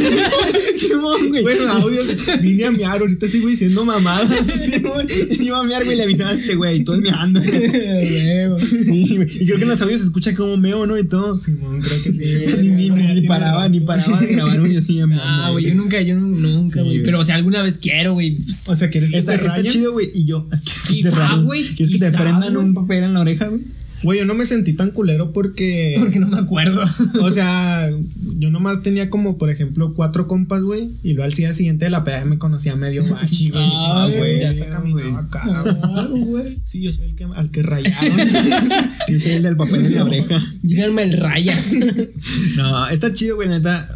Güey. 1.29 1.43
Bueno, 1.43 1.71
audios, 1.73 2.15
vine 2.41 2.65
a 2.65 2.71
miar, 2.71 2.99
ahorita 2.99 3.27
sigo 3.27 3.47
diciendo 3.47 3.85
mamadas. 3.85 4.29
Iba 5.39 5.59
a 5.59 5.63
miar, 5.63 5.83
güey, 5.83 5.97
le 5.97 6.03
avisaba 6.03 6.31
a 6.31 6.33
este 6.33 6.55
güey. 6.55 6.83
Todo 6.83 6.99
meando. 7.01 7.39
Huevo. 7.41 8.59
Sí, 8.59 9.15
güey. 9.17 9.27
Y 9.41 9.45
creo 9.45 9.57
que 9.57 9.63
en 9.63 9.69
los 9.69 9.81
audios 9.81 9.99
se 10.01 10.07
escucha 10.07 10.35
como 10.35 10.57
meo, 10.57 10.85
¿no? 10.87 10.97
Y 10.97 11.03
todo. 11.03 11.37
Simón, 11.37 11.79
creo 11.81 12.03
que 12.03 12.13
sí. 12.13 12.41
Sea, 12.49 12.55
ni, 12.57 12.69
ni, 12.71 12.89
ni, 12.89 13.13
ni 13.21 13.27
paraba, 13.27 13.67
ni 13.69 13.79
paraba 13.81 14.19
de 14.19 14.27
grabar, 14.27 14.59
güey. 14.59 14.73
Yo 14.73 14.81
sí 14.81 14.99
Ah, 15.19 15.49
güey, 15.51 15.65
yo 15.65 15.75
nunca, 15.75 16.01
yo 16.01 16.15
nu- 16.15 16.35
nunca, 16.35 16.79
Sí, 16.81 16.85
güey. 16.85 17.03
pero, 17.03 17.19
o 17.19 17.23
sea, 17.23 17.35
alguna 17.35 17.61
vez 17.61 17.77
quiero, 17.77 18.13
güey. 18.13 18.37
O 18.67 18.75
sea, 18.75 18.89
¿quieres 18.89 19.11
que 19.11 19.17
Está, 19.17 19.33
te 19.37 19.45
está 19.45 19.55
rayen? 19.57 19.71
chido, 19.71 19.91
güey. 19.93 20.11
Y 20.13 20.25
yo. 20.25 20.47
¿quieres 20.49 20.63
que 20.87 20.87
te 20.89 20.93
Quizá, 21.09 21.35
güey, 21.37 21.63
¿Quieres 21.75 21.91
que 21.91 21.99
te 21.99 22.17
prendan 22.17 22.57
un 22.57 22.73
papel 22.73 23.03
en 23.03 23.13
la 23.13 23.21
oreja, 23.21 23.47
güey? 23.47 23.61
Güey, 24.03 24.19
yo 24.19 24.25
no 24.25 24.33
me 24.33 24.45
sentí 24.45 24.73
tan 24.73 24.91
culero 24.91 25.31
porque. 25.31 25.95
Porque 25.99 26.19
no 26.19 26.27
me 26.27 26.37
acuerdo. 26.37 26.81
O 27.21 27.31
sea, 27.31 27.89
yo 28.37 28.49
nomás 28.49 28.81
tenía 28.81 29.09
como, 29.09 29.37
por 29.37 29.49
ejemplo, 29.49 29.93
cuatro 29.93 30.27
compas, 30.27 30.61
güey. 30.63 30.89
Y 31.03 31.13
luego 31.13 31.23
al 31.25 31.33
día 31.33 31.51
siguiente 31.53 31.85
de 31.85 31.91
la 31.91 32.03
peda 32.03 32.23
me 32.25 32.37
conocía 32.37 32.75
medio 32.75 33.03
bachi, 33.07 33.49
güey. 33.49 33.63
Ah, 33.71 34.03
Ah, 34.03 34.07
güey, 34.15 34.39
ya 34.39 34.51
está 34.51 34.69
caminando 34.69 35.11
güey. 35.11 35.25
acá, 35.25 36.07
güey. 36.09 36.59
Sí, 36.63 36.81
yo 36.81 36.93
soy 36.93 37.05
el 37.05 37.15
que, 37.15 37.25
al 37.25 37.49
que 37.51 37.63
rayaron. 37.63 38.17
Yo 39.09 39.19
soy 39.19 39.31
el 39.33 39.43
del 39.43 39.57
papel 39.57 39.85
en 39.85 39.95
la 39.95 40.03
oreja. 40.05 40.41
Díganme 40.63 41.03
el 41.03 41.13
rayas. 41.13 41.73
No, 42.57 42.87
está 42.89 43.11
chido, 43.13 43.35
güey, 43.35 43.49
neta. 43.49 43.87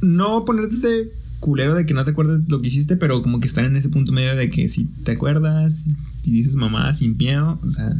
No 0.00 0.44
ponerte 0.44 0.74
ese 0.76 1.10
culero 1.40 1.74
de 1.74 1.86
que 1.86 1.94
no 1.94 2.04
te 2.04 2.10
acuerdas 2.10 2.40
lo 2.48 2.60
que 2.60 2.68
hiciste, 2.68 2.96
pero 2.96 3.22
como 3.22 3.38
que 3.40 3.46
estar 3.46 3.64
en 3.64 3.76
ese 3.76 3.88
punto 3.90 4.12
medio 4.12 4.34
de 4.34 4.50
que 4.50 4.68
si 4.68 4.86
te 5.04 5.12
acuerdas 5.12 5.86
y 6.24 6.30
dices 6.32 6.54
mamá 6.56 6.92
sin 6.94 7.16
miedo, 7.16 7.58
o 7.62 7.68
sea, 7.68 7.92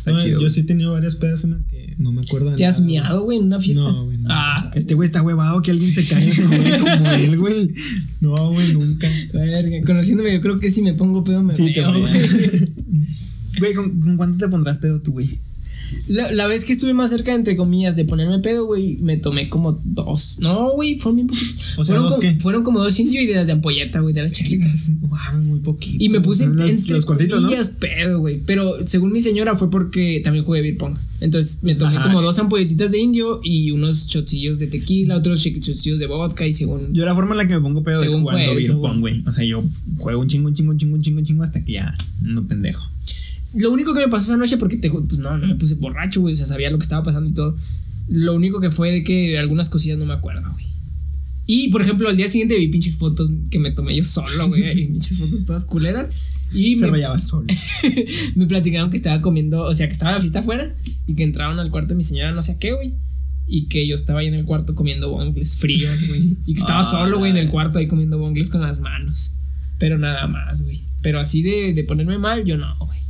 está 0.00 0.12
No, 0.12 0.22
chido. 0.22 0.40
yo 0.40 0.50
sí 0.50 0.60
he 0.60 0.64
tenido 0.64 0.92
varias 0.92 1.14
pedas 1.16 1.44
en 1.44 1.50
las 1.52 1.64
que 1.66 1.94
no 1.98 2.10
me 2.12 2.22
acuerdo 2.22 2.50
de 2.50 2.56
¿Te 2.56 2.66
has 2.66 2.76
nada, 2.80 2.86
miado, 2.86 3.22
güey, 3.24 3.38
en 3.38 3.44
una 3.44 3.60
fiesta? 3.60 3.82
No, 3.84 4.04
güey, 4.06 4.16
nunca. 4.18 4.32
Ah, 4.34 4.70
Este 4.74 4.94
güey 4.94 5.06
está 5.06 5.22
huevado 5.22 5.60
que 5.62 5.70
alguien 5.70 5.92
se 5.92 6.04
caiga 6.06 6.34
como 6.42 7.10
él, 7.12 7.36
güey. 7.38 7.70
No, 8.20 8.52
güey, 8.52 8.72
nunca. 8.72 9.08
verga. 9.32 9.80
Conociéndome, 9.86 10.32
yo 10.34 10.40
creo 10.40 10.58
que 10.58 10.70
si 10.70 10.82
me 10.82 10.94
pongo 10.94 11.22
pedo 11.22 11.42
me 11.42 11.54
Sí, 11.54 11.72
meo, 11.76 11.92
güey. 11.92 12.12
Güey, 13.58 13.74
¿con, 13.74 14.00
con 14.00 14.16
cuánto 14.16 14.38
te 14.38 14.48
pondrás 14.48 14.78
pedo 14.78 15.02
tú, 15.02 15.12
güey? 15.12 15.38
La, 16.08 16.30
la 16.32 16.46
vez 16.46 16.64
que 16.64 16.72
estuve 16.72 16.94
más 16.94 17.10
cerca, 17.10 17.34
entre 17.34 17.56
comillas, 17.56 17.96
de 17.96 18.04
ponerme 18.04 18.38
pedo, 18.40 18.66
güey, 18.66 18.96
me 18.96 19.16
tomé 19.16 19.48
como 19.48 19.80
dos. 19.84 20.38
No, 20.40 20.72
güey, 20.72 20.98
fueron 20.98 21.16
bien 21.16 21.26
poquitos. 21.28 21.78
O 21.78 21.84
sea, 21.84 21.96
fueron, 21.96 22.02
¿dos 22.04 22.12
como, 22.16 22.20
qué? 22.20 22.40
fueron 22.40 22.64
como 22.64 22.78
dos 22.80 22.98
indio 23.00 23.22
y 23.22 23.26
de 23.26 23.34
las 23.34 23.46
de 23.46 23.52
ampolleta, 23.54 24.00
güey, 24.00 24.14
de 24.14 24.22
las 24.22 24.32
chiquitas. 24.32 24.90
Mames, 25.00 25.46
muy 25.46 25.60
poquito. 25.60 25.96
Y 26.02 26.08
me 26.08 26.20
puse 26.20 26.46
Los- 26.46 26.70
entre 26.70 26.94
los 26.94 27.04
cortitos, 27.04 27.42
¿no? 27.42 27.50
pedo, 27.78 28.18
güey. 28.20 28.40
Pero 28.46 28.86
según 28.86 29.12
mi 29.12 29.20
señora 29.20 29.54
fue 29.54 29.70
porque 29.70 30.20
también 30.22 30.44
jugué 30.44 30.62
beer 30.62 30.76
pong. 30.76 30.96
Entonces 31.20 31.62
me 31.62 31.74
tomé 31.74 31.96
Ajá. 31.96 32.04
como 32.08 32.22
dos 32.22 32.38
ampolletitas 32.38 32.92
de 32.92 32.98
indio 32.98 33.40
y 33.42 33.70
unos 33.72 34.06
chocillos 34.06 34.58
de 34.58 34.66
tequila, 34.68 35.16
otros 35.16 35.42
chocillos 35.42 35.98
de 35.98 36.06
vodka 36.06 36.46
y 36.46 36.52
según... 36.52 36.94
Yo 36.94 37.04
la 37.04 37.14
forma 37.14 37.32
en 37.32 37.38
la 37.38 37.46
que 37.48 37.54
me 37.54 37.60
pongo 37.60 37.82
pedo 37.82 38.00
Según 38.00 38.16
es 38.16 38.22
jugando 38.22 38.54
beer 38.54 38.72
pong, 38.80 39.00
güey. 39.00 39.22
O 39.26 39.32
sea, 39.32 39.44
yo 39.44 39.62
juego 39.98 40.20
un 40.20 40.28
chingo, 40.28 40.48
un 40.48 40.54
chingo, 40.54 40.72
un 40.72 40.78
chingo, 40.78 40.94
un 40.96 41.02
chingo, 41.02 41.18
un 41.20 41.24
chingo 41.26 41.42
hasta 41.44 41.62
que 41.64 41.72
ya 41.72 41.94
no 42.22 42.44
pendejo. 42.46 42.89
Lo 43.54 43.72
único 43.72 43.94
que 43.94 44.00
me 44.00 44.08
pasó 44.08 44.26
esa 44.26 44.36
noche, 44.36 44.56
porque 44.56 44.76
te, 44.76 44.90
pues 44.90 45.18
no, 45.18 45.36
no 45.36 45.46
me 45.46 45.54
puse 45.56 45.74
borracho, 45.74 46.20
güey, 46.20 46.34
o 46.34 46.36
sea, 46.36 46.46
sabía 46.46 46.70
lo 46.70 46.78
que 46.78 46.84
estaba 46.84 47.02
pasando 47.02 47.30
y 47.30 47.34
todo. 47.34 47.56
Lo 48.08 48.34
único 48.34 48.60
que 48.60 48.70
fue 48.70 48.90
de 48.90 49.04
que 49.04 49.38
algunas 49.38 49.70
cosillas 49.70 49.98
no 49.98 50.06
me 50.06 50.14
acuerdo, 50.14 50.50
güey. 50.52 50.66
Y, 51.46 51.68
por 51.70 51.82
ejemplo, 51.82 52.08
al 52.08 52.16
día 52.16 52.28
siguiente 52.28 52.56
vi 52.56 52.68
pinches 52.68 52.96
fotos 52.96 53.32
que 53.50 53.58
me 53.58 53.72
tomé 53.72 53.96
yo 53.96 54.04
solo, 54.04 54.48
güey, 54.48 54.72
pinches 54.72 55.18
fotos 55.18 55.44
todas 55.44 55.64
culeras. 55.64 56.08
Y 56.54 56.76
Se 56.76 56.86
me, 56.86 56.92
rayaba 56.92 57.18
solo. 57.18 57.46
me 58.36 58.46
platicaron 58.46 58.90
que 58.90 58.96
estaba 58.96 59.20
comiendo, 59.20 59.64
o 59.64 59.74
sea, 59.74 59.86
que 59.86 59.92
estaba 59.92 60.12
la 60.12 60.20
fiesta 60.20 60.40
afuera 60.40 60.74
y 61.06 61.14
que 61.14 61.22
entraron 61.24 61.58
al 61.58 61.70
cuarto 61.70 61.90
de 61.90 61.94
mi 61.96 62.02
señora 62.02 62.32
no 62.32 62.42
sé 62.42 62.52
a 62.52 62.58
qué, 62.58 62.72
güey. 62.72 62.94
Y 63.48 63.66
que 63.66 63.84
yo 63.86 63.96
estaba 63.96 64.20
ahí 64.20 64.28
en 64.28 64.34
el 64.34 64.44
cuarto 64.44 64.76
comiendo 64.76 65.10
bongles 65.10 65.56
fríos, 65.56 66.08
güey. 66.08 66.36
Y 66.46 66.54
que 66.54 66.60
estaba 66.60 66.80
Ah, 66.80 66.84
solo, 66.84 67.18
güey, 67.18 67.32
en 67.32 67.36
el 67.36 67.48
cuarto 67.48 67.80
ahí 67.80 67.88
comiendo 67.88 68.16
bongles 68.18 68.48
con 68.48 68.60
las 68.60 68.78
manos. 68.78 69.32
Pero 69.80 69.98
nada 69.98 70.28
más, 70.28 70.62
güey. 70.62 70.82
Pero 71.02 71.18
así 71.18 71.42
de, 71.42 71.72
de 71.74 71.82
ponerme 71.82 72.18
mal, 72.18 72.44
yo 72.44 72.56
no, 72.58 72.72
güey. 72.78 73.00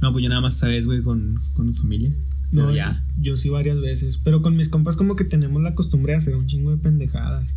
No, 0.00 0.12
pues 0.12 0.22
yo 0.22 0.28
nada 0.28 0.40
más 0.40 0.58
sabes, 0.58 0.86
güey, 0.86 1.02
con, 1.02 1.40
con 1.54 1.66
mi 1.66 1.74
familia. 1.74 2.10
No, 2.50 2.62
Pero 2.62 2.74
ya. 2.74 3.04
Yo 3.20 3.36
sí 3.36 3.48
varias 3.48 3.80
veces. 3.80 4.20
Pero 4.22 4.42
con 4.42 4.56
mis 4.56 4.68
compas 4.68 4.96
como 4.96 5.16
que 5.16 5.24
tenemos 5.24 5.60
la 5.62 5.74
costumbre 5.74 6.12
de 6.12 6.18
hacer 6.18 6.36
un 6.36 6.46
chingo 6.46 6.70
de 6.70 6.78
pendejadas. 6.78 7.56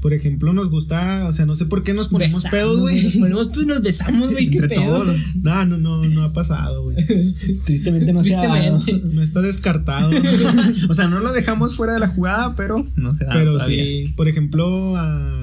Por 0.00 0.14
ejemplo, 0.14 0.52
nos 0.52 0.68
gusta, 0.68 1.28
o 1.28 1.32
sea, 1.32 1.46
no 1.46 1.54
sé 1.54 1.66
por 1.66 1.84
qué 1.84 1.94
nos 1.94 2.08
ponemos 2.08 2.42
Besamos, 2.42 2.50
pedos, 2.50 2.80
güey. 2.80 3.00
Nos 3.00 3.14
ponemos, 3.14 3.48
pues 3.54 3.66
nos 3.68 3.82
besamos, 3.82 4.32
güey, 4.32 4.50
qué 4.50 4.58
Entre 4.58 4.74
pedo. 4.76 4.98
todos. 4.98 5.36
No, 5.36 5.64
no, 5.64 5.78
no, 5.78 6.04
no 6.04 6.24
ha 6.24 6.32
pasado, 6.32 6.82
güey. 6.82 6.96
Tristemente 7.64 8.12
no 8.12 8.24
se 8.24 8.34
ha 8.34 8.44
dado. 8.44 8.80
No 9.04 9.22
está 9.22 9.40
descartado. 9.40 10.10
O 10.88 10.94
sea, 10.94 11.06
no 11.06 11.20
lo 11.20 11.32
dejamos 11.32 11.76
fuera 11.76 11.92
de 11.92 12.00
la 12.00 12.08
jugada, 12.08 12.56
pero 12.56 12.84
no 12.96 13.14
se 13.14 13.24
da. 13.26 13.32
Pero 13.32 13.52
todavía. 13.52 13.84
sí, 13.84 14.12
por 14.16 14.26
ejemplo, 14.26 14.96
a, 14.96 15.41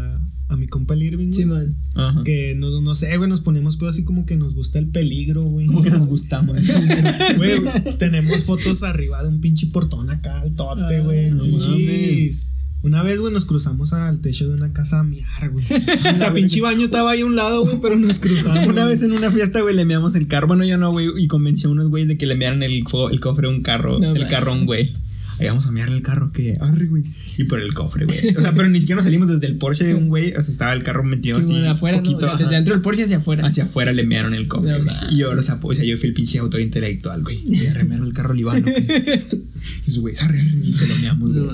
a 0.50 0.56
mi 0.58 0.68
compa 0.68 0.96
el 0.96 1.04
Irving, 1.04 1.32
Sí, 1.32 1.46
man. 1.46 1.76
Ajá. 1.96 2.24
que 2.26 2.56
no, 2.56 2.82
no 2.82 2.96
sé, 2.96 3.16
güey, 3.18 3.30
nos 3.30 3.42
ponemos 3.42 3.78
pedos 3.78 3.94
así 3.96 4.04
como 4.04 4.26
que 4.26 4.36
nos 4.36 4.56
gusta 4.56 4.80
el 4.80 4.88
peligro, 4.88 5.44
güey. 5.44 5.68
Como 5.68 5.82
que 5.84 5.92
nos 5.92 6.06
gustamos. 6.08 6.58
Güey, 7.38 7.62
tenemos 7.98 8.44
fotos 8.44 8.84
arriba 8.84 9.22
de 9.22 9.30
un 9.30 9.42
pinche 9.42 9.68
portón 9.68 10.10
acá 10.10 10.42
al 10.42 10.56
tote, 10.56 11.00
güey. 11.02 11.30
no 11.32 11.46
mames. 11.46 12.48
Una 12.82 13.04
vez, 13.04 13.20
güey, 13.20 13.34
nos 13.34 13.44
cruzamos 13.44 13.92
al 13.92 14.22
techo 14.22 14.48
de 14.48 14.54
una 14.56 14.72
casa 14.72 15.02
a 15.02 15.04
miar, 15.04 15.50
güey. 15.52 15.66
O 16.14 16.18
sea, 16.18 16.34
pinche 16.34 16.62
baño 16.62 16.86
estaba 16.86 17.12
ahí 17.12 17.22
a 17.22 17.26
un 17.26 17.36
lado, 17.36 17.64
güey, 17.66 17.78
pero 17.82 17.98
nos 17.98 18.20
cruzamos. 18.22 18.68
Una 18.68 18.86
vez 18.86 19.04
en 19.04 19.12
una 19.12 19.30
fiesta, 19.32 19.60
güey, 19.62 19.76
le 19.76 19.84
meamos 19.86 20.16
el 20.16 20.28
carro. 20.28 20.48
Bueno, 20.48 20.64
yo 20.64 20.78
no, 20.78 20.92
güey, 20.92 21.08
y 21.18 21.28
convencí 21.28 21.68
a 21.68 21.70
unos 21.70 21.90
güeyes 21.90 22.08
de 22.08 22.18
que 22.18 22.26
le 22.26 22.36
mearan 22.36 22.64
el, 22.64 22.84
co- 22.86 23.10
el 23.10 23.20
cofre 23.20 23.48
a 23.48 23.50
un 23.50 23.62
carro. 23.64 24.00
No, 24.00 24.14
el 24.16 24.22
man. 24.22 24.30
carrón, 24.30 24.66
güey. 24.66 24.94
Ahí 25.40 25.48
vamos 25.48 25.68
a 25.68 25.72
mearle 25.72 25.96
el 25.96 26.02
carro, 26.02 26.32
que 26.32 26.58
arre, 26.60 26.86
güey. 26.88 27.04
Y 27.38 27.46
por 27.46 27.60
el 27.60 27.74
cofre, 27.74 28.06
güey. 28.06 28.18
O 28.38 28.42
sea, 28.42 28.54
pero 28.54 28.68
ni 28.70 28.80
siquiera 28.80 28.98
nos 28.98 29.06
salimos 29.06 29.30
desde 29.30 29.48
el 29.48 29.56
Porsche 29.58 29.86
de 29.86 29.96
un 29.96 30.10
güey. 30.10 30.34
O 30.36 30.42
sea, 30.42 30.52
estaba 30.52 30.74
el 30.74 30.84
carro 30.84 31.04
metido 31.04 31.38
Sí, 31.38 31.44
así. 31.44 31.54
man, 31.54 31.68
afuera, 31.68 32.02
¿no? 32.02 32.18
O 32.18 32.22
sea, 32.22 32.36
desde 32.36 32.56
dentro 32.56 32.74
del 32.74 32.82
Porsche 32.82 33.04
hacia 33.04 33.18
afuera. 33.18 33.46
Hacia 33.48 33.64
afuera 33.64 33.94
le 33.94 34.04
mearon 34.04 34.34
el 34.34 34.48
cofre. 34.48 34.80
No, 34.80 34.94
y 35.12 35.18
yo. 35.18 35.32
O 35.32 35.42
sea, 35.42 35.60
yo 35.62 35.98
fui 35.98 36.10
el 36.10 36.14
pinche 36.14 36.40
autor 36.40 36.62
intelectual, 36.62 37.24
güey. 37.24 37.40
Y 37.48 37.66
arremaron 37.68 38.08
el 38.08 38.14
carro 38.14 38.34
libano. 38.34 38.66
Y 38.68 39.92
su 39.92 40.02
güey, 40.02 40.16
arre, 40.22 40.40
arre, 40.42 40.60
y 40.62 40.72
se 40.72 40.88
lo 40.88 40.96
meamos, 40.98 41.32
güey. 41.34 41.50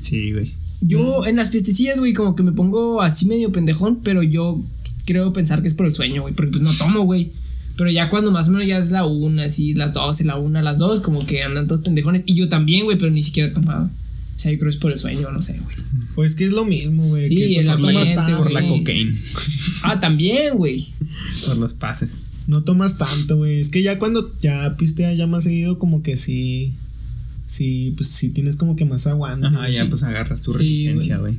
Sí, 0.00 0.32
güey. 0.32 0.52
Yo 0.80 1.26
en 1.26 1.36
las 1.36 1.50
fiestecillas, 1.50 1.98
güey, 2.00 2.12
como 2.12 2.34
que 2.34 2.42
me 2.42 2.52
pongo 2.52 3.02
así 3.02 3.26
medio 3.26 3.52
pendejón, 3.52 4.00
pero 4.02 4.22
yo 4.22 4.60
creo 5.06 5.32
pensar 5.32 5.62
que 5.62 5.68
es 5.68 5.74
por 5.74 5.86
el 5.86 5.92
sueño, 5.92 6.22
güey, 6.22 6.34
porque 6.34 6.50
pues 6.52 6.62
no 6.62 6.72
tomo, 6.72 7.02
güey. 7.02 7.32
Pero 7.76 7.90
ya 7.90 8.08
cuando 8.08 8.30
más 8.30 8.48
o 8.48 8.52
menos 8.52 8.66
ya 8.68 8.78
es 8.78 8.90
la 8.90 9.06
una, 9.06 9.44
así, 9.44 9.74
las 9.74 9.92
doce, 9.94 10.24
la 10.24 10.36
una, 10.36 10.62
las 10.62 10.78
dos, 10.78 11.00
como 11.00 11.24
que 11.26 11.42
andan 11.42 11.66
todos 11.66 11.82
pendejones. 11.82 12.22
Y 12.26 12.34
yo 12.34 12.48
también, 12.48 12.84
güey, 12.84 12.98
pero 12.98 13.10
ni 13.10 13.22
siquiera 13.22 13.48
he 13.48 13.52
tomado. 13.52 13.86
O 13.86 14.38
sea, 14.38 14.50
yo 14.52 14.58
creo 14.58 14.70
que 14.70 14.76
es 14.76 14.80
por 14.80 14.92
el 14.92 14.98
sueño, 14.98 15.30
no 15.30 15.40
sé, 15.42 15.58
güey. 15.62 15.76
Pues 16.14 16.34
que 16.36 16.44
es 16.44 16.52
lo 16.52 16.64
mismo, 16.64 17.06
güey. 17.06 17.26
Sí, 17.28 17.36
que 17.36 17.60
el 17.60 17.68
ambiente, 17.70 18.14
tanto, 18.14 18.36
Por 18.38 18.52
la 18.52 18.66
cocaína. 18.66 19.12
Ah, 19.84 19.98
también, 20.00 20.56
güey. 20.56 20.86
Por 21.46 21.56
los 21.58 21.72
pases. 21.74 22.10
No 22.46 22.62
tomas 22.62 22.98
tanto, 22.98 23.36
güey. 23.38 23.60
Es 23.60 23.68
que 23.70 23.82
ya 23.82 23.98
cuando 23.98 24.32
ya 24.40 24.76
pisteas 24.76 25.16
ya 25.16 25.26
más 25.26 25.44
seguido, 25.44 25.78
como 25.78 26.02
que 26.02 26.16
sí. 26.16 26.72
Sí, 27.44 27.92
pues 27.96 28.08
sí 28.08 28.30
tienes 28.30 28.56
como 28.56 28.76
que 28.76 28.84
más 28.84 29.06
aguante. 29.06 29.46
Ajá, 29.46 29.68
ya 29.68 29.82
Sí. 29.82 29.88
pues 29.88 30.02
agarras 30.04 30.42
tu 30.42 30.52
Sí, 30.52 30.58
resistencia, 30.58 31.16
güey. 31.18 31.36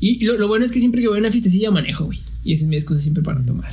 Y 0.00 0.24
lo, 0.24 0.36
lo 0.36 0.48
bueno 0.48 0.64
es 0.64 0.72
que 0.72 0.78
siempre 0.80 1.00
que 1.00 1.08
voy 1.08 1.16
a 1.18 1.20
una 1.20 1.30
fiestecilla 1.30 1.70
manejo, 1.70 2.04
güey. 2.06 2.18
Y 2.44 2.52
esa 2.54 2.64
es 2.64 2.68
mi 2.68 2.76
excusa 2.76 3.00
siempre 3.00 3.22
para 3.22 3.38
no 3.40 3.46
tomar. 3.46 3.72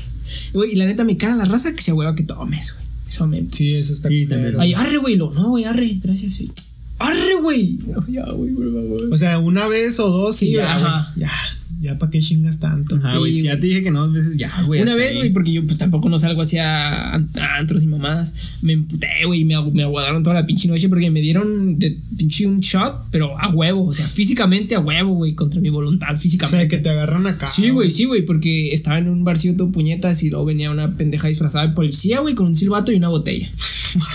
Güey, 0.54 0.74
y 0.74 0.76
la 0.76 0.86
neta 0.86 1.04
me 1.04 1.18
caga 1.18 1.36
la 1.36 1.46
raza 1.46 1.74
que 1.74 1.82
se 1.82 1.92
hueva 1.94 2.16
que 2.16 2.24
tomes, 2.24 2.74
güey. 2.76 2.86
Eso 3.08 3.28
me. 3.28 3.44
Sí, 3.52 3.76
eso 3.76 3.94
está 3.94 4.10
también. 4.10 4.56
Ay, 4.60 4.74
arre, 4.76 4.98
güey. 4.98 5.16
Lo, 5.16 5.32
no, 5.34 5.50
güey, 5.50 5.64
arre. 5.66 5.98
Gracias, 6.04 6.34
sí. 6.34 6.52
Arre, 7.00 7.36
güey. 7.42 7.80
No, 7.88 8.06
ya, 8.08 8.26
güey, 8.32 8.54
por 8.54 8.72
favor. 8.72 9.10
O 9.14 9.18
sea, 9.18 9.40
una 9.40 9.68
vez 9.68 10.00
o 10.00 10.10
dos 10.10 10.42
y 10.44 10.48
Sí, 10.48 10.52
ya, 10.54 10.76
ajá. 10.76 11.12
güey. 11.16 11.26
Ya, 11.28 11.32
ya 11.80 11.98
para 11.98 12.10
qué 12.10 12.20
chingas 12.20 12.60
tanto. 12.60 12.96
Ajá, 12.96 13.18
güey. 13.18 13.32
Sí, 13.32 13.42
si 13.42 13.46
ya 13.48 13.60
te 13.60 13.68
dije 13.68 13.84
que 13.84 13.92
no 13.92 14.06
dos 14.06 14.14
veces, 14.14 14.38
ya, 14.38 14.52
güey. 14.66 14.82
Una 14.82 14.96
vez, 14.96 15.12
ahí. 15.12 15.18
güey, 15.18 15.30
porque 15.34 15.52
yo 15.54 15.66
pues 15.66 15.78
tampoco 15.78 16.10
no 16.10 16.18
salgo 16.20 16.42
hacia 16.42 17.14
antros 17.14 17.84
y 17.84 17.88
mamadas. 17.88 18.60
Me 18.62 18.74
emputé, 18.74 19.08
güey, 19.26 19.42
y 19.42 19.46
me, 19.46 19.56
agu- 19.56 19.72
me 19.72 19.84
aguadaron 19.84 20.24
toda 20.24 20.34
la 20.36 20.46
pinche 20.46 20.68
noche 20.68 20.90
porque 20.90 21.10
me 21.12 21.22
dieron 21.22 21.78
de 21.80 21.98
pinche 22.18 22.46
un 22.48 22.60
shot, 22.60 23.06
pero 23.12 23.38
a 23.40 23.50
huevo, 23.54 23.86
o 23.86 23.94
sea, 23.94 24.08
físicamente 24.08 24.76
a 24.76 24.80
huevo, 24.80 25.14
güey, 25.14 25.36
contra 25.36 25.62
mi 25.62 25.70
voluntad, 25.70 26.14
O 26.14 26.18
físicamente. 26.18 26.58
sea, 26.58 26.68
que 26.68 26.78
te 26.78 26.90
agarran 26.90 27.28
acá. 27.28 27.48
Sí, 27.48 27.70
güey, 27.70 27.92
sí, 27.92 28.06
güey, 28.06 28.24
porque 28.26 28.74
estaba 28.74 28.98
en 28.98 29.08
un 29.10 29.24
barcito 29.24 29.72
puñetas 29.72 30.22
y 30.24 30.30
luego 30.30 30.46
venía 30.46 30.72
una 30.72 30.96
pendeja 30.98 31.28
disfrazada 31.28 31.68
de 31.68 31.74
policía, 31.74 32.20
güey, 32.20 32.36
con 32.36 32.48
un 32.48 32.56
silbato 32.56 32.92
y 32.92 32.96
una 32.96 33.10
botella. 33.10 33.50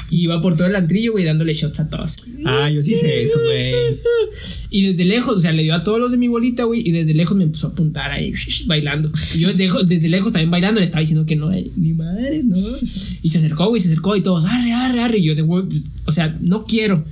Y 0.08 0.22
iba 0.22 0.40
por 0.40 0.56
todo 0.56 0.68
el 0.68 0.76
antrillo, 0.76 1.10
güey, 1.10 1.24
dándole 1.24 1.52
shots 1.52 1.80
a 1.80 1.90
todos. 1.90 2.16
Ah, 2.44 2.70
yo 2.70 2.80
sí 2.80 2.94
sé 2.94 3.22
eso, 3.22 3.40
güey. 3.42 3.72
Y 4.70 4.82
desde 4.86 5.04
lejos, 5.04 5.38
o 5.38 5.40
sea, 5.40 5.52
le 5.52 5.64
dio 5.64 5.74
a 5.74 5.82
todos 5.82 5.98
los 5.98 6.12
de 6.12 6.16
mi 6.16 6.28
bolita, 6.28 6.62
güey, 6.64 6.80
y 6.86 6.92
desde 6.92 7.12
lejos 7.14 7.36
me 7.36 7.43
empezó 7.44 7.68
a 7.68 7.70
apuntar 7.70 8.10
ahí, 8.10 8.32
bailando. 8.66 9.10
Y 9.34 9.38
yo 9.38 9.52
desde, 9.52 9.70
desde 9.86 10.08
lejos 10.08 10.32
también 10.32 10.50
bailando, 10.50 10.80
le 10.80 10.84
estaba 10.84 11.00
diciendo 11.00 11.26
que 11.26 11.36
no, 11.36 11.50
ni 11.50 11.92
madre, 11.92 12.42
no. 12.44 12.56
Y 13.22 13.28
se 13.28 13.38
acercó, 13.38 13.68
güey, 13.68 13.80
se 13.80 13.88
acercó 13.88 14.16
y 14.16 14.22
todos, 14.22 14.44
arre, 14.46 14.72
arre, 14.72 15.00
arre. 15.02 15.18
Y 15.18 15.26
yo 15.26 15.34
de, 15.34 15.42
güey, 15.42 15.64
pues, 15.64 15.90
o 16.04 16.12
sea, 16.12 16.36
no 16.40 16.64
quiero. 16.64 17.04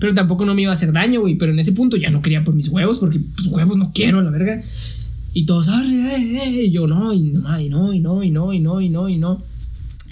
Pero 0.00 0.12
tampoco 0.12 0.44
no 0.44 0.54
me 0.54 0.62
iba 0.62 0.70
a 0.70 0.74
hacer 0.74 0.92
daño, 0.92 1.20
güey. 1.20 1.36
Pero 1.36 1.52
en 1.52 1.58
ese 1.58 1.72
punto 1.72 1.96
ya 1.96 2.10
no 2.10 2.20
quería 2.20 2.44
por 2.44 2.54
mis 2.54 2.68
huevos, 2.68 2.98
porque 2.98 3.20
pues 3.20 3.48
huevos 3.48 3.76
no 3.76 3.92
quiero, 3.92 4.20
la 4.22 4.30
verga. 4.30 4.62
Y 5.32 5.46
todos, 5.46 5.68
arre, 5.68 5.94
eh, 5.94 6.38
eh. 6.44 6.64
Y 6.64 6.70
yo, 6.70 6.86
no, 6.86 7.12
y 7.12 7.22
no, 7.22 7.60
y 7.60 7.68
no, 7.68 7.92
y 7.92 8.00
no, 8.00 8.22
y 8.22 8.30
no, 8.30 8.52
y 8.52 8.88
no, 8.88 9.08
y 9.08 9.18
no, 9.18 9.42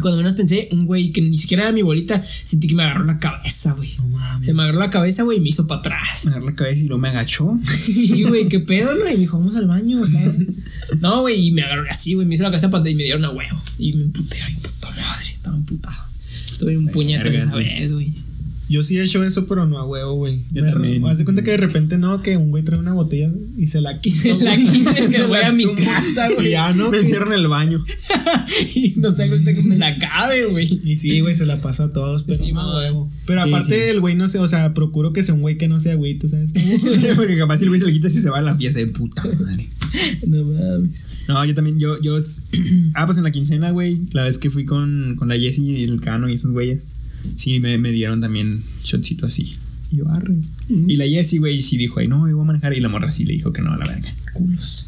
cuando 0.03 0.19
menos 0.19 0.35
pensé, 0.35 0.69
un 0.73 0.85
güey 0.85 1.11
que 1.13 1.23
ni 1.23 1.39
siquiera 1.39 1.63
era 1.65 1.73
mi 1.73 1.81
bolita, 1.83 2.23
sentí 2.23 2.69
que 2.69 2.75
me 2.75 2.83
agarró 2.83 3.05
la 3.05 3.19
cabeza, 3.19 3.73
güey. 3.73 3.95
No 3.97 4.09
mames. 4.09 4.47
Se 4.47 4.53
me 4.53 4.63
agarró 4.63 4.79
la 4.81 4.91
cabeza, 4.91 5.23
güey, 5.23 5.39
y 5.39 5.41
me 5.41 5.49
hizo 5.49 5.67
para 5.67 5.81
atrás. 5.81 6.27
Me 6.27 6.31
agarró 6.33 6.47
la 6.51 6.55
cabeza 6.55 6.81
y 6.83 6.89
luego 6.89 7.01
me 7.01 7.09
agachó. 7.09 7.59
Sí, 7.73 8.25
güey, 8.25 8.49
qué 8.49 8.61
pedo, 8.61 8.95
¿no? 8.95 9.09
Y 9.09 9.15
me 9.15 9.21
dijo, 9.21 9.39
vamos 9.39 9.57
al 9.57 9.67
baño. 9.67 9.99
¿no? 10.01 10.09
No, 11.01 11.21
güey, 11.23 11.47
y 11.49 11.53
me 11.53 11.63
agarró 11.63 11.85
así, 11.91 12.15
güey, 12.15 12.27
me 12.27 12.35
hizo 12.35 12.43
la 12.43 12.51
cabeza 12.51 12.71
para 12.71 12.89
y 12.91 12.95
me 12.95 13.05
dieron 13.05 13.25
a 13.25 13.31
huevo. 13.31 13.59
Y 13.79 13.93
me 13.95 14.03
emputé, 14.03 14.37
ay, 14.43 14.55
puta 14.57 14.89
madre, 14.91 15.31
estaba 15.33 15.57
emputado. 15.57 16.05
Estuve 16.45 16.77
un 16.77 16.89
puñete 16.89 17.35
esa 17.35 17.51
güey. 17.53 17.65
vez, 17.65 17.93
güey. 17.93 18.15
Yo 18.73 18.83
sí 18.83 18.97
he 18.99 19.03
hecho 19.05 19.23
eso, 19.23 19.47
pero 19.47 19.67
no 19.67 19.79
a 19.79 19.87
huevo, 19.87 20.15
güey. 20.15 20.41
Yo 20.51 20.63
Me 20.63 20.71
también. 20.73 21.05
Haz 21.05 21.19
de 21.19 21.25
cuenta 21.25 21.43
que 21.43 21.51
de 21.51 21.57
repente 21.59 21.99
no, 21.99 22.23
que 22.23 22.37
un 22.39 22.51
güey 22.51 22.63
trae 22.65 22.79
una 22.79 22.95
botella 22.95 23.31
y 23.59 23.67
se 23.67 23.81
la 23.83 23.93
Y 23.97 23.99
quita. 24.01 24.17
se 24.23 24.35
la 24.43 24.55
güey. 24.57 24.67
quise, 24.67 25.09
me 25.09 25.15
Se 25.17 25.27
voy 25.27 25.39
a 25.45 25.53
mi 25.53 25.65
tumba. 25.65 25.85
casa, 25.85 26.31
Y 26.31 26.35
güey. 26.35 26.51
ya, 26.53 26.73
¿no? 26.73 26.91
Me 26.91 26.99
encierro 26.99 27.27
en 27.33 27.39
el 27.39 27.49
baño. 27.49 27.85
Y 28.75 28.95
no 29.01 29.15
cuenta 29.15 29.55
que 29.55 29.63
me 29.63 29.77
la 29.77 29.97
cabe, 29.99 30.45
güey. 30.47 30.79
Y 30.85 30.97
sí, 30.97 31.21
güey, 31.21 31.35
se 31.35 31.47
la 31.47 31.61
pasa 31.61 31.85
a 31.85 31.93
todos, 31.93 32.23
pero 32.25 32.39
Sí, 32.39 32.53
no 32.53 32.61
a 32.61 32.77
huevo. 32.79 33.11
Pero 33.27 33.43
Sí, 33.45 33.49
aparte 33.49 33.75
sí. 33.85 33.91
el 33.91 34.01
güey 34.01 34.15
no 34.15 34.29
sé, 34.29 34.39
o 34.39 34.47
sea, 34.49 34.75
procuro 34.75 35.13
que 35.13 35.23
sea 35.23 35.35
un 35.35 35.41
güey 35.43 35.57
que 35.59 35.69
no 35.69 35.79
sea 35.81 35.93
agüito, 35.93 36.29
¿sabes? 36.29 36.53
Porque 37.17 37.37
capaz 37.39 37.59
si 37.59 37.65
el 37.65 37.71
güey 37.71 37.81
se 37.81 37.87
le 37.87 37.93
quita 37.93 38.11
si 38.11 38.21
se 38.21 38.31
va 38.31 38.39
a 38.39 38.43
la 38.43 38.57
fiesta 38.57 38.79
de 38.79 38.87
puta 38.89 39.23
madre. 39.25 39.69
No 40.27 40.45
mames. 40.45 41.07
No, 41.29 41.45
yo 41.45 41.55
también, 41.55 41.79
yo, 41.79 42.01
yo. 42.01 42.17
Ah, 42.95 43.07
pues 43.07 43.19
en 43.19 43.25
la 43.25 43.31
quincena, 43.31 43.71
güey. 43.71 44.01
La 44.13 44.25
vez 44.25 44.39
que 44.39 44.51
fui 44.51 44.65
con, 44.65 45.15
con 45.17 45.29
la 45.29 45.37
Jessie 45.39 45.79
y 45.81 45.85
el 45.85 46.01
Cano 46.01 46.29
y 46.29 46.35
esos 46.35 46.51
güeyes. 46.53 46.87
Sí, 47.37 47.61
me, 47.61 47.79
me 47.79 47.91
dieron 47.93 48.21
también 48.21 48.61
shotcito 48.85 49.27
así. 49.27 49.55
Y 49.91 49.97
yo, 49.97 50.09
arre. 50.09 50.37
Y 50.69 50.97
la 50.97 51.07
Jessie, 51.07 51.39
güey, 51.39 51.61
sí 51.63 51.77
dijo, 51.77 52.01
ay, 52.01 52.09
no, 52.09 52.29
yo 52.29 52.37
voy 52.37 52.45
a 52.45 52.47
manejar. 52.47 52.73
Y 52.75 52.81
la 52.81 52.89
morra 52.89 53.11
sí 53.11 53.25
le 53.25 53.35
dijo 53.35 53.53
que 53.53 53.61
no, 53.63 53.73
a 53.73 53.77
la 53.77 53.85
verga. 53.87 54.15
Culos. 54.33 54.87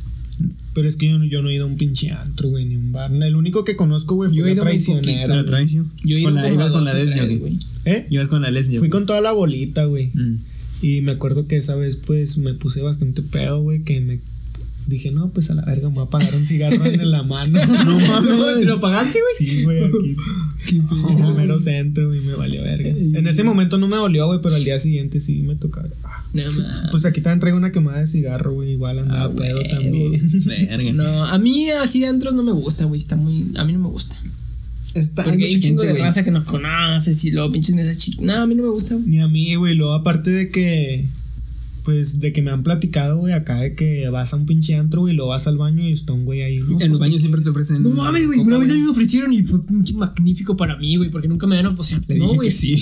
Pero 0.74 0.88
es 0.88 0.96
que 0.96 1.08
yo, 1.08 1.18
no- 1.18 1.24
yo 1.24 1.42
no 1.42 1.50
he 1.50 1.54
ido 1.54 1.64
a 1.64 1.68
un 1.68 1.76
pinche 1.76 2.10
antro, 2.10 2.48
güey, 2.48 2.64
ni 2.64 2.74
un 2.76 2.90
bar. 2.90 3.12
El 3.12 3.36
único 3.36 3.64
que 3.64 3.76
conozco, 3.76 4.14
güey, 4.16 4.30
Yo 4.30 4.42
fue 4.42 4.42
he 4.42 4.46
la 4.46 4.52
ido 4.54 4.62
traicionera. 4.64 5.36
¿La 5.36 5.44
traición? 5.44 5.90
Yo 6.02 6.16
he 6.16 6.20
ido 6.20 6.30
con 6.30 6.34
la, 6.34 6.50
ibas 6.52 6.70
a 6.70 6.72
con 6.72 6.84
la 6.84 6.90
o 6.90 6.94
Leslie, 6.94 7.14
tres, 7.14 7.24
¿o 7.24 7.28
qué? 7.28 7.36
güey. 7.36 7.58
¿Eh? 7.84 8.06
Ibas 8.10 8.28
con 8.28 8.42
la 8.42 8.50
Leslie. 8.50 8.78
Fui 8.78 8.88
con 8.88 9.06
toda 9.06 9.20
la 9.20 9.32
bolita, 9.32 9.84
güey. 9.84 10.10
Mm. 10.14 10.36
Y 10.82 11.00
me 11.02 11.12
acuerdo 11.12 11.46
que 11.46 11.56
esa 11.56 11.76
vez, 11.76 11.96
pues, 11.96 12.38
me 12.38 12.54
puse 12.54 12.82
bastante 12.82 13.22
pedo, 13.22 13.60
güey, 13.62 13.82
que 13.82 14.00
me 14.00 14.18
dije, 14.86 15.10
no, 15.10 15.30
pues 15.30 15.50
a 15.50 15.54
la 15.54 15.62
verga, 15.64 15.88
me 15.88 15.94
voy 15.96 16.04
a 16.04 16.10
pagar 16.10 16.34
un 16.34 16.44
cigarro 16.44 16.84
en 16.84 17.10
la 17.10 17.22
mano. 17.22 17.58
No 17.84 17.98
mames. 18.00 18.60
¿Te 18.60 18.64
lo 18.66 18.80
pagaste, 18.80 19.18
güey? 19.20 19.48
Sí, 19.50 19.62
güey, 19.64 19.84
aquí. 19.84 20.16
En 21.10 21.24
el 21.24 21.34
mero 21.34 21.58
centro, 21.58 22.14
y 22.14 22.20
me 22.20 22.34
valió 22.34 22.62
verga. 22.62 22.88
En 22.88 23.26
ese 23.26 23.44
momento 23.44 23.76
no 23.78 23.86
me 23.88 23.96
dolió, 23.96 24.26
güey, 24.26 24.40
pero 24.42 24.54
al 24.54 24.64
día 24.64 24.78
siguiente 24.78 25.20
sí 25.20 25.42
me 25.42 25.54
tocaba. 25.56 25.88
Ah, 26.04 26.24
No 26.32 26.42
mames. 26.44 26.90
Pues 26.90 27.04
aquí 27.04 27.20
también 27.20 27.40
traigo 27.40 27.58
una 27.58 27.72
quemada 27.72 27.98
de 28.00 28.06
cigarro, 28.06 28.52
güey, 28.54 28.72
igual 28.72 28.98
andaba 29.00 29.24
Ah, 29.24 29.30
pedo 29.36 29.60
también. 29.68 30.30
Verga. 30.44 30.92
No, 30.92 31.24
a 31.24 31.38
mí 31.38 31.70
así 31.70 32.00
de 32.00 32.06
antros 32.06 32.34
no 32.34 32.42
me 32.42 32.52
gusta, 32.52 32.84
güey. 32.84 32.98
Está 32.98 33.16
muy. 33.16 33.50
A 33.56 33.64
mí 33.64 33.72
no 33.72 33.78
me 33.80 33.88
gusta. 33.88 34.16
Está 34.94 35.24
Porque 35.24 35.44
hay 35.44 35.56
un 35.56 35.60
chingo 35.60 35.82
de 35.82 35.94
raza 35.94 36.22
que 36.24 36.30
no 36.30 36.44
conoces 36.44 37.24
y 37.24 37.32
luego 37.32 37.50
pinches 37.52 37.74
mesas 37.74 37.98
chicas. 37.98 38.20
No, 38.22 38.34
a 38.34 38.46
mí 38.46 38.54
no 38.54 38.62
me 38.62 38.68
gusta, 38.68 38.94
güey. 38.94 39.06
Ni 39.08 39.18
a 39.20 39.26
mí, 39.28 39.54
güey, 39.56 39.74
luego 39.74 39.92
aparte 39.92 40.30
de 40.30 40.50
que, 40.50 41.04
pues, 41.84 42.18
de 42.20 42.32
que 42.32 42.40
me 42.40 42.50
han 42.50 42.62
platicado, 42.62 43.18
güey, 43.18 43.34
acá 43.34 43.60
de 43.60 43.74
que 43.74 44.08
vas 44.08 44.32
a 44.32 44.36
un 44.36 44.46
pinche 44.46 44.74
antro, 44.74 45.02
güey, 45.02 45.14
lo 45.14 45.26
vas 45.26 45.46
al 45.46 45.58
baño 45.58 45.82
y 45.82 45.92
está 45.92 46.14
un 46.14 46.24
güey 46.24 46.40
ahí, 46.40 46.58
¿no? 46.58 46.80
En 46.80 46.90
los 46.90 46.98
baños 46.98 47.20
siempre 47.20 47.42
te 47.42 47.50
ofrecen. 47.50 47.82
No 47.82 47.90
mames, 47.90 48.26
güey. 48.26 48.40
Una 48.40 48.56
vez 48.56 48.70
a 48.70 48.74
mí 48.74 48.80
me 48.80 48.88
ofrecieron 48.88 49.32
y 49.34 49.44
fue 49.44 49.64
pinche 49.66 49.92
magnífico 49.92 50.56
para 50.56 50.76
mí, 50.76 50.96
güey. 50.96 51.10
Porque 51.10 51.28
nunca 51.28 51.46
me 51.46 51.58
habían 51.58 51.72
ofrecido. 51.72 52.00
Le 52.08 52.18
No, 52.18 52.34
güey. 52.34 52.50
sí. 52.50 52.76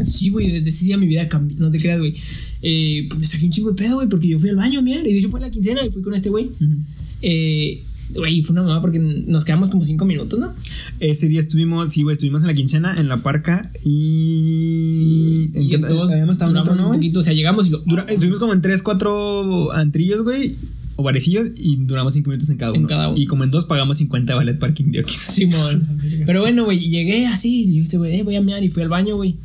Sí, 0.00 0.30
güey, 0.30 0.50
desde 0.50 0.70
ese 0.70 0.86
día 0.86 0.96
mi 0.96 1.06
vida 1.06 1.28
cambió. 1.28 1.58
No 1.58 1.70
te 1.70 1.78
creas, 1.78 1.98
güey. 1.98 2.14
Eh, 2.62 3.06
pues 3.08 3.20
me 3.20 3.26
saqué 3.26 3.44
un 3.44 3.50
chingo 3.50 3.70
de 3.70 3.76
pedo, 3.76 3.96
güey, 3.96 4.08
porque 4.08 4.28
yo 4.28 4.38
fui 4.38 4.48
al 4.48 4.56
baño, 4.56 4.80
mira. 4.80 5.00
Y 5.00 5.12
de 5.12 5.18
hecho 5.18 5.28
fue 5.28 5.40
la 5.40 5.50
quincena 5.50 5.84
y 5.84 5.90
fui 5.90 6.00
con 6.00 6.14
este 6.14 6.30
güey. 6.30 6.48
Eh, 7.20 7.82
güey, 8.14 8.40
fue 8.40 8.54
una 8.54 8.62
mamá 8.62 8.80
porque 8.80 8.98
nos 8.98 9.44
quedamos 9.44 9.68
como 9.68 9.84
cinco 9.84 10.06
minutos, 10.06 10.38
¿no? 10.38 10.50
Ese 11.00 11.28
día 11.28 11.40
estuvimos, 11.40 11.92
sí, 11.92 12.02
güey, 12.02 12.14
estuvimos 12.14 12.40
en 12.42 12.46
la 12.48 12.54
quincena, 12.54 12.98
en 12.98 13.08
la 13.08 13.18
parca 13.22 13.70
y. 13.84 15.50
¿En 15.54 15.62
y 15.62 15.68
qué 15.68 15.74
entonces 15.76 16.10
habíamos 16.12 16.34
estado 16.34 16.50
en 16.50 16.54
duramos 16.56 16.68
otro, 16.70 16.82
no, 16.82 16.88
un 16.90 16.94
poquito. 16.96 17.20
O 17.20 17.22
sea, 17.22 17.32
llegamos 17.34 17.66
y 17.66 17.70
lo. 17.70 17.78
Dura- 17.80 18.06
estuvimos 18.08 18.38
como 18.38 18.52
en 18.52 18.62
3, 18.62 18.82
4 18.82 19.72
antrillos, 19.72 20.22
güey, 20.22 20.54
o 20.96 21.02
barecillos, 21.02 21.48
y 21.56 21.76
duramos 21.76 22.14
5 22.14 22.30
minutos 22.30 22.48
en 22.50 22.56
cada 22.56 22.72
En 22.74 22.80
uno. 22.80 22.88
cada 22.88 23.08
uno. 23.10 23.18
Y 23.18 23.26
como 23.26 23.44
en 23.44 23.50
dos 23.50 23.64
pagamos 23.66 23.98
50 23.98 24.34
ballet 24.34 24.58
parking 24.58 24.90
de 24.92 25.00
Oquis. 25.00 25.16
Simón. 25.16 25.82
Pero 26.26 26.40
bueno, 26.40 26.64
güey, 26.64 26.78
llegué 26.88 27.26
así 27.26 27.64
y 27.64 27.76
yo 27.76 27.82
dije, 27.82 27.98
güey, 27.98 28.20
eh, 28.20 28.22
voy 28.22 28.36
a 28.36 28.40
mear 28.40 28.62
y 28.64 28.68
fui 28.68 28.82
al 28.82 28.88
baño, 28.88 29.16
güey. 29.16 29.36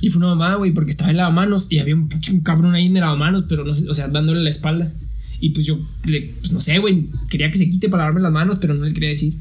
Y 0.00 0.08
fue 0.10 0.18
una 0.18 0.28
mamada, 0.28 0.54
güey, 0.56 0.72
porque 0.72 0.90
estaba 0.90 1.10
en 1.10 1.18
lavamanos 1.18 1.66
y 1.70 1.78
había 1.78 1.94
un, 1.94 2.08
un 2.32 2.40
cabrón 2.40 2.74
ahí 2.74 2.86
en 2.86 2.96
el 2.96 3.02
lavamanos, 3.02 3.44
pero 3.48 3.64
no 3.64 3.74
sé, 3.74 3.88
o 3.88 3.94
sea, 3.94 4.08
dándole 4.08 4.42
la 4.42 4.48
espalda. 4.48 4.90
Y 5.40 5.50
pues 5.50 5.66
yo, 5.66 5.78
le, 6.06 6.22
pues 6.40 6.52
no 6.52 6.60
sé, 6.60 6.78
güey, 6.78 7.06
quería 7.28 7.50
que 7.50 7.58
se 7.58 7.68
quite 7.70 7.88
para 7.88 8.02
lavarme 8.04 8.20
las 8.22 8.32
manos, 8.32 8.58
pero 8.60 8.74
no 8.74 8.84
le 8.84 8.92
quería 8.92 9.10
decir. 9.10 9.34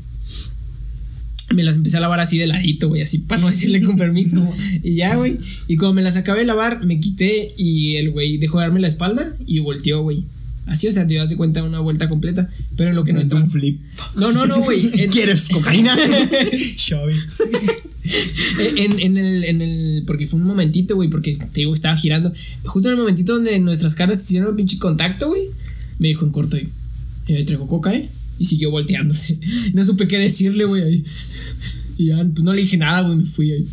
Me 1.55 1.63
las 1.63 1.77
empecé 1.77 1.97
a 1.97 1.99
lavar 1.99 2.19
así 2.19 2.37
de 2.37 2.47
ladito, 2.47 2.89
güey, 2.89 3.01
así 3.01 3.19
para 3.19 3.41
no 3.41 3.47
decirle 3.47 3.81
con 3.81 3.97
permiso. 3.97 4.37
y 4.83 4.95
ya, 4.95 5.15
güey. 5.15 5.37
Y 5.67 5.77
cuando 5.77 5.93
me 5.93 6.01
las 6.01 6.15
acabé 6.15 6.41
de 6.41 6.45
lavar, 6.45 6.85
me 6.85 6.99
quité 6.99 7.53
y 7.57 7.95
el 7.95 8.11
güey 8.11 8.37
dejó 8.37 8.59
de 8.59 8.65
darme 8.65 8.79
la 8.79 8.87
espalda 8.87 9.35
y 9.45 9.59
volteó, 9.59 10.01
güey. 10.01 10.25
Así, 10.69 10.87
o 10.87 10.91
sea, 10.91 11.07
te 11.07 11.15
das 11.15 11.29
de 11.29 11.35
cuenta 11.35 11.63
una 11.63 11.79
vuelta 11.79 12.07
completa. 12.07 12.47
Pero 12.75 12.91
en 12.91 12.95
lo 12.95 13.03
que 13.03 13.11
no 13.11 13.19
estaba. 13.19 13.41
un 13.41 13.49
flip. 13.49 13.81
No, 14.15 14.31
no, 14.31 14.45
no, 14.45 14.59
güey. 14.61 14.91
¿Quieres 15.11 15.49
cocaína? 15.49 15.97
En, 18.75 18.99
en 18.99 19.17
el, 19.17 19.43
en 19.43 19.61
el. 19.61 20.03
Porque 20.07 20.25
fue 20.25 20.39
un 20.39 20.47
momentito, 20.47 20.95
güey. 20.95 21.09
Porque 21.09 21.35
te 21.35 21.61
digo, 21.61 21.73
estaba 21.73 21.95
girando. 21.95 22.31
Justo 22.63 22.87
en 22.87 22.93
el 22.93 22.99
momentito 22.99 23.33
donde 23.33 23.59
nuestras 23.59 23.93
caras 23.93 24.23
hicieron 24.23 24.49
un 24.49 24.55
pinche 24.55 24.79
contacto, 24.79 25.27
güey. 25.27 25.43
Me 25.99 26.07
dijo 26.07 26.25
en 26.25 26.31
corto, 26.31 26.57
y, 26.57 26.69
eh, 27.27 27.43
traigo 27.43 27.67
coca, 27.67 27.93
¿eh? 27.93 28.09
Y 28.39 28.45
siguió 28.45 28.71
volteándose. 28.71 29.37
No 29.73 29.85
supe 29.85 30.07
qué 30.07 30.17
decirle, 30.17 30.65
güey. 30.65 31.03
Y 31.97 32.07
ya, 32.07 32.17
pues 32.17 32.43
no 32.43 32.53
le 32.53 32.61
dije 32.61 32.77
nada, 32.77 33.01
güey. 33.01 33.17
Me 33.17 33.25
fui 33.25 33.51
ahí. 33.51 33.65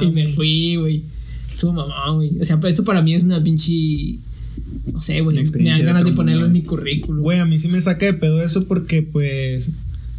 Y 0.00 0.06
me 0.06 0.28
fui, 0.28 0.76
güey. 0.76 1.04
Estuvo 1.48 1.72
mamá, 1.72 2.10
güey. 2.10 2.38
O 2.40 2.44
sea, 2.44 2.60
pues 2.60 2.74
eso 2.74 2.84
para 2.84 3.02
mí 3.02 3.14
es 3.14 3.24
una 3.24 3.42
pinche. 3.42 4.18
No 4.92 5.00
sé, 5.00 5.20
güey. 5.20 5.36
Me 5.36 5.70
dan 5.70 5.84
ganas 5.84 6.04
de 6.04 6.12
ponerlo 6.12 6.46
en 6.46 6.52
mi 6.52 6.62
currículum. 6.62 7.22
Güey, 7.22 7.38
a 7.38 7.46
mí 7.46 7.56
sí 7.56 7.68
me 7.68 7.80
saca 7.80 8.06
de 8.06 8.14
pedo 8.14 8.42
eso 8.42 8.66
porque, 8.66 9.02
pues, 9.02 9.72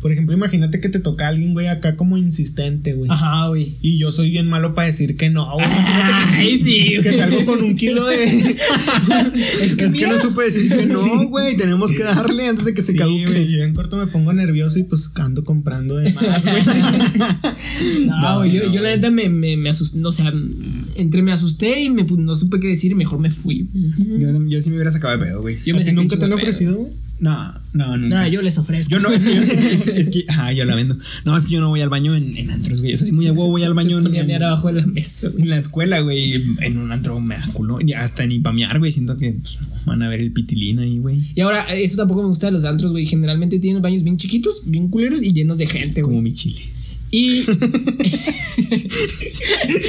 por 0.04 0.12
ejemplo, 0.12 0.36
imagínate 0.36 0.82
que 0.82 0.90
te 0.90 1.00
toca 1.00 1.30
alguien, 1.30 1.54
güey, 1.54 1.68
acá 1.68 1.96
como 1.96 2.18
insistente, 2.18 2.92
güey. 2.94 3.10
Ajá, 3.10 3.48
güey. 3.48 3.78
Y 3.82 3.98
yo 3.98 4.12
soy 4.12 4.30
bien 4.32 4.48
malo 4.50 4.76
para 4.76 4.88
decir 4.88 5.16
que 5.16 5.30
no, 5.30 5.50
güey. 5.54 5.66
Ay, 5.70 6.60
sí, 6.62 6.90
Que 7.02 7.10
güey. 7.10 7.16
salgo 7.18 7.46
con 7.46 7.64
un 7.64 7.76
kilo 7.78 8.06
de. 8.06 8.24
es 8.26 9.76
que, 9.96 10.06
no 10.08 10.22
supe 10.22 10.44
decir 10.44 10.70
que 10.78 10.86
no, 10.88 11.28
güey. 11.30 11.56
Tenemos 11.56 11.90
que 11.94 12.04
darle 12.04 12.48
antes 12.50 12.66
de 12.66 12.74
que 12.74 12.82
se 12.82 12.92
Sí, 12.92 12.98
caduque. 12.98 13.26
güey, 13.28 13.50
yo 13.50 13.64
en 13.64 13.74
corto 13.74 13.96
me 13.96 14.08
pongo 14.08 14.34
nervioso 14.34 14.78
y 14.78 14.84
pues 14.84 15.10
ando 15.16 15.46
comprando 15.46 15.96
de 15.96 16.12
más, 16.12 16.44
güey. 16.44 16.64
No, 18.08 18.38
güey, 18.40 18.52
yo, 18.52 18.72
yo 18.74 18.82
la 18.82 18.90
neta 18.90 19.10
me, 19.10 19.30
me, 19.30 19.56
me 19.56 19.70
asusté, 19.70 20.04
o 20.04 20.12
sea, 20.12 20.34
entre 20.96 21.22
me 21.22 21.32
asusté 21.32 21.82
y 21.82 21.90
me, 21.90 22.04
pues, 22.04 22.20
no 22.20 22.36
supe 22.36 22.60
qué 22.60 22.68
decir 22.68 22.92
y 22.92 22.96
mejor 22.96 23.20
me 23.20 23.32
fui. 23.32 23.70
Yo, 24.20 24.46
yo 24.48 24.60
sí 24.62 24.70
me 24.70 24.76
hubiera 24.76 24.92
sacado 24.92 25.18
de 25.18 25.26
pedo, 25.26 25.42
güey. 25.42 25.60
Yo 25.66 25.76
¿A 25.76 25.80
me 25.80 25.86
ti 25.86 25.94
nunca 25.94 26.16
un 26.16 26.20
te 26.20 26.26
de 26.26 26.32
pedo. 26.32 26.36
ofrecido, 26.36 26.76
güey? 26.76 26.92
No, 27.24 27.54
no, 27.72 27.98
nunca. 27.98 28.22
No, 28.22 28.28
yo 28.28 28.42
les 28.42 28.58
ofrezco. 28.58 28.92
Yo 28.92 29.00
no, 29.00 29.08
es 29.14 29.24
que 29.24 29.34
yo, 29.34 29.42
es 29.44 29.84
que, 29.86 29.92
es 29.98 30.10
que- 30.10 30.26
ah, 30.28 30.52
yo 30.52 30.66
la 30.66 30.76
vendo. 30.76 30.98
No, 31.24 31.38
es 31.38 31.46
que 31.46 31.54
yo 31.54 31.62
no 31.62 31.70
voy 31.70 31.80
al 31.80 31.88
baño 31.88 32.14
en, 32.18 32.36
en 32.38 32.50
antros, 32.50 32.82
güey. 32.82 32.94
O 32.94 32.98
sea, 32.98 33.08
si 33.08 33.14
muy 33.14 33.28
a 33.28 33.32
huevo 33.32 33.48
voy 33.48 33.64
al 33.64 33.74
baño 33.74 34.02
Se 34.02 34.10
en, 34.20 34.30
en- 34.30 34.44
abajo 34.44 34.68
de 34.68 34.82
la 34.82 34.86
mesa, 34.88 35.30
güey. 35.30 35.44
en 35.44 35.50
la 35.50 35.58
escuela, 35.58 36.02
güey. 36.02 36.34
En 36.60 36.78
un 36.78 36.92
antro 36.92 37.22
me. 37.22 37.38
Y 37.88 37.94
hasta 37.94 38.26
ni 38.26 38.40
pamear, 38.40 38.78
güey. 38.80 38.92
Siento 38.92 39.16
que 39.16 39.32
pues, 39.42 39.58
van 39.86 40.04
a 40.04 40.10
ver 40.10 40.20
el 40.20 40.34
pitilín 40.34 40.80
ahí, 40.80 41.00
güey. 41.00 41.22
Y 41.34 41.40
ahora, 41.40 41.64
eso 41.74 41.96
tampoco 41.96 42.24
me 42.24 42.28
gusta 42.28 42.48
de 42.48 42.52
los 42.52 42.66
antros, 42.66 42.92
güey. 42.92 43.06
Generalmente 43.06 43.58
tienen 43.60 43.82
baños 43.82 44.04
bien 44.04 44.18
chiquitos, 44.18 44.64
bien 44.66 44.90
culeros 44.90 45.24
y 45.24 45.32
llenos 45.32 45.58
de 45.58 45.68
gente, 45.68 46.02
Como 46.02 46.16
güey. 46.16 46.24
mi 46.26 46.34
chile. 46.34 46.60
Y. 47.16 47.44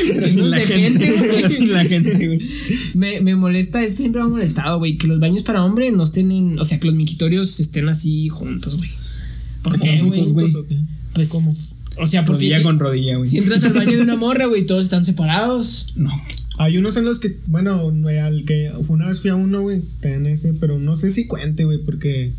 Pero 0.08 0.28
sin 0.28 0.50
la 0.50 0.58
de 0.58 0.66
gente, 0.66 1.10
güey. 1.10 1.50
sin 1.50 1.72
la 1.72 1.82
gente, 1.86 2.26
güey. 2.26 2.38
Me, 2.92 3.22
me 3.22 3.34
molesta, 3.34 3.82
esto 3.82 4.02
siempre 4.02 4.20
me 4.20 4.26
ha 4.28 4.30
molestado, 4.30 4.78
güey, 4.78 4.98
que 4.98 5.06
los 5.06 5.20
baños 5.20 5.42
para 5.42 5.64
hombre 5.64 5.90
no 5.90 6.02
estén 6.02 6.30
en, 6.30 6.60
o 6.60 6.66
sea, 6.66 6.78
que 6.78 6.86
los 6.86 6.94
miquitorios 6.94 7.60
estén 7.60 7.88
así 7.88 8.28
juntos, 8.28 8.76
güey. 8.76 8.90
¿Por 9.62 9.80
qué, 9.80 10.02
güey? 10.02 10.20
¿Juntos, 10.20 10.32
güey? 10.34 10.54
¿O 10.54 10.66
qué? 10.66 10.76
Pues, 11.14 11.32
O 11.96 12.06
sea, 12.06 12.26
porque 12.26 12.40
Rodilla 12.44 12.58
si, 12.58 12.62
con 12.62 12.78
rodilla, 12.78 13.16
güey. 13.16 13.30
si 13.30 13.38
entras 13.38 13.64
al 13.64 13.72
baño 13.72 13.96
de 13.96 14.02
una 14.02 14.16
morra, 14.16 14.44
güey, 14.44 14.66
todos 14.66 14.84
están 14.84 15.06
separados. 15.06 15.94
No. 15.96 16.10
Hay 16.58 16.76
unos 16.76 16.98
en 16.98 17.06
los 17.06 17.20
que, 17.20 17.38
bueno, 17.46 17.90
güey, 17.90 18.18
al 18.18 18.44
que 18.44 18.70
una 18.88 19.06
vez 19.06 19.22
fui 19.22 19.30
a 19.30 19.34
uno, 19.34 19.62
güey, 19.62 19.80
en 20.02 20.26
ese, 20.26 20.52
pero 20.52 20.78
no 20.78 20.94
sé 20.94 21.10
si 21.10 21.26
cuente, 21.26 21.64
güey, 21.64 21.78
porque 21.78 22.34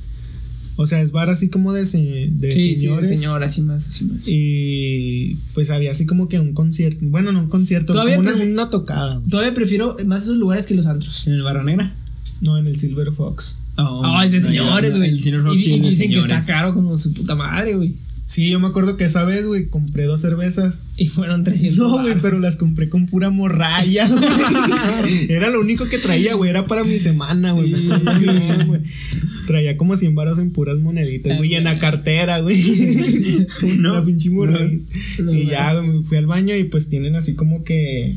O 0.78 0.86
sea, 0.86 1.02
es 1.02 1.12
bar 1.12 1.30
así 1.30 1.50
como 1.50 1.72
de, 1.72 1.86
se- 1.86 2.30
de 2.32 2.52
Sí, 2.52 2.76
sí, 2.76 2.82
señores. 2.82 3.08
señor, 3.08 3.44
así 3.44 3.62
más, 3.62 3.88
así 3.88 4.06
más. 4.06 4.20
Y 4.26 5.36
pues 5.54 5.70
había 5.70 5.92
así 5.92 6.06
como 6.06 6.28
que 6.28 6.40
un 6.40 6.54
concierto. 6.54 7.00
Bueno, 7.10 7.32
no 7.32 7.40
un 7.40 7.48
concierto, 7.50 7.94
Todavía 7.94 8.18
como 8.18 8.30
una, 8.44 8.70
tocada. 8.70 9.18
güey. 9.18 9.30
Todavía 9.30 9.54
prefiero 9.54 9.96
más 10.06 10.24
esos 10.24 10.38
lugares 10.38 10.66
que 10.68 10.76
los 10.76 10.86
antros. 10.88 11.28
¿En 11.28 11.34
el 11.34 11.44
Barra 11.44 11.64
Negra? 11.64 11.94
No, 12.42 12.58
en 12.58 12.68
el 12.68 12.78
Silver 12.78 13.12
Fox. 13.14 13.60
Oh, 13.78 14.02
Ah, 14.06 14.26
es 14.26 14.32
de 14.32 14.40
no, 14.40 14.46
señores, 14.48 14.92
no, 14.92 14.98
güey. 14.98 15.10
El 15.12 15.24
Silver 15.24 15.40
y, 15.42 15.44
Fox 15.44 15.62
sí 15.62 15.70
y 15.70 15.74
es 15.76 15.82
de 15.82 15.90
dicen 15.90 16.10
que 16.10 16.16
está 16.18 16.28
señores. 16.42 16.48
caro 16.48 16.74
como 16.74 16.98
su 16.98 17.14
puta 17.14 17.36
madre, 17.36 17.76
güey. 17.76 17.94
Sí, 18.28 18.50
yo 18.50 18.60
me 18.60 18.68
acuerdo 18.68 18.98
que 18.98 19.04
esa 19.04 19.24
vez, 19.24 19.46
güey, 19.46 19.68
compré 19.68 20.06
dos 20.06 20.20
cervezas. 20.20 20.88
Y 20.98 21.10
fueron 21.10 21.44
300 21.44 21.78
No, 21.78 22.02
güey, 22.02 22.16
pero 22.20 22.40
las 22.40 22.56
compré 22.56 22.90
con 22.90 23.06
pura 23.06 23.30
morralla. 23.30 24.08
güey. 24.08 25.28
era 25.30 25.52
lo 25.52 25.62
único 25.62 25.88
que 25.88 26.00
traía, 26.00 26.34
güey. 26.34 26.50
Era 26.50 26.66
para 26.66 26.84
mi 26.84 26.98
semana, 26.98 27.52
güey. 27.52 27.72
güey. 28.66 28.82
Traía 29.46 29.78
como 29.78 29.96
100 29.96 30.16
varos 30.16 30.40
en 30.40 30.50
puras 30.50 30.80
moneditas, 30.80 31.38
güey. 31.38 31.52
Y 31.52 31.56
en 31.56 31.66
la 31.66 31.78
cartera, 31.78 32.40
güey. 32.40 32.60
No, 33.80 33.94
la 33.94 34.04
pinche 34.04 34.32
morralla. 34.32 34.76
no, 35.20 35.34
y 35.34 35.46
ya, 35.46 35.76
güey, 35.76 35.88
me 35.88 36.04
fui 36.04 36.18
al 36.18 36.26
baño 36.26 36.56
y 36.56 36.64
pues 36.64 36.90
tienen 36.90 37.16
así 37.16 37.36
como 37.36 37.64
que. 37.64 38.16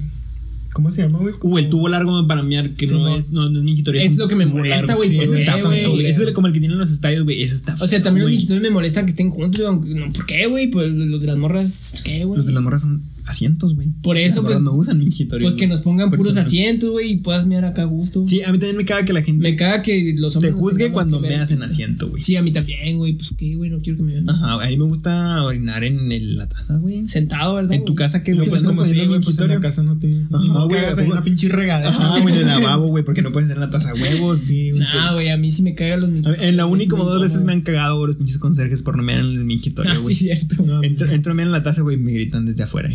¿Cómo 0.79 0.93
se 0.93 1.03
llama, 1.03 1.19
güey? 1.19 1.35
Uh, 1.43 1.59
el 1.59 1.71
tubo 1.71 1.89
largo 1.89 2.25
para 2.29 2.41
mear, 2.45 2.71
que 2.77 2.87
Sí, 2.87 2.95
no, 2.95 3.01
no. 3.01 3.17
es, 3.17 3.33
no, 3.33 3.51
no 3.51 3.59
es 3.59 3.65
mingitorio. 3.65 4.01
Es 4.01 4.17
lo 4.17 4.29
que 4.29 4.37
me 4.37 4.47
molesta, 4.47 4.95
güey, 4.95 5.09
Sí, 5.09 5.17
¿por 5.17 5.25
ese 5.25 5.41
está 5.43 5.61
güey? 5.61 6.07
Ese 6.07 6.23
es 6.23 6.31
como 6.31 6.47
el 6.47 6.53
que 6.53 6.61
tienen 6.61 6.75
en 6.77 6.79
los 6.79 6.93
estadios, 6.93 7.25
güey. 7.25 7.43
Ese 7.43 7.57
está 7.57 7.75
O 7.81 7.89
sea, 7.89 8.01
también 8.01 8.25
los 8.27 8.31
mijitos 8.33 8.61
me 8.61 8.71
molestan 8.71 9.05
que 9.05 9.11
estén 9.11 9.29
juntos. 9.31 9.67
aunque- 9.67 9.89
No, 9.93 10.13
¿Por 10.13 10.25
qué, 10.25 10.47
güey? 10.47 10.71
Pues 10.71 10.93
los 10.93 11.21
de 11.23 11.27
las 11.27 11.37
morras, 11.37 12.01
¿qué, 12.05 12.25
güey? 12.25 12.37
Los 12.39 12.47
de 12.47 12.53
las 12.53 12.63
morras 12.63 12.83
son 12.83 13.03
asientos, 13.29 13.75
güey. 13.75 13.89
Por 14.03 14.17
eso, 14.17 14.43
pues. 14.43 14.61
no 14.63 14.75
usan. 14.75 14.99
Pues 15.41 15.55
que 15.55 15.67
nos 15.67 15.81
pongan 15.83 16.11
puros 16.11 16.35
eso 16.35 16.37
no. 16.37 16.41
asientos, 16.43 16.91
güey, 16.91 17.13
y 17.13 17.17
puedas 17.19 17.47
mirar 17.47 17.65
acá 17.67 17.83
a 17.83 17.87
gusto. 17.87 18.27
Sí, 18.27 18.43
a 18.43 18.53
mí 18.53 18.59
también 18.59 18.77
me 18.77 18.85
caga 18.85 19.05
que 19.05 19.13
la 19.13 19.23
gente 19.23 19.43
Me 19.43 19.57
caga 19.57 19.83
que 19.83 20.15
los 20.19 20.33
te 20.33 20.39
hombres. 20.39 20.55
nos 20.55 20.63
juzgue 20.63 20.91
cuando 20.93 21.21
me 21.21 21.35
hacen 21.37 21.63
asiento, 21.63 22.09
güey. 22.09 22.23
Sí, 22.23 22.37
a 22.37 22.43
mí 22.43 22.53
también, 22.53 22.97
güey. 22.99 23.15
Pues 23.17 23.33
qué, 23.37 23.55
güey, 23.57 23.71
no 23.71 23.81
quiero 23.81 23.97
que 23.99 24.03
me 24.03 24.13
vean. 24.15 24.29
Ajá, 24.31 24.55
a 24.63 24.67
mí 24.67 24.77
me 24.77 24.85
gusta 24.85 25.43
orinar 25.45 25.85
en 25.85 26.11
el- 26.13 26.37
la 26.37 26.49
taza, 26.49 26.77
güey. 26.77 27.07
Sentado, 27.09 27.55
¿verdad? 27.55 27.73
En 27.73 27.81
tu 27.85 27.93
güey? 27.93 27.97
casa, 27.97 28.23
que 28.23 28.33
No, 28.33 28.39
güey, 28.39 28.49
pues 28.49 28.63
¿Cuándo 28.63 28.83
como 28.83 28.89
si, 28.93 29.07
güey, 29.07 29.21
pues 29.21 29.39
en 29.39 29.49
la 29.49 29.61
casa 29.61 29.83
no 29.83 29.99
tiene. 29.99 30.17
Ajá, 30.33 30.45
no 30.47 30.69
güey, 30.69 30.81
cagas 30.81 30.99
¿a 30.99 31.01
ahí 31.01 31.07
poco? 31.07 31.17
una 31.19 31.25
pinche 31.25 31.49
regadera. 31.49 31.89
Ajá, 31.91 32.21
güey, 32.21 32.35
en 32.35 32.41
el 32.41 32.47
lavabo, 32.63 32.87
güey, 32.89 33.05
porque 33.05 33.23
no 33.23 33.33
puedes 33.33 33.47
hacer 33.51 33.57
en 33.57 33.61
la 33.63 33.71
taza 33.71 33.95
huevos. 33.95 34.39
Sí, 34.39 34.71
güey. 34.71 34.83
Ah, 34.93 35.13
güey, 35.15 35.29
a 35.31 35.37
mí 35.37 35.51
sí 35.51 35.63
me 35.63 35.75
cagan 35.75 36.01
los 36.01 36.11
ver, 36.31 36.43
En 36.45 36.57
la 36.57 36.67
uni 36.67 36.87
como 36.87 37.05
dos 37.05 37.21
veces 37.21 37.45
me 37.45 37.53
han 37.53 37.61
cagado 37.63 37.97
güey, 37.99 38.09
los 38.09 38.17
pinches 38.17 38.39
conserjes 38.39 38.83
por 38.83 38.97
no 38.97 39.03
en 39.11 39.39
el 39.39 39.45
mingitorio, 39.45 39.93
Ah, 39.93 39.97
sí, 39.97 40.03
güey. 40.03 40.15
cierto. 40.15 40.63
No, 40.65 40.83
Entro, 40.83 41.11
en 41.47 41.53
la 41.53 41.63
taza, 41.63 41.83
güey, 41.83 41.97
y 41.97 42.01
me 42.01 42.13
gritan 42.13 42.45
desde 42.47 42.63
afuera. 42.63 42.91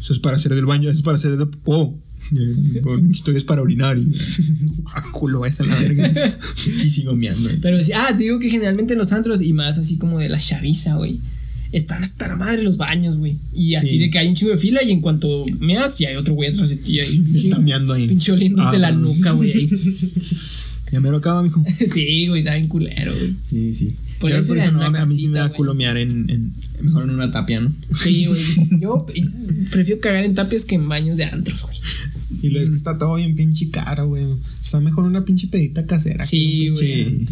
Eso 0.00 0.12
es 0.12 0.18
para 0.18 0.36
hacer 0.36 0.54
del 0.54 0.64
baño, 0.66 0.88
eso 0.90 0.98
es 0.98 1.02
para 1.04 1.16
hacer 1.16 1.36
del 1.36 1.48
popó. 1.48 1.98
Y 2.32 2.36
El 2.78 2.82
el 2.86 3.02
mingitorio 3.02 3.38
es 3.38 3.44
para 3.44 3.62
orinar. 3.62 3.98
Y, 3.98 4.06
ah, 4.94 5.02
culo, 5.12 5.44
esa 5.46 5.64
la 5.64 5.74
verga. 5.80 6.36
Y 6.84 6.90
sigo 6.90 7.16
meando. 7.16 7.50
Pero 7.60 7.82
sí, 7.82 7.92
ah, 7.92 8.14
te 8.16 8.24
digo 8.24 8.38
que 8.38 8.50
generalmente 8.50 8.92
en 8.92 8.98
los 8.98 9.12
antros 9.12 9.42
y 9.42 9.52
más 9.52 9.78
así 9.78 9.96
como 9.98 10.18
de 10.18 10.28
la 10.28 10.38
chaviza, 10.38 10.94
güey. 10.96 11.20
Están 11.72 12.02
hasta 12.02 12.26
la 12.28 12.34
madre 12.36 12.62
los 12.62 12.76
baños, 12.76 13.16
güey. 13.16 13.38
Y 13.54 13.74
así 13.74 13.90
Sí. 13.90 13.98
de 13.98 14.10
que 14.10 14.18
hay 14.18 14.28
un 14.28 14.34
chingo 14.34 14.50
de 14.52 14.58
fila 14.58 14.82
y 14.82 14.90
en 14.90 15.00
cuanto 15.00 15.46
meas, 15.60 15.98
ya 15.98 16.08
hay 16.08 16.16
otro 16.16 16.34
güey 16.34 16.50
atrás 16.50 16.68
de 16.68 16.76
ti 16.76 16.98
ahí. 17.00 17.24
Está 17.34 17.58
meando 17.60 17.92
ahí. 17.94 18.18
Oliéndote 18.30 18.76
Ah, 18.76 18.78
la 18.80 18.92
nuca, 18.92 19.30
güey. 19.32 19.52
ahí. 19.52 19.70
Ya 20.92 21.00
me 21.00 21.10
lo 21.10 21.18
acaba, 21.18 21.42
mijo. 21.42 21.62
sí, 21.92 22.26
güey, 22.26 22.40
está 22.40 22.54
bien 22.54 22.66
culero, 22.68 23.12
güey. 23.14 23.34
Sí, 23.44 23.72
sí. 23.74 23.94
Por 24.20 24.30
Yo 24.30 24.36
eso 24.36 24.54
era 24.54 24.66
en 24.66 24.74
no, 24.76 24.82
a 24.82 25.06
mí 25.06 25.14
sí 25.16 25.28
me 25.28 25.38
da 25.40 25.50
culo 25.50 25.74
mear 25.74 25.96
en, 25.96 26.28
en- 26.30 26.52
Mejor 26.82 27.04
en 27.04 27.10
una 27.10 27.30
tapia, 27.30 27.60
¿no? 27.60 27.72
Sí, 27.92 28.26
güey. 28.26 28.40
Yo 28.80 29.04
prefiero 29.70 30.00
cagar 30.00 30.24
en 30.24 30.34
tapias 30.34 30.64
que 30.64 30.76
en 30.76 30.88
baños 30.88 31.16
de 31.18 31.24
antros, 31.24 31.62
güey. 31.62 31.76
Y 32.42 32.48
luego 32.48 32.62
es 32.64 32.70
que 32.70 32.76
está 32.76 32.96
todo 32.96 33.16
bien 33.16 33.34
pinche 33.34 33.70
caro, 33.70 34.06
güey. 34.06 34.24
Está 34.60 34.80
mejor 34.80 35.04
una 35.04 35.24
pinche 35.24 35.48
pedita 35.48 35.84
casera. 35.84 36.24
Sí, 36.24 36.68
pinche- 36.70 37.04
güey. 37.04 37.26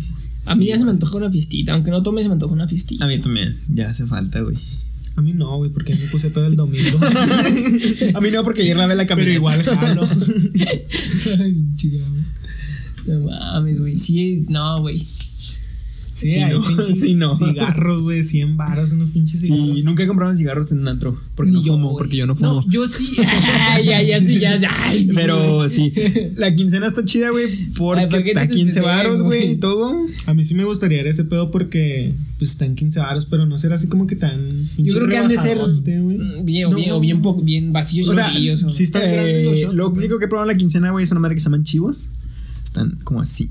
A 0.47 0.55
mí 0.55 0.67
ya 0.67 0.79
se 0.79 0.85
me 0.85 0.91
antoja 0.91 1.17
una 1.19 1.31
fiestita. 1.31 1.73
Aunque 1.75 1.91
no 1.91 2.03
tome, 2.03 2.23
se 2.23 2.29
me 2.29 2.35
antoja 2.35 2.53
una 2.55 2.67
fiestita. 2.69 3.05
A 3.05 3.09
mí 3.09 3.19
también. 3.21 3.57
Ya 3.73 3.89
hace 3.91 4.07
falta, 4.07 4.41
güey. 4.41 4.57
A 5.17 5.21
mí 5.23 5.33
no, 5.33 5.57
güey, 5.59 5.71
porque 5.71 5.95
me 5.95 6.07
puse 6.07 6.31
todo 6.31 6.47
el 6.47 6.57
domingo. 6.57 6.99
A 8.15 8.21
mí 8.21 8.31
no, 8.31 8.45
porque 8.45 8.63
ayer 8.63 8.77
lavé 8.77 8.95
la 8.95 9.03
Pero 9.05 9.09
camioneta. 9.09 9.35
igual 9.37 9.63
jalo. 9.63 10.09
Ay, 11.41 11.65
chica, 11.77 11.97
güey. 12.09 13.19
No 13.21 13.27
mames, 13.27 13.79
güey. 13.81 13.99
Sí, 13.99 14.45
no, 14.49 14.81
güey. 14.81 15.05
Sí, 16.19 16.29
Sí, 16.31 16.39
hay 16.39 16.53
no. 16.53 16.63
pinches 16.67 17.01
Sí, 17.01 17.15
no. 17.15 17.33
cigarros, 17.37 18.03
güey, 18.03 18.25
100 18.25 18.57
baros, 18.57 18.91
unos 18.91 19.11
pinches 19.11 19.41
cigarros. 19.41 19.77
Sí, 19.77 19.83
nunca 19.85 20.03
he 20.03 20.07
comprado 20.09 20.35
cigarros 20.35 20.73
en 20.73 20.81
un 20.81 20.89
antro. 20.89 21.17
Porque 21.37 21.53
Ni 21.53 21.59
no 21.59 21.63
yo, 21.65 21.73
fumo, 21.75 21.97
porque 21.97 22.17
yo 22.17 22.27
no 22.27 22.35
fumo. 22.35 22.65
yo 22.69 22.89
sí. 22.89 23.17
Ay, 23.75 23.85
ya, 23.87 24.03
ya, 24.03 24.19
sí, 24.21 24.41
ya, 24.41 24.59
ya. 24.59 24.69
Ay, 24.85 25.05
sí, 25.05 25.13
Pero 25.15 25.69
sí, 25.69 25.93
la 26.37 26.53
quincena 26.55 26.87
está 26.89 27.05
chida, 27.05 27.31
güey, 27.31 27.45
Ay, 27.47 27.67
porque 27.77 28.07
¿por 28.09 28.23
qué 28.25 28.31
está 28.31 28.43
te 28.43 28.49
15 28.49 28.65
pendejo, 28.81 28.87
varos, 28.87 29.23
güey, 29.23 29.53
y 29.53 29.57
todo. 29.59 29.93
A 30.27 30.35
mí 30.35 30.43
sí 30.43 30.55
me 30.57 30.65
gustaría 30.65 31.01
ir 31.01 31.07
a 31.07 31.11
ese 31.11 31.25
pedo 31.25 31.51
porque 31.53 32.13
pues 32.39 32.51
están 32.51 32.75
15 32.75 32.99
varos, 33.01 33.27
pero 33.27 33.47
no 33.47 33.57
será 33.59 33.77
así 33.77 33.87
como 33.89 34.07
que 34.09 34.17
tan 34.17 34.41
Yo 34.77 34.95
creo 34.95 35.09
que 35.09 35.19
han 35.19 35.29
de 35.29 35.37
ser 35.37 35.59
bien, 36.43 36.67
o 36.67 36.71
No. 36.71 36.77
bien, 37.01 37.21
o 37.25 37.43
bien, 37.43 37.73
vacíos 37.73 38.09
O 38.09 38.15
sea, 38.15 38.27
chiquillos, 38.29 38.65
o- 38.65 38.71
sí 38.71 38.83
están 38.83 39.03
grandes 39.03 39.45
los 39.45 39.55
Eh, 39.55 39.63
shots, 39.63 39.75
lo 39.75 39.89
único 39.91 40.19
que 40.19 40.25
he 40.25 40.29
probado 40.29 40.51
en 40.51 40.55
la 40.57 40.59
quincena, 40.59 40.91
güey, 40.91 41.05
es 41.05 41.11
una 41.13 41.21
madre 41.21 41.35
que 41.37 41.41
se 41.41 41.45
llaman 41.45 41.63
chivos. 41.65 42.11
Están 42.65 42.99
como 43.05 43.21
así. 43.21 43.51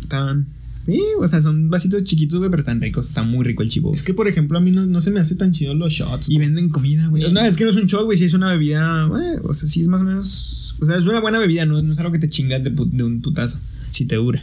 Están. 0.00 0.46
Sí, 0.88 1.02
o 1.20 1.28
sea, 1.28 1.42
son 1.42 1.68
vasitos 1.68 2.02
chiquitos, 2.04 2.38
güey, 2.38 2.50
pero 2.50 2.62
están 2.62 2.80
ricos. 2.80 3.08
Está 3.08 3.22
muy 3.22 3.44
rico 3.44 3.62
el 3.62 3.68
chivo. 3.68 3.92
Es 3.92 4.02
que, 4.02 4.14
por 4.14 4.26
ejemplo, 4.26 4.56
a 4.56 4.60
mí 4.62 4.70
no, 4.70 4.86
no 4.86 5.02
se 5.02 5.10
me 5.10 5.20
hace 5.20 5.34
tan 5.34 5.52
chido 5.52 5.74
los 5.74 5.92
shots. 5.92 6.30
Y 6.30 6.38
venden 6.38 6.70
comida, 6.70 7.08
güey. 7.08 7.30
No, 7.30 7.40
es 7.40 7.56
que 7.58 7.64
no 7.64 7.70
es 7.70 7.76
un 7.76 7.86
shot, 7.86 8.06
güey, 8.06 8.16
sí 8.16 8.24
es 8.24 8.32
una 8.32 8.50
bebida, 8.50 9.04
güey. 9.04 9.22
O 9.44 9.52
sea, 9.52 9.68
sí 9.68 9.82
es 9.82 9.88
más 9.88 10.00
o 10.00 10.04
menos. 10.04 10.76
O 10.80 10.86
sea, 10.86 10.96
es 10.96 11.06
una 11.06 11.20
buena 11.20 11.38
bebida, 11.38 11.66
no, 11.66 11.82
no 11.82 11.92
es 11.92 11.98
algo 11.98 12.10
que 12.10 12.18
te 12.18 12.30
chingas 12.30 12.64
de, 12.64 12.70
de 12.70 13.04
un 13.04 13.20
putazo. 13.20 13.58
Si 13.90 14.06
te 14.06 14.16
dura. 14.16 14.42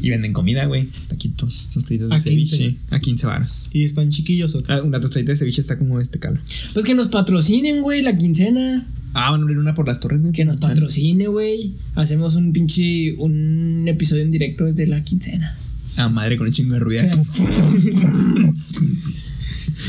Y 0.00 0.08
venden 0.08 0.32
comida, 0.32 0.64
güey. 0.64 0.88
Taquitos, 1.08 1.68
tostaditos 1.74 2.08
de 2.08 2.16
A 2.16 2.22
15. 2.22 2.56
ceviche. 2.56 2.76
A 2.88 2.98
15 2.98 3.26
varos. 3.26 3.68
Y 3.72 3.84
están 3.84 4.08
chiquillos, 4.08 4.54
¿o 4.54 4.62
qué? 4.62 4.72
Ah, 4.72 4.82
una 4.82 4.98
tostadita 4.98 5.32
de 5.32 5.36
ceviche 5.36 5.60
está 5.60 5.76
como 5.76 6.00
este 6.00 6.18
calo. 6.18 6.40
Pues 6.72 6.86
que 6.86 6.94
nos 6.94 7.08
patrocinen, 7.08 7.82
güey, 7.82 8.00
la 8.00 8.16
quincena. 8.16 8.86
Ah, 9.12 9.30
van 9.30 9.40
a 9.40 9.42
abrir 9.42 9.58
una 9.58 9.74
por 9.74 9.86
las 9.86 10.00
torres, 10.00 10.22
güey. 10.22 10.32
Que 10.32 10.46
nos 10.46 10.56
patrocine, 10.56 11.26
güey. 11.28 11.74
Hacemos 11.96 12.36
un 12.36 12.52
pinche. 12.52 13.14
Un 13.18 13.84
episodio 13.88 14.22
en 14.22 14.30
directo 14.30 14.64
desde 14.64 14.86
la 14.86 15.02
quincena. 15.02 15.54
Ah, 15.96 16.08
madre, 16.08 16.36
con 16.36 16.46
un 16.46 16.52
chingo 16.52 16.74
de 16.74 16.80
ruido. 16.80 17.04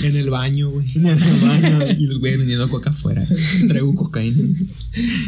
En 0.04 0.16
el 0.16 0.30
baño, 0.30 0.70
güey. 0.70 0.88
En 0.96 1.06
el 1.06 1.16
baño, 1.18 1.80
y 2.00 2.08
los 2.08 2.20
güeyes 2.20 2.40
vendiendo 2.40 2.70
coca 2.70 2.90
afuera. 2.92 3.26
Traigo 3.68 3.96
cocaína. 3.96 4.44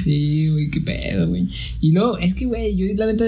Sí, 0.04 0.50
güey, 0.50 0.70
qué 0.70 0.82
pedo, 0.82 1.28
güey. 1.28 1.48
Y 1.82 1.92
luego, 1.92 2.18
es 2.18 2.34
que, 2.34 2.46
güey, 2.46 2.76
yo 2.76 2.86
la 2.96 3.06
neta 3.06 3.26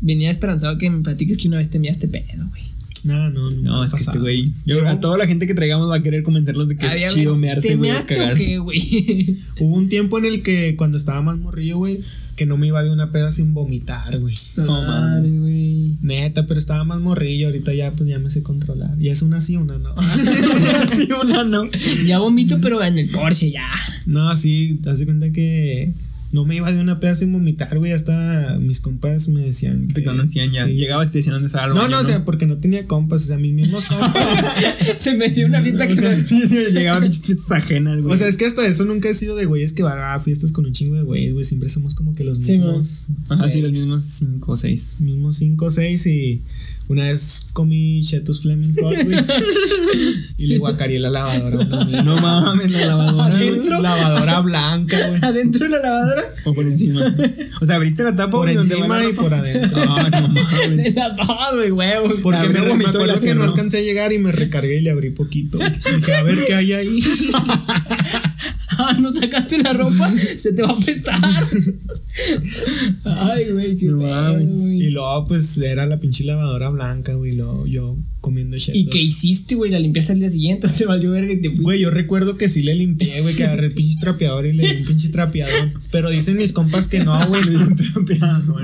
venía 0.00 0.30
esperanzado 0.30 0.76
que 0.78 0.90
me 0.90 1.02
platiques 1.02 1.38
que 1.38 1.48
una 1.48 1.58
vez 1.58 1.70
te 1.70 1.78
miaste 1.78 2.08
pedo, 2.08 2.46
güey. 2.48 2.62
No, 3.04 3.30
no, 3.30 3.50
nunca 3.50 3.62
No, 3.70 3.84
es 3.84 3.92
que 3.94 4.02
este 4.02 4.18
güey. 4.18 4.50
Yo, 4.64 4.86
a 4.88 4.98
toda 5.00 5.16
la 5.16 5.26
gente 5.26 5.46
que 5.46 5.54
traigamos 5.54 5.88
va 5.88 5.96
a 5.96 6.02
querer 6.02 6.24
convencerlos 6.24 6.66
de 6.68 6.76
que 6.76 6.86
Había 6.86 7.06
es 7.06 7.14
chido 7.14 7.36
mearse, 7.36 7.68
¿Te 7.68 7.76
güey, 7.76 7.90
cagarse. 8.04 8.58
güey? 8.58 9.38
Hubo 9.60 9.76
un 9.76 9.88
tiempo 9.88 10.18
en 10.18 10.24
el 10.24 10.42
que 10.42 10.74
cuando 10.76 10.96
estaba 10.98 11.22
más 11.22 11.38
morrillo, 11.38 11.76
güey, 11.78 12.00
que 12.34 12.46
no 12.46 12.56
me 12.56 12.66
iba 12.66 12.82
de 12.82 12.90
una 12.90 13.12
peda 13.12 13.30
sin 13.30 13.54
vomitar, 13.54 14.18
güey. 14.18 14.34
No 14.56 14.82
mames. 14.82 15.40
güey. 15.40 15.65
Neta, 16.00 16.46
pero 16.46 16.58
estaba 16.58 16.84
más 16.84 17.00
morrillo. 17.00 17.46
Ahorita 17.46 17.72
ya, 17.74 17.90
pues 17.92 18.08
ya 18.08 18.18
me 18.18 18.30
sé 18.30 18.42
controlar. 18.42 19.00
Y 19.00 19.08
es 19.08 19.22
una 19.22 19.40
sí, 19.40 19.56
una 19.56 19.78
no. 19.78 19.94
sí, 20.92 21.08
una 21.22 21.44
no. 21.44 21.64
Ya 22.06 22.18
vomito, 22.18 22.60
pero 22.60 22.82
en 22.82 22.98
el 22.98 23.08
Porsche, 23.10 23.50
ya. 23.50 23.68
no, 24.06 24.34
sí, 24.36 24.78
te 24.82 24.90
das 24.90 25.04
cuenta 25.04 25.30
que 25.30 25.92
no 26.36 26.44
me 26.44 26.54
iba 26.56 26.70
de 26.70 26.78
una 26.80 27.00
peda 27.00 27.14
sin 27.14 27.32
vomitar, 27.32 27.78
güey. 27.78 27.92
Hasta 27.92 28.58
mis 28.60 28.80
compas 28.82 29.28
me 29.30 29.40
decían. 29.40 29.88
Te 29.88 30.04
conocían 30.04 30.50
ya. 30.50 30.66
sí. 30.66 30.74
Llegabas 30.74 31.08
y 31.08 31.12
te 31.12 31.18
decían 31.18 31.34
dónde 31.36 31.46
estaba 31.46 31.64
el 31.66 31.70
No, 31.74 31.76
baño, 31.80 31.90
no, 31.96 32.00
o 32.00 32.04
sea, 32.04 32.24
porque 32.26 32.44
no 32.46 32.58
tenía 32.58 32.86
compas, 32.86 33.24
o 33.24 33.26
sea, 33.28 33.38
mis 33.38 33.54
mismos 33.54 33.84
compas. 33.88 34.12
Se 34.96 35.16
metió 35.16 35.46
una 35.46 35.62
fiesta 35.62 35.86
que 35.86 35.94
O 35.94 35.96
sea, 35.96 36.10
no- 36.10 36.16
Sí, 36.16 36.42
sí, 36.46 36.56
llegaban 36.72 37.02
pinches 37.04 37.22
fiestas 37.22 37.50
ajenas, 37.52 38.02
güey. 38.02 38.14
O 38.14 38.18
sea, 38.18 38.28
es 38.28 38.36
que 38.36 38.44
hasta 38.46 38.66
eso 38.66 38.84
nunca 38.84 39.08
he 39.08 39.14
sido 39.14 39.34
de 39.36 39.46
güeyes 39.46 39.72
que 39.72 39.82
va 39.82 40.14
a 40.14 40.18
fiestas 40.20 40.52
con 40.52 40.66
un 40.66 40.72
chingo 40.72 40.94
de 40.96 41.02
güeyes, 41.02 41.32
güey. 41.32 41.44
Siempre 41.44 41.68
somos 41.70 41.94
como 41.94 42.14
que 42.14 42.24
los 42.24 42.42
Sí, 42.42 42.52
mismos. 42.52 43.06
Ajá, 43.30 43.48
sí, 43.48 43.62
los 43.62 43.70
mismos 43.72 44.02
cinco 44.02 44.52
o 44.52 44.56
seis. 44.56 44.96
Mismos 45.00 45.36
cinco 45.36 45.64
o 45.66 45.70
seis 45.70 46.06
y 46.06 46.42
una 46.88 47.04
vez 47.04 47.48
comí 47.52 48.00
Chetus 48.02 48.42
Fleming 48.42 48.74
Hot, 48.80 48.94
güey. 49.04 49.18
y 50.38 50.46
le 50.46 50.58
guacareé 50.58 50.98
la 51.00 51.10
lavadora. 51.10 51.64
No 52.04 52.20
mames, 52.20 52.70
la 52.70 52.86
lavadora. 52.86 53.80
Lavadora 53.80 54.40
blanca, 54.40 55.08
güey. 55.08 55.20
adentro 55.22 55.64
de 55.64 55.70
la 55.70 55.78
lavadora. 55.78 56.24
O 56.44 56.54
por 56.54 56.66
encima. 56.66 57.14
O 57.60 57.66
sea, 57.66 57.76
abriste 57.76 58.02
la 58.02 58.14
tapa 58.14 58.32
Por 58.32 58.48
encima 58.48 58.98
la 58.98 59.08
y 59.08 59.12
por 59.12 59.34
adentro. 59.34 59.82
Ah, 59.88 60.08
no 60.10 60.28
mames. 60.28 60.76
De 60.76 60.92
las 60.92 61.16
dos, 61.16 61.54
güey, 61.54 61.70
huevo. 61.70 62.14
Porque 62.22 62.48
me, 62.48 62.60
vomitó 62.60 63.04
la 63.04 63.18
que 63.18 63.34
no 63.34 63.44
alcancé 63.44 63.78
a 63.78 63.82
llegar 63.82 64.12
y 64.12 64.18
me 64.18 64.32
recargué 64.32 64.78
y 64.78 64.82
le 64.82 64.90
abrí 64.90 65.10
poquito. 65.10 65.58
Dije, 65.58 66.14
a 66.14 66.22
ver 66.22 66.38
qué 66.46 66.54
hay 66.54 66.72
ahí. 66.72 67.00
No 69.00 69.10
sacaste 69.10 69.62
la 69.62 69.72
ropa, 69.72 70.10
se 70.36 70.52
te 70.52 70.62
va 70.62 70.68
a 70.70 70.72
apestar. 70.72 71.16
Ay, 73.04 73.52
güey, 73.52 73.76
qué 73.76 73.86
No 73.86 73.98
pedo, 73.98 74.32
güey. 74.34 74.82
Y 74.82 74.90
luego, 74.90 75.24
pues, 75.24 75.58
era 75.58 75.86
la 75.86 75.98
pinche 75.98 76.24
lavadora 76.24 76.70
blanca, 76.70 77.14
güey. 77.14 77.32
y 77.32 77.36
Luego 77.36 77.66
yo 77.66 77.96
comiendo 78.26 78.58
chetos. 78.58 78.76
¿Y 78.80 78.86
qué 78.86 78.98
hiciste, 78.98 79.54
güey? 79.54 79.70
¿La 79.70 79.78
limpiaste 79.78 80.12
al 80.14 80.18
día 80.18 80.28
siguiente? 80.28 80.68
Se 80.68 80.84
valió 80.84 81.12
verga 81.12 81.32
y 81.32 81.36
te 81.36 81.48
fuiste. 81.48 81.62
Güey, 81.62 81.80
yo 81.80 81.90
recuerdo 81.90 82.36
que 82.36 82.48
sí 82.48 82.62
le 82.64 82.74
limpié, 82.74 83.20
güey, 83.22 83.36
que 83.36 83.44
agarré 83.44 83.68
el 83.68 83.72
pinche 83.72 83.98
trapeador 84.00 84.46
y 84.46 84.52
le 84.52 84.68
di 84.68 84.80
un 84.80 84.84
pinche 84.84 85.08
trapeador. 85.10 85.70
Pero 85.92 86.10
dicen 86.10 86.36
mis 86.36 86.52
compas 86.52 86.88
que 86.88 86.98
no, 87.04 87.16
güey. 87.28 87.42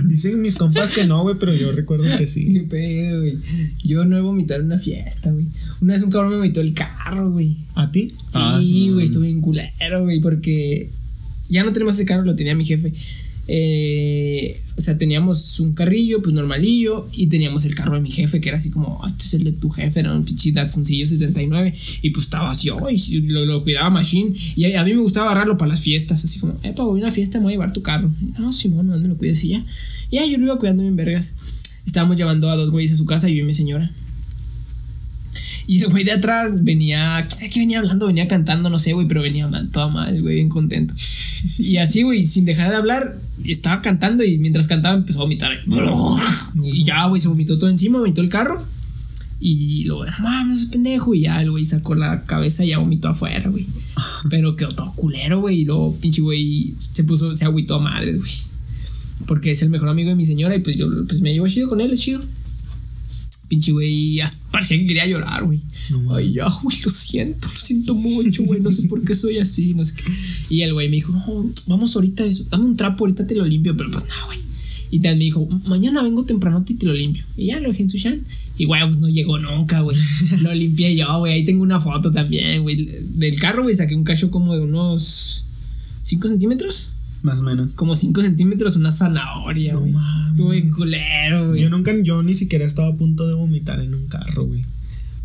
Dicen 0.06 0.40
mis 0.40 0.56
compas 0.56 0.90
que 0.90 1.06
no, 1.06 1.22
güey, 1.22 1.36
pero 1.38 1.54
yo 1.54 1.70
recuerdo 1.72 2.04
que 2.18 2.26
sí. 2.26 2.52
Qué 2.52 2.60
pedo, 2.62 3.20
güey. 3.20 3.38
Yo 3.84 4.04
no 4.04 4.16
he 4.16 4.20
vomitado 4.20 4.60
en 4.60 4.66
una 4.66 4.78
fiesta, 4.78 5.30
güey. 5.30 5.46
Una 5.80 5.94
vez 5.94 6.02
un 6.02 6.10
cabrón 6.10 6.30
me 6.32 6.36
vomitó 6.38 6.60
el 6.60 6.74
carro, 6.74 7.30
güey. 7.30 7.56
¿A 7.74 7.90
ti? 7.90 8.08
Sí, 8.10 8.16
Ah, 8.34 8.58
sí, 8.60 8.88
güey, 8.90 9.04
estuve 9.04 9.26
bien 9.26 9.40
culero, 9.40 10.02
güey, 10.02 10.20
porque 10.20 10.90
ya 11.48 11.64
no 11.64 11.72
tenemos 11.72 11.94
ese 11.94 12.04
carro, 12.04 12.24
lo 12.24 12.34
tenía 12.34 12.54
mi 12.54 12.64
jefe. 12.64 12.92
Eh, 13.48 14.60
o 14.76 14.80
sea, 14.80 14.96
teníamos 14.96 15.60
un 15.60 15.72
carrillo, 15.74 16.22
pues 16.22 16.34
normalillo, 16.34 17.08
y 17.12 17.26
teníamos 17.26 17.64
el 17.64 17.74
carro 17.74 17.94
de 17.94 18.00
mi 18.00 18.10
jefe, 18.10 18.40
que 18.40 18.48
era 18.48 18.58
así 18.58 18.70
como, 18.70 19.00
ah, 19.02 19.08
este 19.08 19.24
es 19.24 19.34
el 19.34 19.44
de 19.44 19.52
tu 19.52 19.68
jefe, 19.70 20.00
era 20.00 20.12
un 20.12 20.24
pinche 20.24 20.52
Datsuncillo 20.52 21.06
79, 21.06 21.74
y 22.02 22.10
pues 22.10 22.26
estaba 22.26 22.50
así, 22.50 22.70
y 22.90 23.20
lo, 23.22 23.44
lo 23.44 23.62
cuidaba 23.62 23.90
Machine, 23.90 24.32
y 24.56 24.72
a, 24.72 24.84
mí 24.84 24.94
me 24.94 25.00
gustaba 25.00 25.26
agarrarlo 25.26 25.58
para 25.58 25.70
las 25.70 25.80
fiestas, 25.80 26.24
así 26.24 26.38
como, 26.38 26.54
eh, 26.62 26.72
voy 26.76 27.00
a 27.00 27.04
una 27.04 27.12
fiesta, 27.12 27.38
me 27.38 27.44
voy 27.44 27.52
a 27.52 27.56
llevar 27.56 27.72
tu 27.72 27.82
carro. 27.82 28.10
No, 28.38 28.52
Simón, 28.52 28.88
no 28.88 28.98
me 28.98 29.08
lo 29.08 29.16
cuides 29.16 29.44
y 29.44 29.48
ya. 29.48 29.64
Y 30.10 30.30
yo 30.30 30.38
lo 30.38 30.44
iba 30.44 30.58
cuidando 30.58 30.82
bien 30.82 30.96
vergas. 30.96 31.34
Estábamos 31.86 32.16
llevando 32.16 32.50
a 32.50 32.56
dos 32.56 32.70
güeyes 32.70 32.92
a 32.92 32.96
su 32.96 33.06
casa 33.06 33.28
y 33.28 33.36
yo 33.36 33.42
y 33.42 33.46
mi 33.46 33.54
señora. 33.54 33.90
Y 35.66 35.80
el 35.80 35.88
güey 35.88 36.04
de 36.04 36.12
atrás 36.12 36.64
venía, 36.64 37.24
qué 37.28 37.34
sé 37.34 37.50
qué 37.50 37.60
venía 37.60 37.78
hablando, 37.78 38.06
venía 38.06 38.28
cantando, 38.28 38.68
no 38.68 38.78
sé, 38.78 38.92
güey, 38.92 39.06
pero 39.06 39.22
venía 39.22 39.46
mal, 39.48 39.70
toda 39.70 39.88
mal, 39.88 40.20
güey, 40.20 40.36
bien 40.36 40.48
contento. 40.48 40.94
Y 41.58 41.76
así, 41.78 42.02
güey, 42.02 42.24
sin 42.24 42.44
dejar 42.44 42.70
de 42.70 42.76
hablar, 42.76 43.18
estaba 43.44 43.82
cantando 43.82 44.24
y 44.24 44.38
mientras 44.38 44.66
cantaba 44.66 44.96
empezó 44.96 45.20
a 45.20 45.22
vomitar. 45.22 45.52
Y 46.62 46.84
ya, 46.84 47.06
güey, 47.06 47.20
se 47.20 47.28
vomitó 47.28 47.58
todo 47.58 47.70
encima, 47.70 47.98
vomitó 47.98 48.20
el 48.20 48.28
carro. 48.28 48.62
Y 49.40 49.84
luego, 49.84 50.04
no 50.06 50.12
mames, 50.20 50.66
pendejo. 50.66 51.14
Y 51.14 51.22
ya 51.22 51.42
el 51.42 51.50
güey 51.50 51.64
sacó 51.64 51.94
la 51.96 52.22
cabeza 52.24 52.64
y 52.64 52.68
ya 52.68 52.78
vomitó 52.78 53.08
afuera, 53.08 53.50
güey. 53.50 53.66
Pero 54.30 54.54
quedó 54.54 54.70
todo 54.70 54.92
culero, 54.94 55.40
güey. 55.40 55.60
Y 55.60 55.64
luego, 55.64 55.96
pinche 56.00 56.22
güey, 56.22 56.74
se 56.92 57.02
puso, 57.02 57.34
se 57.34 57.44
agüitó 57.44 57.76
a 57.76 57.78
madres, 57.80 58.18
güey. 58.18 58.30
Porque 59.26 59.50
es 59.50 59.62
el 59.62 59.70
mejor 59.70 59.88
amigo 59.88 60.10
de 60.10 60.14
mi 60.14 60.26
señora 60.26 60.54
y 60.54 60.60
pues 60.60 60.76
yo 60.76 60.88
pues 61.06 61.20
me 61.20 61.32
llevo 61.32 61.48
chido 61.48 61.68
con 61.68 61.80
él, 61.80 61.92
es 61.92 62.00
chido. 62.00 62.20
Pinche 63.48 63.72
güey, 63.72 64.20
hasta 64.20 64.41
parecía 64.52 64.78
que 64.78 64.86
quería 64.86 65.06
llorar, 65.06 65.44
güey. 65.44 65.60
Ay, 66.14 66.34
ya, 66.34 66.46
güey, 66.62 66.76
lo 66.84 66.90
siento, 66.90 67.48
lo 67.48 67.60
siento 67.60 67.94
mucho, 67.94 68.44
güey, 68.44 68.60
no 68.60 68.70
sé 68.70 68.82
por 68.84 69.02
qué 69.02 69.14
soy 69.14 69.38
así, 69.38 69.74
no 69.74 69.84
sé 69.84 69.94
qué. 69.96 70.04
Y 70.50 70.62
el 70.62 70.74
güey 70.74 70.88
me 70.88 70.96
dijo, 70.96 71.12
no, 71.12 71.50
vamos 71.66 71.96
ahorita, 71.96 72.24
eso, 72.24 72.44
dame 72.50 72.66
un 72.66 72.76
trapo, 72.76 73.04
ahorita 73.04 73.26
te 73.26 73.34
lo 73.34 73.44
limpio, 73.44 73.76
pero 73.76 73.90
pues 73.90 74.06
nada, 74.06 74.26
güey. 74.26 74.38
Y 74.92 74.98
también 74.98 75.18
me 75.18 75.24
dijo, 75.24 75.48
mañana 75.66 76.02
vengo 76.02 76.24
temprano 76.26 76.62
y 76.68 76.74
te 76.74 76.84
lo 76.84 76.92
limpio. 76.92 77.24
Y 77.34 77.46
ya 77.46 77.58
lo 77.60 77.70
dejé 77.70 77.82
en 77.82 77.88
su 77.88 77.96
shan. 77.96 78.20
Y 78.58 78.66
güey, 78.66 78.86
pues 78.86 78.98
no 78.98 79.08
llegó 79.08 79.38
nunca, 79.38 79.80
güey. 79.80 79.96
Lo 80.42 80.52
limpié 80.52 80.94
yo, 80.94 81.18
güey. 81.20 81.32
Ahí 81.32 81.44
tengo 81.46 81.62
una 81.62 81.80
foto 81.80 82.10
también, 82.10 82.60
güey. 82.60 82.90
Del 83.00 83.38
carro, 83.38 83.62
güey, 83.62 83.74
saqué 83.74 83.94
un 83.94 84.04
cacho 84.04 84.30
como 84.30 84.54
de 84.54 84.60
unos 84.60 85.44
5 86.02 86.28
centímetros. 86.28 86.92
Más 87.22 87.40
o 87.40 87.42
menos. 87.44 87.74
Como 87.74 87.94
5 87.94 88.20
centímetros, 88.22 88.76
una 88.76 88.90
zanahoria, 88.90 89.72
No 89.74 89.80
güey. 89.80 89.92
mames. 89.92 90.30
Estuve 90.32 90.56
bien 90.56 90.70
culero, 90.70 91.48
güey. 91.48 91.62
Yo 91.62 91.70
nunca, 91.70 91.92
yo 92.02 92.22
ni 92.22 92.34
siquiera 92.34 92.64
estaba 92.64 92.88
a 92.88 92.96
punto 92.96 93.26
de 93.28 93.34
vomitar 93.34 93.80
en 93.80 93.94
un 93.94 94.06
carro, 94.08 94.44
güey. 94.46 94.62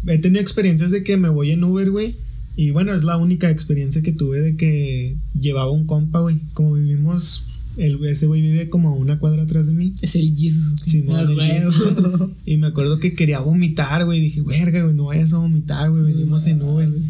He 0.05 0.17
tenido 0.19 0.41
experiencias 0.41 0.91
de 0.91 1.03
que 1.03 1.17
me 1.17 1.29
voy 1.29 1.51
en 1.51 1.63
Uber, 1.63 1.89
güey. 1.91 2.15
Y 2.55 2.71
bueno, 2.71 2.93
es 2.93 3.03
la 3.03 3.17
única 3.17 3.49
experiencia 3.49 4.01
que 4.01 4.11
tuve 4.11 4.39
de 4.39 4.55
que 4.55 5.15
llevaba 5.39 5.71
un 5.71 5.85
compa, 5.85 6.19
güey. 6.19 6.37
Como 6.53 6.73
vivimos, 6.73 7.45
el, 7.77 8.03
ese 8.05 8.27
güey 8.27 8.41
vive 8.41 8.69
como 8.69 8.89
a 8.89 8.93
una 8.95 9.17
cuadra 9.17 9.43
atrás 9.43 9.67
de 9.67 9.73
mí. 9.73 9.93
Es 10.01 10.15
el 10.15 10.35
Jesus. 10.35 10.73
Ah, 11.09 11.21
el 11.21 11.33
güey. 11.35 11.51
Yeso. 11.53 12.31
Y 12.45 12.57
me 12.57 12.67
acuerdo 12.67 12.99
que 12.99 13.13
quería 13.13 13.39
vomitar, 13.39 14.05
güey. 14.05 14.21
Dije, 14.21 14.41
verga, 14.41 14.83
güey, 14.83 14.95
no 14.95 15.05
vayas 15.05 15.33
a 15.33 15.37
vomitar, 15.37 15.89
güey. 15.91 16.03
Venimos 16.03 16.47
en 16.47 16.61
Uber. 16.61 16.89
güey. 16.89 17.01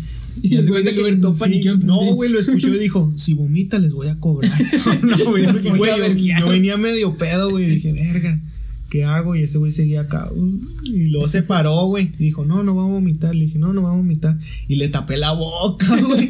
Y 0.41 0.55
güey 0.57 0.69
cuenta 0.69 0.91
Uber 0.91 1.22
todo 1.22 1.34
sí. 1.34 1.61
No, 1.84 1.97
güey, 2.14 2.31
lo 2.31 2.39
escuchó 2.39 2.73
y 2.73 2.80
dijo, 2.80 3.14
si 3.15 3.34
vomita 3.34 3.80
les 3.80 3.93
voy 3.93 4.07
a 4.07 4.19
cobrar. 4.19 4.51
no, 5.01 5.26
güey. 5.26 5.45
Yo 6.39 6.47
venía 6.47 6.77
medio 6.77 7.15
pedo, 7.15 7.51
güey. 7.51 7.65
Dije, 7.65 7.93
verga, 7.93 8.39
¿qué 8.89 9.03
hago? 9.03 9.35
Y 9.35 9.43
ese 9.43 9.57
güey 9.57 9.72
seguía 9.72 10.01
acá. 10.01 10.30
y 10.84 11.07
luego 11.09 11.27
se 11.27 11.43
paró, 11.43 11.85
güey. 11.85 12.11
Dijo, 12.18 12.45
no, 12.45 12.64
no 12.64 12.76
va 12.76 12.84
a 12.84 12.89
vomitar. 12.89 13.35
Le 13.35 13.45
dije, 13.45 13.59
no, 13.59 13.73
no 13.73 13.84
va 13.84 13.91
a 13.91 13.95
vomitar. 13.95 14.38
Y 14.68 14.76
le 14.76 14.89
tapé 14.89 15.18
la 15.18 15.34
boca, 15.34 15.88
güey. 16.07 16.30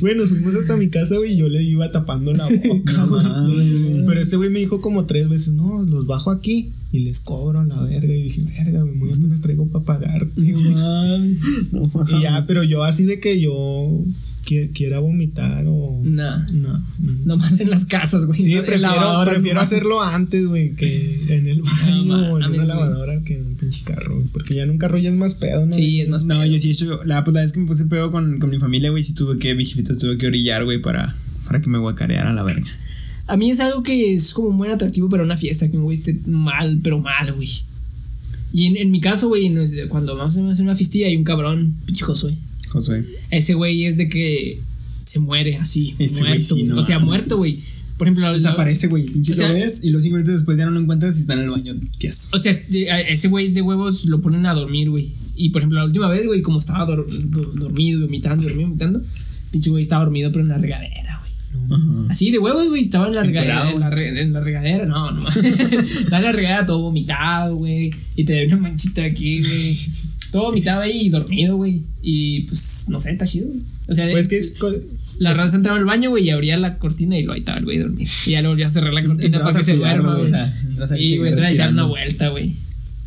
Güey, 0.00 0.14
nos 0.14 0.28
fuimos 0.28 0.54
hasta 0.54 0.76
mi 0.76 0.88
casa, 0.88 1.16
güey. 1.16 1.32
Y 1.32 1.36
yo 1.36 1.48
le 1.48 1.62
iba 1.62 1.90
tapando 1.90 2.32
la 2.32 2.46
boca, 2.46 3.04
güey. 3.08 4.04
Pero 4.06 4.20
ese 4.20 4.36
güey 4.36 4.50
me 4.50 4.60
dijo 4.60 4.80
como 4.80 5.06
tres 5.06 5.28
veces, 5.28 5.54
no, 5.54 5.82
los 5.82 6.06
bajo 6.06 6.30
aquí 6.30 6.70
y 6.92 7.00
les 7.00 7.20
cobro 7.20 7.64
la 7.64 7.82
verga. 7.82 8.14
Y 8.14 8.22
dije, 8.22 8.42
verga, 8.42 8.82
güey, 8.82 8.94
muy 8.94 9.12
apenas 9.12 9.40
traigo 9.40 9.66
para 9.66 9.84
pagarte, 9.84 10.40
güey. 10.40 10.74
No, 10.74 11.16
Y 12.18 12.22
ya, 12.22 12.44
pero 12.46 12.62
yo 12.62 12.84
así 12.84 13.04
de 13.04 13.20
que 13.20 13.40
yo 13.40 14.00
qui- 14.46 14.70
quiera 14.72 15.00
vomitar 15.00 15.64
o. 15.68 16.00
Nah. 16.04 16.38
No. 16.54 16.82
no. 17.00 17.12
Nomás 17.26 17.60
en 17.60 17.68
las 17.68 17.84
casas, 17.84 18.24
güey. 18.26 18.42
Sí, 18.42 18.52
En 18.54 18.64
prefiero, 18.64 18.82
lavadoras, 18.94 19.34
prefiero 19.34 19.60
hacerlo 19.60 20.00
antes, 20.02 20.46
güey, 20.46 20.74
que 20.74 21.20
en 21.36 21.46
el 21.48 21.62
baño 21.62 22.14
o 22.32 22.38
en 22.38 22.44
una 22.44 22.48
güey. 22.48 22.66
lavadora 22.66 23.20
que 23.24 23.36
en 23.36 23.46
un 23.46 23.54
pinche 23.56 23.82
carro, 23.84 24.14
güey. 24.14 24.26
Porque 24.28 24.54
ya 24.54 24.62
en 24.62 24.70
un 24.70 24.78
carro 24.78 24.96
ya 24.98 25.10
es 25.10 25.16
más 25.16 25.34
pedo, 25.34 25.66
¿no? 25.66 25.72
Sí, 25.74 26.00
es 26.00 26.08
más 26.08 26.24
No, 26.24 26.36
pedo. 26.40 26.46
yo 26.52 26.58
sí 26.58 26.68
he 26.68 26.72
hecho. 26.72 27.00
La, 27.04 27.24
pues, 27.24 27.34
la 27.34 27.40
vez 27.42 27.52
que 27.52 27.60
me 27.60 27.66
puse 27.66 27.84
pedo 27.86 28.10
con, 28.10 28.38
con 28.38 28.48
mi 28.50 28.58
familia, 28.58 28.90
güey, 28.90 29.02
sí 29.02 29.12
tuve 29.14 29.38
que. 29.38 29.54
Mi 29.54 29.64
jefita 29.64 29.96
tuve 29.98 30.16
que 30.16 30.28
orillar, 30.28 30.64
güey, 30.64 30.80
para, 30.80 31.14
para 31.46 31.60
que 31.60 31.68
me 31.68 31.78
guacareara 31.78 32.32
la 32.32 32.42
verga. 32.42 32.66
A 33.28 33.36
mí 33.36 33.50
es 33.50 33.58
algo 33.58 33.82
que 33.82 34.12
es 34.12 34.32
como 34.32 34.50
muy 34.52 34.68
atractivo 34.68 35.08
para 35.08 35.24
una 35.24 35.36
fiesta, 35.36 35.68
que 35.68 35.76
un 35.76 35.82
güey 35.82 35.98
esté 35.98 36.16
mal, 36.26 36.78
pero 36.82 37.00
mal, 37.00 37.32
güey. 37.34 37.48
Y 38.52 38.66
en, 38.66 38.76
en 38.76 38.90
mi 38.92 39.00
caso, 39.00 39.26
güey, 39.28 39.48
no 39.48 39.62
cuando 39.88 40.16
vamos 40.16 40.36
a 40.38 40.50
hacer 40.50 40.62
una 40.64 40.76
fiestilla 40.76 41.08
hay 41.08 41.16
un 41.16 41.24
cabrón, 41.24 41.74
pinche 41.84 42.04
Josué. 42.04 42.34
Josué. 42.68 43.04
Ese 43.30 43.54
güey 43.54 43.84
es 43.86 43.96
de 43.96 44.08
que 44.08 44.60
se 45.04 45.18
muere 45.20 45.56
así, 45.56 45.94
Ese 45.98 46.20
güey 46.20 46.30
muerto, 46.32 46.54
sí, 46.56 46.62
no 46.64 46.78
O 46.78 46.82
sea, 46.82 46.98
muerto, 46.98 47.36
güey. 47.36 47.60
Por 47.96 48.06
ejemplo, 48.08 48.26
la- 48.26 48.32
Desaparece, 48.34 48.88
güey. 48.88 49.06
Pinche 49.06 49.32
O 49.32 49.34
sea- 49.34 49.48
lo 49.48 49.54
ves 49.54 49.82
y 49.84 49.90
los 49.90 50.02
cinco 50.02 50.16
minutos 50.16 50.34
después 50.34 50.58
ya 50.58 50.66
no 50.66 50.72
lo 50.72 50.80
encuentras 50.80 51.16
y 51.16 51.20
está 51.20 51.32
en 51.32 51.38
el 51.40 51.50
baño. 51.50 51.74
Tieso. 51.98 52.28
O 52.34 52.38
sea, 52.38 52.52
ese 52.52 53.28
güey 53.28 53.52
de 53.52 53.62
huevos 53.62 54.04
lo 54.04 54.20
ponen 54.20 54.44
a 54.46 54.52
dormir, 54.52 54.90
güey. 54.90 55.12
Y 55.34 55.48
por 55.50 55.62
ejemplo, 55.62 55.78
la 55.78 55.84
última 55.86 56.08
vez, 56.08 56.26
güey, 56.26 56.42
como 56.42 56.58
estaba 56.58 56.84
dor- 56.86 57.06
do- 57.08 57.52
dormido, 57.54 58.00
vomitando, 58.02 58.44
dormido, 58.44 58.68
vomitando, 58.68 59.02
pinche 59.50 59.70
güey 59.70 59.82
estaba 59.82 60.04
dormido, 60.04 60.30
pero 60.30 60.42
en 60.42 60.48
la 60.48 60.58
regadera, 60.58 61.20
güey. 61.20 61.80
Ajá. 61.80 62.06
Así 62.10 62.30
de 62.30 62.38
huevos, 62.38 62.68
güey, 62.68 62.82
estaba 62.82 63.06
en 63.08 63.14
la 63.14 63.22
regadera. 63.22 63.70
En 63.70 63.80
la, 63.80 63.88
re- 63.90 64.20
en 64.20 64.32
la 64.34 64.40
regadera, 64.40 64.84
no, 64.84 65.10
no. 65.12 65.26
estaba 65.30 66.18
en 66.18 66.24
la 66.24 66.32
regadera 66.32 66.66
todo 66.66 66.80
vomitado, 66.82 67.56
güey. 67.56 67.90
Y 68.14 68.24
tenía 68.24 68.44
una 68.46 68.68
manchita 68.68 69.04
aquí, 69.04 69.40
güey. 69.40 69.78
Todo 70.36 70.44
vomitado 70.48 70.82
ahí 70.82 71.06
y 71.06 71.08
dormido, 71.08 71.56
güey. 71.56 71.80
Y 72.02 72.42
pues, 72.42 72.86
no 72.90 73.00
sé, 73.00 73.10
está 73.12 73.24
chido, 73.26 73.46
güey. 73.48 73.60
O 73.88 73.94
sea, 73.94 74.10
Pues 74.10 74.28
que. 74.28 74.52
la 75.18 75.32
raza 75.32 75.56
entraba 75.56 75.78
al 75.78 75.84
baño, 75.86 76.10
güey, 76.10 76.24
y 76.26 76.30
abría 76.30 76.58
la 76.58 76.78
cortina 76.78 77.18
y 77.18 77.22
lo 77.22 77.32
ahí 77.32 77.40
estaba 77.40 77.58
el 77.58 77.64
güey 77.64 77.78
dormido. 77.78 78.10
Y 78.26 78.30
ya 78.32 78.42
le 78.42 78.48
volvía 78.48 78.66
a 78.66 78.68
cerrar 78.68 78.92
la 78.92 79.02
cortina 79.04 79.38
para 79.42 79.56
que 79.56 79.64
se 79.64 79.74
duerma, 79.76 80.14
güey, 80.16 80.30
Y, 81.00 81.16
güey, 81.16 81.32
entra 81.32 81.48
a 81.48 81.52
echar 81.52 81.72
una 81.72 81.84
vuelta, 81.84 82.28
güey. 82.28 82.54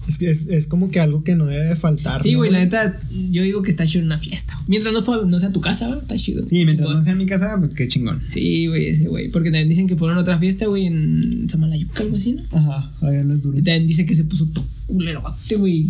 Es 0.08 0.18
que 0.18 0.28
es, 0.28 0.48
es 0.48 0.66
como 0.66 0.90
que 0.90 1.00
algo 1.00 1.24
que 1.24 1.36
no 1.36 1.46
debe 1.46 1.76
faltar. 1.76 2.20
Sí, 2.20 2.32
¿no, 2.32 2.40
güey, 2.40 2.50
la 2.52 2.58
neta, 2.58 3.00
yo 3.30 3.44
digo 3.44 3.62
que 3.62 3.70
está 3.70 3.86
chido 3.86 4.00
en 4.00 4.06
una 4.08 4.18
fiesta. 4.18 4.60
Mientras 4.66 4.92
no, 4.92 5.26
no 5.26 5.38
sea 5.38 5.52
tu 5.52 5.62
casa, 5.62 5.86
güey, 5.88 6.00
está 6.00 6.16
chido. 6.16 6.42
Sí, 6.48 6.56
mientras 6.66 6.78
Chingón. 6.88 6.96
no 6.96 7.04
sea 7.04 7.12
en 7.12 7.18
mi 7.20 7.26
casa, 7.28 7.56
pues 7.60 7.76
qué 7.76 7.88
chingón. 7.88 8.24
Sí, 8.28 8.66
güey, 8.66 8.88
ese 8.88 9.08
güey. 9.08 9.30
Porque 9.30 9.50
también 9.50 9.70
dicen 9.70 9.86
que 9.88 9.96
fueron 9.98 10.18
a 10.18 10.22
otra 10.22 10.40
fiesta, 10.40 10.66
güey, 10.66 10.88
en 10.88 11.48
Samalayuca, 11.48 12.02
algo 12.02 12.16
así, 12.16 12.34
¿no? 12.34 12.42
Ajá, 12.58 12.90
allá 13.04 13.24
las 13.24 13.38
Y 13.38 13.42
duras. 13.42 13.58
también 13.64 13.86
dice 13.86 14.08
que 14.08 14.16
se 14.16 14.24
puso 14.24 14.48
todo 14.48 14.66
culerote, 14.88 15.56
güey. 15.58 15.88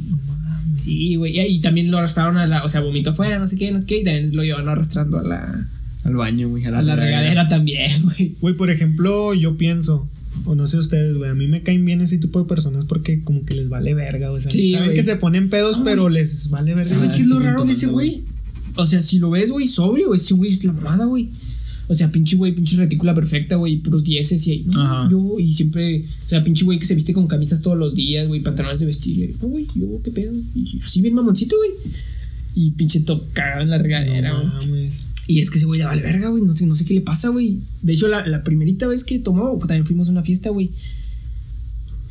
Sí, 0.80 1.16
güey. 1.16 1.38
Y, 1.40 1.42
y 1.42 1.62
también 1.62 1.92
lo 1.92 1.98
arrastraron 2.00 2.38
a 2.38 2.48
la. 2.48 2.64
O 2.64 2.70
sea, 2.70 2.82
vomitó 2.82 3.12
afuera, 3.12 3.38
no 3.40 3.48
sé 3.48 3.58
qué, 3.58 3.72
no 3.72 3.80
sé 3.80 3.86
qué. 3.86 4.00
Y 4.00 4.04
también 4.04 4.36
lo 4.36 4.44
llevaron 4.44 4.70
arrastrando 4.70 5.20
a 5.20 5.24
la, 5.24 5.68
Al 6.06 6.16
baño, 6.16 6.50
güey, 6.50 6.66
a 6.66 6.72
la, 6.72 6.80
a 6.80 6.82
la 6.82 6.96
regadera 6.96 7.48
también, 7.48 7.92
güey. 8.04 8.36
Güey, 8.42 8.56
por 8.56 8.70
ejemplo, 8.72 9.34
yo 9.34 9.58
pienso, 9.58 10.08
o 10.46 10.56
no 10.56 10.66
sé 10.68 10.78
ustedes, 10.78 11.18
güey, 11.18 11.30
a 11.30 11.34
mí 11.36 11.48
me 11.48 11.62
caen 11.64 11.86
bien 11.86 12.02
ese 12.02 12.18
tipo 12.18 12.40
de 12.40 12.46
personas 12.48 12.86
porque 12.86 13.22
como 13.24 13.46
que 13.46 13.54
les 13.56 13.68
vale 13.70 13.94
verga, 13.94 14.32
o 14.32 14.40
sea, 14.40 14.52
Sí, 14.52 14.72
saben 14.72 14.94
que 14.94 15.04
se 15.04 15.16
ponen 15.18 15.50
pedos, 15.50 15.78
Ay. 15.78 15.84
pero 15.86 16.10
les 16.10 16.50
vale 16.50 16.74
verga. 16.76 16.90
¿Sabes 16.90 17.10
Ah, 17.12 17.14
qué 17.16 17.22
es 17.22 17.28
lo 17.28 17.40
raro 17.40 17.66
de 17.66 17.74
ese 17.74 17.88
güey? 17.88 18.24
O 18.76 18.86
sea, 18.86 19.02
si 19.02 19.20
lo 19.20 19.30
ves, 19.30 19.52
güey, 19.52 19.68
sobrio, 19.68 20.14
ese 20.14 20.34
güey 20.36 20.52
es 20.52 20.64
la 20.64 20.72
mamada, 20.74 21.06
güey. 21.06 21.30
O 21.92 21.94
sea, 21.96 22.12
pinche 22.12 22.36
güey, 22.38 22.54
pinche 22.54 22.78
retícula 22.78 23.14
perfecta, 23.16 23.56
güey, 23.56 23.78
puros 23.82 24.04
dieces 24.04 24.46
y 24.48 24.52
ahí. 24.52 24.64
No, 24.66 24.82
Ajá. 24.82 25.08
yo, 25.10 25.40
y 25.40 25.54
siempre, 25.54 26.06
o 26.26 26.30
sea, 26.30 26.44
pinche 26.44 26.64
güey 26.64 26.78
que 26.80 26.86
se 26.86 26.94
viste 26.96 27.14
con 27.14 27.28
camisas 27.28 27.62
todos 27.62 27.78
los 27.78 27.96
días, 27.96 28.28
güey, 28.28 28.42
pantalones 28.42 28.80
de 28.80 28.86
vestir, 28.86 29.18
güey. 29.18 29.36
No, 29.42 29.48
güey, 29.50 29.68
yo, 29.76 30.02
qué 30.04 30.12
pedo. 30.12 30.32
Y 30.56 30.80
así 30.84 31.02
bien 31.02 31.16
mamoncito, 31.16 31.58
güey. 31.58 31.72
Y 32.56 32.72
pinche 32.72 33.04
cagado 33.34 33.64
en 33.64 33.70
la 33.72 33.78
regadera, 33.80 34.34
güey. 34.34 34.46
No. 34.68 34.90
Y 35.28 35.40
es 35.40 35.50
que 35.52 35.58
ese 35.58 35.66
güey 35.68 35.80
le 35.80 35.86
vale 35.86 36.02
verga, 36.02 36.30
güey. 36.30 36.44
No 36.44 36.54
sé, 36.54 36.66
no 36.66 36.76
sé 36.76 36.86
qué 36.86 36.94
le 36.96 37.02
pasa, 37.02 37.30
güey. 37.30 37.60
De 37.82 37.94
hecho, 37.94 38.08
la, 38.08 38.26
la 38.28 38.44
primerita 38.44 38.88
vez 38.88 39.04
que 39.04 39.20
tomó, 39.20 39.58
fue- 39.60 39.68
también 39.68 39.86
fuimos 39.86 40.08
a 40.10 40.12
una 40.12 40.24
fiesta, 40.24 40.50
güey. 40.50 40.70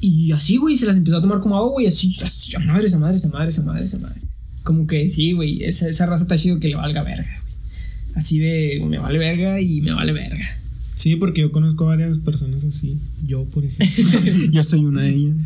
Y 0.00 0.30
así, 0.32 0.56
güey, 0.56 0.76
se 0.76 0.86
las 0.86 0.96
empezó 0.96 1.16
a 1.16 1.20
tomar 1.20 1.40
como 1.40 1.56
agua, 1.56 1.70
güey. 1.72 1.86
Así, 1.86 2.14
así, 2.22 2.54
a 2.56 2.60
madres, 2.60 2.94
a 2.94 2.98
madres, 2.98 3.24
a 3.24 3.28
madres, 3.28 3.58
a 3.58 3.62
madres, 3.62 3.94
a 3.94 3.98
madres. 3.98 4.22
Como 4.62 4.86
que 4.86 5.08
sí, 5.10 5.32
güey. 5.32 5.62
Esa, 5.64 5.88
esa 5.88 6.06
raza 6.06 6.22
está 6.24 6.36
chido 6.36 6.60
que 6.60 6.68
le 6.68 6.76
valga 6.76 7.02
verga, 7.02 7.24
güey. 7.42 7.47
Así 8.18 8.40
de, 8.40 8.84
me 8.84 8.98
vale 8.98 9.16
verga 9.16 9.60
y 9.60 9.80
me 9.80 9.92
vale 9.92 10.12
verga. 10.12 10.44
Sí, 10.96 11.14
porque 11.14 11.42
yo 11.42 11.52
conozco 11.52 11.84
a 11.84 11.96
varias 11.96 12.18
personas 12.18 12.64
así. 12.64 12.98
Yo, 13.24 13.44
por 13.44 13.64
ejemplo. 13.64 14.20
Yo 14.50 14.64
soy 14.64 14.80
una 14.80 15.02
de 15.02 15.14
ellas. 15.14 15.36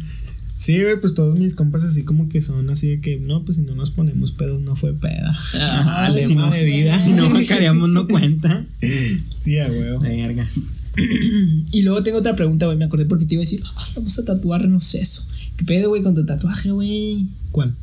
Sí, 0.57 0.81
güey, 0.81 0.99
pues 0.99 1.13
todos 1.13 1.39
mis 1.39 1.55
compas 1.55 1.85
así 1.85 2.05
como 2.05 2.31
que 2.31 2.41
son 2.41 2.71
así 2.71 2.89
de 2.89 3.01
que, 3.01 3.19
no, 3.19 3.45
pues 3.45 3.57
si 3.57 3.63
no 3.63 3.75
nos 3.75 3.91
ponemos 3.91 4.33
pedos 4.33 4.63
no 4.63 4.75
fue 4.75 4.95
peda. 4.95 5.37
Ajá, 5.61 6.09
Lema 6.09 6.27
si 6.29 6.35
no, 6.37 6.51
de 6.51 6.65
vida. 6.65 6.99
Si 6.99 7.13
no 7.13 7.29
marcaríamos 7.29 7.91
no 7.91 8.07
cuenta. 8.07 8.65
Sí, 9.35 9.59
a 9.59 9.67
huevo. 9.67 10.01
Vergas. 10.01 10.77
Y 11.73 11.83
luego 11.83 12.03
tengo 12.03 12.19
otra 12.19 12.35
pregunta, 12.35 12.65
güey. 12.67 12.79
Me 12.79 12.87
acordé 12.87 13.05
porque 13.05 13.27
te 13.27 13.35
iba 13.35 13.43
a 13.43 13.45
decir, 13.45 13.63
"Ay, 13.77 13.93
vamos 13.97 14.19
a 14.19 14.25
tatuarnos 14.25 14.95
eso. 14.95 15.27
¿Qué 15.59 15.65
pedo, 15.67 15.91
güey, 15.91 16.03
con 16.03 16.15
tu 16.15 16.25
tatuaje, 16.25 16.71
güey? 16.71 17.27
¿Cuál? 17.51 17.75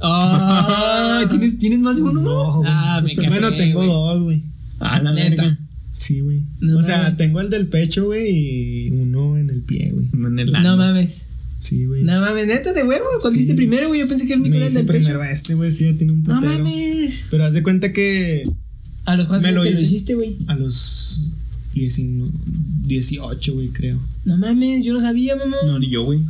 Ah, 0.00 1.24
¿tienes, 1.30 1.58
¿tienes 1.58 1.78
más 1.80 1.96
de 1.96 2.02
uno? 2.02 2.20
No. 2.22 2.62
Ah, 2.66 3.00
me 3.04 3.14
cagué, 3.14 3.28
Bueno, 3.28 3.54
tengo 3.56 3.84
dos, 3.84 4.22
güey. 4.22 4.42
Ah, 4.80 5.00
la 5.02 5.12
neta. 5.12 5.42
verga. 5.42 5.58
Sí, 5.96 6.20
güey. 6.20 6.42
No 6.60 6.78
o 6.78 6.82
sea, 6.82 6.98
mames. 7.04 7.16
tengo 7.16 7.40
el 7.40 7.48
del 7.50 7.68
pecho, 7.68 8.04
güey, 8.06 8.28
y 8.28 8.90
uno 8.90 9.38
en 9.38 9.48
el 9.50 9.62
pie, 9.62 9.90
güey. 9.94 10.08
En 10.12 10.38
el 10.38 10.52
No 10.52 10.76
mames. 10.76 11.30
Sí, 11.60 11.86
güey. 11.86 12.02
No 12.04 12.20
mames, 12.20 12.46
neta 12.46 12.72
de 12.74 12.82
huevos. 12.84 13.08
¿Cuál 13.22 13.32
Sí. 13.32 13.38
hiciste 13.40 13.54
primero, 13.54 13.88
güey? 13.88 14.00
Yo 14.00 14.08
pensé 14.08 14.26
que 14.26 14.34
el 14.34 14.40
único 14.40 14.56
era 14.56 14.66
el 14.66 14.74
del 14.74 14.84
pecho. 14.86 14.98
primero 14.98 15.22
a 15.22 15.30
este, 15.30 15.54
güey, 15.54 15.68
este 15.70 15.90
ya 15.90 15.96
tiene 15.96 16.12
un 16.12 16.22
No 16.22 16.34
putero. 16.40 16.52
mames. 16.58 17.26
Pero 17.30 17.44
haz 17.44 17.54
de 17.54 17.62
cuenta 17.62 17.92
que 17.92 18.48
¿A 19.06 19.16
los 19.16 19.26
cuántos 19.28 19.50
Me 19.50 19.56
lo 19.56 19.64
hiciste, 19.64 20.14
güey? 20.14 20.36
a 20.48 20.56
los 20.56 21.30
19 21.72 22.30
18, 22.84 23.54
güey, 23.54 23.68
creo. 23.70 23.98
No 24.24 24.36
mames, 24.36 24.84
yo 24.84 24.92
no 24.92 25.00
sabía, 25.00 25.34
mamá. 25.36 25.56
No, 25.66 25.78
ni 25.78 25.88
yo, 25.90 26.04
güey. 26.04 26.20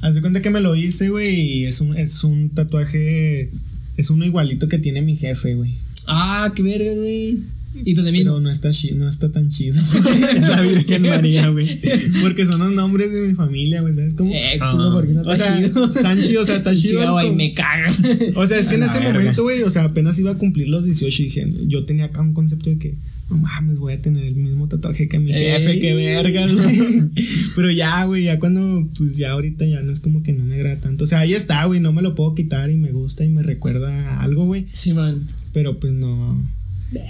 Haz 0.00 0.14
de 0.14 0.20
cuenta 0.20 0.40
que 0.42 0.50
me 0.50 0.60
lo 0.60 0.76
hice, 0.76 1.08
güey, 1.08 1.40
y 1.40 1.64
es 1.64 1.80
un, 1.80 1.96
es 1.96 2.22
un 2.24 2.50
tatuaje. 2.50 3.50
Es 3.96 4.10
uno 4.10 4.24
igualito 4.24 4.68
que 4.68 4.78
tiene 4.78 5.02
mi 5.02 5.16
jefe, 5.16 5.54
güey. 5.54 5.74
Ah, 6.06 6.52
qué 6.54 6.62
verga, 6.62 6.92
güey. 6.94 7.38
¿Y 7.84 7.94
dónde 7.94 8.12
mismo? 8.12 8.30
Pero 8.32 8.40
no 8.40 8.50
está, 8.50 8.70
no 8.96 9.08
está 9.08 9.30
tan 9.30 9.50
chido. 9.50 9.76
La 10.40 10.62
Virgen 10.62 11.02
María, 11.02 11.48
güey. 11.50 11.78
Porque 12.22 12.46
son 12.46 12.60
los 12.60 12.72
nombres 12.72 13.12
de 13.12 13.20
mi 13.22 13.34
familia, 13.34 13.82
güey, 13.82 13.94
¿sabes 13.94 14.14
cómo? 14.14 14.32
Eh, 14.34 14.58
Ah. 14.60 14.70
culo, 14.72 14.92
porque 14.94 15.12
no 15.12 15.20
o 15.22 15.32
está 15.32 15.44
sea, 15.56 15.58
chido. 15.68 15.84
están 15.90 16.22
chidos, 16.22 16.42
o 16.44 16.46
sea, 16.46 16.56
está 16.56 16.74
chido. 16.76 17.00
Com- 17.06 17.36
me 17.36 17.52
caga. 17.52 17.92
O 18.36 18.46
sea, 18.46 18.58
es 18.58 18.68
que 18.68 18.76
en 18.76 18.84
ese 18.84 19.00
verga. 19.00 19.18
momento, 19.18 19.42
güey, 19.42 19.62
o 19.62 19.70
sea, 19.70 19.84
apenas 19.84 20.18
iba 20.18 20.30
a 20.30 20.38
cumplir 20.38 20.68
los 20.68 20.84
18 20.84 21.22
y 21.22 21.24
dije, 21.26 21.52
yo 21.66 21.84
tenía 21.84 22.06
acá 22.06 22.22
un 22.22 22.32
concepto 22.34 22.70
de 22.70 22.78
que, 22.78 22.94
no 23.30 23.36
mames, 23.36 23.78
voy 23.78 23.92
a 23.92 24.00
tener 24.00 24.24
el 24.24 24.36
mismo 24.36 24.66
tatuaje 24.68 25.08
que 25.08 25.18
mi 25.18 25.32
jefe, 25.32 25.72
Ey. 25.72 25.80
que 25.80 25.94
vergas, 25.94 26.52
güey. 26.56 27.10
Pero 27.54 27.70
ya, 27.70 28.04
güey, 28.04 28.24
ya 28.24 28.38
cuando, 28.38 28.88
pues 28.96 29.16
ya 29.16 29.32
ahorita 29.32 29.66
ya 29.66 29.82
no 29.82 29.92
es 29.92 30.00
como 30.00 30.22
que 30.22 30.32
no 30.32 30.44
me 30.44 30.54
agrada 30.54 30.80
tanto. 30.80 31.04
O 31.04 31.06
sea, 31.06 31.20
ahí 31.20 31.34
está, 31.34 31.64
güey, 31.66 31.80
no 31.80 31.92
me 31.92 32.02
lo 32.02 32.14
puedo 32.14 32.34
quitar 32.34 32.70
y 32.70 32.76
me 32.76 32.90
gusta 32.90 33.24
y 33.24 33.28
me 33.28 33.42
recuerda 33.42 33.90
a 34.14 34.22
algo, 34.22 34.46
güey. 34.46 34.66
Sí, 34.72 34.94
man. 34.94 35.26
Pero 35.52 35.78
pues 35.78 35.92
no. 35.92 36.42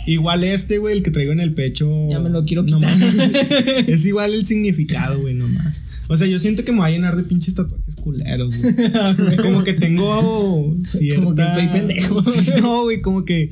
Igual 0.09 0.43
este, 0.43 0.79
güey, 0.79 0.97
el 0.97 1.05
que 1.05 1.13
traigo 1.13 1.31
en 1.31 1.39
el 1.39 1.55
pecho. 1.55 2.11
Ya 2.11 2.19
me 2.19 2.31
lo 2.31 2.45
quiero 2.45 2.65
no 2.65 2.79
quitar. 2.79 2.99
mames, 2.99 3.51
es 3.87 4.07
igual 4.07 4.35
el 4.35 4.45
significado, 4.45 5.21
güey, 5.21 5.35
nomás. 5.35 5.85
O 6.09 6.17
sea, 6.17 6.27
yo 6.27 6.39
siento 6.41 6.65
que 6.65 6.73
me 6.73 6.81
va 6.81 6.87
a 6.87 6.91
llenar 6.91 7.17
de 7.17 7.23
pinches 7.23 7.55
tatuajes 7.55 7.95
culeros, 7.95 8.61
güey. 8.61 9.37
Como 9.37 9.63
que 9.63 9.75
tengo 9.75 10.75
cierta... 10.85 11.23
Como 11.23 11.37
que 11.37 11.43
estoy 11.43 11.69
pendejo. 11.69 12.21
No, 12.61 12.83
güey, 12.85 13.01
como 13.01 13.25
que 13.25 13.51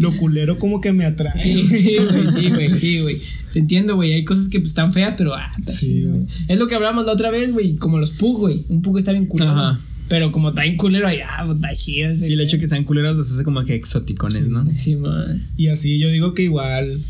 lo 0.00 0.16
culero 0.16 0.58
como 0.58 0.80
que 0.80 0.92
me 0.92 1.04
atrae. 1.04 1.42
Sí, 1.42 1.66
sí, 1.66 1.96
güey, 1.98 2.26
sí, 2.26 2.48
güey, 2.48 2.74
sí, 2.74 3.00
güey. 3.00 3.20
Te 3.52 3.58
entiendo, 3.58 3.96
güey. 3.96 4.12
Hay 4.12 4.24
cosas 4.24 4.48
que 4.48 4.58
pues, 4.58 4.70
están 4.70 4.92
feas, 4.92 5.14
pero 5.16 5.34
ah, 5.34 5.52
Sí, 5.66 6.04
güey. 6.04 6.22
Es 6.48 6.58
lo 6.58 6.66
que 6.66 6.74
hablamos 6.74 7.04
la 7.04 7.12
otra 7.12 7.30
vez, 7.30 7.52
güey. 7.52 7.76
Como 7.76 7.98
los 7.98 8.12
pug, 8.12 8.38
güey. 8.38 8.64
Un 8.68 8.82
pug 8.82 8.98
está 8.98 9.12
bien 9.12 9.26
culero. 9.26 9.50
Ajá. 9.50 9.80
Pero 10.08 10.32
como 10.32 10.48
está 10.48 10.62
bien 10.62 10.76
culero, 10.76 11.06
ahí, 11.06 11.18
ah, 11.20 11.42
pues, 11.44 11.56
está 11.56 11.74
chido. 11.74 12.14
Sí, 12.16 12.32
el 12.32 12.40
hecho 12.40 12.56
de 12.56 12.62
que 12.62 12.68
sean 12.68 12.84
culeros 12.84 13.16
los 13.16 13.30
hace 13.30 13.44
como 13.44 13.62
que 13.64 13.74
exoticones, 13.74 14.48
¿no? 14.48 14.66
Sí, 14.76 14.96
man. 14.96 15.46
Y 15.56 15.68
así 15.68 15.98
yo 15.98 16.10
digo 16.10 16.34
que 16.34 16.42
igual 16.42 17.00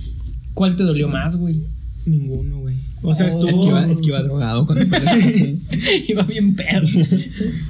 ¿Cuál 0.55 0.77
te 0.77 0.83
dolió 0.83 1.09
más, 1.09 1.37
güey? 1.37 1.63
ninguno, 2.07 2.59
güey. 2.59 2.77
O 3.03 3.15
sea, 3.15 3.27
Oh. 3.27 3.29
estuvo... 3.29 3.49
Es 3.49 3.57
que 3.59 3.67
iba, 3.67 3.91
es 3.93 4.01
que 4.03 4.07
iba 4.09 4.23
drogado 4.23 4.67
cuando. 4.67 4.85
Iba 6.09 6.23
bien 6.25 6.55
perro. 6.55 6.87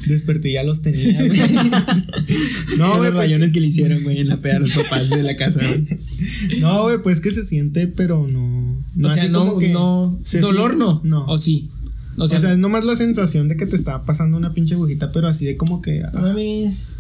Desperté 0.07 0.51
y 0.51 0.53
ya 0.55 0.65
los 0.65 0.83
tenía, 0.83 1.25
güey. 1.25 1.39
No, 2.79 2.97
güey, 2.97 3.11
los 3.11 3.13
pues, 3.13 3.15
rayones 3.15 3.51
que 3.53 3.61
le 3.61 3.67
hicieron, 3.69 4.03
güey, 4.03 4.19
en 4.21 4.29
la 4.29 4.39
peda 4.39 4.57
a 4.57 4.59
los 4.61 4.73
papás 4.73 5.11
de 5.11 5.23
la 5.23 5.37
casa, 5.37 5.61
güey. 5.61 6.61
No, 6.61 6.83
güey, 6.85 6.99
pues 7.03 7.21
que 7.21 7.31
se 7.31 7.45
siente, 7.45 7.87
pero 7.87 8.27
no. 8.27 8.83
no 8.97 9.09
o 9.09 9.11
sea, 9.11 9.23
así 9.25 9.31
no, 9.33 9.41
como 9.47 9.59
que 9.59 9.69
no. 9.71 10.19
se 10.25 10.41
Dolor 10.41 10.73
siente- 10.73 10.79
no. 10.85 11.01
No. 11.05 11.27
O 11.27 11.39
sí. 11.39 11.69
O 12.17 12.25
O 12.25 12.27
sea, 12.27 12.41
sea, 12.41 12.53
es 12.53 12.59
nomás 12.59 12.85
la 12.85 12.97
sensación 12.97 13.49
de 13.49 13.57
que 13.57 13.67
te 13.67 13.77
está 13.77 14.05
pasando 14.05 14.37
una 14.37 14.53
pinche 14.53 14.75
agujita, 14.75 15.13
pero 15.13 15.29
así 15.29 15.45
de 15.47 15.57
como 15.57 15.81
que. 15.81 16.03
ah, 16.03 16.11
mames. 16.13 16.91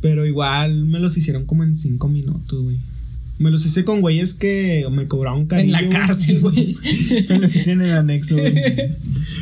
pero 0.00 0.24
igual 0.26 0.84
me 0.86 0.98
los 0.98 1.16
hicieron 1.16 1.44
como 1.46 1.62
en 1.64 1.76
cinco 1.76 2.08
minutos, 2.08 2.62
güey. 2.62 2.78
Me 3.38 3.50
los 3.50 3.64
hice 3.64 3.84
con 3.84 4.00
güeyes 4.00 4.34
que 4.34 4.84
me 4.90 5.06
cobraron 5.06 5.42
En 5.42 5.46
cariño. 5.46 5.72
la 5.72 5.88
cárcel, 5.88 6.40
güey. 6.40 6.76
Los 7.40 7.54
hice 7.54 7.72
en 7.72 7.82
el 7.82 7.92
anexo, 7.92 8.36
güey. 8.36 8.52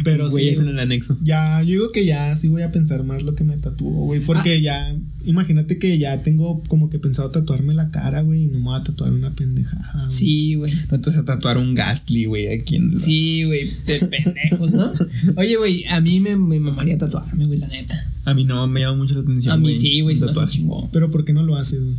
Pero 0.05 0.29
Güey, 0.31 0.55
sí. 0.55 0.61
en 0.63 0.69
el 0.69 0.79
anexo. 0.79 1.17
Ya, 1.23 1.63
yo 1.63 1.69
digo 1.71 1.93
que 1.93 2.05
ya 2.05 2.37
sí 2.37 2.49
voy 2.49 2.61
a 2.63 2.71
pensar 2.71 3.03
más 3.05 3.23
lo 3.23 3.35
que 3.35 3.43
me 3.45 3.57
tatúo, 3.57 4.05
güey. 4.05 4.21
Porque 4.21 4.57
Ah. 4.57 4.59
ya, 4.59 4.97
imagínate 5.25 5.79
que 5.79 5.97
ya 5.99 6.23
tengo 6.23 6.63
como 6.69 6.91
que 6.91 6.99
pensado 6.99 7.31
tatuarme 7.31 7.73
la 7.73 7.89
cara, 7.91 8.21
güey, 8.21 8.43
y 8.45 8.47
no 8.49 8.59
me 8.59 8.65
voy 8.67 8.79
a 8.81 8.83
tatuar 8.85 9.13
una 9.13 9.31
pendejada. 9.35 10.05
güey. 10.05 10.11
Sí, 10.11 10.55
güey. 10.57 10.73
No 10.91 11.01
te 11.01 11.11
vas 11.11 11.19
a 11.19 11.25
tatuar 11.25 11.57
un 11.57 11.75
Gastly, 11.75 12.27
güey, 12.27 12.49
aquí 12.49 12.77
en. 12.77 12.91
los- 12.91 13.01
Sí, 13.01 13.45
güey. 13.45 13.71
De 13.87 13.99
pendejos, 14.07 14.73
¿no? 14.73 14.93
Oye, 15.37 15.57
güey, 15.57 15.85
a 15.87 16.01
mí 16.03 16.21
me, 16.21 16.37
me 16.37 16.61
mamaría 16.61 16.99
tatuarme, 16.99 17.47
güey, 17.47 17.59
la 17.59 17.69
neta. 17.69 17.99
A 18.27 18.35
mí 18.35 18.45
no 18.45 18.67
me 18.67 18.81
llama 18.81 18.99
mucho 18.99 19.15
la 19.15 19.21
atención. 19.23 19.55
A 19.55 19.57
mí 19.57 19.63
güey, 19.63 19.75
sí, 19.75 20.01
güey, 20.03 20.15
se 20.15 20.27
me 20.27 20.33
hace 20.33 20.47
chingón. 20.49 20.89
Pero 20.93 21.11
¿por 21.11 21.25
qué 21.25 21.33
no 21.33 21.43
lo 21.43 21.57
haces, 21.57 21.81
güey? 21.83 21.95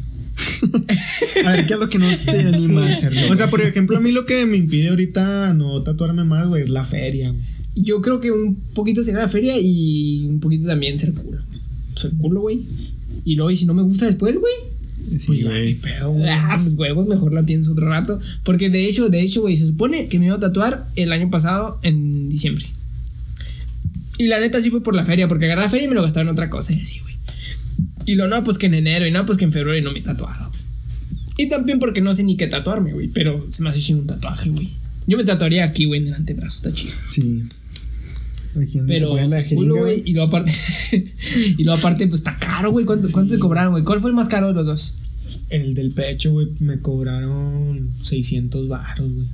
A 1.46 1.52
ver, 1.52 1.66
¿qué 1.68 1.74
es 1.74 1.80
lo 1.80 1.90
que 1.90 2.00
no 2.00 2.06
te 2.26 2.32
anima 2.32 2.86
a 2.86 2.90
hacerlo? 2.90 3.22
O 3.32 3.36
sea, 3.36 3.50
por 3.50 3.62
ejemplo, 3.62 3.98
a 3.98 4.00
mí 4.00 4.12
lo 4.12 4.26
que 4.26 4.46
me 4.46 4.58
impide 4.58 4.90
ahorita 4.90 5.54
no 5.54 5.82
tatuarme 5.84 6.24
más, 6.24 6.48
güey, 6.48 6.62
es 6.64 6.70
la 6.70 6.84
feria. 6.84 7.34
Yo 7.76 8.02
creo 8.02 8.20
que 8.20 8.32
un 8.32 8.56
poquito 8.74 9.04
sería 9.04 9.22
la 9.22 9.28
feria 9.28 9.56
y 9.60 10.26
un 10.28 10.40
poquito 10.40 10.68
también 10.68 10.98
ser 10.98 11.14
culo. 11.14 11.40
Ser 11.96 12.12
culo, 12.18 12.42
güey. 12.42 12.66
Y 13.24 13.36
luego, 13.36 13.52
y 13.52 13.56
si 13.56 13.66
no 13.66 13.74
me 13.74 13.84
gusta 13.84 14.06
después, 14.06 14.36
güey. 14.36 14.54
Sí, 15.20 15.28
Pues 15.28 15.44
güey. 15.44 15.76
pedo, 15.76 16.12
güey. 16.12 16.28
Ah, 16.30 16.60
pues 16.62 16.74
huevos, 16.74 17.08
mejor 17.08 17.34
la 17.34 17.44
pienso 17.44 17.72
otro 17.72 17.88
rato. 17.88 18.20
Porque 18.44 18.70
de 18.70 18.88
hecho, 18.88 19.10
de 19.10 19.22
hecho, 19.22 19.42
güey, 19.42 19.56
se 19.56 19.68
supone 19.68 20.08
que 20.08 20.20
me 20.20 20.26
iba 20.26 20.36
a 20.36 20.40
tatuar 20.40 20.88
el 20.96 21.12
año 21.14 21.30
pasado 21.30 21.80
en 21.84 22.30
diciembre. 22.30 22.66
Y 24.18 24.28
la 24.28 24.40
neta 24.40 24.62
sí 24.62 24.70
fue 24.72 24.82
por 24.82 24.96
la 24.96 25.06
feria, 25.06 25.28
porque 25.28 25.46
agarré 25.46 25.62
la 25.62 25.70
feria 25.70 25.86
y 25.86 25.88
me 25.90 25.96
lo 25.96 26.02
gastaron 26.02 26.28
en 26.30 26.32
otra 26.34 26.50
cosa 26.50 26.74
y 26.74 26.80
así, 26.82 27.00
güey. 27.00 27.07
Y 28.08 28.16
lo 28.16 28.28
no, 28.30 28.42
pues 28.42 28.58
que 28.58 28.68
en 28.68 28.74
enero, 28.74 29.06
y 29.06 29.12
no, 29.12 29.26
pues 29.26 29.38
que 29.38 29.44
en 29.44 29.52
febrero 29.52 29.78
y 29.78 29.82
no 29.82 29.92
me 29.92 30.00
he 30.00 30.02
tatuado. 30.02 30.50
Y 31.38 31.50
también 31.50 31.78
porque 31.78 32.00
no 32.02 32.14
sé 32.14 32.24
ni 32.24 32.38
qué 32.38 32.48
tatuarme, 32.48 32.94
güey. 32.94 33.10
Pero 33.10 33.46
se 33.50 33.62
me 33.62 33.70
hace 33.70 33.82
chido 33.82 34.00
un 34.00 34.08
tatuaje, 34.08 34.50
güey. 34.50 34.70
Yo 35.08 35.18
me 35.18 35.26
tatuaría 35.26 35.66
aquí, 35.66 35.84
güey, 35.84 36.02
en 36.02 36.08
el 36.08 36.14
antebrazo, 36.14 36.56
está 36.56 36.74
chido. 36.74 36.96
Sí. 37.12 37.44
Aquí 38.60 38.80
Pero 38.88 39.14
la 39.28 39.44
culo, 39.46 39.80
güey. 39.80 40.04
Y 40.06 40.14
luego 40.14 40.30
aparte, 40.30 40.54
y 41.58 41.64
luego 41.64 41.78
aparte, 41.78 42.08
pues 42.08 42.22
está 42.22 42.38
caro, 42.38 42.72
güey. 42.72 42.86
¿Cuánto, 42.86 43.10
¿Cuánto 43.12 43.36
te 43.36 43.40
cobraron, 43.40 43.74
güey? 43.74 43.84
¿Cuál 43.84 44.00
fue 44.00 44.10
el 44.10 44.16
más 44.16 44.30
caro 44.30 44.48
de 44.48 44.54
los 44.54 44.66
dos? 44.66 44.96
El 45.50 45.74
del 45.74 45.92
pecho, 45.92 46.32
güey, 46.32 46.48
me 46.60 46.80
cobraron 46.80 47.92
600 48.02 48.70
baros, 48.70 49.12
güey. 49.12 49.28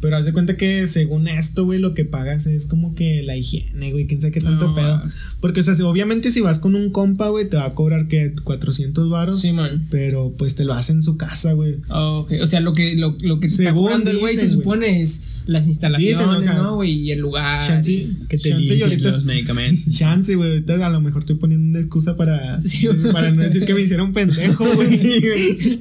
Pero 0.00 0.16
haz 0.16 0.24
de 0.24 0.32
cuenta 0.32 0.56
que 0.56 0.86
según 0.86 1.28
esto, 1.28 1.64
güey, 1.66 1.78
lo 1.78 1.92
que 1.92 2.04
pagas 2.06 2.46
es 2.46 2.66
como 2.66 2.94
que 2.94 3.22
la 3.22 3.36
higiene, 3.36 3.92
güey, 3.92 4.06
quién 4.06 4.20
sabe 4.20 4.32
qué 4.32 4.40
tanto 4.40 4.68
No, 4.68 4.74
pedo. 4.74 5.02
Porque, 5.40 5.60
o 5.60 5.62
sea, 5.62 5.74
si- 5.74 5.82
obviamente 5.82 6.30
si 6.30 6.40
vas 6.40 6.58
con 6.58 6.74
un 6.74 6.90
compa, 6.90 7.28
güey, 7.28 7.48
te 7.48 7.56
va 7.58 7.66
a 7.66 7.74
cobrar 7.74 8.08
que 8.08 8.32
400 8.42 9.10
baros. 9.10 9.40
Sí, 9.40 9.52
man. 9.52 9.86
Pero 9.90 10.32
pues 10.38 10.54
te 10.56 10.64
lo 10.64 10.72
hace 10.72 10.92
en 10.92 11.02
su 11.02 11.16
casa, 11.18 11.52
güey. 11.52 11.76
Ok. 11.90 12.32
O 12.40 12.46
sea, 12.46 12.60
lo 12.60 12.72
que, 12.72 12.96
lo, 12.96 13.16
lo 13.20 13.40
que 13.40 13.48
te 13.48 13.54
está 13.54 13.74
cobrando 13.74 14.10
el 14.10 14.18
güey 14.18 14.34
se 14.34 14.48
supone 14.48 15.00
es 15.02 15.26
las 15.46 15.66
instalaciones, 15.66 16.18
Dicen, 16.18 16.30
o 16.30 16.40
sea, 16.40 16.54
¿no, 16.54 16.76
güey? 16.76 16.92
Y 16.92 17.12
el 17.12 17.18
lugar. 17.20 17.60
Chance, 17.66 18.06
que 18.28 18.38
te 18.38 18.50
chance 18.50 18.74
y 18.76 18.82
ahorita 18.82 19.10
los 19.10 19.24
medicamentos. 19.26 19.94
Chance, 19.98 20.34
güey. 20.36 20.48
Ahorita 20.50 20.86
a 20.86 20.90
lo 20.90 21.00
mejor 21.00 21.22
estoy 21.22 21.36
poniendo 21.36 21.66
una 21.68 21.80
excusa 21.80 22.16
para, 22.16 22.60
Sí, 22.62 22.86
güey. 22.86 23.12
para 23.12 23.30
no 23.32 23.42
decir 23.42 23.64
que 23.64 23.74
me 23.74 23.82
hicieron 23.82 24.12
pendejo, 24.12 24.64
güey. 24.74 24.96
Sí, 24.96 25.20
güey. 25.20 25.80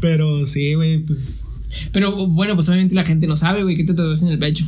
Pero 0.00 0.44
sí, 0.46 0.74
güey, 0.74 0.98
pues. 0.98 1.46
Pero 1.92 2.26
bueno, 2.28 2.54
pues 2.54 2.68
obviamente 2.68 2.94
la 2.94 3.04
gente 3.04 3.26
no 3.26 3.36
sabe, 3.36 3.62
güey, 3.62 3.76
qué 3.76 3.84
te 3.84 3.94
tatuas 3.94 4.22
en 4.22 4.28
el 4.28 4.38
pecho. 4.38 4.66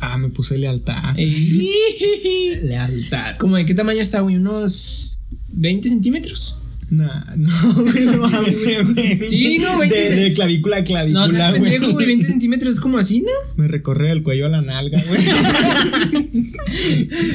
Ah, 0.00 0.16
me 0.18 0.28
puse 0.28 0.58
lealtad. 0.58 1.16
Lealtad. 2.62 3.36
¿Como 3.38 3.56
de 3.56 3.64
qué 3.66 3.74
tamaño 3.74 4.00
está, 4.00 4.20
güey? 4.20 4.36
¿Unos 4.36 5.18
20 5.52 5.88
centímetros? 5.88 6.56
Nah, 6.90 7.22
no, 7.36 7.50
güey, 7.74 8.04
no 8.06 8.16
mames, 8.18 8.64
güey. 8.94 9.22
Sí, 9.22 9.58
no, 9.58 9.76
güey. 9.76 9.90
De, 9.90 10.10
de 10.16 10.32
clavícula 10.32 10.76
a 10.78 10.80
No, 10.80 10.86
clavícula, 10.86 11.24
o 11.24 11.28
sea, 11.28 11.50
güey. 11.50 11.62
pendejo, 11.62 11.92
güey. 11.92 12.06
20 12.06 12.26
centímetros 12.28 12.74
es 12.74 12.80
como 12.80 12.98
así, 12.98 13.20
¿no? 13.20 13.32
Me 13.56 13.68
recorre 13.68 14.10
el 14.10 14.22
cuello 14.22 14.46
a 14.46 14.48
la 14.48 14.62
nalga, 14.62 14.98
güey. 15.06 15.22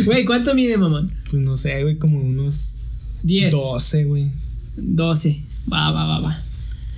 Güey, 0.05 0.25
¿cuánto 0.25 0.55
mide, 0.55 0.77
mamón? 0.77 1.11
Pues 1.29 1.41
no 1.43 1.55
sé, 1.55 1.83
güey, 1.83 1.97
como 1.97 2.19
unos 2.19 2.75
10. 3.23 3.51
12, 3.51 4.05
güey. 4.05 4.29
12. 4.77 5.41
Va, 5.71 5.91
va, 5.91 6.05
va, 6.05 6.19
va. 6.19 6.37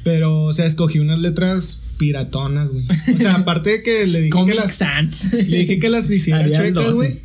Pero, 0.04 0.44
o 0.44 0.54
sea, 0.54 0.66
escogí 0.66 1.00
unas 1.00 1.20
letras 1.20 1.82
piratonas, 1.98 2.70
güey. 2.70 2.84
O 3.14 3.18
sea, 3.18 3.36
aparte 3.36 3.70
de 3.72 3.84
que 3.84 4.06
le 4.08 4.22
dije 4.22 4.46
que 4.46 4.54
las. 4.54 4.76
Sans. 4.76 5.34
Le 5.34 5.58
dije 5.60 5.80
que 5.80 5.90
las 5.90 6.10
hiciera 6.10 6.40
Arial 6.40 6.74
chuecas, 6.74 6.86
12. 6.86 6.96
güey. 6.98 7.20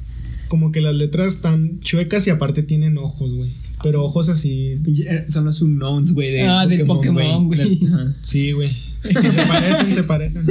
Como 0.48 0.72
que 0.72 0.80
las 0.80 0.94
letras 0.94 1.34
están 1.34 1.78
chuecas 1.80 2.26
y 2.26 2.30
aparte 2.30 2.62
tienen 2.62 2.98
ojos, 2.98 3.34
güey. 3.34 3.50
Pero 3.82 4.04
ojos 4.04 4.28
así. 4.28 4.74
Eh, 5.06 5.24
Son 5.28 5.44
los 5.44 5.62
unknowns, 5.62 6.12
güey. 6.12 6.30
De 6.32 6.42
Ah, 6.42 6.66
del 6.66 6.84
Pokémon, 6.86 7.46
güey. 7.46 7.80
Sí, 8.22 8.52
güey. 8.52 8.70
Se 9.00 9.12
parecen, 9.48 9.90
se 9.94 10.02
parecen. 10.02 10.44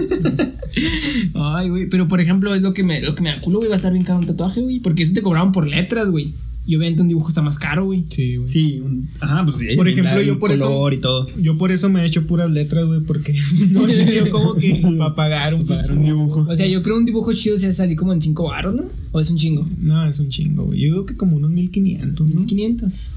Ay, 1.35 1.69
güey, 1.69 1.87
pero 1.89 2.07
por 2.07 2.19
ejemplo, 2.21 2.55
es 2.55 2.61
lo 2.61 2.73
que 2.73 2.83
me, 2.83 3.01
lo 3.01 3.13
que 3.15 3.21
me 3.21 3.29
da 3.29 3.41
culo, 3.41 3.59
güey, 3.59 3.69
va 3.69 3.75
a 3.75 3.77
estar 3.77 3.91
bien 3.91 4.05
caro 4.05 4.19
un 4.19 4.25
tatuaje, 4.25 4.61
güey. 4.61 4.79
Porque 4.79 5.03
eso 5.03 5.13
te 5.13 5.21
cobraban 5.21 5.51
por 5.51 5.67
letras, 5.67 6.09
güey. 6.09 6.33
Y 6.65 6.75
obviamente 6.75 7.01
un 7.01 7.07
dibujo 7.07 7.29
está 7.29 7.41
más 7.41 7.57
caro, 7.57 7.85
güey. 7.85 8.05
Sí, 8.09 8.35
güey. 8.35 8.51
Sí, 8.51 8.79
un, 8.79 9.09
ajá, 9.21 9.43
pues 9.45 9.75
Por 9.75 9.87
ejemplo, 9.87 10.19
el 10.19 10.27
yo 10.27 10.39
por 10.39 10.51
eso- 10.51 10.65
color 10.65 10.93
y 10.93 10.97
todo. 10.97 11.27
Yo 11.41 11.57
por 11.57 11.71
eso 11.71 11.89
me 11.89 12.01
he 12.01 12.05
hecho 12.05 12.27
puras 12.27 12.51
letras, 12.51 12.85
güey, 12.85 12.99
porque 13.01 13.35
no 13.71 13.85
tenido 13.87 14.29
como 14.29 14.53
que 14.53 14.79
para 14.99 15.15
pagar 15.15 15.55
un, 15.55 15.65
pagar 15.65 15.91
un 15.91 16.03
dibujo. 16.03 16.45
O 16.47 16.55
sea, 16.55 16.67
yo 16.67 16.83
creo 16.83 16.97
un 16.97 17.05
dibujo 17.05 17.33
chido 17.33 17.57
se 17.57 17.73
salir 17.73 17.97
como 17.97 18.13
en 18.13 18.21
5 18.21 18.43
baros, 18.43 18.75
¿no? 18.75 18.83
O 19.11 19.19
es 19.19 19.31
un 19.31 19.37
chingo. 19.37 19.67
No, 19.79 20.05
es 20.07 20.19
un 20.19 20.29
chingo, 20.29 20.65
güey. 20.65 20.79
Yo 20.81 20.85
digo 20.91 21.05
que 21.05 21.15
como 21.15 21.37
unos 21.37 21.49
1500, 21.51 22.29
¿no? 22.29 22.45
500. 22.45 23.11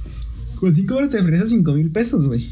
Con 0.55 0.75
5 0.75 0.95
horas 0.97 1.11
te 1.11 1.19
ofreces 1.21 1.51
5 1.51 1.73
mil 1.75 1.91
pesos, 1.91 2.27
güey. 2.27 2.47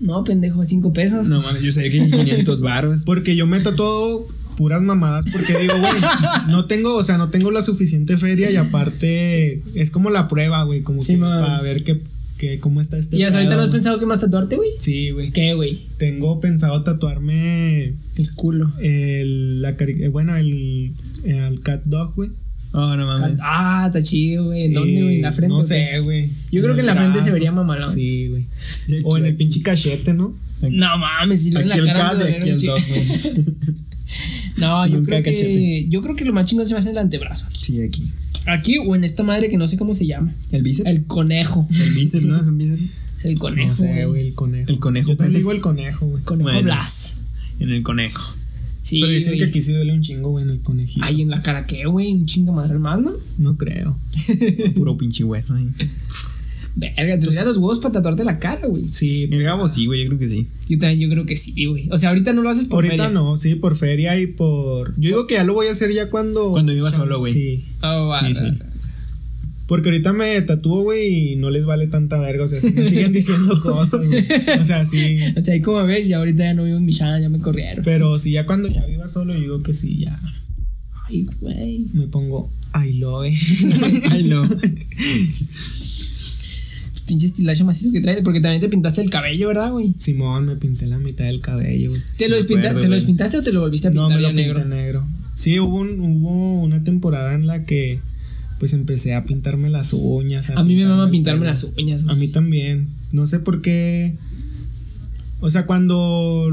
No, 0.00 0.22
pendejo, 0.24 0.64
5 0.64 0.92
pesos. 0.92 1.28
No 1.28 1.42
mames, 1.42 1.60
yo 1.60 1.72
sabía 1.72 1.90
que 1.90 2.08
500 2.08 2.60
baros. 2.62 3.02
Porque 3.04 3.34
yo 3.36 3.46
me 3.46 3.58
todo 3.60 4.26
puras 4.58 4.82
mamadas 4.82 5.24
porque 5.32 5.56
digo, 5.56 5.72
güey, 5.78 5.92
no 6.50 6.66
tengo, 6.66 6.96
o 6.96 7.02
sea, 7.04 7.16
no 7.16 7.30
tengo 7.30 7.50
la 7.52 7.62
suficiente 7.62 8.18
feria 8.18 8.50
y 8.50 8.56
aparte 8.56 9.62
es 9.74 9.90
como 9.90 10.10
la 10.10 10.26
prueba, 10.28 10.64
güey, 10.64 10.82
como 10.82 11.00
Sí, 11.00 11.14
que 11.14 11.20
para 11.20 11.60
ver 11.62 11.84
qué, 11.84 12.00
qué- 12.38 12.58
cómo 12.58 12.80
está 12.80 12.98
este 12.98 13.16
¿Y 13.16 13.22
hasta 13.22 13.38
ahorita 13.38 13.56
no 13.56 13.62
has 13.62 13.70
pensado 13.70 13.98
qué 14.00 14.06
más 14.06 14.18
tatuarte, 14.20 14.56
güey? 14.56 14.70
Sí, 14.80 15.10
güey. 15.12 15.30
¿Qué, 15.30 15.54
güey? 15.54 15.80
Tengo 15.96 16.40
pensado 16.40 16.82
tatuarme 16.82 17.94
El 18.16 18.30
culo. 18.34 18.70
el 18.80 19.62
la 19.62 19.70
eh, 19.78 20.08
bueno, 20.08 20.36
el 20.36 20.90
el 21.24 21.60
cat 21.60 21.82
dog, 21.84 22.14
güey. 22.16 22.30
Oh, 22.72 22.94
no 22.96 23.06
mames. 23.06 23.38
Ah, 23.40 23.84
está 23.86 24.02
chido, 24.02 24.46
güey. 24.46 24.64
¿En 24.66 24.74
dónde, 24.74 25.02
güey? 25.02 25.16
¿En 25.16 25.22
la 25.22 25.32
frente? 25.32 25.48
No 25.56 25.62
sé, 25.62 26.00
güey. 26.00 26.28
Yo 26.52 26.60
creo 26.62 26.74
que 26.74 26.80
en 26.80 26.86
la 26.86 26.94
frente 26.96 27.20
se 27.20 27.30
vería 27.30 27.50
mamalón. 27.50 27.88
Sí, 27.90 28.28
güey. 28.28 28.44
O 29.04 29.16
en 29.16 29.24
el 29.24 29.36
pinche 29.36 29.62
cachete, 29.62 30.12
¿no? 30.14 30.34
No 30.60 30.98
mames, 30.98 31.42
si 31.44 31.50
lo 31.52 31.60
en 31.60 31.68
la 31.70 31.76
Aquí 31.76 31.88
el 31.88 31.94
cara. 31.94 32.10
cat 32.10 32.22
aquí 32.22 32.48
el 32.50 32.60
dog, 32.60 32.78
güey. 32.88 33.02
No, 34.56 34.86
yo 34.86 34.96
Nunca 34.96 35.22
creo 35.22 35.34
que. 35.34 35.86
Yo 35.88 36.00
creo 36.00 36.16
que 36.16 36.24
lo 36.24 36.32
más 36.32 36.46
chingón 36.46 36.66
se 36.66 36.72
me 36.74 36.78
hace 36.80 36.90
en 36.90 36.96
el 36.96 37.02
antebrazo. 37.02 37.46
Sí, 37.52 37.80
aquí. 37.82 38.02
Aquí 38.46 38.78
o 38.78 38.94
en 38.96 39.04
esta 39.04 39.22
madre 39.22 39.48
que 39.50 39.56
no 39.58 39.66
sé 39.66 39.76
cómo 39.76 39.92
se 39.94 40.06
llama. 40.06 40.34
¿El 40.52 40.62
bíceps? 40.62 40.88
El 40.88 41.04
conejo. 41.04 41.66
El 41.70 41.94
bíceps, 41.94 42.24
¿no? 42.24 42.40
Es 42.40 42.46
un 42.46 42.58
bíceps. 42.58 42.82
Es 43.18 43.24
el 43.24 43.38
conejo. 43.38 43.68
No 43.68 43.74
sé, 43.74 44.06
güey. 44.06 44.28
el 44.28 44.34
conejo. 44.34 44.70
El 44.70 44.78
conejo 44.78 45.10
Yo 45.10 45.16
Pérez. 45.16 45.36
digo 45.36 45.52
el 45.52 45.60
conejo, 45.60 46.06
güey. 46.06 46.22
Conejo 46.22 46.44
Bueno. 46.50 46.62
Blas. 46.62 47.20
En 47.60 47.70
el 47.70 47.82
conejo. 47.82 48.34
Sí, 48.82 49.00
Pero 49.00 49.12
dicen 49.12 49.32
güey. 49.34 49.38
que 49.40 49.44
aquí 49.46 49.60
sí 49.60 49.72
duele 49.72 49.92
un 49.92 50.00
chingo, 50.00 50.30
güey, 50.30 50.44
en 50.44 50.50
el 50.50 50.60
conejito. 50.60 51.04
Ay, 51.04 51.20
en 51.20 51.28
la 51.30 51.42
cara, 51.42 51.66
¿qué, 51.66 51.84
güey? 51.84 52.12
Un 52.14 52.24
chingo 52.26 52.52
madre 52.52 52.78
más, 52.78 53.00
¿no? 53.00 53.10
No 53.36 53.56
creo. 53.56 53.98
Puro 54.74 54.96
pinche 54.96 55.24
hueso 55.24 55.54
ahí. 55.54 55.68
Verga, 56.80 57.18
te 57.18 57.26
das 57.26 57.44
los 57.44 57.56
huevos 57.58 57.80
para 57.80 57.90
tatuarte 57.94 58.22
la 58.22 58.38
cara, 58.38 58.68
güey. 58.68 58.84
Sí, 58.90 59.24
El 59.32 59.42
Gabo 59.42 59.68
sí, 59.68 59.86
güey, 59.86 60.02
yo 60.02 60.06
creo 60.06 60.18
que 60.20 60.28
sí. 60.28 60.46
Yo 60.68 60.78
también, 60.78 61.00
yo 61.00 61.08
creo 61.12 61.26
que 61.26 61.36
sí, 61.36 61.64
güey. 61.66 61.88
O 61.90 61.98
sea, 61.98 62.10
ahorita 62.10 62.32
no 62.32 62.42
lo 62.42 62.50
haces 62.50 62.66
por 62.66 62.84
ahorita 62.84 63.04
feria. 63.06 63.20
no, 63.20 63.36
sí, 63.36 63.56
por 63.56 63.74
feria 63.76 64.18
y 64.20 64.28
por. 64.28 64.94
Yo 64.94 65.08
digo 65.08 65.26
que 65.26 65.34
ya 65.34 65.42
lo 65.44 65.54
voy 65.54 65.66
a 65.66 65.72
hacer 65.72 65.92
ya 65.92 66.08
cuando. 66.08 66.52
Cuando 66.52 66.72
viva 66.72 66.92
solo, 66.92 67.18
güey. 67.18 67.32
Sí. 67.32 67.64
Oh, 67.82 68.12
Sí, 68.20 68.26
ah, 68.26 68.34
sí. 68.34 68.44
ah, 68.60 68.64
Porque 69.66 69.88
ahorita 69.88 70.12
me 70.12 70.40
tatúo, 70.42 70.82
güey, 70.84 71.32
y 71.32 71.36
no 71.36 71.50
les 71.50 71.64
vale 71.66 71.88
tanta 71.88 72.18
verga. 72.20 72.44
O 72.44 72.48
sea, 72.48 72.60
sí 72.60 72.70
me 72.72 72.84
siguen 72.84 73.12
diciendo 73.12 73.60
cosas, 73.62 74.06
güey. 74.06 74.24
O 74.60 74.64
sea, 74.64 74.84
sí. 74.84 75.18
O 75.36 75.40
sea, 75.40 75.54
ahí 75.54 75.60
como 75.60 75.84
ves, 75.84 76.06
ya 76.06 76.18
ahorita 76.18 76.44
ya 76.44 76.54
no 76.54 76.62
vivo 76.62 76.76
en 76.76 76.84
Michan, 76.84 77.20
ya 77.20 77.28
me 77.28 77.40
corrieron. 77.40 77.82
Pero 77.84 78.16
sí, 78.18 78.30
ya 78.32 78.46
cuando 78.46 78.68
ya 78.68 78.86
viva 78.86 79.08
solo, 79.08 79.34
yo 79.34 79.40
digo 79.40 79.62
que 79.64 79.74
sí, 79.74 79.98
ya 79.98 80.16
Ay, 81.08 81.26
güey. 81.40 81.86
me 81.92 82.06
pongo 82.06 82.52
I 82.86 82.92
love. 82.92 83.24
Ay, 84.12 84.24
no. 84.28 84.42
Pues 84.46 85.87
pinche 87.08 87.26
estilacho 87.26 87.64
macizo 87.64 87.90
que 87.92 88.00
traes, 88.00 88.20
porque 88.22 88.40
también 88.40 88.60
te 88.60 88.68
pintaste 88.68 89.00
el 89.00 89.10
cabello, 89.10 89.48
¿verdad, 89.48 89.72
güey? 89.72 89.94
Simón 89.98 90.46
me 90.46 90.54
pinté 90.56 90.86
la 90.86 90.98
mitad 90.98 91.24
del 91.24 91.40
cabello, 91.40 91.90
güey. 91.90 92.02
¿Te, 92.16 92.28
lo 92.28 92.36
me 92.36 92.42
despinta- 92.42 92.68
acuerdo, 92.68 92.80
¿Te 92.80 92.86
lo 92.86 92.90
güey. 92.90 93.00
despintaste 93.00 93.38
o 93.38 93.42
te 93.42 93.52
lo 93.52 93.60
volviste 93.60 93.88
a 93.88 93.90
No, 93.90 94.02
pintar 94.08 94.16
me 94.16 94.22
lo 94.22 94.28
pinté 94.28 94.42
negro? 94.44 94.64
negro. 94.66 95.06
Sí, 95.34 95.58
hubo, 95.58 95.78
un- 95.78 95.98
hubo 96.00 96.62
una 96.62 96.84
temporada 96.84 97.34
en 97.34 97.46
la 97.48 97.64
que 97.64 97.98
pues 98.60 98.72
empecé 98.74 99.14
a 99.14 99.24
pintarme 99.24 99.70
las 99.70 99.92
uñas. 99.92 100.50
A 100.50 100.62
mí 100.64 100.74
me 100.76 100.84
mama 100.84 101.10
pintarme 101.10 101.46
las 101.46 101.64
uñas, 101.76 102.02
A 102.02 102.06
güey. 102.06 102.16
mí 102.18 102.28
también. 102.28 102.88
No 103.12 103.26
sé 103.26 103.38
por 103.40 103.62
qué. 103.62 104.14
O 105.40 105.48
sea, 105.50 105.64
cuando, 105.66 106.48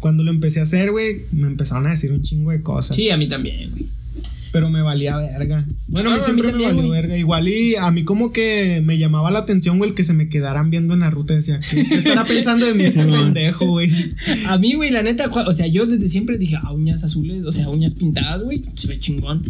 cuando 0.00 0.22
lo 0.22 0.30
empecé 0.30 0.60
a 0.60 0.62
hacer, 0.62 0.90
güey, 0.90 1.22
me 1.32 1.46
empezaron 1.46 1.86
a 1.86 1.90
decir 1.90 2.10
un 2.12 2.22
chingo 2.22 2.50
de 2.50 2.62
cosas. 2.62 2.96
Sí, 2.96 3.10
a 3.10 3.16
mí 3.18 3.28
también, 3.28 3.70
güey. 3.70 3.86
Pero 4.52 4.68
me 4.68 4.82
valía 4.82 5.16
verga. 5.16 5.66
Bueno, 5.88 6.10
a 6.10 6.12
Ah, 6.12 6.16
mí 6.16 6.22
a 6.22 6.24
siempre 6.24 6.52
mí 6.52 6.58
me 6.58 6.64
valió 6.66 6.80
güey. 6.86 6.90
verga. 6.90 7.16
Igual 7.16 7.48
y 7.48 7.74
a 7.76 7.90
mí 7.90 8.04
como 8.04 8.32
que 8.32 8.82
me 8.84 8.98
llamaba 8.98 9.30
la 9.30 9.38
atención, 9.40 9.78
güey, 9.78 9.90
el 9.90 9.96
que 9.96 10.04
se 10.04 10.12
me 10.12 10.28
quedaran 10.28 10.68
viendo 10.70 10.92
en 10.94 11.00
la 11.00 11.08
ruta. 11.10 11.34
Decía, 11.34 11.58
¿qué, 11.58 11.84
qué 11.88 11.94
estará 11.96 12.24
pensando 12.24 12.66
de 12.66 12.74
mí 12.74 12.84
ese 12.84 13.04
pendejo, 13.06 13.66
güey? 13.66 13.90
A 14.48 14.58
mí, 14.58 14.74
güey, 14.74 14.90
la 14.90 15.02
neta, 15.02 15.28
o 15.28 15.52
sea, 15.54 15.66
yo 15.66 15.86
desde 15.86 16.06
siempre 16.08 16.36
dije, 16.36 16.56
ah, 16.62 16.72
uñas 16.72 17.02
azules, 17.02 17.42
o 17.44 17.50
sea, 17.52 17.68
uñas 17.70 17.94
pintadas, 17.94 18.42
güey, 18.42 18.62
se 18.74 18.88
ve 18.88 18.98
chingón. 18.98 19.42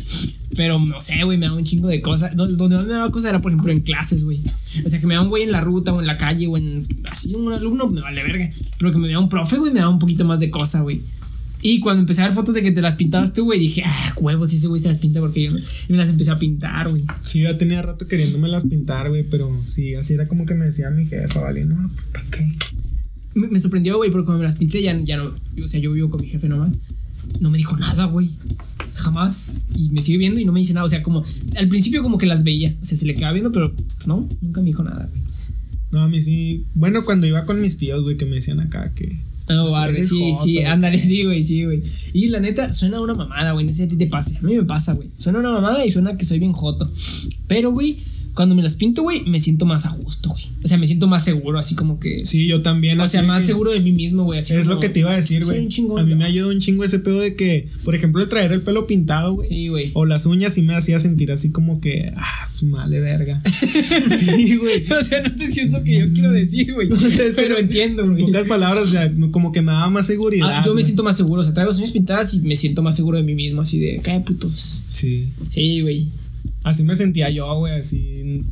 Pero 0.56 0.78
no 0.78 1.00
sé, 1.00 1.24
güey, 1.24 1.36
me 1.38 1.46
da 1.46 1.54
un 1.54 1.64
chingo 1.64 1.88
de 1.88 2.00
cosas. 2.00 2.36
Donde 2.36 2.76
más 2.76 2.84
me 2.86 2.92
daba 2.92 3.10
cosas 3.10 3.30
era, 3.30 3.40
por 3.40 3.50
ejemplo, 3.50 3.72
en 3.72 3.80
clases, 3.80 4.22
güey. 4.22 4.40
O 4.84 4.88
sea, 4.88 5.00
que 5.00 5.06
me 5.06 5.14
da 5.14 5.22
un 5.22 5.30
güey 5.30 5.42
en 5.44 5.50
la 5.52 5.62
ruta 5.62 5.92
o 5.92 6.00
en 6.00 6.06
la 6.06 6.16
calle 6.18 6.46
o 6.46 6.56
en 6.56 6.86
así, 7.10 7.34
un 7.34 7.52
alumno, 7.52 7.88
me 7.88 8.00
vale 8.02 8.22
verga. 8.22 8.50
Pero 8.78 8.92
que 8.92 8.98
me 8.98 9.08
vea 9.08 9.18
un 9.18 9.28
profe, 9.28 9.56
güey, 9.56 9.72
me 9.72 9.80
da 9.80 9.88
un 9.88 9.98
poquito 9.98 10.24
más 10.24 10.38
de 10.40 10.50
cosa, 10.50 10.82
güey. 10.82 11.00
Y 11.64 11.78
cuando 11.78 12.00
empecé 12.00 12.22
a 12.22 12.26
ver 12.26 12.34
fotos 12.34 12.54
de 12.54 12.62
que 12.62 12.72
te 12.72 12.82
las 12.82 12.96
pintabas 12.96 13.32
tú, 13.32 13.44
güey, 13.44 13.60
dije, 13.60 13.84
ah, 13.86 14.14
huevos, 14.20 14.52
ese 14.52 14.66
güey 14.66 14.80
se 14.80 14.88
las 14.88 14.98
pinta 14.98 15.20
porque 15.20 15.44
yo, 15.44 15.52
me 15.88 15.96
las 15.96 16.08
empecé 16.08 16.32
a 16.32 16.38
pintar, 16.38 16.90
güey. 16.90 17.04
Sí, 17.20 17.42
ya 17.42 17.56
tenía 17.56 17.80
rato 17.80 18.08
queriéndome 18.08 18.48
las 18.48 18.64
pintar, 18.64 19.08
güey, 19.08 19.22
pero 19.22 19.48
sí, 19.66 19.94
así 19.94 20.14
era 20.14 20.26
como 20.26 20.44
que 20.44 20.54
me 20.54 20.64
decía 20.64 20.90
mi 20.90 21.06
jefa, 21.06 21.40
vale, 21.40 21.64
no, 21.64 21.88
¿para 22.12 22.24
qué? 22.30 22.52
Me, 23.34 23.46
me 23.46 23.60
sorprendió, 23.60 23.96
güey, 23.96 24.10
porque 24.10 24.26
cuando 24.26 24.40
me 24.40 24.46
las 24.46 24.56
pinté 24.56 24.82
ya, 24.82 24.98
ya 25.02 25.16
no. 25.16 25.32
O 25.62 25.68
sea, 25.68 25.80
yo 25.80 25.92
vivo 25.92 26.10
con 26.10 26.20
mi 26.20 26.28
jefe 26.28 26.48
nomás. 26.48 26.74
No 27.40 27.50
me 27.50 27.58
dijo 27.58 27.76
nada, 27.76 28.06
güey. 28.06 28.30
Jamás. 28.94 29.54
Y 29.74 29.88
me 29.90 30.02
sigue 30.02 30.18
viendo 30.18 30.40
y 30.40 30.44
no 30.44 30.52
me 30.52 30.60
dice 30.60 30.74
nada. 30.74 30.84
O 30.84 30.88
sea, 30.88 31.02
como. 31.02 31.24
Al 31.56 31.68
principio, 31.68 32.02
como 32.02 32.18
que 32.18 32.26
las 32.26 32.44
veía. 32.44 32.76
O 32.82 32.84
sea, 32.84 32.98
se 32.98 33.06
le 33.06 33.14
quedaba 33.14 33.32
viendo, 33.32 33.52
pero 33.52 33.74
pues 33.74 34.06
no, 34.06 34.28
nunca 34.40 34.60
me 34.60 34.66
dijo 34.66 34.82
nada, 34.82 35.08
güey. 35.10 35.22
No, 35.92 36.00
a 36.00 36.08
mí 36.08 36.20
sí. 36.20 36.64
Bueno, 36.74 37.04
cuando 37.04 37.26
iba 37.26 37.44
con 37.46 37.60
mis 37.60 37.78
tíos, 37.78 38.02
güey, 38.02 38.16
que 38.16 38.26
me 38.26 38.36
decían 38.36 38.60
acá 38.60 38.92
que. 38.94 39.18
No, 39.48 39.62
Pues 39.62 39.72
Barbie, 39.72 40.02
sí, 40.02 40.32
sí, 40.34 40.62
ándale, 40.62 40.98
sí, 40.98 41.24
güey, 41.24 41.42
sí, 41.42 41.64
güey. 41.64 41.82
Y 42.12 42.28
la 42.28 42.40
neta, 42.40 42.72
suena 42.72 43.00
una 43.00 43.14
mamada, 43.14 43.52
güey. 43.52 43.66
No 43.66 43.72
sé 43.72 43.78
si 43.78 43.82
a 43.84 43.88
ti 43.88 43.96
te 43.96 44.06
pase. 44.06 44.38
A 44.38 44.42
mí 44.42 44.54
me 44.54 44.64
pasa, 44.64 44.94
güey. 44.94 45.08
Suena 45.18 45.40
una 45.40 45.50
mamada 45.50 45.84
y 45.84 45.90
suena 45.90 46.16
que 46.16 46.24
soy 46.24 46.38
bien 46.38 46.52
joto. 46.52 46.90
Pero, 47.48 47.72
güey, 47.72 47.98
cuando 48.34 48.54
me 48.54 48.62
las 48.62 48.76
pinto, 48.76 49.02
güey, 49.02 49.22
me 49.26 49.38
siento 49.38 49.66
más 49.66 49.84
a 49.84 49.90
gusto, 49.90 50.30
güey. 50.30 50.44
O 50.64 50.68
sea, 50.68 50.78
me 50.78 50.86
siento 50.86 51.06
más 51.06 51.22
seguro, 51.24 51.58
así 51.58 51.74
como 51.74 52.00
que. 52.00 52.24
Sí, 52.24 52.46
yo 52.46 52.62
también. 52.62 52.98
O 53.00 53.06
sea, 53.06 53.22
más 53.22 53.44
seguro 53.44 53.70
de 53.72 53.80
mí 53.80 53.92
mismo, 53.92 54.24
güey. 54.24 54.38
Es 54.38 54.48
como, 54.50 54.64
lo 54.64 54.80
que 54.80 54.88
te 54.88 55.00
iba 55.00 55.10
a 55.10 55.16
decir, 55.16 55.44
güey. 55.44 55.68
A 55.98 56.04
mí 56.04 56.14
me 56.14 56.24
ayudó 56.24 56.48
un 56.48 56.58
chingo 56.60 56.82
ese 56.82 56.98
pedo 56.98 57.20
de 57.20 57.34
que, 57.34 57.68
por 57.84 57.94
ejemplo, 57.94 58.22
el 58.22 58.28
traer 58.28 58.52
el 58.52 58.62
pelo 58.62 58.86
pintado, 58.86 59.34
güey. 59.34 59.48
Sí, 59.48 59.68
güey. 59.68 59.90
O 59.92 60.06
las 60.06 60.24
uñas 60.24 60.54
sí 60.54 60.62
me 60.62 60.74
hacía 60.74 60.98
sentir 60.98 61.30
así 61.30 61.50
como 61.50 61.80
que, 61.80 62.10
ah, 62.16 62.48
pues 62.58 62.70
vale 62.70 63.00
verga. 63.00 63.42
sí, 63.50 64.56
güey. 64.56 64.82
O 64.90 65.04
sea, 65.04 65.22
no 65.22 65.36
sé 65.36 65.50
si 65.50 65.60
es 65.60 65.72
lo 65.72 65.82
que 65.82 66.00
yo 66.00 66.12
quiero 66.12 66.32
decir, 66.32 66.72
güey. 66.72 66.88
O 66.92 66.96
sea, 66.96 67.26
es 67.26 67.34
pero 67.34 67.58
entiendo, 67.58 68.02
En 68.04 68.12
güey. 68.12 68.26
pocas 68.26 68.46
palabras, 68.46 68.84
o 68.84 68.90
sea, 68.90 69.12
como 69.30 69.52
que 69.52 69.60
me 69.60 69.72
daba 69.72 69.90
más 69.90 70.06
seguridad. 70.06 70.48
Ah, 70.48 70.62
yo 70.64 70.70
me 70.70 70.74
güey. 70.74 70.84
siento 70.84 71.02
más 71.02 71.16
seguro. 71.16 71.40
O 71.42 71.44
sea, 71.44 71.52
traigo 71.52 71.70
las 71.70 71.78
uñas 71.78 71.90
pintadas 71.90 72.32
y 72.34 72.40
me 72.40 72.56
siento 72.56 72.82
más 72.82 72.96
seguro 72.96 73.18
de 73.18 73.24
mí 73.24 73.34
mismo. 73.34 73.60
Así 73.60 73.78
de, 73.78 73.98
cae 73.98 74.20
putos. 74.20 74.84
Sí. 74.92 75.28
Sí, 75.50 75.80
güey. 75.82 76.08
Así 76.64 76.82
me 76.84 76.94
sentía 76.94 77.30
yo, 77.30 77.58
güey, 77.58 77.74
así. 77.74 78.44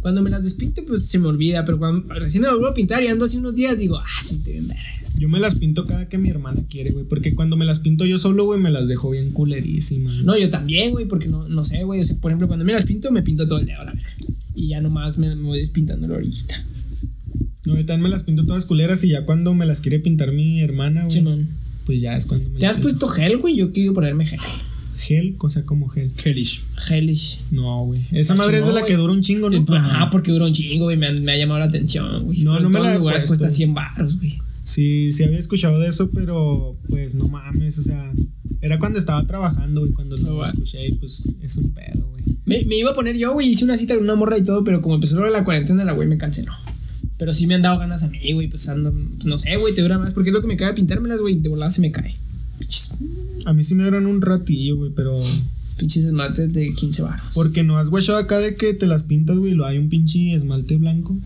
Cuando 0.00 0.22
me 0.22 0.30
las 0.30 0.44
despinto, 0.44 0.84
pues 0.84 1.06
se 1.06 1.18
me 1.18 1.28
olvida. 1.28 1.64
Pero 1.64 1.78
cuando 1.78 2.14
recién 2.14 2.42
me 2.42 2.48
vuelvo 2.48 2.66
a 2.66 2.74
pintar 2.74 3.02
y 3.02 3.08
ando 3.08 3.24
así 3.24 3.36
unos 3.36 3.54
días, 3.54 3.78
digo, 3.78 3.96
ah, 3.98 4.22
sí, 4.22 4.42
te 4.42 4.52
vergas. 4.60 5.14
Yo 5.16 5.28
me 5.28 5.38
las 5.38 5.54
pinto 5.54 5.86
cada 5.86 6.08
que 6.08 6.18
mi 6.18 6.28
hermana 6.28 6.64
quiere, 6.68 6.90
güey. 6.90 7.04
Porque 7.04 7.34
cuando 7.34 7.56
me 7.56 7.64
las 7.64 7.78
pinto 7.78 8.04
yo 8.04 8.18
solo, 8.18 8.44
güey, 8.44 8.60
me 8.60 8.70
las 8.70 8.88
dejo 8.88 9.10
bien 9.10 9.30
culerísimas. 9.30 10.24
No, 10.24 10.36
yo 10.36 10.50
también, 10.50 10.90
güey, 10.90 11.06
porque 11.06 11.28
no, 11.28 11.48
no 11.48 11.64
sé, 11.64 11.84
güey. 11.84 12.00
O 12.00 12.04
sea, 12.04 12.16
por 12.16 12.30
ejemplo, 12.30 12.48
cuando 12.48 12.64
me 12.64 12.72
las 12.72 12.84
pinto, 12.84 13.12
me 13.12 13.22
pinto 13.22 13.46
todo 13.46 13.58
el 13.58 13.66
dedo, 13.66 13.84
la 13.84 13.92
verga. 13.92 14.10
Y 14.54 14.68
ya 14.68 14.80
nomás 14.80 15.18
me, 15.18 15.34
me 15.36 15.46
voy 15.46 15.58
despintando 15.58 16.08
la 16.08 16.16
orillita. 16.16 16.54
No, 17.64 17.76
yo 17.76 17.86
también 17.86 18.02
me 18.02 18.08
las 18.10 18.24
pinto 18.24 18.44
todas 18.44 18.66
culeras 18.66 19.02
y 19.04 19.08
ya 19.08 19.24
cuando 19.24 19.54
me 19.54 19.64
las 19.64 19.80
quiere 19.80 19.98
pintar 19.98 20.32
mi 20.32 20.60
hermana, 20.60 21.02
güey. 21.02 21.12
Sí, 21.12 21.22
man. 21.22 21.48
pues 21.86 22.00
ya 22.00 22.16
es 22.16 22.26
cuando 22.26 22.50
me 22.50 22.58
¿Te 22.58 22.66
las 22.66 22.76
has 22.76 22.82
puesto 22.82 23.06
gel, 23.06 23.38
güey? 23.38 23.56
Yo 23.56 23.72
quiero 23.72 23.94
ponerme 23.94 24.26
gel. 24.26 24.40
Gel, 25.06 25.36
cosa 25.36 25.64
como 25.64 25.88
gel. 25.88 26.10
Feliz. 26.10 26.60
Gelish. 26.76 27.40
No, 27.50 27.84
güey. 27.84 28.02
Esa 28.10 28.16
Está 28.16 28.34
madre 28.34 28.58
es 28.58 28.66
de 28.66 28.72
la 28.72 28.84
que 28.84 28.94
dura 28.96 29.12
un 29.12 29.22
chingo, 29.22 29.50
¿no? 29.50 29.64
Pues, 29.64 29.80
Ajá, 29.80 30.10
porque 30.10 30.30
dura 30.32 30.46
un 30.46 30.52
chingo, 30.52 30.84
güey. 30.84 30.96
Me, 30.96 31.06
ha- 31.08 31.12
me 31.12 31.32
ha 31.32 31.36
llamado 31.36 31.60
la 31.60 31.66
atención, 31.66 32.22
güey. 32.24 32.42
No, 32.42 32.52
Pero 32.52 32.62
no 32.62 32.66
en 32.68 32.72
me 32.72 32.78
todos 32.78 32.92
la 32.92 32.98
lugares 32.98 33.24
puesto. 33.24 33.42
cuesta 33.42 33.54
100 33.56 33.74
baros, 33.74 34.18
güey. 34.18 34.38
Sí, 34.62 35.12
sí 35.12 35.24
había 35.24 35.38
escuchado 35.38 35.78
de 35.78 35.88
eso, 35.88 36.10
pero 36.10 36.76
pues 36.88 37.14
no 37.16 37.28
mames, 37.28 37.78
o 37.78 37.82
sea, 37.82 38.12
era 38.62 38.78
cuando 38.78 38.98
estaba 38.98 39.26
trabajando, 39.26 39.80
güey, 39.80 39.92
cuando 39.92 40.16
lo 40.16 40.36
va. 40.38 40.46
escuché 40.46 40.86
y 40.88 40.92
pues 40.92 41.28
es 41.42 41.56
un 41.58 41.70
pedo, 41.74 42.08
güey. 42.10 42.24
Me, 42.46 42.64
me 42.64 42.76
iba 42.78 42.92
a 42.92 42.94
poner 42.94 43.16
yo, 43.18 43.34
güey, 43.34 43.48
hice 43.50 43.64
una 43.64 43.76
cita 43.76 43.94
con 43.94 44.04
una 44.04 44.14
morra 44.14 44.38
y 44.38 44.44
todo, 44.44 44.64
pero 44.64 44.80
como 44.80 44.94
empezó 44.94 45.20
la 45.28 45.44
cuarentena, 45.44 45.84
la 45.84 45.92
güey 45.92 46.08
me 46.08 46.16
canceló. 46.16 46.52
Pero 47.18 47.32
sí 47.34 47.46
me 47.46 47.54
han 47.56 47.62
dado 47.62 47.78
ganas 47.78 48.02
a 48.04 48.08
mí, 48.08 48.32
güey, 48.32 48.48
pues 48.48 48.66
ando, 48.70 48.90
pues, 48.90 49.26
no 49.26 49.36
sé, 49.36 49.54
güey, 49.58 49.74
te 49.74 49.82
dura 49.82 49.98
más, 49.98 50.14
porque 50.14 50.30
es 50.30 50.34
lo 50.34 50.40
que 50.40 50.46
me 50.48 50.56
cae 50.56 50.72
pintármelas, 50.72 51.20
güey, 51.20 51.34
de 51.36 51.48
volada 51.50 51.70
se 51.70 51.82
me 51.82 51.92
cae. 51.92 52.16
A 53.46 53.52
mí 53.52 53.62
sí 53.62 53.74
me 53.74 53.84
duran 53.84 54.06
un 54.06 54.22
ratillo, 54.22 54.76
güey, 54.76 54.90
pero 54.94 55.18
pinches 55.76 56.04
esmaltes 56.04 56.52
de 56.52 56.72
15 56.72 57.02
baros. 57.02 57.24
porque 57.34 57.62
no 57.62 57.76
has 57.76 57.90
guachado 57.90 58.18
acá 58.18 58.38
de 58.38 58.54
que 58.56 58.74
te 58.74 58.86
las 58.86 59.02
pintas, 59.02 59.36
güey, 59.36 59.54
lo 59.54 59.66
hay 59.66 59.78
un 59.78 59.88
pinche 59.88 60.34
esmalte 60.34 60.76
blanco. 60.76 61.16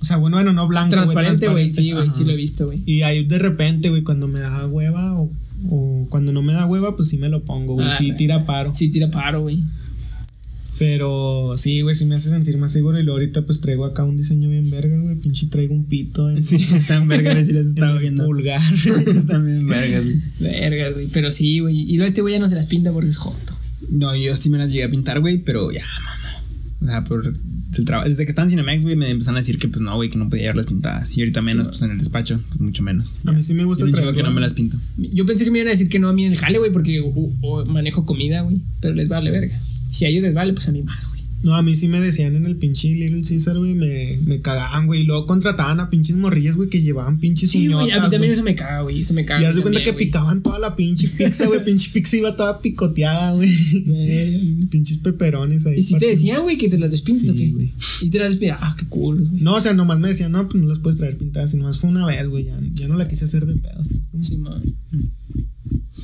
O 0.00 0.04
sea, 0.04 0.16
bueno, 0.18 0.36
bueno, 0.36 0.52
no 0.52 0.68
blanco, 0.68 0.90
Transparente, 0.90 1.48
güey, 1.48 1.70
sí, 1.70 1.92
güey, 1.92 2.10
sí 2.10 2.24
lo 2.24 2.32
he 2.32 2.36
visto, 2.36 2.66
güey. 2.66 2.78
Y 2.84 3.02
ahí 3.02 3.24
de 3.24 3.38
repente, 3.38 3.88
güey, 3.88 4.02
cuando 4.02 4.28
me 4.28 4.40
da 4.40 4.66
hueva 4.66 5.18
o 5.18 5.30
o 5.70 6.06
cuando 6.10 6.32
no 6.32 6.42
me 6.42 6.52
da 6.52 6.66
hueva, 6.66 6.96
pues 6.96 7.08
sí 7.08 7.16
me 7.16 7.28
lo 7.28 7.44
pongo, 7.44 7.74
güey. 7.74 7.86
Ah, 7.86 7.92
sí 7.96 8.12
tira 8.16 8.44
paro. 8.44 8.72
Sí, 8.74 8.88
tira 8.90 9.10
paro, 9.10 9.42
güey. 9.42 9.62
Pero 10.78 11.54
sí, 11.56 11.82
güey, 11.82 11.94
sí 11.94 12.04
me 12.04 12.16
hace 12.16 12.30
sentir 12.30 12.58
más 12.58 12.72
seguro. 12.72 12.98
Y 12.98 13.02
luego 13.02 13.18
ahorita 13.18 13.46
pues 13.46 13.60
traigo 13.60 13.84
acá 13.84 14.04
un 14.04 14.16
diseño 14.16 14.48
bien 14.48 14.70
verga, 14.70 14.98
güey. 14.98 15.16
Pinche 15.16 15.46
traigo 15.46 15.74
un 15.74 15.84
pito 15.84 16.30
en, 16.30 16.42
Sí, 16.42 16.56
están 16.74 17.06
vergas, 17.08 17.46
si 17.46 17.52
las 17.52 17.66
estaba 17.66 17.92
el 17.92 17.98
viendo. 18.00 18.24
pulgar. 18.24 18.60
están 19.06 19.46
bien 19.46 19.66
vergas, 19.66 20.04
güey. 20.04 20.20
Verga, 20.40 20.90
güey. 20.90 21.06
Pero 21.12 21.30
sí, 21.30 21.60
güey. 21.60 21.80
Y 21.80 21.96
luego 21.96 22.06
este 22.08 22.22
güey 22.22 22.34
ya 22.34 22.40
no 22.40 22.48
se 22.48 22.56
las 22.56 22.66
pinta 22.66 22.92
porque 22.92 23.08
es 23.08 23.16
joto. 23.16 23.54
No, 23.90 24.16
yo 24.16 24.36
sí 24.36 24.50
me 24.50 24.58
las 24.58 24.72
llegué 24.72 24.84
a 24.84 24.90
pintar, 24.90 25.20
güey, 25.20 25.38
pero 25.38 25.70
ya, 25.70 25.82
mamá. 25.82 26.20
O 26.80 26.86
sea, 26.86 27.04
por 27.04 27.34
el 27.78 27.84
trabajo. 27.84 28.08
Desde 28.08 28.24
que 28.24 28.30
estaba 28.30 28.44
en 28.44 28.50
Cinemax, 28.50 28.82
güey, 28.84 28.96
me 28.96 29.08
empezaron 29.08 29.36
a 29.36 29.40
decir 29.40 29.58
que, 29.58 29.68
pues 29.68 29.80
no, 29.80 29.94
güey, 29.94 30.10
que 30.10 30.18
no 30.18 30.28
podía 30.28 30.42
llevar 30.44 30.56
las 30.56 30.66
pintadas. 30.66 31.16
Y 31.16 31.20
ahorita 31.20 31.40
menos, 31.40 31.68
pues 31.68 31.82
en 31.82 31.92
el 31.92 31.98
despacho, 31.98 32.40
pues 32.48 32.60
mucho 32.60 32.82
menos. 32.82 33.20
A 33.24 33.32
mí 33.32 33.42
sí 33.42 33.54
me 33.54 33.64
gusta 33.64 33.84
un 33.84 33.90
chingo 33.90 33.98
traerlo. 34.02 34.16
que 34.16 34.22
no 34.22 34.32
me 34.32 34.40
las 34.40 34.54
pinto. 34.54 34.78
Yo 34.98 35.24
pensé 35.24 35.44
que 35.44 35.50
me 35.50 35.58
iban 35.58 35.68
a 35.68 35.70
decir 35.70 35.88
que 35.88 35.98
no 35.98 36.08
a 36.08 36.12
mí 36.12 36.24
en 36.24 36.32
el 36.32 36.38
jale, 36.38 36.58
güey, 36.58 36.72
porque 36.72 37.00
manejo 37.68 38.04
comida, 38.04 38.42
güey. 38.42 38.60
Pero 38.80 38.94
les 38.94 39.08
vale 39.08 39.30
verga. 39.30 39.58
Si 39.94 40.04
a 40.04 40.08
ellos 40.08 40.24
les 40.24 40.34
vale, 40.34 40.52
pues 40.52 40.68
a 40.68 40.72
mí 40.72 40.82
más, 40.82 41.08
güey. 41.08 41.22
No, 41.44 41.54
a 41.54 41.62
mí 41.62 41.76
sí 41.76 41.88
me 41.88 42.00
decían 42.00 42.34
en 42.36 42.46
el 42.46 42.56
pinche 42.56 42.88
Little 42.88 43.20
Caesar, 43.22 43.58
güey, 43.58 43.74
me, 43.74 44.18
me 44.24 44.40
cagaban, 44.40 44.86
güey. 44.86 45.02
Y 45.02 45.04
luego 45.04 45.26
contrataban 45.26 45.78
a 45.78 45.90
pinches 45.90 46.16
morrillas, 46.16 46.56
güey, 46.56 46.70
que 46.70 46.80
llevaban 46.82 47.18
pinches 47.20 47.50
Sí, 47.50 47.68
güey. 47.70 47.90
A 47.90 47.96
mí 47.96 48.00
también 48.10 48.20
güey. 48.22 48.30
eso 48.32 48.42
me 48.42 48.54
caga, 48.54 48.80
güey. 48.80 49.00
Eso 49.00 49.12
me 49.14 49.24
caga. 49.26 49.42
Y 49.42 49.44
haz 49.44 49.54
de 49.56 49.62
cuenta 49.62 49.82
que 49.82 49.92
güey. 49.92 50.06
picaban 50.06 50.42
toda 50.42 50.58
la 50.58 50.74
pinche 50.74 51.06
pizza, 51.18 51.46
güey. 51.46 51.62
pinche 51.64 51.90
pizza 51.92 52.16
iba 52.16 52.34
toda 52.34 52.60
picoteada, 52.60 53.34
güey. 53.34 53.50
Pinches 54.70 54.98
peperones 54.98 55.66
ahí. 55.66 55.78
Y 55.78 55.82
si 55.82 55.98
te 55.98 56.06
decían, 56.06 56.42
güey, 56.42 56.56
que 56.56 56.68
te 56.68 56.78
las 56.78 56.90
despintes 56.90 57.24
Sí, 57.26 57.30
o 57.30 57.34
qué. 57.36 57.50
güey. 57.50 57.72
Y 58.02 58.10
te 58.10 58.18
las 58.18 58.30
despintas. 58.32 58.58
Ah, 58.62 58.74
qué 58.78 58.86
cool, 58.86 59.28
güey. 59.28 59.42
No, 59.42 59.56
o 59.56 59.60
sea, 59.60 59.74
nomás 59.74 59.98
me 59.98 60.08
decían, 60.08 60.32
no, 60.32 60.48
pues 60.48 60.62
no 60.62 60.68
las 60.68 60.78
puedes 60.78 60.98
traer 60.98 61.16
pintadas. 61.16 61.52
Y 61.54 61.58
nomás 61.58 61.78
fue 61.78 61.90
una 61.90 62.06
vez, 62.06 62.26
güey. 62.28 62.44
Ya, 62.46 62.58
ya 62.72 62.88
no 62.88 62.96
la 62.96 63.06
quise 63.06 63.26
hacer 63.26 63.44
de 63.46 63.54
pedos. 63.56 63.90
Sí, 64.20 64.36
man. 64.38 64.62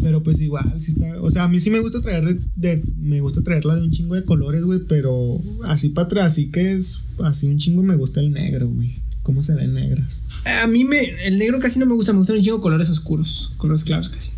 Pero 0.03 0.23
pues 0.23 0.41
igual, 0.41 0.73
sí 0.79 0.93
está. 0.93 1.21
O 1.21 1.31
sea, 1.31 1.45
a 1.45 1.49
mí 1.49 1.59
sí 1.59 1.69
me 1.71 1.81
gusta 1.81 2.01
traer 2.01 2.25
de, 2.25 2.41
de- 2.57 2.83
me 2.99 3.21
gusta 3.21 3.43
traerla 3.43 3.75
de 3.77 3.83
un 3.83 3.91
chingo 3.91 4.15
de 4.15 4.25
colores, 4.25 4.63
güey. 4.65 4.81
Pero 4.89 5.30
así 5.67 5.91
para 5.91 6.07
atrás, 6.07 6.33
así 6.33 6.47
que 6.47 6.73
es. 6.73 7.01
Así 7.25 7.47
un 7.47 7.59
chingo 7.59 7.83
me 7.83 7.97
gusta 7.97 8.21
el 8.21 8.31
negro, 8.33 8.69
güey. 8.69 8.95
¿Cómo 9.23 9.43
se 9.43 9.55
ven 9.55 9.75
negras? 9.75 10.21
A 10.63 10.67
mí 10.67 10.85
me. 10.85 10.99
El 11.27 11.39
negro 11.39 11.59
casi 11.61 11.79
no 11.79 11.87
me 11.87 11.95
gusta. 11.95 12.13
Me 12.13 12.19
gustan 12.19 12.37
un 12.37 12.43
chingo 12.43 12.61
colores 12.61 12.89
oscuros. 12.91 13.53
Colores 13.59 13.85
claros 13.85 14.09
casi. 14.09 14.31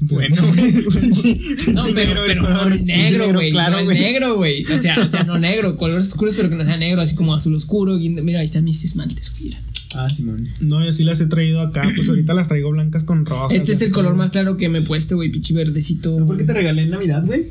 Bueno, 0.00 0.34
No, 1.74 1.82
Sí, 1.84 1.92
pero, 1.94 2.22
pero 2.26 2.42
no 2.42 2.62
el 2.74 2.84
negro, 2.84 3.32
güey. 3.32 3.52
claro, 3.52 3.74
no 3.74 3.78
el 3.78 3.84
güey. 3.84 4.00
negro, 4.00 4.34
güey. 4.36 4.62
O 4.64 4.78
sea, 4.78 4.96
o 5.00 5.08
sea, 5.08 5.22
no 5.24 5.38
negro. 5.38 5.76
Colores 5.76 6.08
oscuros, 6.08 6.34
pero 6.34 6.50
que 6.50 6.56
no 6.56 6.64
sea 6.64 6.76
negro. 6.76 7.00
Así 7.02 7.14
como 7.14 7.34
azul 7.34 7.54
oscuro. 7.54 7.96
Mira, 7.98 8.40
ahí 8.40 8.44
están 8.46 8.64
mis 8.64 8.82
esmaltes, 8.84 9.30
güey. 9.30 9.44
mira. 9.44 9.60
Ah, 9.94 10.08
Simón. 10.08 10.48
No, 10.60 10.82
yo 10.84 10.90
sí 10.90 11.04
las 11.04 11.20
he 11.20 11.26
traído 11.26 11.60
acá. 11.60 11.84
Pues 11.94 12.08
ahorita 12.08 12.34
las 12.34 12.48
traigo 12.48 12.70
blancas 12.72 13.04
con 13.04 13.24
rojas. 13.26 13.54
Este 13.56 13.72
es 13.72 13.82
el 13.82 13.92
color 13.92 14.12
como- 14.12 14.22
más 14.24 14.30
claro 14.30 14.56
que 14.56 14.68
me 14.68 14.78
he 14.78 14.82
puesto, 14.82 15.16
güey. 15.16 15.30
Pichi 15.30 15.52
verdecito. 15.54 16.18
¿No 16.18 16.26
fue 16.26 16.34
el 16.34 16.40
que 16.40 16.46
te 16.46 16.54
regalé 16.54 16.82
en 16.82 16.90
Navidad, 16.90 17.24
güey? 17.24 17.46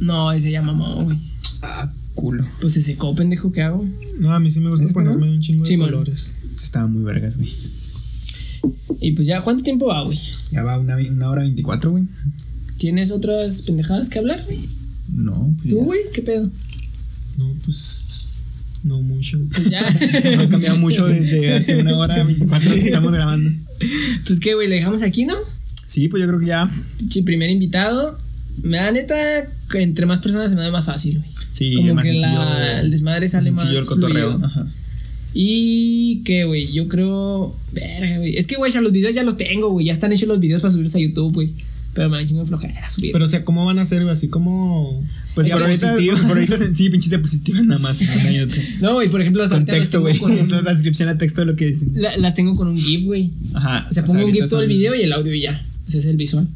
No, 0.00 0.32
ese 0.32 0.50
ya 0.50 0.62
mamó, 0.62 1.04
güey. 1.04 1.18
Ah, 1.62 1.92
culo. 2.14 2.44
Pues 2.60 2.72
se 2.74 2.82
secó, 2.82 3.14
pendejo, 3.14 3.52
¿qué 3.52 3.62
hago? 3.62 3.86
No, 4.18 4.32
a 4.32 4.40
mí 4.40 4.50
sí 4.50 4.60
me 4.60 4.70
gusta 4.70 4.84
¿Este, 4.84 4.94
ponerme 4.94 5.26
no? 5.26 5.32
un 5.32 5.40
chingo 5.40 5.64
de 5.64 5.76
man. 5.76 5.90
colores. 5.90 6.30
Estaba 6.54 6.86
muy 6.86 7.02
vergas, 7.02 7.36
güey. 7.36 7.50
Y 9.00 9.12
pues 9.12 9.26
ya, 9.26 9.40
¿cuánto 9.40 9.62
tiempo 9.62 9.86
va, 9.86 10.02
güey? 10.02 10.18
Ya 10.50 10.62
va 10.62 10.78
una, 10.78 10.96
una 10.96 11.30
hora 11.30 11.42
veinticuatro, 11.42 11.92
güey. 11.92 12.04
¿Tienes 12.76 13.10
otras 13.12 13.62
pendejadas 13.62 14.08
que 14.10 14.18
hablar, 14.18 14.40
güey? 14.44 14.58
No, 15.14 15.54
pues 15.58 15.68
¿Tú, 15.68 15.84
güey? 15.84 16.00
¿Qué 16.12 16.22
pedo? 16.22 16.50
No, 17.36 17.48
pues. 17.64 18.26
No 18.82 19.00
mucho. 19.02 19.38
Pues 19.52 19.68
ya. 19.70 19.80
No 20.36 20.42
ha 20.42 20.48
cambiado 20.48 20.76
mucho 20.78 21.06
desde 21.06 21.54
hace 21.54 21.76
una 21.76 21.96
hora 21.96 22.22
veinticuatro 22.22 22.72
que 22.74 22.80
estamos 22.80 23.12
grabando. 23.12 23.50
Pues 24.26 24.40
qué, 24.40 24.54
güey, 24.54 24.68
le 24.68 24.76
dejamos 24.76 25.02
aquí, 25.02 25.24
¿no? 25.24 25.34
Sí, 25.86 26.08
pues 26.08 26.22
yo 26.22 26.28
creo 26.28 26.40
que 26.40 26.46
ya. 26.46 26.70
Sí, 27.10 27.22
primer 27.22 27.50
invitado. 27.50 28.18
Me 28.62 28.76
da 28.78 28.90
neta, 28.92 29.14
que 29.70 29.80
entre 29.82 30.06
más 30.06 30.18
personas 30.20 30.50
se 30.50 30.56
me 30.56 30.62
da 30.62 30.70
más 30.70 30.86
fácil, 30.86 31.18
güey. 31.18 31.30
Sí, 31.52 31.74
Como 31.76 31.96
que 31.96 32.12
la, 32.14 32.80
el 32.80 32.90
desmadre 32.90 33.28
sale 33.28 33.50
más 33.50 33.66
el 33.68 33.84
cotorreo. 33.86 34.30
fluido. 34.30 34.46
Ajá. 34.46 34.66
Y 35.32 36.22
que, 36.24 36.44
güey, 36.44 36.72
yo 36.72 36.88
creo. 36.88 37.56
Verga, 37.72 38.18
güey. 38.18 38.36
Es 38.36 38.46
que, 38.46 38.56
güey, 38.56 38.72
ya 38.72 38.80
los 38.80 38.92
videos 38.92 39.14
ya 39.14 39.22
los 39.22 39.36
tengo, 39.36 39.70
güey. 39.70 39.86
Ya 39.86 39.92
están 39.92 40.12
hechos 40.12 40.28
los 40.28 40.40
videos 40.40 40.60
para 40.60 40.72
subirse 40.72 40.98
a 40.98 41.00
YouTube, 41.00 41.32
güey. 41.32 41.52
Pero 41.94 42.08
me 42.08 42.22
un 42.22 42.38
de 42.38 42.46
flojera 42.46 42.88
subir. 42.88 43.10
Pero, 43.12 43.24
o 43.24 43.28
sea, 43.28 43.44
¿cómo 43.44 43.64
van 43.64 43.78
a 43.78 43.84
ser, 43.84 44.02
güey? 44.02 44.12
Así 44.12 44.28
como. 44.28 45.02
Pues 45.34 45.50
por 45.52 45.62
ahorita, 45.62 45.94
por 46.28 46.36
ahorita 46.36 46.56
sí, 46.72 46.90
pinches 46.90 47.10
diapositivas 47.10 47.64
nada 47.64 47.80
más. 47.80 48.00
no, 48.80 48.94
güey, 48.94 49.08
por 49.08 49.20
ejemplo, 49.20 49.42
las 49.42 49.50
Con 49.50 49.64
texto, 49.66 49.98
tengo 49.98 50.08
güey. 50.08 50.18
con 50.18 50.32
un- 50.32 50.50
La 50.64 50.72
descripción 50.72 51.08
a 51.08 51.18
texto 51.18 51.40
de 51.42 51.46
lo 51.46 51.56
que 51.56 51.66
dicen. 51.66 51.90
la- 51.94 52.16
las 52.16 52.34
tengo 52.34 52.56
con 52.56 52.68
un 52.68 52.76
GIF, 52.78 53.04
güey. 53.04 53.30
Ajá. 53.54 53.86
O 53.88 53.92
sea, 53.92 54.04
pongo 54.04 54.18
un 54.18 54.24
ahorita 54.26 54.44
GIF 54.44 54.50
todo 54.50 54.62
el 54.62 54.68
video 54.68 54.94
y 54.94 55.02
el 55.02 55.12
audio 55.12 55.32
y 55.34 55.42
ya. 55.42 55.64
Ese 55.86 55.98
es 55.98 56.06
el 56.06 56.16
visual. 56.16 56.48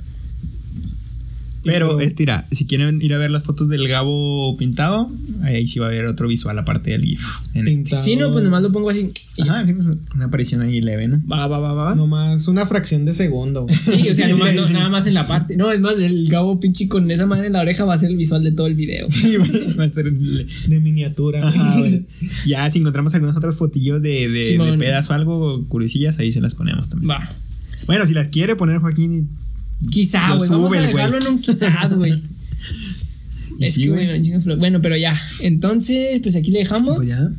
Pero 1.65 2.01
este, 2.01 2.23
mira, 2.25 2.47
si 2.51 2.67
quieren 2.67 3.01
ir 3.01 3.15
a 3.15 3.19
ver 3.19 3.31
las 3.31 3.43
fotos 3.43 3.69
del 3.69 3.89
Gabo 3.89 4.57
pintado, 4.57 5.11
ahí 5.43 5.67
sí 5.67 5.79
va 5.79 5.87
a 5.87 5.89
haber 5.89 6.07
otro 6.07 6.29
visual 6.29 6.59
aparte 6.59 6.91
del 6.91 7.03
GIF. 7.03 7.25
En 7.55 7.69
este. 7.69 7.97
Sí, 7.97 8.17
no, 8.17 8.33
pues 8.33 8.43
nomás 8.43 8.63
lo 8.63 8.73
pongo 8.73 8.91
así. 8.91 9.11
Ajá, 9.41 9.65
sí, 9.65 9.73
pues 9.75 9.87
una 10.15 10.25
aparición 10.25 10.61
ahí 10.63 10.81
leve, 10.81 11.07
¿no? 11.07 11.23
Va, 11.31 11.47
va, 11.47 11.59
va, 11.59 11.73
va. 11.73 11.95
Nomás 11.95 12.49
una 12.49 12.67
fracción 12.67 13.05
de 13.05 13.13
segundo. 13.15 13.67
Sí, 13.85 14.09
o 14.09 14.15
sea, 14.15 14.27
Sí, 14.27 14.33
nomás, 14.33 14.51
sí, 14.51 14.57
no- 14.57 14.67
sí. 14.67 14.73
nada 14.73 14.89
más 14.89 15.07
en 15.07 15.15
la 15.15 15.25
parte. 15.25 15.57
No, 15.57 15.71
es 15.71 15.81
más, 15.81 15.99
el 16.01 16.29
Gabo 16.29 16.59
pinche 16.59 16.89
con 16.89 17.09
esa 17.11 17.27
madre 17.27 17.47
en 17.47 17.53
la 17.53 17.61
oreja 17.61 17.85
va 17.85 17.95
a 17.95 17.99
ser 17.99 18.11
el 18.11 18.17
visual 18.17 18.43
de 18.43 18.53
todo 18.53 18.67
el 18.67 18.75
video. 18.75 19.07
Sí, 19.09 19.37
va 19.79 19.85
a 19.85 19.89
ser. 19.89 20.13
De 20.13 20.81
miniatura. 20.81 21.47
Ajá, 21.49 21.79
güey. 21.79 22.07
Ya 22.47 22.69
si 22.71 22.81
encontramos 22.81 23.15
algunas 23.15 23.37
otras 23.37 23.55
fotillos 23.55 24.03
de, 24.03 24.29
de 24.29 24.77
pedas 24.79 25.09
o 25.11 25.15
algo, 25.15 25.65
curiosillas, 25.69 26.19
ahí 26.19 26.33
se 26.33 26.41
las 26.41 26.55
ponemos 26.55 26.89
también. 26.89 27.11
Va. 27.11 27.29
Bueno, 27.87 28.07
si 28.07 28.15
las 28.15 28.29
quiere 28.29 28.57
poner 28.57 28.79
Joaquín. 28.79 29.29
Quizá, 29.91 30.35
güey. 30.37 30.51
Vamos 30.51 30.77
a 30.77 30.81
dejarlo 30.81 31.19
en 31.19 31.27
un 31.27 31.39
quizás, 31.39 31.95
güey. 31.95 32.23
Es 33.61 33.75
sí, 33.75 33.85
que, 33.85 33.91
flo- 34.41 34.59
Bueno, 34.59 34.83
pero 34.83 34.97
ya. 34.97 35.17
Entonces, 35.41 36.21
pues 36.23 36.35
aquí 36.35 36.51
le 36.51 36.59
dejamos. 36.61 36.97
Pues 36.97 37.09
ya. 37.09 37.31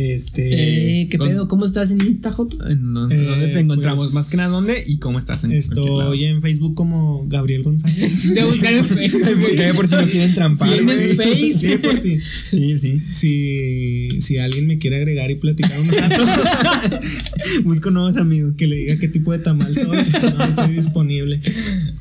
Este. 0.00 1.02
Eh, 1.02 1.08
¿Qué 1.10 1.18
con- 1.18 1.28
pedo? 1.28 1.46
¿Cómo 1.48 1.64
estás 1.66 1.90
en 1.90 2.00
Insta, 2.04 2.32
Joto? 2.32 2.66
¿En 2.68 2.94
dónde, 2.94 3.16
Eh, 3.16 3.26
dónde 3.26 3.48
te 3.48 3.58
encontramos? 3.60 4.04
pues, 4.06 4.14
Más 4.14 4.30
que 4.30 4.36
nada, 4.38 4.48
¿dónde 4.48 4.74
y 4.86 4.98
cómo 4.98 5.18
estás? 5.18 5.44
En. 5.44 5.52
Estoy 5.52 6.24
en 6.24 6.40
Facebook 6.40 6.74
como 6.74 7.26
Gabriel 7.28 7.62
González. 7.62 8.34
De 8.34 8.44
buscar 8.44 8.72
en 8.72 8.86
Facebook. 8.88 9.76
Por 9.76 9.88
si 9.88 9.94
no 9.96 10.02
quieren 10.04 10.34
trampar. 10.34 10.72
¿Tienes 10.72 11.16
güey. 11.16 11.28
Face? 11.28 11.52
Sí, 11.72 11.78
por 11.78 11.96
si. 11.98 12.18
Sí, 12.50 12.78
sí. 12.78 13.02
Si, 13.12 14.20
si 14.20 14.38
alguien 14.38 14.66
me 14.66 14.78
quiere 14.78 14.96
agregar 14.96 15.30
y 15.30 15.34
platicar 15.34 15.78
un 15.80 15.88
rato, 15.90 16.22
Busco 17.64 17.90
nuevos 17.90 18.16
amigos. 18.16 18.56
que 18.56 18.66
le 18.66 18.76
diga 18.76 18.98
qué 18.98 19.08
tipo 19.08 19.32
de 19.32 19.38
tamal 19.40 19.74
soy, 19.74 19.86
no, 20.38 20.44
estoy 20.44 20.74
disponible. 20.74 21.40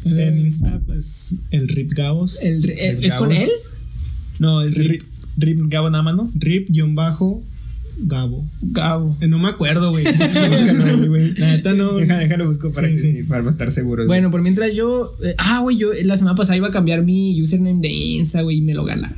En 0.06 0.40
Insta, 0.40 0.80
pues, 0.86 1.36
el 1.52 1.68
Rip 1.68 1.92
Gabos. 1.94 2.40
El- 2.42 2.70
el- 2.70 3.04
¿Es 3.04 3.16
con 3.16 3.32
él? 3.32 3.48
No, 4.40 4.62
es 4.62 4.76
Rip. 4.78 5.02
Rip, 5.38 5.60
Rip 5.62 5.72
Gabo 5.72 5.90
nada 5.90 6.04
más, 6.04 6.16
¿no? 6.16 6.30
Rip-Gabo. 6.36 7.44
Gabo. 8.02 8.48
Eh, 9.22 9.28
no 9.28 9.40
me 9.40 9.50
acuerdo, 9.50 9.90
güey. 9.92 10.04
La 11.38 11.48
neta 11.48 11.74
no. 11.74 11.94
Deja, 11.96 12.18
déjalo 12.18 12.48
busco 12.48 12.72
para, 12.72 12.88
Sí, 12.88 12.94
que 12.94 13.00
sí. 13.00 13.24
para 13.24 13.50
estar 13.50 13.72
seguro. 13.72 14.06
Bueno, 14.06 14.32
por 14.32 14.42
mientras 14.42 14.76
yo. 14.76 15.12
eh, 15.24 15.36
ah, 15.38 15.60
güey, 15.60 15.78
yo 15.78 15.90
la 16.04 16.16
semana 16.18 16.36
pasada 16.36 16.58
iba 16.58 16.68
a 16.68 16.72
cambiar 16.72 17.04
mi 17.04 17.40
username 17.42 17.82
de 17.82 17.90
Insta, 17.90 18.42
güey, 18.42 18.58
y 18.58 18.62
me 18.62 18.74
lo 18.74 18.84
ganaron. 18.86 19.18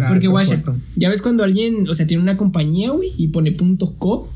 Ah, 0.00 0.08
Porque, 0.12 0.28
foto. 0.28 0.76
ya 0.96 1.08
ves 1.08 1.22
cuando 1.22 1.42
alguien, 1.44 1.88
o 1.88 1.94
sea, 1.94 2.06
tiene 2.06 2.22
una 2.22 2.36
compañía, 2.36 2.90
güey, 2.90 3.10
y 3.16 3.28
pone 3.28 3.52
punto 3.52 3.94
.co. 3.98 4.30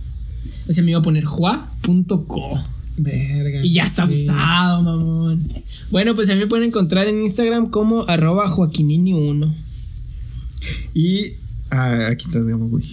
O 0.68 0.72
sea, 0.72 0.82
me 0.84 0.90
iba 0.90 1.00
a 1.00 1.02
poner 1.02 1.24
jua.co. 1.24 2.62
Verga. 2.96 3.64
Y 3.64 3.72
ya 3.74 3.82
está 3.84 4.06
Sí. 4.06 4.12
usado, 4.24 4.82
mamón. 4.82 5.42
Bueno, 5.90 6.14
pues 6.14 6.28
a 6.30 6.34
mí 6.34 6.40
me 6.40 6.46
pueden 6.46 6.66
encontrar 6.68 7.08
en 7.08 7.20
Instagram 7.22 7.66
como 7.70 8.04
arroba 8.08 8.48
joaquinini1. 8.48 9.52
Y 10.94 11.32
ah, 11.70 12.08
aquí 12.10 12.24
estás, 12.26 12.46
Gabo, 12.46 12.66
güey. 12.68 12.84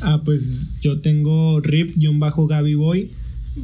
Ah, 0.00 0.22
pues 0.24 0.76
yo 0.80 1.00
tengo 1.00 1.60
Rip-Gaby 1.60 2.74
Boy. 2.74 3.10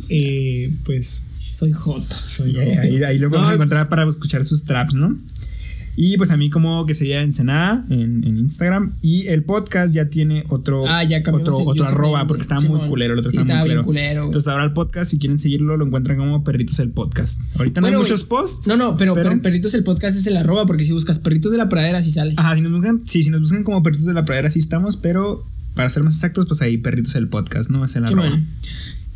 Eh, 0.08 0.72
pues 0.84 1.24
Soy 1.52 1.72
Jota. 1.72 2.14
soy 2.14 2.50
Y 2.52 2.58
ahí, 2.58 3.02
ahí- 3.04 3.18
lo 3.18 3.28
No, 3.28 3.36
vamos 3.36 3.46
a 3.46 3.50
pues- 3.50 3.56
encontrar 3.56 3.88
para 3.88 4.08
escuchar 4.08 4.44
sus 4.44 4.64
traps, 4.64 4.94
¿no? 4.94 5.16
Y 5.96 6.16
pues 6.16 6.32
a 6.32 6.36
mí 6.36 6.50
como 6.50 6.84
que 6.86 6.94
sería 6.94 7.22
Ensenada 7.22 7.84
en, 7.88 8.24
en 8.26 8.36
Instagram. 8.36 8.92
Y 9.00 9.28
el 9.28 9.44
podcast 9.44 9.94
ya 9.94 10.06
tiene 10.10 10.44
otro, 10.48 10.84
Ah, 10.88 11.04
ya 11.04 11.18
otro, 11.20 11.38
el 11.60 11.68
otro 11.68 11.84
arroba 11.84 12.26
porque 12.26 12.42
estaba 12.42 12.60
muy 12.62 12.88
culero. 12.88 13.12
El 13.12 13.20
otro 13.20 13.30
Sí, 13.30 13.36
estaba 13.36 13.64
muy 13.64 13.76
culero. 13.84 14.24
Entonces 14.24 14.48
ahora 14.48 14.64
el 14.64 14.72
podcast, 14.72 15.08
si 15.12 15.20
quieren 15.20 15.38
seguirlo, 15.38 15.76
lo 15.76 15.86
encuentran 15.86 16.16
como 16.18 16.42
Perritos 16.42 16.80
el 16.80 16.90
Podcast. 16.90 17.42
Ahorita 17.58 17.80
no 17.80 17.86
hay 17.86 17.94
muchos 17.96 18.24
posts. 18.24 18.66
No, 18.66 18.76
no, 18.76 18.96
pero, 18.96 19.14
pero 19.14 19.40
Perritos 19.40 19.72
el 19.74 19.84
podcast 19.84 20.16
es 20.18 20.26
el 20.26 20.36
arroba, 20.36 20.66
porque 20.66 20.84
si 20.84 20.90
buscas 20.90 21.20
Perritos 21.20 21.52
de 21.52 21.58
la 21.58 21.68
Pradera, 21.68 22.02
sí 22.02 22.10
sale. 22.10 22.34
Ajá, 22.38 22.56
si 22.56 22.60
nos 22.60 22.72
buscan, 22.72 23.00
sí, 23.06 23.22
si 23.22 23.30
nos 23.30 23.42
buscan 23.42 23.62
como 23.62 23.80
Perritos 23.84 24.06
de 24.06 24.14
la 24.14 24.24
Pradera, 24.24 24.50
sí 24.50 24.58
estamos, 24.58 24.96
pero 24.96 25.44
para 25.74 25.90
ser 25.90 26.02
más 26.02 26.14
exactos, 26.14 26.46
pues 26.46 26.60
ahí 26.62 26.78
Perritos 26.78 27.14
el 27.16 27.28
Podcast, 27.28 27.70
¿no? 27.70 27.84
Es 27.84 27.96
el 27.96 28.04
arroba. 28.04 28.38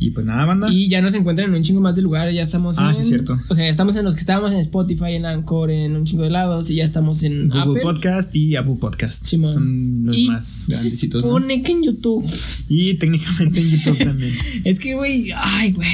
Y 0.00 0.10
pues 0.12 0.24
nada, 0.24 0.44
banda. 0.44 0.72
Y 0.72 0.88
ya 0.88 1.02
nos 1.02 1.12
encuentran 1.14 1.48
en 1.50 1.56
un 1.56 1.62
chingo 1.64 1.80
más 1.80 1.96
de 1.96 2.02
lugares. 2.02 2.32
Ya 2.32 2.42
estamos 2.42 2.78
Ah, 2.78 2.90
en. 2.90 2.94
sí, 2.94 3.02
cierto. 3.02 3.36
O 3.48 3.54
sea, 3.56 3.64
ya 3.64 3.70
estamos 3.70 3.96
en 3.96 4.04
los 4.04 4.14
que 4.14 4.20
estábamos 4.20 4.52
en 4.52 4.58
Spotify, 4.60 5.14
en 5.14 5.26
Anchor, 5.26 5.72
en 5.72 5.96
un 5.96 6.04
chingo 6.04 6.22
de 6.22 6.30
lados. 6.30 6.70
Y 6.70 6.76
ya 6.76 6.84
estamos 6.84 7.24
en 7.24 7.48
Google 7.48 7.62
Apple. 7.62 7.82
Podcast 7.82 8.36
y 8.36 8.54
Apple 8.54 8.76
Podcast. 8.80 9.26
Sí, 9.26 9.38
man. 9.38 9.52
Son 9.54 10.02
los 10.04 10.16
y 10.16 10.28
más 10.28 10.44
se 10.46 10.72
grandecitos. 10.72 11.24
¿no? 11.24 11.28
supone 11.30 11.62
que 11.64 11.72
en 11.72 11.82
YouTube. 11.82 12.24
Y 12.68 12.94
técnicamente 12.94 13.60
en 13.60 13.70
YouTube 13.70 13.98
también. 13.98 14.32
Es 14.64 14.78
que, 14.78 14.94
güey, 14.94 15.32
ay, 15.34 15.72
güey. 15.72 15.88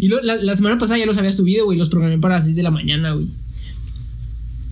Y 0.00 0.08
lo- 0.08 0.20
la, 0.22 0.34
la 0.42 0.56
semana 0.56 0.76
pasada 0.76 0.98
ya 0.98 1.06
los 1.06 1.16
había 1.16 1.30
subido, 1.32 1.66
güey. 1.66 1.78
Los 1.78 1.88
programé 1.88 2.18
para 2.18 2.34
las 2.36 2.44
6 2.44 2.56
de 2.56 2.62
la 2.64 2.72
mañana, 2.72 3.12
güey. 3.12 3.28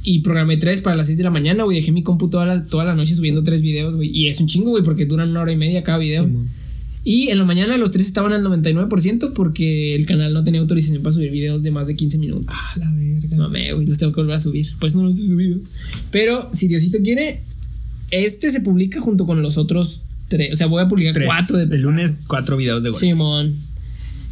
Y 0.07 0.19
programé 0.21 0.59
tres 0.59 0.83
para 0.83 0.97
las 0.97 1.07
6 1.07 1.17
de 1.19 1.25
la 1.25 1.31
mañana, 1.31 1.65
güey. 1.65 1.79
Dejé 1.79 1.91
mi 1.91 2.03
compu 2.03 2.29
toda 2.29 2.45
la, 2.45 2.65
toda 2.65 2.85
la 2.85 2.95
noche 2.95 3.15
subiendo 3.15 3.43
tres 3.43 3.63
videos, 3.63 3.97
güey. 3.97 4.11
Y 4.17 4.29
es 4.29 4.39
un 4.39 4.47
chingo, 4.47 4.71
güey, 4.71 4.85
porque 4.85 5.07
duran 5.07 5.31
una 5.31 5.41
hora 5.41 5.53
y 5.53 5.57
media 5.57 5.83
cada 5.83 5.97
video. 5.99 6.25
Simón. 6.25 6.49
y 7.05 7.29
en 7.29 7.39
la 7.39 7.45
mañana 7.45 7.77
los 7.79 7.91
tres 7.91 8.07
estaban 8.07 8.33
al 8.35 8.45
99% 8.45 9.33
porque 9.33 9.95
el 9.95 10.05
canal 10.05 10.35
no 10.35 10.45
tenía 10.45 10.61
autorización 10.61 11.03
para 11.03 11.13
subir 11.13 11.31
videos 11.31 11.63
de 11.63 11.71
más 11.71 11.87
de 11.87 11.97
15 11.97 12.19
minutos. 12.19 12.47
Ah, 12.49 12.75
la 12.81 12.91
verga. 12.93 13.37
Mame, 13.37 13.73
güey, 13.73 13.87
los 13.87 13.97
tengo 13.97 14.13
que 14.13 14.21
volver 14.21 14.37
a 14.37 14.41
subir. 14.41 14.69
Pues 14.79 14.95
no 14.95 15.05
los 15.05 15.19
he 15.19 15.27
subido. 15.27 15.59
Pero 16.11 16.51
si 16.53 16.69
Diosito 16.69 16.99
quiere, 17.03 17.41
este 18.11 18.51
se 18.51 18.61
publica 18.61 19.01
junto 19.01 19.25
con 19.25 19.41
los 19.41 19.57
otros 19.57 20.03
tres. 20.29 20.53
O 20.53 20.57
sea, 20.57 20.67
voy 20.67 20.83
a 20.83 20.89
publicar 20.89 21.15
Tres. 21.15 21.27
cuatro 21.27 21.57
de 21.57 21.75
El 21.77 21.81
lunes, 21.83 22.25
cuatro 22.29 22.57
videos 22.59 22.83
de 22.83 22.91
gol. 22.91 23.01
Simón. 23.01 23.55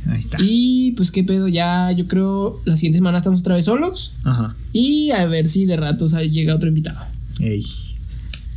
Ahí 0.09 0.19
está. 0.19 0.39
Y 0.41 0.93
pues 0.93 1.11
qué 1.11 1.25
pedo, 1.25 1.49
ya 1.49 1.93
yo 1.93 2.07
creo 2.07 2.61
la 2.65 2.77
siguiente 2.77 2.99
semana 2.99 3.19
estamos 3.19 3.41
otra 3.41 3.55
vez 3.55 3.65
solos. 3.65 4.15
Ajá. 4.25 4.55
Y 4.73 5.11
a 5.11 5.27
ver 5.27 5.47
si 5.47 5.67
de 5.67 5.77
ratos 5.77 6.13
llega 6.31 6.55
otro 6.55 6.69
invitado. 6.69 7.01
Ey. 7.41 7.65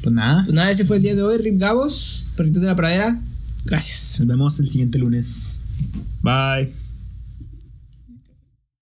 Pues 0.01 0.13
nada. 0.13 0.43
Pues 0.43 0.55
nada, 0.55 0.69
ese 0.69 0.85
fue 0.85 0.97
el 0.97 1.03
día 1.03 1.15
de 1.15 1.23
hoy, 1.23 1.37
Rip 1.37 1.59
Gabos, 1.59 2.27
Perritos 2.35 2.61
de 2.61 2.67
la 2.67 2.75
Pradera. 2.75 3.19
Gracias. 3.65 4.19
Nos 4.19 4.27
vemos 4.27 4.59
el 4.59 4.69
siguiente 4.69 4.99
lunes. 4.99 5.59
Bye. 6.21 6.84